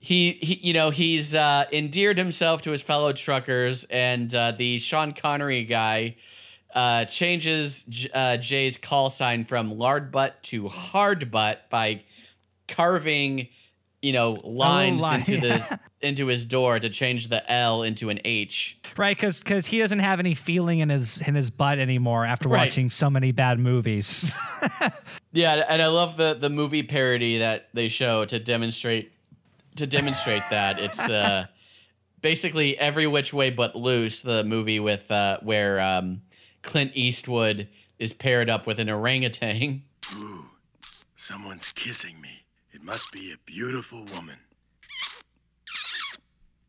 he, 0.00 0.32
he 0.32 0.54
you 0.68 0.72
know 0.74 0.90
he's 0.90 1.34
uh, 1.34 1.64
endeared 1.72 2.18
himself 2.18 2.62
to 2.62 2.70
his 2.70 2.82
fellow 2.82 3.12
truckers, 3.12 3.84
and 3.84 4.34
uh, 4.34 4.52
the 4.52 4.78
Sean 4.78 5.12
Connery 5.12 5.64
guy 5.64 6.16
uh, 6.74 7.04
changes 7.04 7.84
J- 7.84 8.08
uh, 8.12 8.36
Jay's 8.38 8.78
call 8.78 9.08
sign 9.10 9.44
from 9.44 9.78
lard 9.78 10.10
butt 10.10 10.42
to 10.44 10.68
hard 10.68 11.30
butt 11.30 11.68
by 11.70 12.02
carving 12.66 13.48
you 14.02 14.12
know 14.12 14.36
lines 14.44 15.00
line, 15.00 15.20
into 15.20 15.38
yeah. 15.38 15.58
the 15.68 15.80
into 16.06 16.26
his 16.26 16.44
door 16.44 16.78
to 16.78 16.90
change 16.90 17.28
the 17.28 17.50
L 17.50 17.82
into 17.82 18.10
an 18.10 18.20
H. 18.24 18.76
Right, 18.96 19.16
because 19.16 19.38
because 19.38 19.66
he 19.66 19.78
doesn't 19.78 20.00
have 20.00 20.18
any 20.18 20.34
feeling 20.34 20.80
in 20.80 20.88
his 20.90 21.22
in 21.22 21.34
his 21.34 21.50
butt 21.50 21.78
anymore 21.78 22.26
after 22.26 22.48
Right. 22.48 22.66
watching 22.66 22.90
so 22.90 23.08
many 23.08 23.32
bad 23.32 23.58
movies. 23.58 24.32
Yeah, 25.34 25.64
and 25.66 25.80
I 25.80 25.86
love 25.86 26.18
the 26.18 26.34
the 26.34 26.50
movie 26.50 26.82
parody 26.82 27.38
that 27.38 27.68
they 27.72 27.88
show 27.88 28.26
to 28.26 28.38
demonstrate 28.38 29.12
to 29.76 29.86
demonstrate 29.86 30.42
that 30.50 30.78
it's 30.78 31.08
uh, 31.08 31.46
basically 32.20 32.78
every 32.78 33.06
which 33.06 33.32
way 33.32 33.48
but 33.48 33.74
loose. 33.74 34.20
The 34.20 34.44
movie 34.44 34.78
with 34.78 35.10
uh, 35.10 35.38
where 35.40 35.80
um, 35.80 36.20
Clint 36.60 36.92
Eastwood 36.94 37.68
is 37.98 38.12
paired 38.12 38.50
up 38.50 38.66
with 38.66 38.78
an 38.78 38.90
orangutan. 38.90 39.84
Ooh, 40.14 40.44
someone's 41.16 41.70
kissing 41.70 42.20
me. 42.20 42.41
It 42.82 42.86
must 42.86 43.12
be 43.12 43.30
a 43.30 43.36
beautiful 43.46 44.04
woman. 44.12 44.34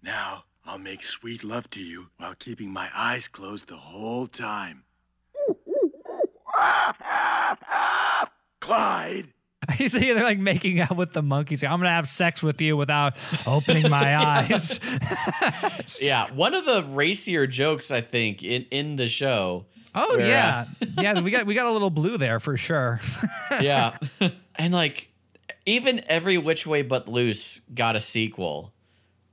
Now, 0.04 0.44
I'll 0.64 0.78
make 0.78 1.02
sweet 1.02 1.44
love 1.44 1.68
to 1.72 1.82
you 1.82 2.06
while 2.18 2.36
keeping 2.38 2.70
my 2.70 2.88
eyes 2.96 3.28
closed 3.28 3.68
the 3.68 3.78
whole 3.78 4.28
time. 4.28 4.84
Clyde! 8.60 9.30
He's 9.74 9.96
either 9.96 10.22
like 10.22 10.38
making 10.38 10.80
out 10.80 10.96
with 10.96 11.14
the 11.14 11.24
monkeys. 11.24 11.64
I'm 11.64 11.80
gonna 11.80 11.90
have 11.90 12.08
sex 12.08 12.44
with 12.44 12.62
you 12.62 12.78
without 12.78 13.18
opening 13.48 13.90
my 13.90 14.16
eyes. 14.24 14.80
Yeah, 16.00 16.32
one 16.34 16.54
of 16.54 16.66
the 16.66 16.84
racier 16.92 17.48
jokes 17.48 17.90
I 17.90 18.02
think 18.02 18.44
in 18.44 18.68
in 18.70 18.98
the 18.98 19.08
show. 19.08 19.66
Oh 19.96 20.18
where, 20.18 20.26
uh, 20.26 20.30
yeah, 20.30 20.66
yeah. 21.00 21.22
We 21.22 21.32
got 21.32 21.48
we 21.48 21.56
got 21.56 21.66
a 21.66 21.72
little 21.72 21.90
blue 21.90 22.20
there 22.20 22.40
for 22.40 22.56
sure. 22.56 23.02
yeah. 23.60 23.98
and 24.60 24.74
like 24.74 25.10
even 25.66 26.04
every 26.08 26.38
which 26.38 26.66
way 26.68 26.82
but 26.82 27.08
loose 27.08 27.60
got 27.74 27.96
a 27.96 28.00
sequel 28.00 28.72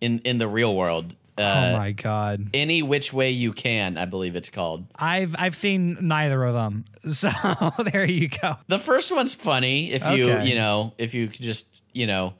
in 0.00 0.20
in 0.20 0.38
the 0.38 0.48
real 0.48 0.74
world. 0.74 1.14
Uh, 1.38 1.70
oh 1.74 1.78
my 1.78 1.92
god. 1.92 2.50
Any 2.52 2.82
which 2.82 3.12
way 3.14 3.30
you 3.30 3.52
can, 3.54 3.96
I 3.96 4.04
believe 4.04 4.36
it's 4.36 4.50
called. 4.50 4.84
I've 4.96 5.34
I've 5.38 5.56
seen 5.56 5.96
neither 6.00 6.44
of 6.44 6.54
them, 6.54 6.84
so 7.12 7.30
there 7.92 8.04
you 8.04 8.28
go. 8.28 8.56
The 8.68 8.78
first 8.78 9.10
one's 9.10 9.32
funny 9.34 9.92
if 9.92 10.02
you 10.10 10.30
Okay. 10.32 10.48
you 10.48 10.54
know 10.54 10.92
if 10.98 11.14
you 11.14 11.28
just 11.28 11.82
you 11.94 12.06
know 12.06 12.34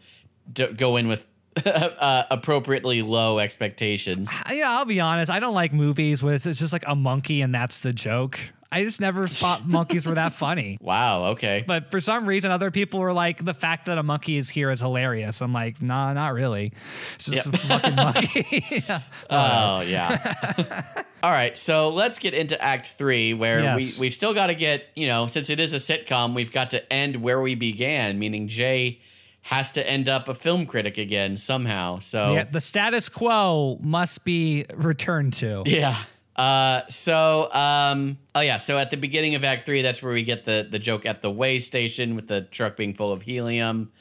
d- 0.53 0.73
go 0.75 0.97
in 0.97 1.09
with 1.09 1.25
uh, 1.67 2.25
appropriately 2.31 3.03
low 3.03 3.39
expectations. 3.39 4.31
Yeah, 4.51 4.71
I'll 4.71 4.85
be 4.85 5.01
honest. 5.01 5.31
I 5.31 5.41
don't 5.41 5.55
like 5.55 5.73
movies 5.73 6.23
with 6.23 6.47
it's 6.47 6.59
just 6.61 6.73
like 6.73 6.85
a 6.87 6.95
monkey 6.95 7.41
and 7.43 7.55
that's 7.55 7.81
the 7.81 7.93
joke. 7.93 8.39
I 8.73 8.85
just 8.85 9.01
never 9.01 9.27
thought 9.43 9.67
monkeys 9.67 10.07
were 10.07 10.15
that 10.15 10.33
funny. 10.33 10.79
Wow. 10.81 11.25
Okay. 11.33 11.65
But 11.67 11.91
for 11.91 12.01
some 12.01 12.27
reason, 12.27 12.51
other 12.51 12.71
people 12.71 13.01
were 13.01 13.13
like, 13.13 13.45
the 13.45 13.55
fact 13.55 13.87
that 13.87 13.99
a 13.99 14.03
monkey 14.03 14.37
is 14.37 14.49
here 14.49 14.71
is 14.71 14.81
hilarious. 14.81 15.41
I'm 15.43 15.53
like, 15.53 15.83
nah, 15.83 16.13
not 16.13 16.35
really. 16.35 16.73
It's 17.17 17.27
just 17.27 17.47
Yep. 17.47 17.55
a 17.55 17.59
fucking 17.59 17.95
monkey. 17.97 18.65
Yeah. 18.89 19.03
Oh 19.29 19.81
yeah. 19.81 20.83
All 21.23 21.31
right, 21.31 21.57
so 21.59 21.91
let's 21.91 22.19
get 22.19 22.33
into 22.33 22.61
Act 22.63 22.95
Three, 22.97 23.35
where 23.35 23.61
Yes. 23.61 23.99
we 23.99 24.07
we've 24.07 24.15
still 24.15 24.33
got 24.33 24.47
to 24.47 24.55
get 24.55 24.87
you 24.95 25.07
know 25.07 25.27
since 25.27 25.51
it 25.51 25.61
is 25.61 25.75
a 25.75 25.77
sitcom, 25.77 26.35
we've 26.35 26.53
got 26.53 26.71
to 26.71 26.93
end 26.93 27.17
where 27.17 27.41
we 27.41 27.55
began, 27.55 28.19
meaning 28.19 28.49
Jay 28.49 29.01
has 29.43 29.71
to 29.73 29.91
end 29.91 30.09
up 30.09 30.29
a 30.29 30.35
film 30.35 30.65
critic 30.67 30.97
again 30.99 31.37
somehow. 31.37 31.99
So 31.99 32.35
Yeah, 32.35 32.45
the 32.45 32.61
status 32.61 33.09
quo 33.09 33.79
must 33.81 34.25
be 34.25 34.65
returned 34.77 35.33
to. 35.35 35.63
Yeah. 35.67 35.97
Uh, 36.41 36.89
so 36.89 37.53
um, 37.53 38.17
oh 38.35 38.41
yeah, 38.41 38.57
so 38.57 38.79
at 38.79 38.91
the 38.91 38.97
beginning 38.97 39.35
of 39.35 39.45
Act 39.45 39.67
Three, 39.67 39.83
that's 39.83 40.03
where 40.03 40.15
we 40.15 40.23
get 40.23 40.47
the 40.47 40.67
the 40.71 40.79
joke 40.79 41.05
at 41.05 41.21
the 41.21 41.31
way 41.31 41.59
station 41.59 42.17
with 42.17 42.29
the 42.29 42.41
truck 42.41 42.79
being 42.79 42.95
full 42.95 43.13
of 43.13 43.21
helium. 43.21 43.93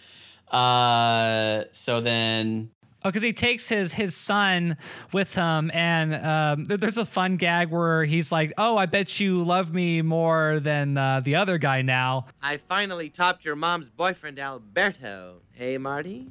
Uh, 0.49 1.65
so 1.73 1.99
then 1.99 2.69
Oh, 3.03 3.09
because 3.09 3.23
he 3.23 3.33
takes 3.33 3.67
his 3.67 3.91
his 3.91 4.15
son 4.15 4.77
with 5.11 5.35
him, 5.35 5.69
and 5.73 6.15
um, 6.15 6.63
there's 6.63 6.97
a 6.97 7.05
fun 7.05 7.35
gag 7.35 7.71
where 7.71 8.05
he's 8.05 8.31
like, 8.31 8.53
"Oh, 8.57 8.77
I 8.77 8.85
bet 8.85 9.19
you 9.19 9.43
love 9.43 9.73
me 9.73 10.01
more 10.01 10.61
than 10.61 10.97
uh, 10.97 11.19
the 11.19 11.35
other 11.35 11.57
guy 11.57 11.81
now." 11.81 12.23
I 12.41 12.55
finally 12.55 13.09
topped 13.09 13.43
your 13.43 13.57
mom's 13.57 13.89
boyfriend, 13.89 14.39
Alberto. 14.39 15.41
Hey, 15.51 15.77
Marty? 15.77 16.27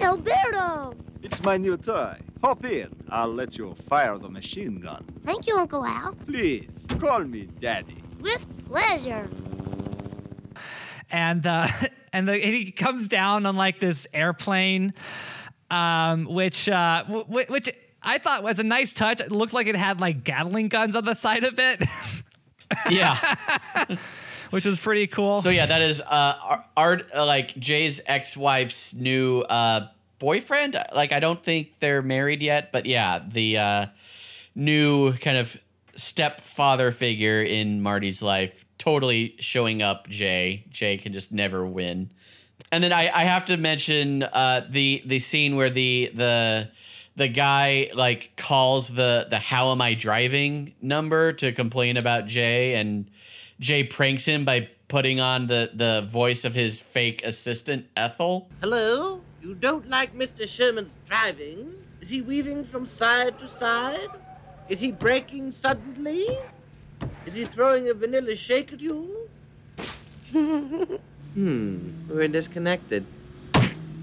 Alberto! 0.00 0.94
It's 1.26 1.42
my 1.42 1.56
new 1.56 1.76
toy. 1.76 2.16
Hop 2.40 2.64
in. 2.64 2.88
I'll 3.08 3.34
let 3.34 3.58
you 3.58 3.74
fire 3.88 4.16
the 4.16 4.28
machine 4.28 4.78
gun. 4.80 5.04
Thank 5.24 5.48
you, 5.48 5.56
Uncle 5.58 5.84
Al. 5.84 6.14
Please, 6.24 6.68
call 7.00 7.24
me 7.24 7.48
Daddy. 7.60 7.96
With 8.20 8.46
pleasure. 8.68 9.28
and 11.10 11.44
uh, 11.44 11.66
and, 12.12 12.28
the, 12.28 12.32
and 12.34 12.54
he 12.54 12.70
comes 12.70 13.08
down 13.08 13.44
on 13.44 13.56
like 13.56 13.80
this 13.80 14.06
airplane, 14.14 14.94
um, 15.68 16.26
which 16.26 16.68
uh, 16.68 17.02
w- 17.08 17.24
w- 17.24 17.46
which 17.48 17.70
I 18.02 18.18
thought 18.18 18.44
was 18.44 18.60
a 18.60 18.64
nice 18.64 18.92
touch. 18.92 19.20
It 19.20 19.32
looked 19.32 19.52
like 19.52 19.66
it 19.66 19.74
had 19.74 20.00
like 20.00 20.22
Gatling 20.22 20.68
guns 20.68 20.94
on 20.94 21.04
the 21.04 21.14
side 21.14 21.42
of 21.42 21.58
it, 21.58 21.82
yeah. 22.90 23.34
which 24.50 24.64
was 24.64 24.78
pretty 24.78 25.08
cool. 25.08 25.40
So 25.42 25.50
yeah, 25.50 25.66
that 25.66 25.82
is 25.82 26.00
uh 26.02 26.62
art 26.76 27.10
uh, 27.12 27.26
like 27.26 27.56
Jay's 27.58 28.00
ex-wife's 28.06 28.94
new 28.94 29.40
uh 29.40 29.88
boyfriend. 30.18 30.76
Like 30.94 31.12
I 31.12 31.20
don't 31.20 31.42
think 31.42 31.78
they're 31.80 32.02
married 32.02 32.42
yet, 32.42 32.72
but 32.72 32.86
yeah, 32.86 33.20
the 33.26 33.58
uh 33.58 33.86
new 34.54 35.12
kind 35.14 35.36
of 35.36 35.56
stepfather 35.94 36.92
figure 36.92 37.42
in 37.42 37.82
Marty's 37.82 38.22
life 38.22 38.64
totally 38.78 39.34
showing 39.38 39.82
up 39.82 40.08
Jay. 40.08 40.64
Jay 40.70 40.96
can 40.98 41.12
just 41.12 41.32
never 41.32 41.66
win. 41.66 42.10
And 42.72 42.82
then 42.82 42.92
I, 42.92 43.10
I 43.12 43.24
have 43.24 43.46
to 43.46 43.56
mention 43.56 44.22
uh 44.22 44.66
the 44.68 45.02
the 45.06 45.18
scene 45.18 45.56
where 45.56 45.70
the 45.70 46.10
the 46.14 46.70
the 47.16 47.28
guy 47.28 47.90
like 47.94 48.32
calls 48.36 48.90
the 48.90 49.26
the 49.28 49.38
how 49.38 49.72
am 49.72 49.80
I 49.80 49.94
driving 49.94 50.74
number 50.80 51.32
to 51.34 51.52
complain 51.52 51.96
about 51.96 52.26
Jay 52.26 52.74
and 52.74 53.10
Jay 53.58 53.84
pranks 53.84 54.26
him 54.26 54.44
by 54.44 54.68
putting 54.88 55.20
on 55.20 55.46
the 55.46 55.70
the 55.74 56.06
voice 56.08 56.44
of 56.44 56.54
his 56.54 56.80
fake 56.80 57.24
assistant 57.24 57.86
Ethel. 57.96 58.48
Hello? 58.60 59.22
You 59.46 59.54
don't 59.54 59.88
like 59.88 60.12
Mr. 60.12 60.48
Sherman's 60.48 60.92
driving? 61.06 61.72
Is 62.00 62.08
he 62.08 62.20
weaving 62.20 62.64
from 62.64 62.84
side 62.84 63.38
to 63.38 63.46
side? 63.46 64.08
Is 64.68 64.80
he 64.80 64.90
braking 64.90 65.52
suddenly? 65.52 66.26
Is 67.26 67.34
he 67.34 67.44
throwing 67.44 67.88
a 67.88 67.94
vanilla 67.94 68.34
shake 68.34 68.72
at 68.72 68.80
you? 68.80 69.28
Hmm, 71.36 71.90
we're 72.08 72.28
disconnected. 72.28 73.04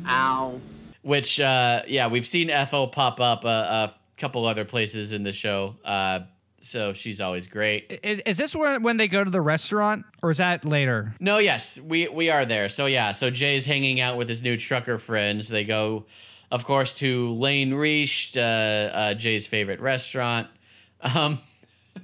Ow. 0.08 0.62
Which 1.02 1.40
uh 1.40 1.82
yeah, 1.88 2.08
we've 2.08 2.28
seen 2.28 2.52
Ethel 2.52 2.88
pop 2.88 3.20
up 3.20 3.44
a, 3.44 3.48
a 3.48 3.94
couple 4.20 4.46
other 4.46 4.66
places 4.66 5.12
in 5.12 5.24
the 5.24 5.32
show. 5.32 5.76
Uh 5.84 6.20
so 6.64 6.94
she's 6.94 7.20
always 7.20 7.48
great. 7.48 8.00
is, 8.04 8.20
is 8.20 8.38
this 8.38 8.56
when 8.56 8.84
when 8.84 8.98
they 8.98 9.08
go 9.08 9.24
to 9.24 9.30
the 9.30 9.42
restaurant, 9.42 10.06
or 10.22 10.32
is 10.32 10.38
that 10.38 10.64
later? 10.64 11.14
No, 11.20 11.38
yes, 11.38 11.80
we 11.80 12.08
we 12.08 12.30
are 12.30 12.46
there. 12.46 12.70
So 12.70 12.86
yeah, 12.86 13.12
so 13.12 13.30
Jay's 13.30 13.66
hanging 13.66 14.00
out 14.00 14.18
with 14.18 14.30
his 14.30 14.42
new 14.42 14.58
trucker 14.58 14.98
friends. 14.98 15.50
They 15.50 15.66
go, 15.66 16.06
of 16.50 16.66
course, 16.66 16.96
to 16.96 17.34
Lane 17.34 17.74
Reached, 17.74 18.38
uh, 18.38 18.40
uh, 18.40 19.14
Jay's 19.14 19.46
favorite 19.46 19.82
restaurant. 19.82 20.48
Um, 21.02 21.40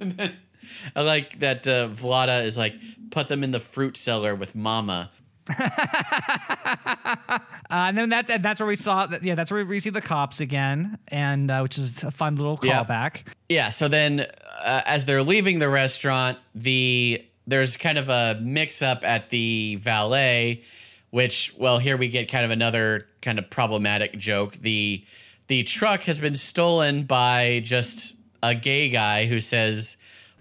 I 0.96 1.00
like 1.00 1.40
that 1.40 1.66
uh, 1.66 1.88
Vlada 1.88 2.44
is 2.44 2.56
like, 2.56 2.74
put 3.10 3.28
them 3.28 3.42
in 3.42 3.50
the 3.50 3.60
fruit 3.60 3.96
cellar 3.96 4.34
with 4.34 4.54
Mama. 4.54 5.10
Uh, 7.72 7.86
and 7.86 7.96
then 7.96 8.08
that 8.08 8.28
and 8.28 8.42
that's 8.44 8.58
where 8.58 8.66
we 8.66 8.74
saw 8.74 9.06
that. 9.06 9.22
Yeah, 9.22 9.36
that's 9.36 9.52
where 9.52 9.64
we 9.64 9.78
see 9.78 9.90
the 9.90 10.00
cops 10.00 10.40
again, 10.40 10.98
and 11.06 11.48
uh, 11.52 11.60
which 11.60 11.78
is 11.78 12.02
a 12.02 12.10
fun 12.10 12.34
little 12.34 12.58
Yeah. 12.64 12.82
callback. 12.82 13.18
Yeah. 13.48 13.68
So 13.68 13.86
then, 13.86 14.26
uh, 14.64 14.82
as 14.86 15.04
they're 15.04 15.22
leaving 15.22 15.60
the 15.60 15.68
restaurant, 15.68 16.38
the 16.52 17.24
there's 17.46 17.76
kind 17.76 17.96
of 17.96 18.08
a 18.08 18.40
mix 18.42 18.82
up 18.82 19.04
at 19.04 19.30
the 19.30 19.76
valet, 19.76 20.62
which 21.10 21.54
well, 21.58 21.78
here 21.78 21.96
we 21.96 22.08
get 22.08 22.28
kind 22.28 22.44
of 22.44 22.50
another 22.50 23.06
kind 23.22 23.38
of 23.38 23.48
problematic 23.50 24.18
joke. 24.18 24.54
The 24.56 25.04
the 25.46 25.62
truck 25.62 26.02
has 26.02 26.20
been 26.20 26.34
stolen 26.34 27.04
by 27.04 27.60
just 27.62 28.16
a 28.42 28.56
gay 28.56 28.88
guy 28.88 29.26
who 29.26 29.38
says, 29.38 29.96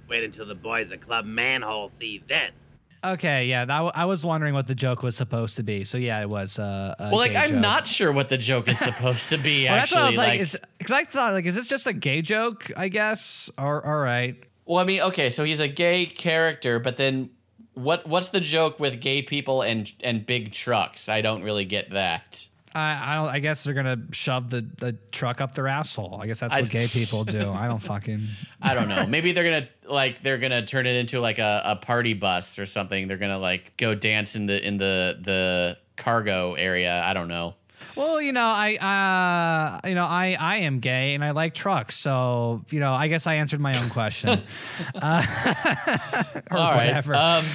Wait 0.08 0.24
until 0.24 0.48
the 0.48 0.56
boys 0.56 0.92
at 0.92 1.02
Club 1.02 1.26
Manhole 1.26 1.92
see 2.00 2.24
this. 2.28 2.56
Okay, 3.04 3.48
yeah, 3.48 3.64
that 3.66 3.76
w- 3.78 3.92
I 3.96 4.06
was 4.06 4.26
wondering 4.26 4.54
what 4.54 4.68
the 4.68 4.76
joke 4.76 5.04
was 5.04 5.16
supposed 5.16 5.56
to 5.56 5.64
be. 5.64 5.84
So 5.86 5.98
yeah, 5.98 6.22
it 6.22 6.30
was. 6.30 6.60
Uh, 6.60 6.96
a 7.00 7.10
"Well, 7.10 7.18
like 7.20 7.36
I'm 7.36 7.52
joke. 7.52 7.60
not 7.60 7.88
sure 7.88 8.12
what 8.12 8.28
the 8.30 8.38
joke 8.38 8.68
is 8.68 8.78
supposed 8.90 9.30
to 9.30 9.38
be." 9.38 9.66
Well, 9.66 9.76
that's 9.76 9.94
actually, 9.94 10.18
what 10.18 10.28
I 10.28 10.40
was 10.42 10.54
like, 10.54 10.62
like 10.62 10.78
because 10.80 10.92
I 10.92 11.04
thought 11.06 11.34
like, 11.34 11.46
is 11.46 11.56
this 11.56 11.70
just 11.70 11.88
a 11.88 11.94
gay 11.94 12.22
joke? 12.22 12.70
I 12.76 12.90
guess. 12.90 13.50
Or 13.58 13.86
all 13.86 14.00
right. 14.00 14.36
Well, 14.66 14.80
I 14.80 14.84
mean, 14.84 15.02
okay, 15.02 15.30
so 15.30 15.44
he's 15.46 15.60
a 15.62 15.68
gay 15.68 16.06
character, 16.06 16.80
but 16.80 16.98
then 16.98 17.30
what 17.74 18.06
what's 18.06 18.30
the 18.30 18.42
joke 18.42 18.80
with 18.80 19.00
gay 19.00 19.22
people 19.22 19.62
and 19.62 19.92
and 20.04 20.26
big 20.26 20.52
trucks? 20.52 21.08
I 21.08 21.22
don't 21.22 21.42
really 21.44 21.66
get 21.66 21.92
that. 21.92 22.46
I 22.76 23.14
I 23.14 23.16
don't. 23.16 23.28
I 23.30 23.40
guess 23.40 23.64
they're 23.64 23.74
gonna 23.74 23.98
shove 24.12 24.50
the, 24.50 24.62
the 24.78 24.94
truck 25.12 25.42
up 25.42 25.56
their 25.56 25.68
asshole. 25.68 26.20
I 26.22 26.28
guess 26.28 26.42
that's 26.42 26.56
I 26.56 26.62
what 26.62 26.70
gay 26.70 26.86
people 26.92 27.24
do. 27.24 27.52
I 27.52 27.68
don't 27.68 27.80
fucking. 27.94 28.28
I 28.62 28.74
don't 28.74 28.90
know. 28.90 29.08
Maybe 29.08 29.32
they're 29.32 29.44
gonna 29.44 29.70
like 29.90 30.24
they're 30.24 30.38
gonna 30.38 30.66
turn 30.66 30.86
it 30.86 30.96
into 30.96 31.20
like 31.20 31.40
a, 31.40 31.62
a 31.66 31.76
party 31.76 32.14
bus 32.14 32.60
or 32.60 32.66
something. 32.66 33.08
They're 33.08 33.18
gonna 33.18 33.40
like 33.40 33.76
go 33.78 33.96
dance 33.96 34.36
in 34.36 34.46
the 34.46 34.66
in 34.66 34.78
the 34.78 35.18
the 35.22 35.78
cargo 35.98 36.54
area. 36.54 37.02
I 37.04 37.14
don't 37.14 37.28
know. 37.28 37.56
Well, 37.96 38.22
you 38.22 38.32
know, 38.32 38.42
I 38.46 39.80
uh, 39.84 39.88
you 39.88 39.96
know, 39.96 40.06
I 40.06 40.38
I 40.40 40.58
am 40.58 40.80
gay 40.80 41.16
and 41.16 41.24
I 41.24 41.32
like 41.32 41.54
trucks, 41.54 41.96
so 41.96 42.64
you 42.70 42.80
know, 42.80 42.94
I 42.94 43.08
guess 43.08 43.28
I 43.28 43.36
answered 43.36 43.60
my 43.60 43.78
own 43.82 43.90
question. 43.90 44.30
uh, 44.96 45.26
or 46.52 46.58
All 46.58 46.72
right. 46.74 46.88
whatever. 46.88 47.16
Um, 47.16 47.46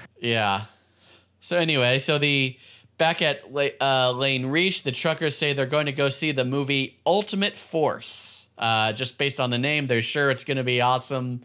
yeah. 0.20 0.64
So 1.40 1.56
anyway, 1.56 1.98
so 1.98 2.18
the 2.18 2.58
back 2.98 3.22
at 3.22 3.42
uh, 3.80 4.10
Lane 4.12 4.46
Reach, 4.46 4.82
the 4.82 4.92
truckers 4.92 5.36
say 5.36 5.52
they're 5.52 5.66
going 5.66 5.86
to 5.86 5.92
go 5.92 6.08
see 6.08 6.32
the 6.32 6.44
movie 6.44 6.98
Ultimate 7.06 7.54
Force. 7.54 8.45
Uh, 8.58 8.92
just 8.92 9.18
based 9.18 9.40
on 9.40 9.50
the 9.50 9.58
name, 9.58 9.86
they're 9.86 10.02
sure 10.02 10.30
it's 10.30 10.44
going 10.44 10.56
to 10.56 10.64
be 10.64 10.80
awesome. 10.80 11.42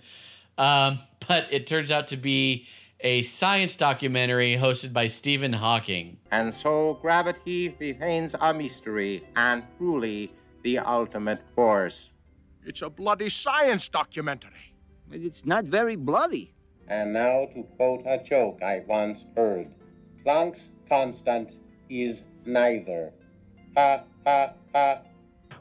Um, 0.58 1.00
but 1.28 1.48
it 1.52 1.68
turns 1.68 1.92
out 1.92 2.08
to 2.10 2.18
be 2.18 2.68
a 3.00 3.22
science 3.24 3.76
documentary 3.76 4.56
hosted 4.56 4.94
by 4.94 5.08
Stephen 5.08 5.54
Hawking. 5.54 6.18
And 6.32 6.54
so 6.54 7.00
gravity 7.02 7.76
remains 7.80 8.36
a 8.40 8.54
mystery 8.54 9.24
and 9.36 9.64
truly 9.78 10.32
the 10.64 10.80
ultimate 10.80 11.42
force. 11.56 12.12
It's 12.64 12.82
a 12.82 12.90
bloody 12.90 13.30
science 13.30 13.90
documentary. 13.90 14.76
But 15.10 15.20
it's 15.20 15.46
not 15.46 15.66
very 15.66 15.96
bloody. 15.96 16.54
And 16.88 17.14
now 17.14 17.48
to 17.54 17.64
quote 17.76 18.04
a 18.06 18.24
joke 18.24 18.62
I 18.62 18.84
once 18.88 19.26
heard 19.36 19.68
Planck's 20.24 20.70
constant 20.88 21.54
is 21.90 22.24
neither. 22.46 23.12
Ha 23.76 24.04
ha 24.26 24.54
ha. 24.74 25.02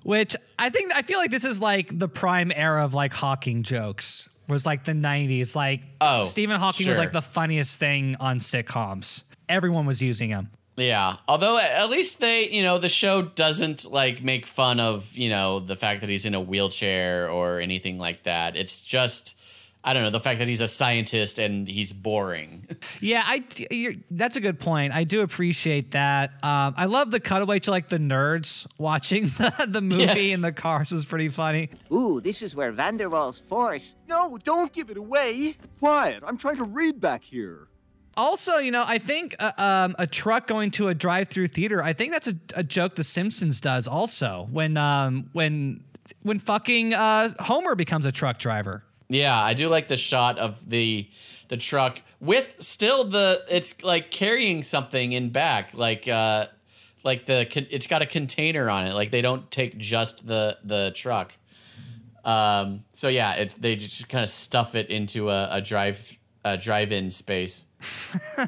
Which 0.02 0.36
I 0.59 0.70
think 0.70 0.94
I 0.94 1.02
feel 1.02 1.18
like 1.18 1.31
this 1.31 1.44
is 1.44 1.60
like 1.60 1.98
the 1.98 2.09
prime 2.09 2.52
era 2.55 2.85
of 2.85 2.94
like 2.94 3.12
Hawking 3.12 3.62
jokes. 3.62 4.28
Was 4.48 4.66
like 4.66 4.85
the 4.85 4.93
'90s. 4.93 5.55
Like 5.55 5.82
Oh, 6.01 6.24
Stephen 6.24 6.59
Hawking 6.59 6.89
was 6.89 6.98
like 6.98 7.12
the 7.12 7.22
funniest 7.22 7.78
thing 7.78 8.16
on 8.18 8.39
sitcoms. 8.39 9.22
Everyone 9.48 9.86
was 9.86 10.02
using 10.02 10.31
him. 10.31 10.51
Yeah. 10.77 11.16
Although 11.28 11.59
at 11.59 11.90
least 11.90 12.20
they, 12.20 12.48
you 12.48 12.62
know, 12.62 12.78
the 12.78 12.89
show 12.89 13.22
doesn't 13.22 13.90
like 13.90 14.22
make 14.22 14.47
fun 14.47 14.81
of, 14.81 15.14
you 15.16 15.28
know, 15.28 15.60
the 15.60 15.77
fact 15.77 16.01
that 16.01 16.10
he's 16.10 16.24
in 16.24 16.35
a 16.35 16.40
wheelchair 16.40 17.28
or 17.31 17.60
anything 17.60 17.98
like 17.98 18.22
that. 18.22 18.56
It's 18.56 18.81
just 18.81 19.36
I 19.82 19.94
don't 19.94 20.02
know, 20.02 20.11
the 20.11 20.20
fact 20.20 20.40
that 20.40 20.48
he's 20.48 20.61
a 20.61 20.69
scientist 20.69 21.39
and 21.39 21.66
he's 21.69 21.93
boring. 21.93 22.66
Yeah, 23.01 23.23
I 23.24 23.44
you're, 23.70 23.94
that's 24.11 24.36
a 24.36 24.40
good 24.40 24.59
point. 24.61 24.93
I 24.94 25.05
do 25.05 25.23
appreciate 25.23 25.93
that. 25.93 26.32
Um, 26.43 26.74
I 26.77 26.85
love 26.86 27.11
the 27.11 27.20
cutaway 27.20 27.59
to 27.61 27.70
like 27.70 27.89
the 27.89 27.98
nerds 27.98 28.66
watching 28.78 29.28
the, 29.39 29.66
the 29.69 29.81
movie 29.81 30.02
Yes. 30.05 30.35
in 30.35 30.40
the 30.43 30.52
cars 30.52 30.93
is 30.93 31.05
pretty 31.07 31.28
funny. 31.31 31.70
Ooh, 31.93 32.20
this 32.20 32.43
is 32.43 32.55
where 32.55 32.73
Van 32.73 32.97
der 32.98 33.09
Waals 33.09 33.40
force. 33.48 33.97
No, 34.09 34.39
don't 34.44 34.70
give 34.73 34.90
it 34.90 34.97
away. 34.98 35.57
Quiet. 35.78 36.23
I'm 36.27 36.36
trying 36.36 36.57
to 36.57 36.65
read 36.65 37.01
back 37.01 37.23
here. 37.24 37.69
Also, 38.16 38.57
you 38.59 38.70
know, 38.70 38.85
I 38.86 38.98
think 38.98 39.35
uh, 39.39 39.52
um, 39.57 39.94
a 39.98 40.07
truck 40.07 40.47
going 40.47 40.70
to 40.73 40.89
a 40.89 40.94
drive-through 40.94 41.48
theater. 41.48 41.82
I 41.82 41.93
think 41.94 42.12
that's 42.12 42.28
a, 42.28 42.35
a 42.57 42.62
joke 42.62 42.97
The 42.97 43.05
Simpsons 43.05 43.61
does 43.61 43.86
also 43.89 44.47
when 44.51 44.77
um, 44.77 45.31
when 45.32 45.85
when 46.23 46.39
fucking 46.39 46.93
uh, 46.93 47.32
Homer 47.40 47.74
becomes 47.74 48.05
a 48.05 48.12
truck 48.12 48.39
driver. 48.39 48.85
Yeah, 49.11 49.39
I 49.39 49.55
do 49.55 49.69
like 49.69 49.89
the 49.89 49.97
shot 49.97 50.39
of 50.39 50.69
the 50.69 51.09
the 51.49 51.57
truck 51.57 52.01
with 52.20 52.55
still 52.61 53.05
the 53.05 53.45
it's 53.51 53.82
like 53.82 54.11
carrying 54.11 54.62
something 54.62 55.11
in 55.12 55.31
back 55.31 55.74
like 55.74 56.07
uh 56.07 56.47
like 57.03 57.27
the 57.27 57.41
it's 57.74 57.89
got 57.89 58.03
a 58.03 58.07
container 58.07 58.70
on 58.70 58.87
it 58.87 58.95
like 58.95 59.11
they 59.11 59.20
don't 59.20 59.51
take 59.51 59.77
just 59.77 60.24
the 60.28 60.57
the 60.62 60.93
truck 60.95 61.32
um 62.24 62.85
so 62.93 63.09
yeah 63.09 63.35
it's 63.35 63.55
they 63.55 63.74
just 63.74 64.09
kind 64.09 64.23
of 64.23 64.28
stuff 64.28 64.77
it 64.77 64.91
into 64.91 65.28
a, 65.28 65.49
a 65.51 65.61
drive 65.61 66.16
a 66.45 66.57
drive-in 66.57 67.11
space 67.11 67.66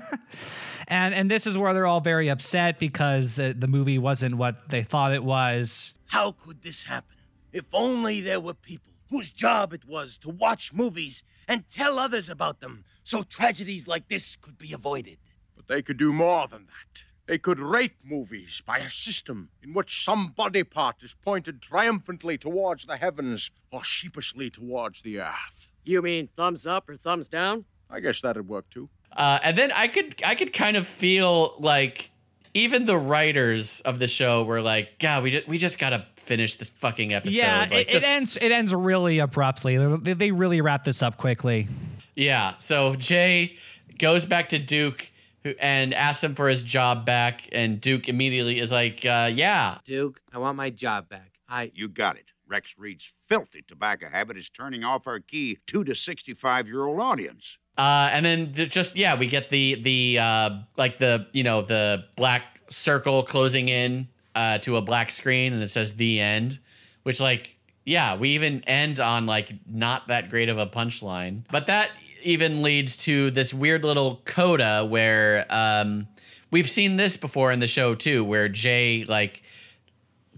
And 0.88 1.14
and 1.14 1.30
this 1.30 1.46
is 1.46 1.56
where 1.56 1.72
they're 1.72 1.86
all 1.86 2.00
very 2.02 2.28
upset 2.28 2.78
because 2.78 3.38
uh, 3.38 3.54
the 3.56 3.66
movie 3.68 3.98
wasn't 3.98 4.34
what 4.34 4.68
they 4.68 4.82
thought 4.82 5.12
it 5.12 5.24
was. 5.24 5.94
How 6.06 6.32
could 6.32 6.62
this 6.62 6.82
happen? 6.82 7.16
If 7.50 7.64
only 7.72 8.20
there 8.20 8.40
were 8.40 8.52
people 8.52 8.91
whose 9.12 9.30
job 9.30 9.74
it 9.74 9.84
was 9.84 10.16
to 10.16 10.30
watch 10.30 10.72
movies 10.72 11.22
and 11.46 11.68
tell 11.68 11.98
others 11.98 12.30
about 12.30 12.60
them 12.60 12.82
so 13.04 13.22
tragedies 13.22 13.86
like 13.86 14.08
this 14.08 14.36
could 14.40 14.56
be 14.56 14.72
avoided. 14.72 15.18
But 15.54 15.68
they 15.68 15.82
could 15.82 15.98
do 15.98 16.14
more 16.14 16.48
than 16.48 16.66
that. 16.66 17.02
They 17.26 17.36
could 17.36 17.60
rate 17.60 17.96
movies 18.02 18.62
by 18.64 18.78
a 18.78 18.90
system 18.90 19.50
in 19.62 19.74
which 19.74 20.02
some 20.02 20.28
body 20.28 20.64
part 20.64 20.96
is 21.02 21.14
pointed 21.22 21.60
triumphantly 21.60 22.38
towards 22.38 22.86
the 22.86 22.96
heavens 22.96 23.50
or 23.70 23.84
sheepishly 23.84 24.48
towards 24.48 25.02
the 25.02 25.20
earth. 25.20 25.70
You 25.84 26.00
mean 26.00 26.30
thumbs 26.34 26.66
up 26.66 26.88
or 26.88 26.96
thumbs 26.96 27.28
down? 27.28 27.66
I 27.90 28.00
guess 28.00 28.22
that'd 28.22 28.48
work 28.48 28.70
too. 28.70 28.88
Uh, 29.14 29.38
and 29.42 29.58
then 29.58 29.72
I 29.72 29.88
could 29.88 30.14
I 30.24 30.34
could 30.34 30.54
kind 30.54 30.76
of 30.76 30.86
feel 30.86 31.54
like 31.58 32.11
even 32.54 32.84
the 32.86 32.96
writers 32.98 33.80
of 33.82 33.98
the 33.98 34.06
show 34.06 34.44
were 34.44 34.60
like, 34.60 34.98
God, 34.98 35.22
we 35.22 35.30
just 35.30 35.48
we 35.48 35.58
just 35.58 35.78
gotta 35.78 36.06
finish 36.16 36.54
this 36.56 36.70
fucking 36.70 37.12
episode. 37.14 37.36
yeah, 37.36 37.60
like, 37.60 37.72
it, 37.72 37.88
just- 37.88 38.06
it 38.06 38.08
ends 38.10 38.36
it 38.36 38.52
ends 38.52 38.74
really 38.74 39.18
abruptly. 39.18 39.76
They, 39.96 40.12
they 40.14 40.30
really 40.30 40.60
wrap 40.60 40.84
this 40.84 41.02
up 41.02 41.16
quickly. 41.16 41.68
Yeah. 42.14 42.56
So 42.58 42.94
Jay 42.96 43.56
goes 43.98 44.24
back 44.24 44.50
to 44.50 44.58
Duke 44.58 45.10
and 45.58 45.92
asks 45.94 46.22
him 46.22 46.34
for 46.36 46.48
his 46.48 46.62
job 46.62 47.04
back, 47.04 47.48
and 47.52 47.80
Duke 47.80 48.08
immediately 48.08 48.60
is 48.60 48.70
like, 48.70 49.04
uh, 49.04 49.30
"Yeah, 49.34 49.78
Duke, 49.84 50.20
I 50.32 50.38
want 50.38 50.56
my 50.56 50.70
job 50.70 51.08
back. 51.08 51.32
I 51.48 51.72
You 51.74 51.88
got 51.88 52.16
it. 52.16 52.26
Rex 52.46 52.74
Reed's 52.76 53.10
filthy 53.28 53.62
tobacco 53.66 54.08
habit 54.10 54.36
is 54.36 54.50
turning 54.50 54.84
off 54.84 55.06
our 55.06 55.18
key 55.20 55.58
two 55.66 55.84
to 55.84 55.94
65 55.94 56.66
year 56.68 56.84
old 56.84 57.00
audience. 57.00 57.56
Uh, 57.78 58.10
and 58.12 58.24
then 58.24 58.52
just 58.52 58.96
yeah, 58.96 59.18
we 59.18 59.26
get 59.26 59.50
the 59.50 59.76
the 59.76 60.18
uh, 60.18 60.50
like 60.76 60.98
the 60.98 61.26
you 61.32 61.42
know 61.42 61.62
the 61.62 62.04
black 62.16 62.60
circle 62.68 63.22
closing 63.22 63.68
in 63.68 64.08
uh, 64.34 64.58
to 64.58 64.76
a 64.76 64.82
black 64.82 65.10
screen, 65.10 65.52
and 65.52 65.62
it 65.62 65.68
says 65.68 65.94
the 65.94 66.20
end, 66.20 66.58
which 67.02 67.20
like 67.20 67.56
yeah, 67.84 68.16
we 68.16 68.30
even 68.30 68.62
end 68.64 69.00
on 69.00 69.26
like 69.26 69.52
not 69.66 70.08
that 70.08 70.28
great 70.28 70.48
of 70.48 70.58
a 70.58 70.66
punchline, 70.66 71.42
but 71.50 71.66
that 71.66 71.90
even 72.22 72.62
leads 72.62 72.96
to 72.96 73.30
this 73.30 73.52
weird 73.52 73.84
little 73.84 74.20
coda 74.24 74.86
where 74.88 75.44
um, 75.50 76.06
we've 76.50 76.70
seen 76.70 76.96
this 76.96 77.16
before 77.16 77.50
in 77.50 77.58
the 77.58 77.66
show 77.66 77.94
too, 77.94 78.22
where 78.22 78.48
Jay 78.48 79.04
like 79.08 79.42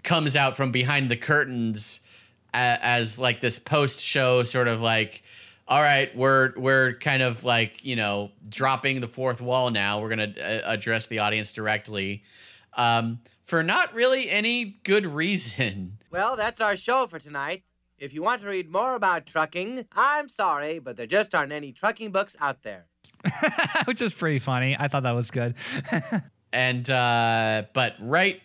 comes 0.02 0.36
out 0.36 0.56
from 0.56 0.70
behind 0.70 1.10
the 1.10 1.16
curtains 1.16 2.00
a- 2.54 2.78
as 2.80 3.18
like 3.18 3.40
this 3.40 3.58
post 3.58 4.00
show 4.00 4.42
sort 4.44 4.68
of 4.68 4.80
like 4.80 5.22
all 5.66 5.80
right 5.80 6.14
we're 6.16 6.52
we're 6.56 6.92
kind 6.94 7.22
of 7.22 7.44
like 7.44 7.84
you 7.84 7.96
know 7.96 8.30
dropping 8.48 9.00
the 9.00 9.08
fourth 9.08 9.40
wall 9.40 9.70
now 9.70 10.00
we're 10.00 10.14
going 10.14 10.34
to 10.34 10.40
uh, 10.40 10.72
address 10.72 11.06
the 11.06 11.18
audience 11.18 11.52
directly 11.52 12.22
um 12.74 13.18
for 13.44 13.62
not 13.62 13.92
really 13.94 14.28
any 14.30 14.76
good 14.84 15.06
reason 15.06 15.98
Well, 16.14 16.36
that's 16.36 16.60
our 16.60 16.76
show 16.76 17.08
for 17.08 17.18
tonight. 17.18 17.64
If 17.98 18.14
you 18.14 18.22
want 18.22 18.40
to 18.42 18.46
read 18.46 18.70
more 18.70 18.94
about 18.94 19.26
trucking, 19.26 19.84
I'm 19.90 20.28
sorry, 20.28 20.78
but 20.78 20.96
there 20.96 21.08
just 21.08 21.34
aren't 21.34 21.50
any 21.50 21.72
trucking 21.72 22.12
books 22.12 22.36
out 22.40 22.62
there. 22.62 22.86
which 23.86 24.00
is 24.00 24.14
pretty 24.14 24.38
funny. 24.38 24.76
I 24.78 24.86
thought 24.86 25.02
that 25.02 25.16
was 25.16 25.32
good. 25.32 25.56
and 26.52 26.88
uh 26.88 27.64
but 27.72 27.94
right 27.98 28.40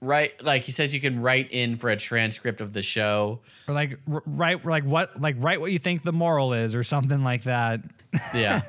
right 0.00 0.42
like 0.42 0.62
he 0.62 0.72
says 0.72 0.92
you 0.92 1.00
can 1.00 1.20
write 1.20 1.50
in 1.52 1.76
for 1.76 1.88
a 1.88 1.96
transcript 1.96 2.60
of 2.60 2.72
the 2.72 2.82
show 2.82 3.40
or 3.66 3.74
like 3.74 3.98
r- 4.12 4.22
write 4.26 4.64
like 4.64 4.84
what 4.84 5.20
like 5.20 5.36
write 5.38 5.60
what 5.60 5.72
you 5.72 5.78
think 5.78 6.02
the 6.02 6.12
moral 6.12 6.52
is 6.52 6.74
or 6.74 6.82
something 6.82 7.22
like 7.24 7.42
that. 7.44 7.80
yeah 8.34 8.60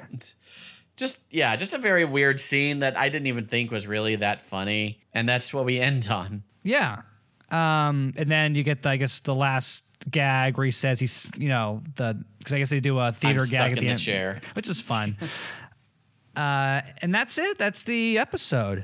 just 0.97 1.21
yeah, 1.29 1.55
just 1.55 1.73
a 1.73 1.77
very 1.77 2.03
weird 2.03 2.41
scene 2.41 2.79
that 2.79 2.97
I 2.97 3.09
didn't 3.09 3.27
even 3.27 3.45
think 3.45 3.71
was 3.71 3.87
really 3.87 4.15
that 4.17 4.41
funny, 4.41 4.99
and 5.13 5.29
that's 5.29 5.53
what 5.53 5.63
we 5.63 5.79
end 5.79 6.09
on. 6.09 6.43
Yeah. 6.63 7.03
Um, 7.49 8.13
and 8.17 8.29
then 8.29 8.55
you 8.55 8.63
get, 8.63 8.83
the, 8.83 8.89
I 8.89 8.97
guess, 8.97 9.21
the 9.21 9.33
last 9.33 9.85
gag 10.11 10.57
where 10.57 10.65
he 10.65 10.71
says 10.71 10.99
he's, 10.99 11.31
you 11.37 11.47
know, 11.47 11.81
the 11.95 12.21
because 12.39 12.51
I 12.51 12.57
guess 12.57 12.71
they 12.71 12.81
do 12.81 12.97
a 12.97 13.13
theater 13.13 13.41
I'm 13.43 13.49
gag 13.49 13.71
at 13.71 13.75
the, 13.75 13.85
the 13.85 13.91
end, 13.91 13.99
chair. 13.99 14.41
which 14.53 14.67
is 14.67 14.81
fun. 14.81 15.15
uh, 16.35 16.81
and 17.01 17.13
that's 17.13 17.37
it. 17.37 17.57
That's 17.57 17.83
the 17.83 18.17
episode. 18.17 18.83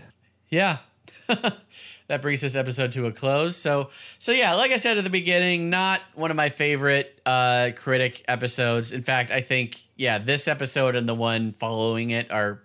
Yeah. 0.49 0.77
That 2.07 2.21
brings 2.21 2.41
this 2.41 2.55
episode 2.55 2.91
to 2.93 3.05
a 3.05 3.11
close. 3.11 3.55
So 3.55 3.89
so 4.19 4.31
yeah, 4.31 4.53
like 4.53 4.71
I 4.71 4.77
said 4.77 4.97
at 4.97 5.03
the 5.03 5.09
beginning, 5.09 5.69
not 5.69 6.01
one 6.15 6.31
of 6.31 6.37
my 6.37 6.49
favorite 6.49 7.19
uh 7.25 7.71
critic 7.75 8.23
episodes. 8.27 8.93
In 8.93 9.01
fact, 9.01 9.31
I 9.31 9.41
think 9.41 9.83
yeah, 9.95 10.17
this 10.17 10.47
episode 10.47 10.95
and 10.95 11.07
the 11.07 11.15
one 11.15 11.53
following 11.59 12.11
it 12.11 12.31
are 12.31 12.61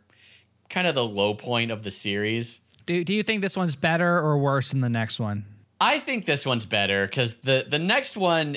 kind 0.69 0.86
of 0.86 0.94
the 0.94 1.05
low 1.05 1.35
point 1.35 1.70
of 1.70 1.82
the 1.82 1.90
series. 1.90 2.60
Do 2.86 3.05
Do 3.05 3.15
you 3.15 3.23
think 3.23 3.43
this 3.43 3.56
one's 3.56 3.77
better 3.77 4.19
or 4.19 4.39
worse 4.39 4.70
than 4.70 4.81
the 4.81 4.90
next 4.90 5.20
one? 5.20 5.44
I 5.81 5.98
think 6.01 6.24
this 6.24 6.44
one's 6.44 6.66
better 6.66 7.06
because 7.06 7.36
the 7.36 7.66
the 7.69 7.78
next 7.78 8.16
one 8.16 8.56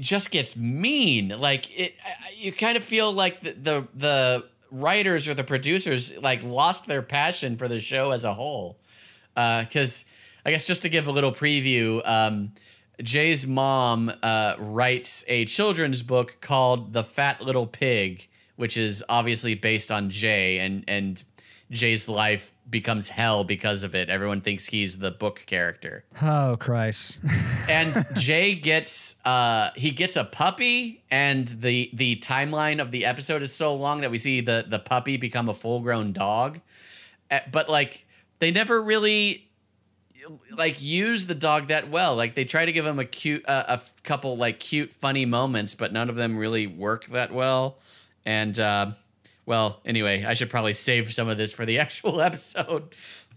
just 0.00 0.30
gets 0.30 0.56
mean. 0.56 1.28
Like 1.28 1.78
it, 1.78 1.94
you 2.34 2.52
kind 2.52 2.76
of 2.76 2.84
feel 2.84 3.12
like 3.12 3.40
the, 3.42 3.52
the 3.52 3.88
the 3.94 4.44
writers 4.70 5.28
or 5.28 5.34
the 5.34 5.44
producers 5.44 6.16
like 6.18 6.42
lost 6.42 6.86
their 6.86 7.02
passion 7.02 7.56
for 7.56 7.68
the 7.68 7.80
show 7.80 8.10
as 8.10 8.24
a 8.24 8.34
whole. 8.34 8.78
Because 9.36 10.04
I 10.44 10.50
guess 10.50 10.66
just 10.66 10.82
to 10.82 10.88
give 10.88 11.06
a 11.06 11.12
little 11.12 11.32
preview, 11.32 12.04
um, 12.08 12.52
Jay's 13.02 13.46
mom 13.46 14.10
uh, 14.22 14.56
writes 14.58 15.24
a 15.28 15.44
children's 15.44 16.02
book 16.02 16.38
called 16.40 16.92
The 16.94 17.04
Fat 17.04 17.40
Little 17.42 17.66
Pig, 17.66 18.26
which 18.56 18.76
is 18.76 19.04
obviously 19.08 19.54
based 19.54 19.92
on 19.92 20.08
Jay, 20.10 20.58
and 20.58 20.82
and 20.88 21.22
Jay's 21.70 22.08
life 22.08 22.54
becomes 22.70 23.08
hell 23.10 23.44
because 23.44 23.82
of 23.82 23.94
it. 23.94 24.08
Everyone 24.08 24.40
thinks 24.40 24.66
he's 24.66 24.98
the 24.98 25.10
book 25.10 25.42
character 25.46 26.04
Oh 26.22 26.56
Christ! 26.58 27.20
and 27.68 27.94
Jay 28.14 28.54
gets 28.54 29.16
uh 29.24 29.70
he 29.76 29.90
gets 29.90 30.16
a 30.16 30.24
puppy 30.24 31.04
and 31.10 31.46
the 31.48 31.90
the 31.92 32.16
timeline 32.16 32.80
of 32.80 32.90
the 32.92 33.04
episode 33.04 33.42
is 33.42 33.52
so 33.52 33.74
long 33.74 34.00
that 34.00 34.10
we 34.10 34.18
see 34.18 34.40
the 34.40 34.64
the 34.66 34.78
puppy 34.78 35.16
become 35.18 35.48
a 35.48 35.54
full 35.54 35.80
grown 35.80 36.12
dog 36.12 36.60
Uh, 37.30 37.40
but 37.52 37.68
like 37.68 38.05
they 38.38 38.50
never 38.50 38.80
really 38.82 39.48
like 40.56 40.82
use 40.82 41.26
the 41.26 41.34
dog 41.34 41.68
that 41.68 41.90
well. 41.90 42.16
Like 42.16 42.34
they 42.34 42.44
try 42.44 42.64
to 42.64 42.72
give 42.72 42.84
him 42.84 42.98
a 42.98 43.04
cute 43.04 43.44
uh, 43.48 43.64
a 43.68 43.80
couple 44.02 44.36
like 44.36 44.60
cute 44.60 44.92
funny 44.92 45.24
moments 45.24 45.74
but 45.74 45.92
none 45.92 46.08
of 46.10 46.16
them 46.16 46.36
really 46.36 46.66
work 46.66 47.06
that 47.06 47.32
well. 47.32 47.78
And 48.24 48.58
uh 48.58 48.92
well 49.46 49.80
anyway 49.84 50.24
i 50.24 50.34
should 50.34 50.50
probably 50.50 50.72
save 50.72 51.14
some 51.14 51.28
of 51.28 51.38
this 51.38 51.52
for 51.52 51.64
the 51.64 51.78
actual 51.86 52.20
episode 52.20 52.94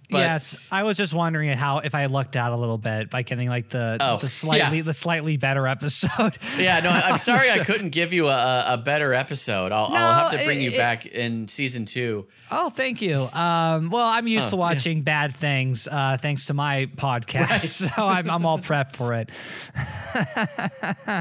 but 0.09 0.17
yes, 0.19 0.55
I 0.71 0.83
was 0.83 0.97
just 0.97 1.13
wondering 1.13 1.49
how 1.57 1.79
if 1.79 1.93
I 1.95 2.05
lucked 2.07 2.35
out 2.35 2.51
a 2.51 2.57
little 2.57 2.77
bit 2.77 3.09
by 3.09 3.21
getting 3.21 3.47
like 3.49 3.69
the 3.69 3.97
Oh, 3.99 4.17
the 4.17 4.29
slightly 4.29 4.77
yeah. 4.77 4.83
the 4.83 4.93
slightly 4.93 5.37
better 5.37 5.67
episode. 5.67 6.37
Yeah, 6.57 6.79
no, 6.81 6.89
I'm 6.89 7.17
sorry 7.19 7.49
I 7.51 7.63
couldn't 7.63 7.89
give 7.91 8.11
you 8.11 8.27
a, 8.27 8.65
a 8.73 8.77
better 8.77 9.13
episode. 9.13 9.71
I'll, 9.71 9.85
I'll 9.93 10.29
have 10.29 10.39
to 10.39 10.45
bring 10.45 10.57
No, 10.57 10.63
you 10.65 10.71
it- 10.71 10.77
back 10.77 11.05
in 11.05 11.47
season 11.47 11.85
two. 11.85 12.27
Oh, 12.51 12.69
thank 12.69 13.01
you. 13.01 13.29
Um, 13.33 13.89
well, 13.91 14.07
I'm 14.07 14.27
used 14.27 14.47
Oh, 14.47 14.49
to 14.51 14.55
yeah. 14.55 14.59
watching 14.59 15.01
bad 15.03 15.35
things 15.35 15.87
uh, 15.87 16.17
thanks 16.19 16.47
to 16.47 16.53
my 16.53 16.87
podcast, 16.95 17.49
Right. 17.49 17.61
so 17.61 17.89
I'm, 17.97 18.29
I'm 18.29 18.45
all 18.45 18.57
prepped 18.59 18.95
for 18.95 19.13
it. 19.13 19.29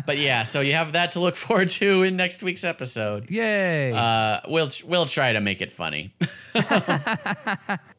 But 0.07 0.19
yeah, 0.19 0.43
so 0.45 0.61
you 0.61 0.73
have 0.75 0.93
that 0.93 1.13
to 1.13 1.21
look 1.21 1.37
forward 1.37 1.69
to 1.71 2.03
in 2.03 2.17
next 2.17 2.43
week's 2.43 2.65
episode. 2.65 3.31
Yay! 3.31 3.93
Uh, 3.93 4.41
we'll 4.49 4.71
we'll 4.87 5.07
try 5.07 5.33
to 5.33 5.41
make 5.41 5.61
it 5.61 5.71
funny. 5.73 6.15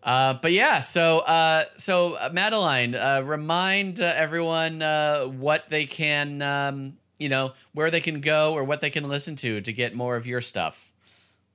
uh, 0.03 0.33
but 0.41 0.51
yeah, 0.51 0.78
so 0.79 1.19
uh, 1.19 1.65
so 1.77 2.15
uh, 2.15 2.29
Madeline, 2.31 2.95
uh, 2.95 3.21
remind 3.25 4.01
uh, 4.01 4.13
everyone 4.15 4.81
uh, 4.81 5.25
what 5.25 5.69
they 5.69 5.85
can, 5.85 6.41
um, 6.41 6.97
you 7.17 7.29
know, 7.29 7.53
where 7.73 7.91
they 7.91 8.01
can 8.01 8.21
go 8.21 8.53
or 8.53 8.63
what 8.63 8.81
they 8.81 8.89
can 8.89 9.07
listen 9.07 9.35
to 9.37 9.61
to 9.61 9.73
get 9.73 9.95
more 9.95 10.15
of 10.15 10.27
your 10.27 10.41
stuff. 10.41 10.91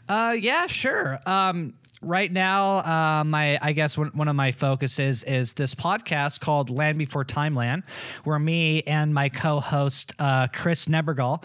Uh, 0.08 0.36
yeah, 0.38 0.66
sure. 0.66 1.18
Um, 1.24 1.74
right 2.02 2.30
now, 2.30 2.76
uh, 2.78 3.24
my 3.24 3.58
I 3.62 3.72
guess 3.72 3.96
one, 3.96 4.28
of 4.28 4.36
my 4.36 4.52
focuses 4.52 5.24
is 5.24 5.54
this 5.54 5.74
podcast 5.74 6.40
called 6.40 6.68
Land 6.68 6.98
Before 6.98 7.24
Timeland, 7.24 7.84
where 8.24 8.38
me 8.38 8.82
and 8.82 9.14
my 9.14 9.30
co-host 9.30 10.12
uh, 10.18 10.48
Chris 10.52 10.86
Nebergal 10.88 11.42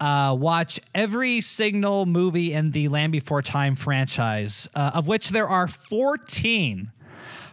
uh, 0.00 0.34
watch 0.36 0.80
every 0.92 1.40
single 1.40 2.04
movie 2.06 2.52
in 2.52 2.72
the 2.72 2.88
Land 2.88 3.12
Before 3.12 3.42
Time 3.42 3.76
franchise, 3.76 4.68
uh, 4.74 4.90
of 4.94 5.06
which 5.06 5.28
there 5.28 5.48
are 5.48 5.68
fourteen. 5.68 6.90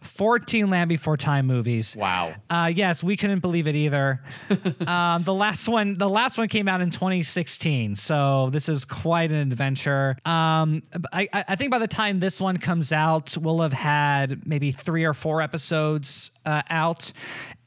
14 0.07 0.69
Land 0.69 0.89
Before 0.89 1.17
Time 1.17 1.45
movies. 1.45 1.95
Wow. 1.95 2.35
Uh, 2.49 2.71
yes, 2.73 3.03
we 3.03 3.17
couldn't 3.17 3.39
believe 3.39 3.67
it 3.67 3.75
either. 3.75 4.21
um, 4.87 5.23
the 5.23 5.33
last 5.33 5.67
one, 5.67 5.97
the 5.97 6.09
last 6.09 6.37
one 6.37 6.47
came 6.47 6.67
out 6.67 6.81
in 6.81 6.89
2016, 6.89 7.95
so 7.95 8.49
this 8.51 8.69
is 8.69 8.85
quite 8.85 9.31
an 9.31 9.37
adventure. 9.37 10.17
Um, 10.25 10.81
I, 11.13 11.27
I 11.33 11.45
I 11.49 11.55
think 11.55 11.71
by 11.71 11.79
the 11.79 11.87
time 11.87 12.19
this 12.19 12.39
one 12.39 12.57
comes 12.57 12.91
out, 12.91 13.37
we'll 13.37 13.61
have 13.61 13.73
had 13.73 14.45
maybe 14.45 14.71
three 14.71 15.05
or 15.05 15.13
four 15.13 15.41
episodes 15.41 16.31
uh, 16.47 16.61
out, 16.69 17.11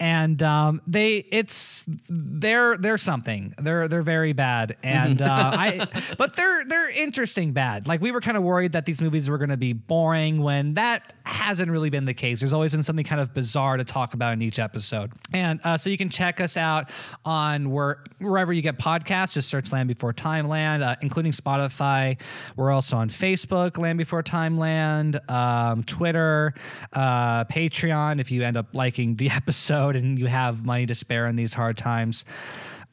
and 0.01 0.43
um, 0.43 0.81
they 0.87 1.17
it's 1.31 1.85
they're 2.09 2.77
they're 2.79 2.99
something. 2.99 3.55
They're 3.59 3.87
they're 3.87 4.03
very 4.03 4.33
bad, 4.33 4.77
and 4.83 5.21
uh, 5.21 5.51
I 5.55 5.87
but 6.19 6.35
they're 6.35 6.65
they're 6.65 6.91
interesting 6.99 7.53
bad. 7.53 7.87
Like 7.87 8.01
we 8.01 8.11
were 8.11 8.23
kind 8.23 8.39
of 8.39 8.43
worried 8.43 8.73
that 8.73 8.87
these 8.87 9.03
movies 9.03 9.29
were 9.29 9.39
going 9.39 9.51
to 9.51 9.59
be 9.59 9.75
boring 9.75 10.43
when 10.43 10.75
that 10.75 11.15
hasn't 11.31 11.71
really 11.71 11.91
been 11.91 12.05
the 12.05 12.15
case. 12.15 12.41
There's 12.41 12.53
always 12.53 12.73
been 12.73 12.83
something 12.83 13.05
kind 13.05 13.21
of 13.21 13.33
bizarre 13.33 13.77
to 13.77 13.85
talk 13.85 14.15
about 14.15 14.33
in 14.33 14.43
each 14.43 14.59
episode. 14.59 15.13
And 15.33 15.61
uh, 15.65 15.77
so 15.79 15.91
you 15.91 15.97
can 15.97 16.09
check 16.09 16.41
us 16.41 16.57
out 16.57 16.91
on 17.25 17.71
where, 17.71 18.03
wherever 18.19 18.53
you 18.53 18.63
get 18.63 18.79
podcasts. 18.79 19.35
Just 19.35 19.49
search 19.49 19.73
Land 19.73 19.89
Before 19.89 20.13
Timeland, 20.13 20.83
uh, 20.83 20.97
including 21.03 21.33
Spotify. 21.33 22.21
We're 22.57 22.73
also 22.73 22.97
on 22.97 23.09
Facebook, 23.09 23.79
Land 23.79 23.99
Before 23.99 24.23
Timeland, 24.23 25.21
um, 25.31 25.85
Twitter, 25.85 26.55
uh, 26.93 27.45
Patreon. 27.45 28.21
If 28.21 28.31
you 28.31 28.43
end 28.43 28.57
up 28.57 28.70
liking 28.73 29.17
the 29.17 29.31
episode 29.31 29.97
and 29.97 30.19
you 30.19 30.27
have 30.27 30.65
money 30.65 30.87
to 30.87 30.95
spare 30.95 31.27
in 31.27 31.37
these 31.37 31.55
hard 31.55 31.77
times. 31.77 32.25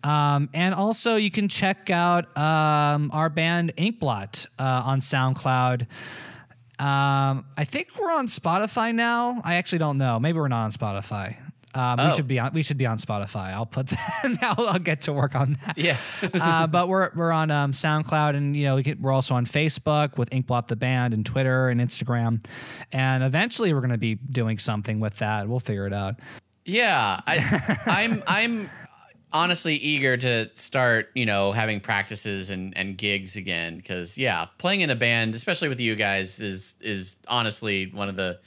Um, 0.04 0.50
and 0.54 0.76
also, 0.76 1.16
you 1.16 1.32
can 1.32 1.48
check 1.48 1.90
out 1.90 2.26
um, 2.38 3.10
our 3.14 3.30
band 3.30 3.76
Inkblot 3.78 4.46
uh, 4.60 4.84
on 4.86 5.00
SoundCloud. 5.00 5.88
Um, 6.80 7.46
I 7.58 7.66
think 7.66 7.90
we're 8.00 8.12
on 8.12 8.28
Spotify 8.28 8.94
now. 8.94 9.42
I 9.44 9.56
actually 9.56 9.80
don't 9.80 9.98
know. 9.98 10.20
Maybe 10.20 10.38
we're 10.38 10.48
not 10.48 10.66
on 10.66 10.72
Spotify. 10.72 11.38
Um, 11.78 12.00
Oh. 12.00 12.10
We 12.10 12.16
should 12.16 12.28
be 12.28 12.40
on. 12.40 12.52
We 12.54 12.64
should 12.64 12.78
be 12.78 12.86
on 12.86 12.98
Spotify. 12.98 13.52
I'll 13.52 13.66
put 13.66 13.88
that. 13.90 14.38
now 14.42 14.56
I'll 14.58 14.80
get 14.80 15.02
to 15.02 15.14
work 15.14 15.36
on 15.36 15.58
that. 15.66 15.78
Yeah. 15.78 15.98
uh, 16.34 16.68
but 16.68 16.88
we're 16.88 17.12
we're 17.16 17.32
on 17.32 17.52
um, 17.52 17.72
SoundCloud, 17.72 18.36
and 18.36 18.56
you 18.58 18.66
know 18.66 18.76
we 18.76 18.84
get, 18.84 19.00
we're 19.00 19.12
also 19.12 19.36
on 19.36 19.46
Facebook 19.46 20.18
with 20.18 20.30
Inkblot 20.32 20.68
the 20.68 20.76
band, 20.76 21.14
and 21.14 21.26
Twitter 21.26 21.70
and 21.70 21.80
Instagram, 21.80 22.44
and 22.92 23.24
eventually 23.24 23.74
we're 23.74 23.82
going 23.82 23.92
to 23.92 23.98
be 23.98 24.16
doing 24.16 24.58
something 24.58 25.00
with 25.00 25.18
that. 25.18 25.48
We'll 25.48 25.60
figure 25.60 25.86
it 25.86 25.94
out. 25.94 26.16
Yeah, 26.66 27.22
I, 27.26 27.78
I'm 27.86 28.24
I'm 28.28 28.70
honestly 29.32 29.76
eager 29.76 30.18
to 30.18 30.50
start, 30.56 31.10
you 31.14 31.26
know, 31.26 31.52
having 31.52 31.80
practices 31.80 32.50
and, 32.50 32.76
and 32.78 32.98
gigs 32.98 33.36
again 33.36 33.78
because 33.78 34.18
yeah, 34.18 34.48
playing 34.58 34.82
in 34.82 34.90
a 34.90 34.96
band, 34.96 35.36
especially 35.36 35.70
with 35.70 35.80
you 35.80 35.96
guys, 35.96 36.40
is 36.40 36.76
is 36.82 37.18
honestly 37.28 37.92
one 37.94 38.10
of 38.10 38.16
the 38.16 38.40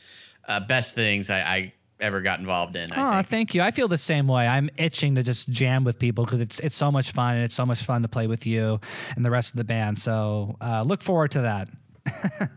uh, 0.48 0.61
best 0.66 0.94
things 0.94 1.31
I, 1.31 1.40
I 1.40 1.73
ever 2.01 2.21
got 2.21 2.39
involved 2.41 2.77
in. 2.77 2.91
I 2.93 3.21
Oh, 3.21 3.23
thank 3.23 3.55
you. 3.55 3.63
I 3.63 3.71
feel 3.71 3.89
the 3.89 3.99
same 3.99 4.27
way. 4.29 4.47
I'm 4.47 4.71
itching 4.77 5.15
to 5.17 5.23
just 5.23 5.49
jam 5.49 5.85
with 5.85 5.99
people 5.99 6.25
because 6.25 6.41
it's 6.41 6.59
it's 6.61 6.77
so 6.77 6.91
much 6.91 7.13
fun 7.13 7.37
and 7.37 7.45
it's 7.45 7.55
so 7.55 7.65
much 7.67 7.83
fun 7.83 8.03
to 8.03 8.09
play 8.09 8.27
with 8.27 8.47
you 8.47 8.81
and 9.17 9.25
the 9.25 9.31
rest 9.31 9.53
of 9.53 9.59
the 9.59 9.65
band. 9.65 9.99
So 9.99 10.57
uh, 10.61 10.83
look 10.83 11.03
forward 11.03 11.31
to 11.33 11.41
that. 11.43 11.69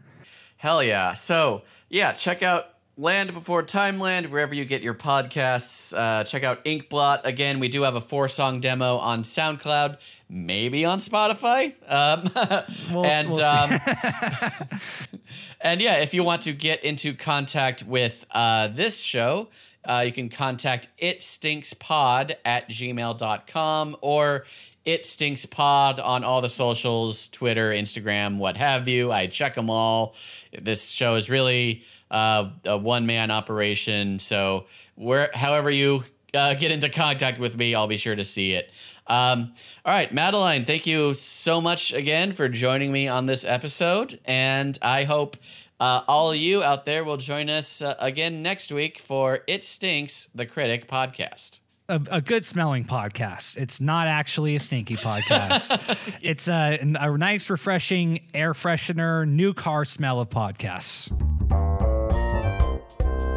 Hell 0.57 0.81
yeah. 0.83 1.13
So, 1.13 1.63
yeah, 1.89 2.13
check 2.13 2.41
out 2.41 2.67
Land 2.95 3.33
Before 3.33 3.63
Timeland 3.63 4.27
wherever 4.31 4.53
you 4.55 4.63
get 4.65 4.81
your 4.81 4.93
podcasts. 4.93 5.93
Uh, 5.97 6.23
check 6.23 6.43
out 6.43 6.63
Inkblot. 6.63 7.21
Again, 7.25 7.59
we 7.59 7.67
do 7.67 7.81
have 7.83 7.95
a 7.95 8.01
four 8.01 8.29
song 8.29 8.61
demo 8.61 8.97
on 8.97 9.23
SoundCloud, 9.23 9.97
maybe 10.29 10.85
on 10.85 10.99
Spotify. 10.99 11.73
Um, 11.91 12.29
We'll- 12.93 13.05
and, 13.05 13.29
we'll 13.29 13.37
see. 13.39 13.43
um, 13.43 13.79
and 15.63 15.81
yeah, 15.81 15.95
if 15.95 16.13
you 16.13 16.23
want 16.23 16.43
to 16.43 16.53
get 16.53 16.83
into 16.83 17.13
contact 17.13 17.83
with 17.83 18.25
uh, 18.31 18.67
this 18.67 18.99
show, 18.99 19.47
uh, 19.85 20.03
you 20.05 20.11
can 20.11 20.29
contact 20.29 20.89
it 20.97 21.23
stinks 21.23 21.73
pod 21.73 22.35
at 22.45 22.69
gmail.com 22.69 23.97
or 24.01 24.45
it 24.85 25.05
stinks 25.05 25.45
pod 25.45 25.99
on 25.99 26.23
all 26.23 26.41
the 26.41 26.49
socials 26.49 27.27
twitter 27.27 27.71
instagram 27.71 28.37
what 28.37 28.55
have 28.57 28.87
you. 28.87 29.11
I 29.11 29.27
check 29.27 29.55
them 29.55 29.69
all. 29.69 30.15
This 30.57 30.89
show 30.89 31.15
is 31.15 31.29
really 31.29 31.83
uh, 32.11 32.49
a 32.65 32.77
one-man 32.77 33.31
operation. 33.31 34.19
So 34.19 34.65
where 34.95 35.31
however 35.33 35.69
you 35.69 36.03
uh, 36.33 36.53
get 36.55 36.71
into 36.71 36.89
contact 36.89 37.39
with 37.39 37.55
me, 37.55 37.75
I'll 37.75 37.87
be 37.87 37.97
sure 37.97 38.15
to 38.15 38.23
see 38.23 38.53
it. 38.53 38.71
Um, 39.07 39.53
all 39.85 39.93
right, 39.93 40.13
Madeline, 40.13 40.65
thank 40.65 40.87
you 40.87 41.13
so 41.13 41.59
much 41.59 41.93
again 41.93 42.31
for 42.31 42.47
joining 42.47 42.91
me 42.91 43.07
on 43.07 43.25
this 43.25 43.43
episode. 43.45 44.19
And 44.25 44.77
I 44.81 45.03
hope 45.03 45.37
uh, 45.79 46.01
all 46.07 46.31
of 46.31 46.37
you 46.37 46.63
out 46.63 46.85
there 46.85 47.03
will 47.03 47.17
join 47.17 47.49
us 47.49 47.81
uh, 47.81 47.95
again 47.99 48.41
next 48.41 48.71
week 48.71 48.99
for 48.99 49.41
It 49.47 49.65
Stinks, 49.65 50.29
the 50.33 50.45
Critic 50.45 50.87
podcast. 50.87 51.59
A, 51.89 52.01
a 52.09 52.21
good 52.21 52.45
smelling 52.45 52.85
podcast. 52.85 53.57
It's 53.57 53.81
not 53.81 54.07
actually 54.07 54.55
a 54.55 54.59
stinky 54.59 54.95
podcast. 54.95 55.97
it's 56.21 56.47
a, 56.47 56.79
a 56.79 57.17
nice, 57.17 57.49
refreshing 57.49 58.21
air 58.33 58.53
freshener, 58.53 59.27
new 59.27 59.53
car 59.53 59.83
smell 59.83 60.21
of 60.21 60.29
podcasts. 60.29 61.11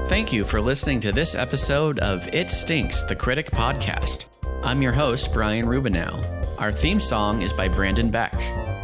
Thank 0.09 0.33
you 0.33 0.45
for 0.45 0.61
listening 0.61 1.01
to 1.01 1.11
this 1.11 1.35
episode 1.35 1.99
of 1.99 2.33
It 2.33 2.49
Stinks, 2.49 3.03
the 3.03 3.17
Critic 3.17 3.51
podcast. 3.51 4.27
I'm 4.67 4.83
your 4.83 4.91
host, 4.91 5.33
Brian 5.33 5.67
Rubinow. 5.67 6.59
Our 6.59 6.73
theme 6.73 6.99
song 6.99 7.41
is 7.41 7.53
by 7.53 7.69
Brandon 7.69 8.11
Beck. 8.11 8.35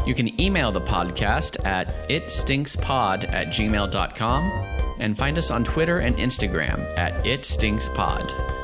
You 0.06 0.14
can 0.14 0.40
email 0.40 0.70
the 0.70 0.80
podcast 0.80 1.66
at 1.66 1.88
itstinkspod 2.08 3.28
at 3.28 3.48
gmail.com 3.48 4.42
and 5.00 5.18
find 5.18 5.36
us 5.38 5.50
on 5.50 5.64
Twitter 5.64 5.98
and 5.98 6.16
Instagram 6.18 6.78
at 6.96 7.24
itstinkspod. 7.24 8.61